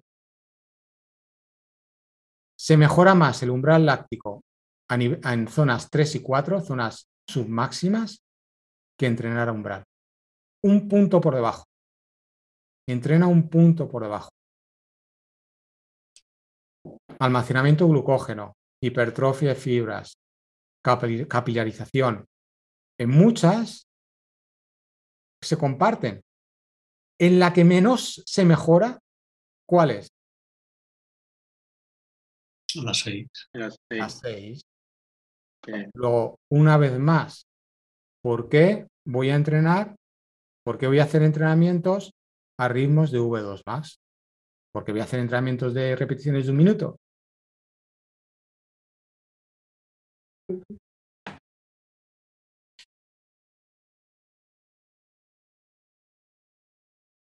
Se 2.59 2.75
mejora 2.75 3.15
más 3.15 3.41
el 3.41 3.51
umbral 3.51 3.85
láctico 3.85 4.43
en 4.89 5.47
zonas 5.47 5.89
3 5.89 6.15
y 6.15 6.21
4, 6.21 6.59
zonas 6.59 7.07
submáximas, 7.25 8.21
que 8.99 9.07
entrenar 9.07 9.47
a 9.47 9.53
umbral. 9.53 9.85
Un 10.63 10.87
punto 10.87 11.19
por 11.19 11.35
debajo. 11.35 11.63
Entrena 12.87 13.27
un 13.27 13.49
punto 13.49 13.89
por 13.89 14.03
debajo. 14.03 14.29
Almacenamiento 17.19 17.85
de 17.85 17.91
glucógeno, 17.91 18.53
hipertrofia 18.83 19.49
de 19.49 19.55
fibras, 19.55 20.13
capilarización. 20.83 22.25
En 22.99 23.09
muchas 23.09 23.87
se 25.43 25.57
comparten. 25.57 26.21
En 27.19 27.39
la 27.39 27.53
que 27.53 27.63
menos 27.63 28.23
se 28.25 28.45
mejora, 28.45 28.99
¿cuál 29.67 29.91
es? 29.91 30.09
Las 32.83 32.99
seis. 32.99 33.27
Las 33.53 34.19
seis. 34.19 34.61
Luego, 35.93 36.39
una 36.51 36.77
vez 36.77 36.97
más, 36.97 37.45
¿por 38.23 38.49
qué 38.49 38.87
voy 39.05 39.29
a 39.29 39.35
entrenar? 39.35 39.95
¿Por 40.63 40.77
qué 40.77 40.87
voy 40.87 40.99
a 40.99 41.03
hacer 41.03 41.23
entrenamientos 41.23 42.13
a 42.59 42.67
ritmos 42.67 43.11
de 43.11 43.19
V2 43.19 43.63
más? 43.65 43.99
Porque 44.71 44.91
voy 44.91 45.01
a 45.01 45.05
hacer 45.05 45.19
entrenamientos 45.19 45.73
de 45.73 45.95
repeticiones 45.95 46.45
de 46.45 46.51
un 46.51 46.57
minuto. 46.57 46.97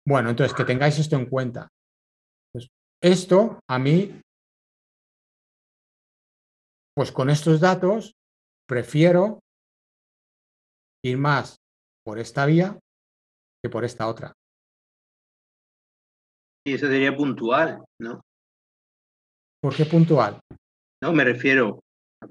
Bueno, 0.07 0.31
entonces 0.31 0.57
que 0.57 0.65
tengáis 0.65 0.99
esto 0.99 1.17
en 1.17 1.27
cuenta. 1.27 1.69
Pues 2.53 2.69
esto 3.03 3.59
a 3.69 3.79
mí, 3.79 4.21
pues 6.95 7.13
con 7.13 7.29
estos 7.29 7.61
datos, 7.61 8.15
prefiero 8.67 9.41
ir 11.05 11.19
más 11.19 11.57
por 12.05 12.19
esta 12.19 12.47
vía 12.47 12.79
que 13.67 13.71
por 13.71 13.85
esta 13.85 14.07
otra. 14.07 14.33
Y 16.65 16.75
eso 16.75 16.87
sería 16.87 17.17
puntual, 17.17 17.85
¿no? 18.01 18.21
¿Por 19.61 19.75
qué 19.75 19.85
puntual? 19.87 20.41
No, 21.03 21.13
me 21.13 21.25
refiero 21.25 21.81
a 22.23 22.27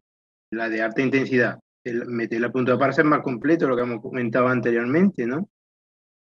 la 0.52 0.70
de 0.70 0.82
alta 0.82 1.02
intensidad. 1.02 1.60
meter 1.84 2.42
la 2.42 2.52
puntual 2.52 2.80
para 2.80 2.94
ser 2.94 3.06
más 3.06 3.22
completo, 3.22 3.68
lo 3.68 3.76
que 3.76 3.84
hemos 3.84 4.02
comentado 4.02 4.48
anteriormente, 4.48 5.26
¿no? 5.26 5.48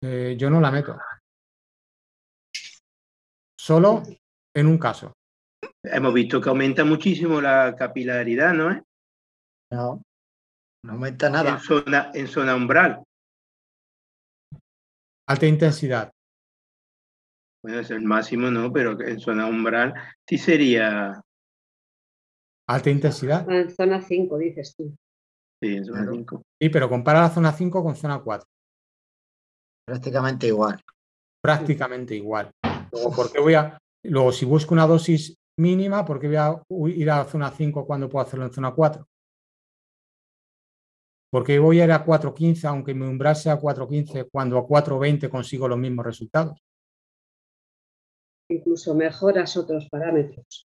Eh, 0.04 0.36
yo 0.38 0.50
no 0.50 0.62
la 0.62 0.72
meto. 0.72 0.98
Solo 3.60 4.04
en 4.56 4.68
un 4.68 4.78
caso. 4.78 5.14
Hemos 5.84 6.14
visto 6.14 6.42
que 6.42 6.50
aumenta 6.50 6.84
muchísimo 6.84 7.42
la 7.42 7.76
capilaridad, 7.76 8.54
¿no? 8.54 8.70
No, 9.72 10.02
no 10.86 10.94
aumenta 10.94 11.30
nada. 11.30 11.52
En 11.52 11.60
zona, 11.60 12.12
en 12.14 12.28
zona 12.28 12.56
umbral. 12.56 13.04
Alta 15.30 15.46
intensidad. 15.46 16.12
Bueno, 17.64 17.82
es 17.82 17.92
el 17.92 18.02
máximo, 18.02 18.50
no, 18.50 18.74
pero 18.74 19.00
en 19.00 19.20
zona 19.20 19.46
umbral 19.46 19.94
sí 20.28 20.40
sería. 20.40 21.22
Alta 22.68 22.90
intensidad. 22.90 23.48
En 23.48 23.70
zona 23.70 24.02
5, 24.02 24.38
dices 24.40 24.74
tú. 24.76 24.96
Sí, 25.62 25.76
en 25.76 25.86
zona 25.86 26.12
5. 26.12 26.42
Sí, 26.60 26.70
pero 26.70 26.90
compara 26.90 27.22
la 27.22 27.30
zona 27.30 27.52
5 27.52 27.84
con 27.84 27.96
zona 27.96 28.20
4. 28.20 28.48
Prácticamente 29.88 30.48
igual. 30.48 30.82
Prácticamente 31.44 32.16
igual. 32.16 32.50
Luego, 32.92 33.16
¿por 33.16 33.32
qué 33.32 33.40
voy 33.40 33.54
a.? 33.54 33.78
Luego, 34.06 34.32
si 34.32 34.46
busco 34.46 34.74
una 34.74 34.88
dosis 34.88 35.36
mínima, 35.60 36.06
¿por 36.06 36.20
qué 36.20 36.28
voy 36.28 36.38
a 36.38 36.96
ir 36.96 37.12
a 37.12 37.18
la 37.18 37.26
zona 37.26 37.52
5 37.52 37.86
cuando 37.86 38.10
puedo 38.10 38.26
hacerlo 38.26 38.46
en 38.46 38.54
zona 38.54 38.72
4? 38.72 39.06
Porque 41.32 41.60
voy 41.60 41.80
a 41.80 41.86
ir 41.86 41.92
a 41.92 42.04
4.15 42.04 42.68
aunque 42.68 42.94
mi 42.94 43.06
umbral 43.06 43.36
sea 43.36 43.60
4.15 43.60 44.30
cuando 44.32 44.58
a 44.58 44.68
4.20 44.68 45.30
consigo 45.30 45.68
los 45.68 45.78
mismos 45.78 46.06
resultados? 46.06 46.60
Incluso 48.50 48.96
mejoras 48.96 49.56
otros 49.58 49.88
parámetros. 49.90 50.66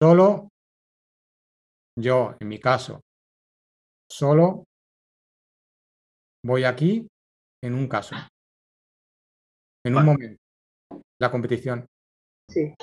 Solo, 0.00 0.50
yo 1.98 2.36
en 2.38 2.48
mi 2.48 2.60
caso, 2.60 3.00
solo 4.08 4.64
voy 6.44 6.64
aquí 6.64 7.08
en 7.62 7.74
un 7.74 7.88
caso, 7.88 8.14
en 9.84 9.96
un 9.96 10.04
momento, 10.04 10.40
la 11.20 11.30
competición. 11.30 11.86
Sí. 12.48 12.74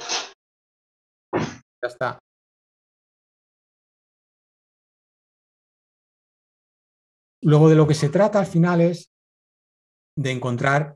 Ya 1.33 1.87
está. 1.87 2.19
Luego 7.45 7.69
de 7.69 7.75
lo 7.75 7.87
que 7.87 7.93
se 7.93 8.09
trata 8.09 8.39
al 8.39 8.47
final 8.47 8.81
es 8.81 9.11
de 10.17 10.31
encontrar 10.31 10.95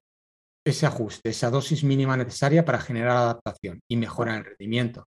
ese 0.65 0.87
ajuste, 0.87 1.29
esa 1.29 1.51
dosis 1.51 1.83
mínima 1.83 2.17
necesaria 2.17 2.65
para 2.65 2.79
generar 2.79 3.17
adaptación 3.17 3.79
y 3.87 3.97
mejorar 3.97 4.39
el 4.39 4.45
rendimiento. 4.45 5.05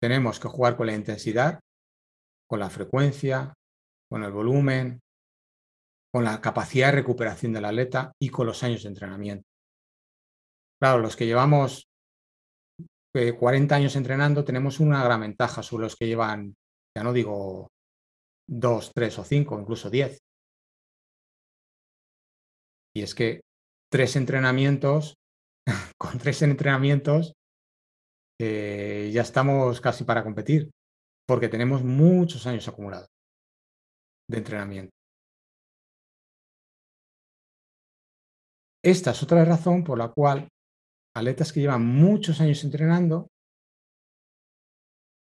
Tenemos 0.00 0.40
que 0.40 0.48
jugar 0.48 0.78
con 0.78 0.86
la 0.86 0.94
intensidad, 0.94 1.60
con 2.48 2.60
la 2.60 2.70
frecuencia, 2.70 3.52
con 4.10 4.24
el 4.24 4.32
volumen, 4.32 5.00
con 6.10 6.24
la 6.24 6.40
capacidad 6.40 6.86
de 6.86 6.92
recuperación 6.92 7.52
del 7.52 7.66
atleta 7.66 8.12
y 8.18 8.30
con 8.30 8.46
los 8.46 8.62
años 8.62 8.82
de 8.82 8.88
entrenamiento. 8.88 9.44
Claro, 10.80 11.00
los 11.00 11.16
que 11.16 11.26
llevamos 11.26 11.86
40 13.12 13.74
eh, 13.74 13.76
años 13.76 13.94
entrenando 13.94 14.42
tenemos 14.42 14.80
una 14.80 15.04
gran 15.04 15.20
ventaja 15.20 15.62
sobre 15.62 15.84
los 15.84 15.96
que 15.96 16.06
llevan, 16.06 16.56
ya 16.96 17.02
no 17.02 17.12
digo 17.12 17.68
2, 18.48 18.92
3 18.94 19.18
o 19.18 19.24
5, 19.24 19.60
incluso 19.60 19.90
10. 19.90 20.25
Y 22.96 23.02
es 23.02 23.14
que 23.14 23.42
tres 23.92 24.16
entrenamientos, 24.16 25.16
con 26.00 26.16
tres 26.16 26.40
entrenamientos, 26.40 27.34
eh, 28.40 29.10
ya 29.12 29.20
estamos 29.20 29.82
casi 29.82 30.04
para 30.04 30.24
competir, 30.24 30.70
porque 31.28 31.50
tenemos 31.50 31.84
muchos 31.84 32.46
años 32.46 32.66
acumulados 32.68 33.08
de 34.30 34.38
entrenamiento. 34.38 34.90
Esta 38.82 39.10
es 39.10 39.22
otra 39.22 39.44
razón 39.44 39.84
por 39.84 39.98
la 39.98 40.10
cual 40.10 40.48
atletas 41.14 41.52
que 41.52 41.60
llevan 41.60 41.84
muchos 41.84 42.40
años 42.40 42.64
entrenando, 42.64 43.28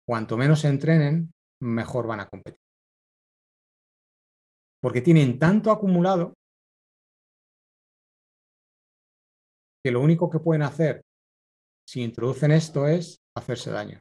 cuanto 0.08 0.38
menos 0.38 0.64
entrenen, 0.64 1.32
mejor 1.60 2.06
van 2.06 2.20
a 2.20 2.28
competir. 2.28 2.60
Porque 4.80 5.02
tienen 5.02 5.40
tanto 5.40 5.72
acumulado 5.72 6.36
que 9.84 9.92
lo 9.92 10.02
único 10.02 10.30
que 10.30 10.40
pueden 10.40 10.62
hacer 10.62 11.04
si 11.86 12.02
introducen 12.02 12.52
esto 12.52 12.88
es 12.88 13.22
hacerse 13.36 13.72
daño. 13.72 14.00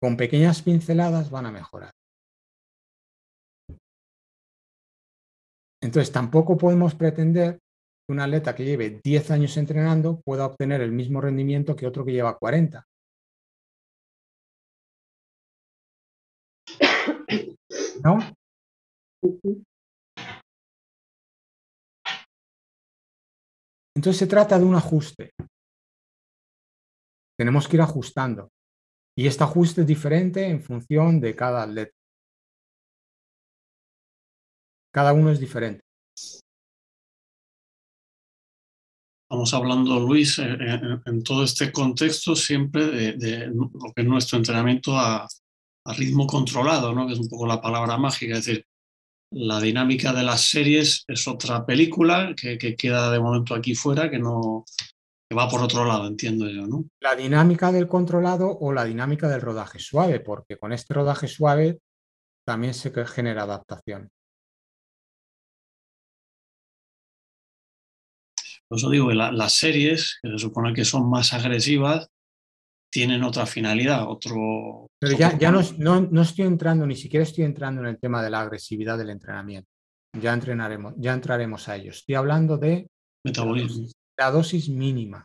Con 0.00 0.16
pequeñas 0.16 0.62
pinceladas 0.62 1.30
van 1.30 1.46
a 1.46 1.52
mejorar. 1.52 1.92
Entonces, 5.82 6.12
tampoco 6.12 6.58
podemos 6.58 6.94
pretender 6.94 7.58
que 8.06 8.12
un 8.12 8.20
atleta 8.20 8.54
que 8.54 8.64
lleve 8.64 9.00
10 9.02 9.30
años 9.30 9.56
entrenando 9.56 10.20
pueda 10.20 10.46
obtener 10.46 10.80
el 10.80 10.92
mismo 10.92 11.20
rendimiento 11.20 11.76
que 11.76 11.86
otro 11.86 12.04
que 12.04 12.12
lleva 12.12 12.38
40. 12.38 12.84
¿No? 18.02 18.18
Entonces 24.00 24.18
se 24.18 24.26
trata 24.26 24.58
de 24.58 24.64
un 24.64 24.74
ajuste. 24.74 25.34
Tenemos 27.38 27.68
que 27.68 27.76
ir 27.76 27.82
ajustando. 27.82 28.50
Y 29.14 29.26
este 29.26 29.44
ajuste 29.44 29.82
es 29.82 29.86
diferente 29.86 30.46
en 30.46 30.62
función 30.62 31.20
de 31.20 31.36
cada 31.36 31.64
atleta. 31.64 31.92
Cada 34.90 35.12
uno 35.12 35.30
es 35.30 35.38
diferente. 35.38 35.82
Estamos 39.24 39.52
hablando, 39.52 40.00
Luis, 40.00 40.38
en, 40.38 41.22
todo 41.22 41.44
este 41.44 41.70
contexto 41.70 42.34
siempre 42.34 42.86
de, 43.18 43.48
lo 43.48 43.92
que 43.94 44.00
es 44.00 44.06
nuestro 44.06 44.38
entrenamiento 44.38 44.96
a, 44.96 45.28
ritmo 45.94 46.26
controlado, 46.26 46.94
¿no? 46.94 47.06
que 47.06 47.12
es 47.12 47.18
un 47.18 47.28
poco 47.28 47.46
la 47.46 47.60
palabra 47.60 47.98
mágica. 47.98 48.38
Es 48.38 48.46
decir, 48.46 48.64
la 49.32 49.60
dinámica 49.60 50.12
de 50.12 50.22
las 50.22 50.42
series 50.42 51.04
es 51.06 51.28
otra 51.28 51.64
película 51.64 52.34
que, 52.36 52.58
queda 52.58 53.10
de 53.10 53.20
momento 53.20 53.54
aquí 53.54 53.74
fuera, 53.74 54.10
que 54.10 54.18
no 54.18 54.64
que 55.28 55.36
va 55.36 55.48
por 55.48 55.62
otro 55.62 55.84
lado, 55.84 56.08
entiendo 56.08 56.48
yo, 56.48 56.66
¿no? 56.66 56.86
La 57.00 57.14
dinámica 57.14 57.70
del 57.70 57.86
controlado 57.86 58.58
o 58.58 58.72
la 58.72 58.84
dinámica 58.84 59.28
del 59.28 59.40
rodaje 59.40 59.78
suave, 59.78 60.18
porque 60.18 60.56
con 60.56 60.72
este 60.72 60.92
rodaje 60.92 61.28
suave 61.28 61.78
también 62.44 62.74
se 62.74 62.90
genera 63.06 63.44
adaptación. 63.44 64.08
Por 68.66 68.78
eso 68.78 68.90
digo 68.90 69.08
que 69.08 69.14
las 69.14 69.54
series, 69.54 70.18
que 70.20 70.30
se 70.30 70.38
supone 70.38 70.74
que 70.74 70.84
son 70.84 71.08
más 71.08 71.32
agresivas, 71.32 72.08
tienen 72.90 73.22
otra 73.22 73.46
finalidad, 73.46 74.08
otro... 74.08 74.90
Pero 74.98 75.16
ya, 75.16 75.38
ya 75.38 75.52
no, 75.52 75.62
no, 75.78 76.22
estoy 76.22 76.44
entrando, 76.44 76.86
ni 76.86 76.96
siquiera 76.96 77.22
estoy 77.22 77.44
entrando 77.44 77.80
en 77.82 77.88
el 77.88 77.98
tema 77.98 78.22
de 78.22 78.30
la 78.30 78.40
agresividad 78.40 78.98
del 78.98 79.10
entrenamiento. 79.10 79.70
Ya 80.20 80.32
entrenaremos, 80.32 80.94
ya 80.96 81.14
entraremos 81.14 81.68
a 81.68 81.76
ello. 81.76 81.92
Estoy 81.92 82.16
hablando 82.16 82.58
de 82.58 82.88
metabolismo. 83.24 83.86
La 84.18 84.30
dosis, 84.30 84.68
mínima. 84.68 85.24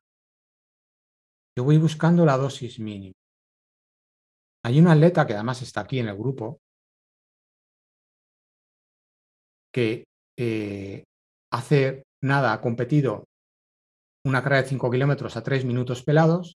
Yo 1.58 1.64
voy 1.64 1.78
buscando 1.78 2.24
la 2.24 2.38
dosis 2.38 2.80
mínima. 2.80 3.16
Hay 4.64 4.80
un 4.80 4.88
atleta 4.88 5.26
que 5.26 5.34
además 5.34 5.62
está 5.62 5.82
aquí 5.82 6.00
en 6.00 6.08
el 6.08 6.16
grupo 6.16 6.60
que 9.74 10.06
eh, 10.38 11.04
hace 11.52 12.04
nada, 12.24 12.54
ha 12.54 12.62
competido 12.62 13.26
una 14.26 14.42
carrera 14.42 14.64
de 14.64 14.70
5 14.70 14.90
kilómetros 14.90 15.36
a 15.36 15.44
3 15.44 15.66
minutos 15.66 16.04
pelados 16.04 16.58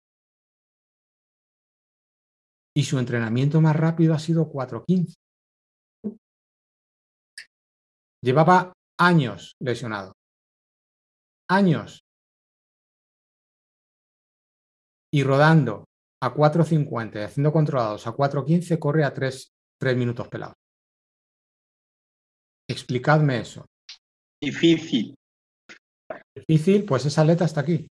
y 2.77 2.83
su 2.83 2.99
entrenamiento 2.99 3.59
más 3.59 3.75
rápido 3.75 4.13
ha 4.13 4.19
sido 4.19 4.51
4.15. 4.51 5.15
Llevaba 8.23 8.71
años 8.99 9.55
lesionado. 9.59 10.13
Años. 11.49 12.03
Y 15.11 15.23
rodando 15.23 15.85
a 16.21 16.31
4.50 16.31 17.15
y 17.15 17.23
haciendo 17.23 17.51
controlados 17.51 18.05
a 18.05 18.11
4.15 18.11 18.77
corre 18.77 19.03
a 19.03 19.11
3, 19.11 19.49
3 19.81 19.97
minutos 19.97 20.27
pelados. 20.27 20.55
Explicadme 22.69 23.39
eso. 23.39 23.65
Difícil. 24.39 25.15
Difícil, 26.35 26.85
pues 26.85 27.07
esa 27.07 27.21
atleta 27.21 27.45
está 27.45 27.61
aquí. 27.61 27.87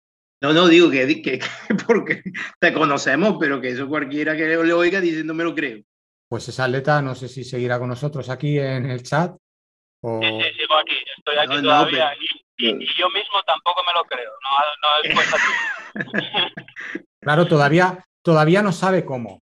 No, 0.44 0.52
no, 0.52 0.68
digo 0.68 0.92
que, 0.92 1.22
que, 1.22 1.40
porque 1.88 2.22
te 2.60 2.74
conocemos, 2.74 3.38
pero 3.40 3.62
que 3.62 3.70
eso 3.70 3.88
cualquiera 3.88 4.36
que 4.36 4.46
le 4.46 4.74
oiga 4.74 5.00
dice 5.00 5.24
no 5.24 5.34
me 5.34 5.46
lo 5.46 5.56
creo. 5.56 5.82
Pues 6.28 6.50
esa 6.50 6.66
atleta 6.66 7.02
no 7.02 7.16
sé 7.16 7.30
si 7.30 7.46
seguirá 7.46 7.80
con 7.80 7.88
nosotros 7.88 8.30
aquí 8.30 8.60
en 8.60 8.86
el 8.88 9.04
chat. 9.04 9.34
O... 10.02 10.20
Sí, 10.22 10.28
sí, 10.28 10.60
sigo 10.60 10.76
aquí, 10.76 10.96
estoy 11.18 11.38
aquí 11.38 11.64
todavía 11.64 12.14
y, 12.58 12.80
yo 12.98 13.10
mismo 13.10 13.42
tampoco 13.48 13.82
me 13.88 13.94
lo 13.94 14.04
creo, 14.04 14.32
no, 14.44 14.50
no 14.84 15.00
es 15.04 16.46
claro, 17.22 17.48
todavía, 17.48 18.06
todavía 18.22 18.62
no 18.62 18.74
sabe 18.74 19.06
cómo. 19.06 19.42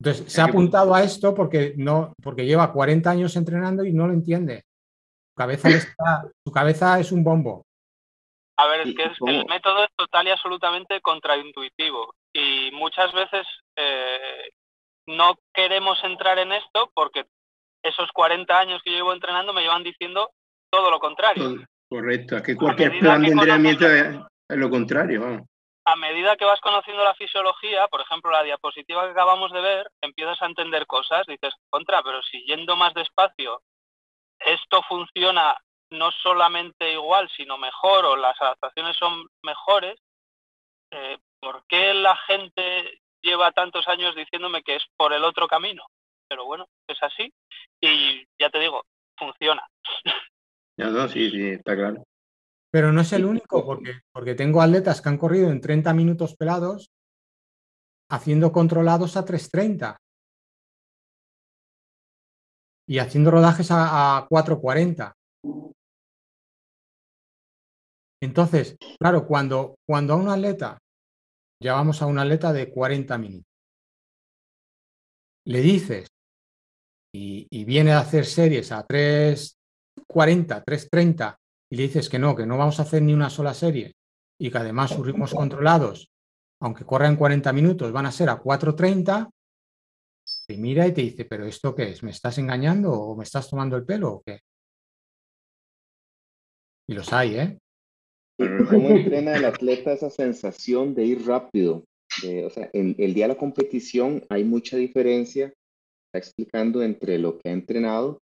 Entonces, 0.00 0.32
se 0.32 0.40
ha 0.40 0.44
apuntado 0.44 0.94
a 0.94 1.04
esto 1.04 1.34
porque, 1.34 1.74
no, 1.76 2.14
porque 2.22 2.46
lleva 2.46 2.72
40 2.72 3.10
años 3.10 3.36
entrenando 3.36 3.84
y 3.84 3.92
no 3.92 4.06
lo 4.06 4.12
entiende. 4.12 4.64
Su 5.28 5.34
cabeza, 5.36 5.68
su 6.44 6.52
cabeza 6.52 6.98
es 6.98 7.12
un 7.12 7.22
bombo. 7.22 7.64
A 8.60 8.66
ver, 8.66 8.86
es 8.86 8.94
que 8.94 9.04
el 9.04 9.46
método 9.46 9.84
es 9.84 9.90
total 9.96 10.26
y 10.26 10.30
absolutamente 10.30 11.00
contraintuitivo 11.00 12.14
y 12.32 12.70
muchas 12.72 13.10
veces 13.12 13.46
eh, 13.76 14.50
no 15.06 15.36
queremos 15.54 15.98
entrar 16.04 16.38
en 16.38 16.52
esto 16.52 16.90
porque 16.94 17.24
esos 17.82 18.10
40 18.12 18.58
años 18.58 18.82
que 18.84 18.90
yo 18.90 18.98
llevo 18.98 19.14
entrenando 19.14 19.54
me 19.54 19.62
llevan 19.62 19.82
diciendo 19.82 20.30
todo 20.70 20.90
lo 20.90 20.98
contrario. 21.00 21.64
Correcto, 21.88 22.36
es 22.36 22.42
que 22.42 22.54
cualquier 22.54 22.98
plan 22.98 23.22
de 23.22 23.28
entrenamiento 23.28 23.86
es, 23.86 24.16
lo 24.48 24.68
contrario. 24.68 25.46
A 25.86 25.96
medida 25.96 26.36
que 26.36 26.44
vas 26.44 26.60
conociendo 26.60 27.02
la 27.02 27.14
fisiología, 27.14 27.88
por 27.88 28.02
ejemplo, 28.02 28.30
la 28.30 28.42
diapositiva 28.42 29.06
que 29.06 29.12
acabamos 29.12 29.50
de 29.52 29.60
ver, 29.62 29.90
empiezas 30.02 30.40
a 30.42 30.46
entender 30.46 30.86
cosas, 30.86 31.24
dices, 31.26 31.54
contra, 31.70 32.02
pero 32.02 32.22
si 32.22 32.44
yendo 32.44 32.76
más 32.76 32.92
despacio 32.92 33.62
esto 34.40 34.82
funciona 34.88 35.54
no 35.90 36.10
solamente 36.22 36.92
igual, 36.92 37.28
sino 37.36 37.58
mejor 37.58 38.04
o 38.04 38.16
las 38.16 38.40
adaptaciones 38.40 38.96
son 38.96 39.26
mejores, 39.42 39.98
eh, 40.92 41.18
¿por 41.40 41.64
qué 41.66 41.94
la 41.94 42.16
gente 42.16 43.00
lleva 43.22 43.52
tantos 43.52 43.86
años 43.88 44.14
diciéndome 44.14 44.62
que 44.62 44.76
es 44.76 44.84
por 44.96 45.12
el 45.12 45.24
otro 45.24 45.46
camino? 45.48 45.84
Pero 46.28 46.44
bueno, 46.46 46.66
es 46.88 47.02
así 47.02 47.32
y 47.80 48.24
ya 48.38 48.50
te 48.50 48.60
digo, 48.60 48.84
funciona. 49.18 49.66
No, 50.76 50.90
no, 50.90 51.08
sí, 51.08 51.30
sí, 51.30 51.48
está 51.50 51.76
claro. 51.76 52.04
Pero 52.70 52.92
no 52.92 53.00
es 53.00 53.12
el 53.12 53.24
único, 53.24 53.66
porque, 53.66 54.00
porque 54.12 54.34
tengo 54.34 54.62
atletas 54.62 55.02
que 55.02 55.08
han 55.08 55.18
corrido 55.18 55.50
en 55.50 55.60
30 55.60 55.92
minutos 55.92 56.36
pelados 56.36 56.90
haciendo 58.10 58.50
controlados 58.52 59.16
a 59.16 59.24
3.30 59.24 59.96
y 62.88 62.98
haciendo 62.98 63.30
rodajes 63.30 63.70
a, 63.70 64.18
a 64.18 64.28
4.40. 64.28 65.14
Entonces, 68.22 68.76
claro, 68.98 69.26
cuando, 69.26 69.76
cuando 69.86 70.14
a 70.14 70.16
un 70.16 70.28
atleta, 70.28 70.78
ya 71.62 71.74
vamos 71.74 72.02
a 72.02 72.06
un 72.06 72.18
atleta 72.18 72.52
de 72.52 72.70
40 72.70 73.18
minutos, 73.18 73.46
le 75.46 75.60
dices 75.60 76.06
y, 77.12 77.64
viene 77.64 77.92
a 77.92 78.00
hacer 78.00 78.24
series 78.26 78.72
a 78.72 78.86
3.40, 78.86 80.64
3.30 80.64 81.36
y 81.70 81.76
le 81.76 81.82
dices 81.84 82.08
que 82.08 82.18
no, 82.18 82.36
que 82.36 82.46
no 82.46 82.58
vamos 82.58 82.78
a 82.78 82.82
hacer 82.82 83.02
ni 83.02 83.12
una 83.14 83.30
sola 83.30 83.54
serie 83.54 83.94
y 84.38 84.50
que 84.50 84.58
además 84.58 84.90
sus 84.90 85.06
ritmos 85.06 85.34
controlados, 85.34 86.10
aunque 86.60 86.84
corran 86.84 87.16
40 87.16 87.52
minutos, 87.52 87.92
van 87.92 88.06
a 88.06 88.12
ser 88.12 88.28
a 88.28 88.40
4.30, 88.40 89.28
te 90.46 90.56
mira 90.56 90.86
y 90.86 90.92
te 90.92 91.00
dice, 91.02 91.24
pero 91.24 91.44
¿esto 91.46 91.74
qué 91.74 91.90
es? 91.90 92.02
¿Me 92.02 92.10
estás 92.10 92.38
engañando 92.38 92.92
o 92.92 93.16
me 93.16 93.24
estás 93.24 93.48
tomando 93.48 93.76
el 93.76 93.84
pelo 93.84 94.12
o 94.14 94.22
qué? 94.22 94.40
Y 96.88 96.94
los 96.94 97.12
hay, 97.12 97.36
¿eh? 97.36 97.58
¿Cómo 98.68 98.90
entrena 98.90 99.36
el 99.36 99.44
atleta 99.44 99.92
esa 99.92 100.10
sensación 100.10 100.94
de 100.94 101.04
ir 101.04 101.26
rápido? 101.26 101.84
o 102.44 102.50
sea, 102.50 102.68
en 102.72 102.96
el 102.98 103.14
día 103.14 103.24
de 103.24 103.34
la 103.34 103.38
competición 103.38 104.24
hay 104.28 104.42
mucha 104.42 104.76
diferencia, 104.76 105.54
está 106.08 106.18
explicando 106.18 106.82
entre 106.82 107.18
lo 107.18 107.38
que 107.38 107.48
ha 107.48 107.52
entrenado 107.52 108.18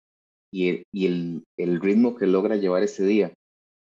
y 0.53 0.69
el, 0.69 0.85
el, 0.93 1.45
el 1.57 1.81
ritmo 1.81 2.15
que 2.15 2.27
logra 2.27 2.57
llevar 2.57 2.83
ese 2.83 3.05
día. 3.05 3.33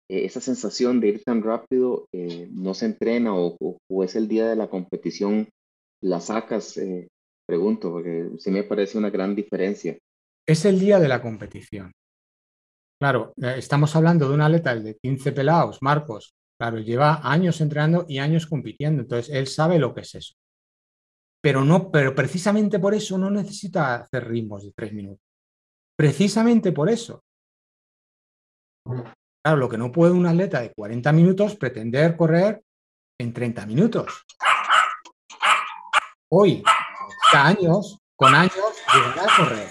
Eh, 0.09 0.24
esa 0.24 0.40
sensación 0.40 1.01
de 1.01 1.09
ir 1.09 1.24
tan 1.24 1.43
rápido 1.43 2.07
eh, 2.12 2.48
no 2.53 2.74
se 2.74 2.86
entrena 2.86 3.35
o, 3.35 3.57
o, 3.61 4.05
es 4.05 4.15
el 4.15 4.28
día 4.28 4.48
de 4.48 4.57
la 4.57 4.69
competición, 4.69 5.48
la 6.01 6.20
sacas, 6.20 6.77
eh, 6.77 7.09
pregunto, 7.47 7.90
porque 7.90 8.31
sí 8.39 8.51
me 8.51 8.62
parece 8.62 8.98
una 8.98 9.11
gran 9.11 9.35
diferencia. 9.35 9.98
Es 10.47 10.65
el 10.65 10.78
día 10.78 11.01
de 11.01 11.09
la 11.09 11.20
competición. 11.20 11.90
Claro, 12.98 13.35
eh, 13.43 13.56
estamos 13.59 13.94
hablando 13.94 14.28
de 14.28 14.35
un 14.35 14.40
atleta, 14.40 14.73
el 14.73 14.85
de 14.85 14.97
15 14.97 15.32
pelados, 15.32 15.78
Marcos, 15.82 16.35
claro, 16.59 16.78
lleva 16.78 17.20
años 17.23 17.60
entrenando 17.60 18.06
y 18.09 18.18
años 18.18 18.47
compitiendo, 18.47 19.02
entonces 19.02 19.35
él 19.35 19.47
sabe 19.47 19.78
lo 19.78 19.94
que 19.94 20.01
es 20.01 20.14
eso. 20.14 20.35
Pero, 21.43 21.62
no, 21.64 21.90
pero 21.90 22.14
precisamente 22.14 22.78
por 22.78 22.94
eso 22.94 23.18
no 23.18 23.31
necesita 23.31 23.97
hacer 23.97 24.27
ritmos 24.27 24.64
de 24.64 24.73
tres 24.73 24.93
minutos. 24.93 25.23
Precisamente 25.97 26.73
por 26.73 26.89
eso. 26.89 27.23
Claro, 28.85 29.59
lo 29.59 29.68
que 29.68 29.78
no 29.78 29.93
puede 29.93 30.12
un 30.12 30.27
atleta 30.27 30.60
de 30.60 30.73
40 30.73 31.12
minutos 31.12 31.55
pretender 31.56 32.16
correr 32.16 32.62
en 33.18 33.32
30 33.32 33.66
minutos. 33.66 34.24
Hoy, 36.32 36.62
años, 37.32 37.98
con 38.16 38.35
años, 38.35 38.56
llegará 38.93 39.23
a 39.23 39.36
correr. 39.36 39.68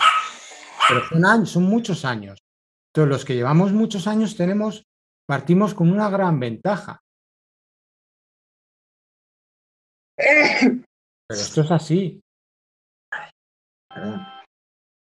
Pero 0.87 1.07
son 1.09 1.25
años, 1.25 1.49
son 1.49 1.63
muchos 1.63 2.05
años. 2.05 2.44
Entonces, 2.95 3.11
los 3.11 3.25
que 3.25 3.35
llevamos 3.35 3.73
muchos 3.73 4.07
años 4.07 4.37
tenemos, 4.37 4.85
partimos 5.27 5.73
con 5.73 5.91
una 5.91 6.09
gran 6.09 6.39
ventaja. 6.39 7.01
Pero 10.17 10.81
esto 11.29 11.59
es 11.59 11.71
así. 11.71 12.21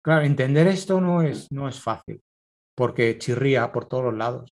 Claro, 0.04 0.22
entender 0.22 0.66
esto 0.66 1.00
no 1.00 1.22
es, 1.22 1.46
no 1.52 1.68
es 1.68 1.80
fácil, 1.80 2.20
porque 2.76 3.18
chirría 3.18 3.70
por 3.70 3.86
todos 3.86 4.06
los 4.06 4.14
lados. 4.14 4.50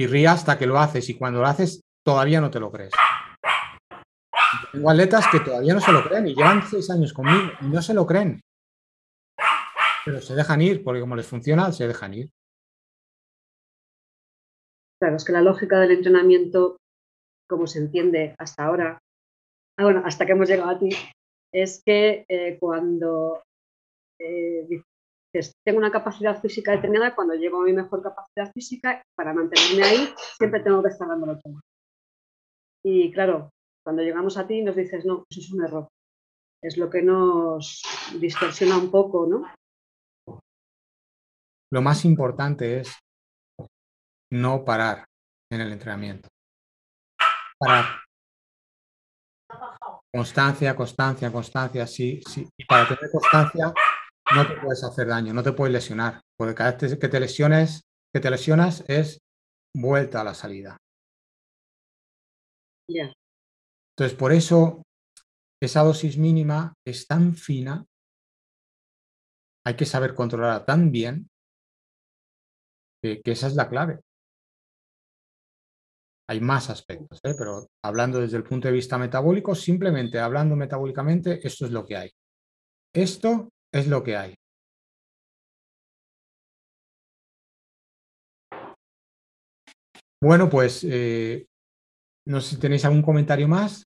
Chirría 0.00 0.32
hasta 0.32 0.56
que 0.56 0.66
lo 0.66 0.78
haces 0.78 1.10
y 1.10 1.18
cuando 1.18 1.40
lo 1.40 1.46
haces 1.46 1.82
todavía 2.02 2.40
no 2.40 2.50
te 2.50 2.60
lo 2.60 2.72
crees. 2.72 2.92
Tengo 4.72 4.90
atletas 4.90 5.26
que 5.30 5.40
todavía 5.40 5.74
no 5.74 5.80
se 5.80 5.92
lo 5.92 6.02
creen 6.08 6.28
y 6.28 6.34
llevan 6.34 6.66
seis 6.66 6.88
años 6.88 7.12
conmigo 7.12 7.52
y 7.60 7.66
no 7.66 7.82
se 7.82 7.92
lo 7.92 8.06
creen. 8.06 8.40
Pero 10.06 10.20
se 10.20 10.36
dejan 10.36 10.62
ir, 10.62 10.84
porque 10.84 11.00
como 11.00 11.16
les 11.16 11.26
funciona, 11.26 11.72
se 11.72 11.88
dejan 11.88 12.14
ir. 12.14 12.30
Claro, 15.00 15.16
es 15.16 15.24
que 15.24 15.32
la 15.32 15.42
lógica 15.42 15.80
del 15.80 15.90
entrenamiento, 15.90 16.76
como 17.48 17.66
se 17.66 17.80
entiende 17.80 18.36
hasta 18.38 18.66
ahora, 18.66 18.98
ah, 19.76 19.82
bueno, 19.82 20.02
hasta 20.04 20.24
que 20.24 20.30
hemos 20.30 20.48
llegado 20.48 20.70
a 20.70 20.78
ti, 20.78 20.90
es 21.52 21.82
que 21.84 22.24
eh, 22.28 22.56
cuando 22.60 23.42
eh, 24.20 24.80
tengo 25.64 25.78
una 25.78 25.90
capacidad 25.90 26.40
física 26.40 26.70
determinada, 26.70 27.16
cuando 27.16 27.34
llego 27.34 27.60
a 27.60 27.64
mi 27.64 27.72
mejor 27.72 28.00
capacidad 28.00 28.52
física, 28.52 29.02
para 29.16 29.34
mantenerme 29.34 29.82
ahí, 29.82 30.14
siempre 30.38 30.60
tengo 30.60 30.84
que 30.84 30.90
estar 30.90 31.08
dándolo 31.08 31.40
todo. 31.40 31.60
Y 32.84 33.10
claro, 33.10 33.50
cuando 33.84 34.04
llegamos 34.04 34.38
a 34.38 34.46
ti 34.46 34.62
nos 34.62 34.76
dices, 34.76 35.04
no, 35.04 35.24
eso 35.28 35.40
es 35.40 35.52
un 35.52 35.64
error. 35.64 35.88
Es 36.62 36.76
lo 36.76 36.88
que 36.88 37.02
nos 37.02 37.82
distorsiona 38.20 38.78
un 38.78 38.92
poco, 38.92 39.26
¿no? 39.26 39.46
Lo 41.72 41.82
más 41.82 42.04
importante 42.04 42.80
es 42.80 42.98
no 44.32 44.64
parar 44.64 45.04
en 45.50 45.60
el 45.60 45.72
entrenamiento. 45.72 46.28
Parar. 47.58 48.00
Constancia, 50.12 50.74
constancia, 50.74 51.30
constancia, 51.30 51.86
sí, 51.86 52.20
sí. 52.28 52.48
Y 52.58 52.64
para 52.64 52.88
tener 52.88 53.10
constancia 53.10 53.72
no 54.34 54.46
te 54.46 54.56
puedes 54.60 54.82
hacer 54.82 55.06
daño, 55.06 55.32
no 55.32 55.42
te 55.42 55.52
puedes 55.52 55.72
lesionar, 55.72 56.20
porque 56.38 56.54
cada 56.54 56.72
vez 56.72 56.98
que 56.98 57.08
te 57.08 57.20
lesiones, 57.20 57.82
que 58.12 58.20
te 58.20 58.30
lesionas 58.30 58.84
es 58.88 59.18
vuelta 59.74 60.20
a 60.20 60.24
la 60.24 60.34
salida. 60.34 60.76
Entonces, 62.88 64.16
por 64.16 64.32
eso 64.32 64.82
esa 65.62 65.82
dosis 65.82 66.18
mínima 66.18 66.74
es 66.86 67.06
tan 67.06 67.34
fina, 67.34 67.84
hay 69.66 69.74
que 69.74 69.86
saber 69.86 70.14
controlarla 70.14 70.64
tan 70.64 70.92
bien, 70.92 71.28
que, 73.24 73.32
esa 73.32 73.46
es 73.46 73.54
la 73.54 73.68
clave. 73.68 74.00
Hay 76.28 76.40
más 76.40 76.70
aspectos, 76.70 77.20
¿eh? 77.22 77.34
pero 77.38 77.68
hablando 77.84 78.20
desde 78.20 78.36
el 78.36 78.42
punto 78.42 78.66
de 78.66 78.74
vista 78.74 78.98
metabólico, 78.98 79.54
simplemente 79.54 80.18
hablando 80.18 80.56
metabólicamente, 80.56 81.46
esto 81.46 81.66
es 81.66 81.70
lo 81.70 81.84
que 81.84 81.96
hay. 81.96 82.10
Esto 82.92 83.48
es 83.72 83.86
lo 83.86 84.02
que 84.02 84.16
hay. 84.16 84.34
Bueno, 90.20 90.48
pues 90.48 90.82
eh, 90.88 91.46
no 92.26 92.40
sé 92.40 92.56
si 92.56 92.60
tenéis 92.60 92.84
algún 92.84 93.02
comentario 93.02 93.46
más. 93.46 93.85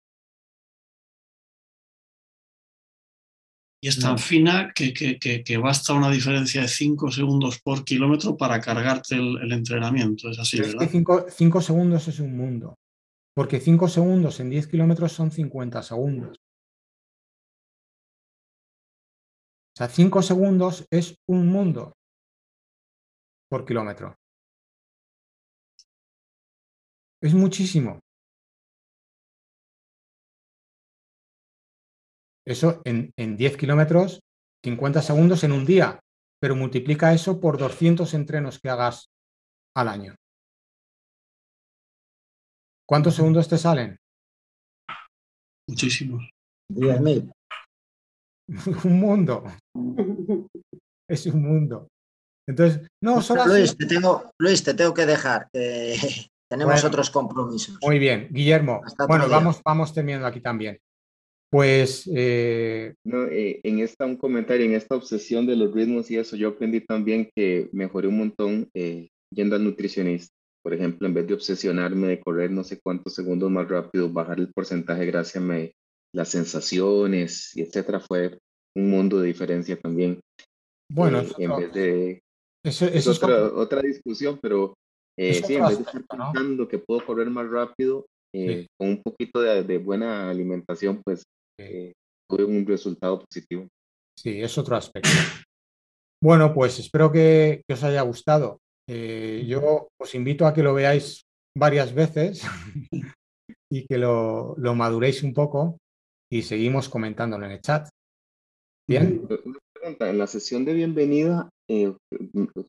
Y 3.81 3.89
es 3.89 4.01
tan 4.01 4.19
fina 4.19 4.73
que, 4.75 5.61
basta 5.63 5.93
una 5.93 6.11
diferencia 6.11 6.63
de 6.63 6.69
5 6.69 7.13
segundos 7.13 7.61
por 7.61 7.85
kilómetro 7.85 8.37
para 8.37 8.61
cargarte 8.61 9.15
el, 9.15 9.53
entrenamiento. 9.53 10.29
Es 10.29 10.39
así, 10.39 10.61
¿verdad? 10.61 10.89
5 11.29 11.61
segundos 11.61 12.09
es 12.09 12.19
un 12.19 12.37
mundo. 12.37 12.77
Porque 13.35 13.61
5 13.61 13.89
segundos 13.89 14.41
en 14.41 14.51
10 14.51 14.67
kilómetros 14.67 15.13
son 15.13 15.31
50 15.31 15.83
segundos. 15.85 16.39
O 19.75 19.77
sea, 19.79 19.89
5 19.89 20.23
segundos 20.23 20.85
es 20.91 21.15
un 21.29 21.47
mundo 21.47 21.93
por 23.49 23.65
kilómetro. 23.65 24.17
Es 27.21 27.33
muchísimo. 27.33 28.01
Eso 32.49 32.81
en, 32.87 33.13
10 33.37 33.57
kilómetros, 33.59 34.21
50 34.65 35.03
segundos 35.03 35.45
en 35.45 35.53
un 35.53 35.67
día, 35.67 36.01
pero 36.41 36.57
multiplica 36.57 37.13
eso 37.13 37.39
por 37.41 37.59
200 37.59 38.15
entrenos 38.15 38.59
que 38.59 38.71
hagas 38.71 39.11
al 39.77 39.89
año. 39.89 40.15
¿Cuántos 42.89 43.17
segundos 43.17 43.51
te 43.51 43.59
salen? 43.59 43.99
Muchísimos. 45.69 46.27
10.000. 46.73 47.31
un 48.85 48.99
mundo. 48.99 49.45
es 51.11 51.27
un 51.27 51.43
mundo. 51.43 51.89
Entonces, 52.49 52.89
no, 53.03 53.21
solo 53.21 53.47
Luis, 53.47 53.77
te 53.77 53.85
tengo, 53.85 54.31
Luis, 54.39 54.65
te 54.65 54.73
tengo 54.73 54.95
que 54.95 55.05
dejar, 55.05 55.51
que 55.53 55.99
tenemos 56.51 56.83
otros 56.83 57.11
compromisos. 57.11 57.77
Muy 57.83 57.99
bien, 57.99 58.29
Guillermo. 58.31 58.81
bueno, 59.07 59.29
vamos, 59.29 59.61
vamos 59.63 59.93
terminando 59.93 60.27
aquí 60.27 60.41
también. 60.41 60.81
Pues... 61.51 62.09
Eh, 62.15 62.95
no, 63.05 63.25
eh, 63.27 63.61
en 63.63 63.81
esta, 63.81 64.07
un 64.07 64.17
comentario, 64.17 64.67
en 64.67 64.75
esta 64.75 64.97
obsesión 64.97 65.47
de 65.47 65.57
los 65.57 65.73
ritmos 65.73 66.11
y 66.11 66.17
eso, 66.17 66.37
yo 66.37 66.49
aprendí 66.49 66.81
también 66.81 67.31
que 67.35 67.69
mejoré 67.73 68.09
un 68.09 68.19
montón 68.19 68.69
eh, 68.75 69.09
yendo 69.35 69.57
al 69.57 69.65
nutricionista. 69.65 70.35
Por 70.63 70.75
ejemplo, 70.75 71.07
en 71.07 71.15
vez 71.15 71.27
de 71.27 71.35
obsesionarme 71.35 72.09
de 72.09 72.21
correr 72.21 72.51
no 72.51 72.65
sé 72.65 72.79
cuántos 72.83 73.15
segundos 73.15 73.51
más 73.51 73.69
rápido, 73.69 74.11
bajar 74.11 74.39
el 74.39 74.53
porcentaje 74.53 75.07
gracias 75.07 75.43
a 75.43 75.69
las 76.13 76.29
sensaciones 76.29 77.57
y 77.57 77.63
etcétera, 77.63 78.01
fue 78.01 78.39
un 78.77 78.91
mundo 78.91 79.21
de 79.21 79.29
diferencia 79.29 79.79
también. 79.79 80.21
Bueno, 80.91 81.21
eh, 81.21 81.33
en 81.39 81.57
vez 81.57 81.73
de... 81.73 82.23
Eso, 82.65 82.87
es 82.87 83.07
otra, 83.07 83.45
otra, 83.55 83.81
discusión, 83.81 84.39
pero 84.43 84.75
eh, 85.17 85.35
sí, 85.35 85.55
en 85.55 85.67
vez 85.67 85.79
de 85.79 85.85
estar 85.85 86.05
pensando 86.05 86.67
que 86.69 86.79
puedo 86.79 87.05
correr 87.05 87.31
más 87.31 87.49
rápido, 87.49 88.07
eh, 88.35 88.67
con 88.77 88.89
un 88.89 89.03
poquito 89.03 89.41
de, 89.41 89.79
buena 89.79 90.29
alimentación, 90.29 91.01
pues 91.03 91.23
tuve 92.29 92.45
un 92.45 92.67
resultado 92.67 93.21
positivo. 93.21 93.67
Sí, 94.19 94.41
es 94.41 94.57
otro 94.59 94.77
aspecto. 94.77 95.11
Bueno, 96.23 96.53
pues 96.53 96.79
espero 96.79 97.13
que, 97.13 97.63
que 97.67 97.75
os 97.75 97.83
haya 97.85 98.03
gustado. 98.03 98.59
yo 98.89 99.89
os 100.01 100.15
invito 100.15 100.47
a 100.47 100.55
que 100.55 100.63
lo 100.63 100.75
veáis 100.75 101.23
varias 101.57 101.95
veces 101.95 102.43
y 103.71 103.87
que 103.87 103.99
lo, 103.99 104.55
lo 104.59 104.75
maduréis 104.75 105.23
un 105.23 105.35
poco 105.35 105.79
y 106.31 106.43
seguimos 106.43 106.89
comentándolo 106.89 107.47
en 107.47 107.53
el 107.53 107.61
chat. 107.61 107.89
Bien. 108.89 109.27
Una 109.45 109.59
pregunta, 109.75 110.11
en 110.11 110.19
la 110.19 110.27
sesión 110.27 110.65
de 110.65 110.75
bienvenida, 110.75 111.51
eh, 111.69 111.95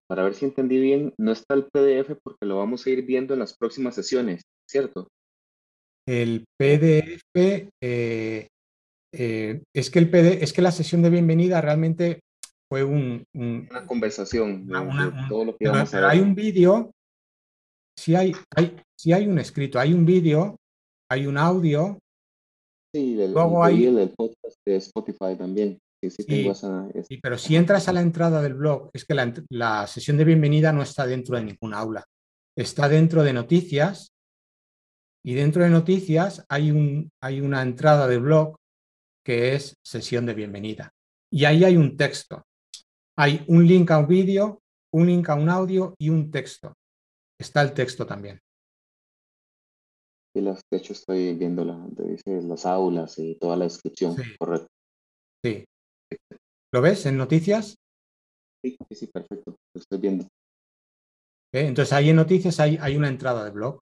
para 0.08 0.24
ver 0.24 0.36
si 0.36 0.46
entendí 0.46 0.80
bien, 0.80 1.14
no 1.18 1.32
está 1.32 1.54
el 1.54 1.66
PDF 1.66 2.18
porque 2.22 2.46
lo 2.46 2.58
vamos 2.58 2.86
a 2.86 2.90
ir 2.90 3.06
viendo 3.06 3.34
en 3.34 3.40
las 3.40 3.56
próximas 3.58 3.96
sesiones, 3.96 4.42
¿cierto? 4.70 5.08
El 6.08 6.46
PDF, 6.58 7.70
eh, 7.82 8.48
eh, 9.14 9.64
es, 9.76 9.90
que 9.90 10.00
el 10.00 10.10
PD, 10.10 10.44
es 10.44 10.54
que 10.54 10.62
la 10.62 10.72
sesión 10.72 11.02
de 11.02 11.10
bienvenida 11.10 11.62
realmente 11.62 12.22
fue 12.70 12.84
un, 12.84 13.24
una 13.34 13.86
conversación 13.88 14.68
todo 15.28 15.46
lo 15.46 15.58
que 15.58 15.70
pero, 15.70 16.08
hay 16.08 16.20
un 16.20 16.36
vídeo, 16.36 16.92
si 17.98 18.16
hay, 18.16 18.34
hay, 18.56 18.76
si 18.98 19.12
hay 19.12 19.28
un 19.28 19.40
escrito, 19.40 19.80
hay 19.80 19.94
un 19.94 20.06
vídeo, 20.06 20.56
hay 21.10 21.26
un 21.26 21.38
audio 21.38 21.98
Sí, 22.94 23.22
el, 23.22 23.34
Luego 23.34 23.64
hay... 23.64 23.86
el 23.86 24.10
podcast 24.10 24.58
de 24.66 24.76
Spotify 24.78 25.36
también. 25.38 25.80
Sí, 26.02 27.20
pero 27.22 27.38
si 27.38 27.58
entras 27.58 27.90
a 27.90 27.94
la 27.94 28.00
entrada 28.00 28.42
del 28.42 28.54
blog, 28.54 28.90
es 28.94 29.04
que 29.04 29.14
la, 29.50 29.86
sesión 29.86 30.16
de 30.16 30.24
bienvenida 30.24 30.72
no 30.72 30.82
está 30.82 31.06
dentro 31.06 31.36
de 31.36 31.44
ningún 31.44 31.74
aula. 31.74 32.06
Está 32.58 32.88
dentro 32.88 33.22
de 33.22 33.34
noticias 33.34 34.14
y 35.26 35.34
dentro 35.34 35.62
de 35.64 35.70
noticias 35.70 36.46
hay, 36.48 36.72
un, 36.72 37.10
hay 37.22 37.42
una 37.42 37.62
entrada 37.62 38.08
del 38.08 38.22
blog 38.22 38.56
que 39.30 39.54
es 39.54 39.78
sesión 39.86 40.26
de 40.26 40.34
bienvenida. 40.34 40.92
Y 41.32 41.46
ahí 41.46 41.64
hay 41.64 41.78
un 41.78 41.96
texto. 41.96 42.48
Hay 43.16 43.46
un 43.48 43.68
link 43.68 43.92
a 43.92 44.00
un 44.00 44.08
vídeo, 44.08 44.64
un 44.92 45.06
link 45.06 45.30
a 45.30 45.36
un 45.36 45.50
audio 45.50 45.94
y 46.00 46.10
un 46.10 46.32
texto. 46.32 46.74
Está 47.40 47.62
el 47.62 47.76
texto 47.76 48.08
también. 48.08 48.40
Y 50.36 50.42
los, 50.42 50.62
de 50.72 50.80
hecho 50.80 50.94
estoy 50.94 51.36
viendo 51.36 51.64
la, 51.64 51.78
las 52.26 52.66
aulas 52.66 53.20
y 53.20 53.36
toda 53.36 53.56
la 53.56 53.66
descripción, 53.66 54.16
correcto. 54.40 54.68
Sí. 55.46 55.64
¿Lo 56.74 56.82
ves 56.82 57.06
en 57.06 57.16
noticias? 57.16 57.76
Sí, 58.66 58.76
sí, 58.90 59.06
perfecto. 59.14 59.58
Lo 59.76 59.80
estoy 59.80 60.00
viendo. 60.00 60.28
Entonces 61.54 61.94
ahí 61.94 62.10
en 62.10 62.16
noticias 62.16 62.60
hay, 62.60 62.80
hay 62.82 62.98
una 62.98 63.10
entrada 63.10 63.46
de 63.46 63.52
blog. 63.52 63.80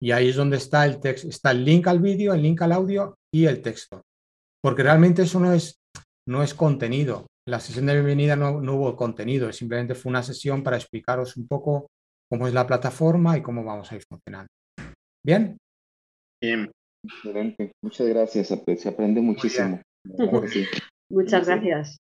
Y 0.00 0.12
ahí 0.12 0.28
es 0.28 0.36
donde 0.36 0.58
está 0.58 0.86
el 0.86 1.00
texto, 1.00 1.28
está 1.28 1.50
el 1.50 1.64
link 1.64 1.88
al 1.88 1.98
vídeo, 1.98 2.32
el 2.32 2.42
link 2.42 2.62
al 2.62 2.70
audio 2.70 3.16
y 3.34 3.46
el 3.46 3.60
texto. 3.60 4.02
Porque 4.62 4.82
realmente 4.82 5.22
eso 5.22 5.40
no 5.40 5.52
es, 5.52 5.80
no 6.28 6.42
es 6.42 6.54
contenido. 6.54 7.26
La 7.48 7.58
sesión 7.58 7.86
de 7.86 7.94
bienvenida 7.94 8.36
no, 8.36 8.60
no 8.60 8.76
hubo 8.76 8.96
contenido, 8.96 9.52
simplemente 9.52 9.94
fue 9.94 10.10
una 10.10 10.22
sesión 10.22 10.62
para 10.62 10.76
explicaros 10.76 11.36
un 11.36 11.48
poco 11.48 11.88
cómo 12.30 12.46
es 12.46 12.54
la 12.54 12.66
plataforma 12.66 13.36
y 13.36 13.42
cómo 13.42 13.64
vamos 13.64 13.90
a 13.90 13.96
ir 13.96 14.04
funcionando. 14.08 14.48
¿Bien? 15.24 15.58
Bien. 16.40 16.70
Excelente. 17.04 17.72
Muchas 17.82 18.08
gracias. 18.08 18.48
Se 18.48 18.88
aprende 18.88 19.20
muchísimo. 19.20 19.80
Muchas 21.10 21.46
gracias. 21.46 21.96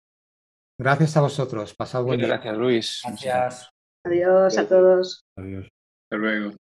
Gracias 0.79 1.17
a 1.17 1.21
vosotros. 1.21 1.73
Pasad 1.75 2.03
buen 2.03 2.19
día. 2.19 2.27
Gracias, 2.27 2.57
Luis. 2.57 3.01
Gracias. 3.03 3.69
Adiós 4.05 4.57
a 4.57 4.67
todos. 4.67 5.21
Adiós. 5.37 5.67
Hasta 6.11 6.17
luego. 6.17 6.66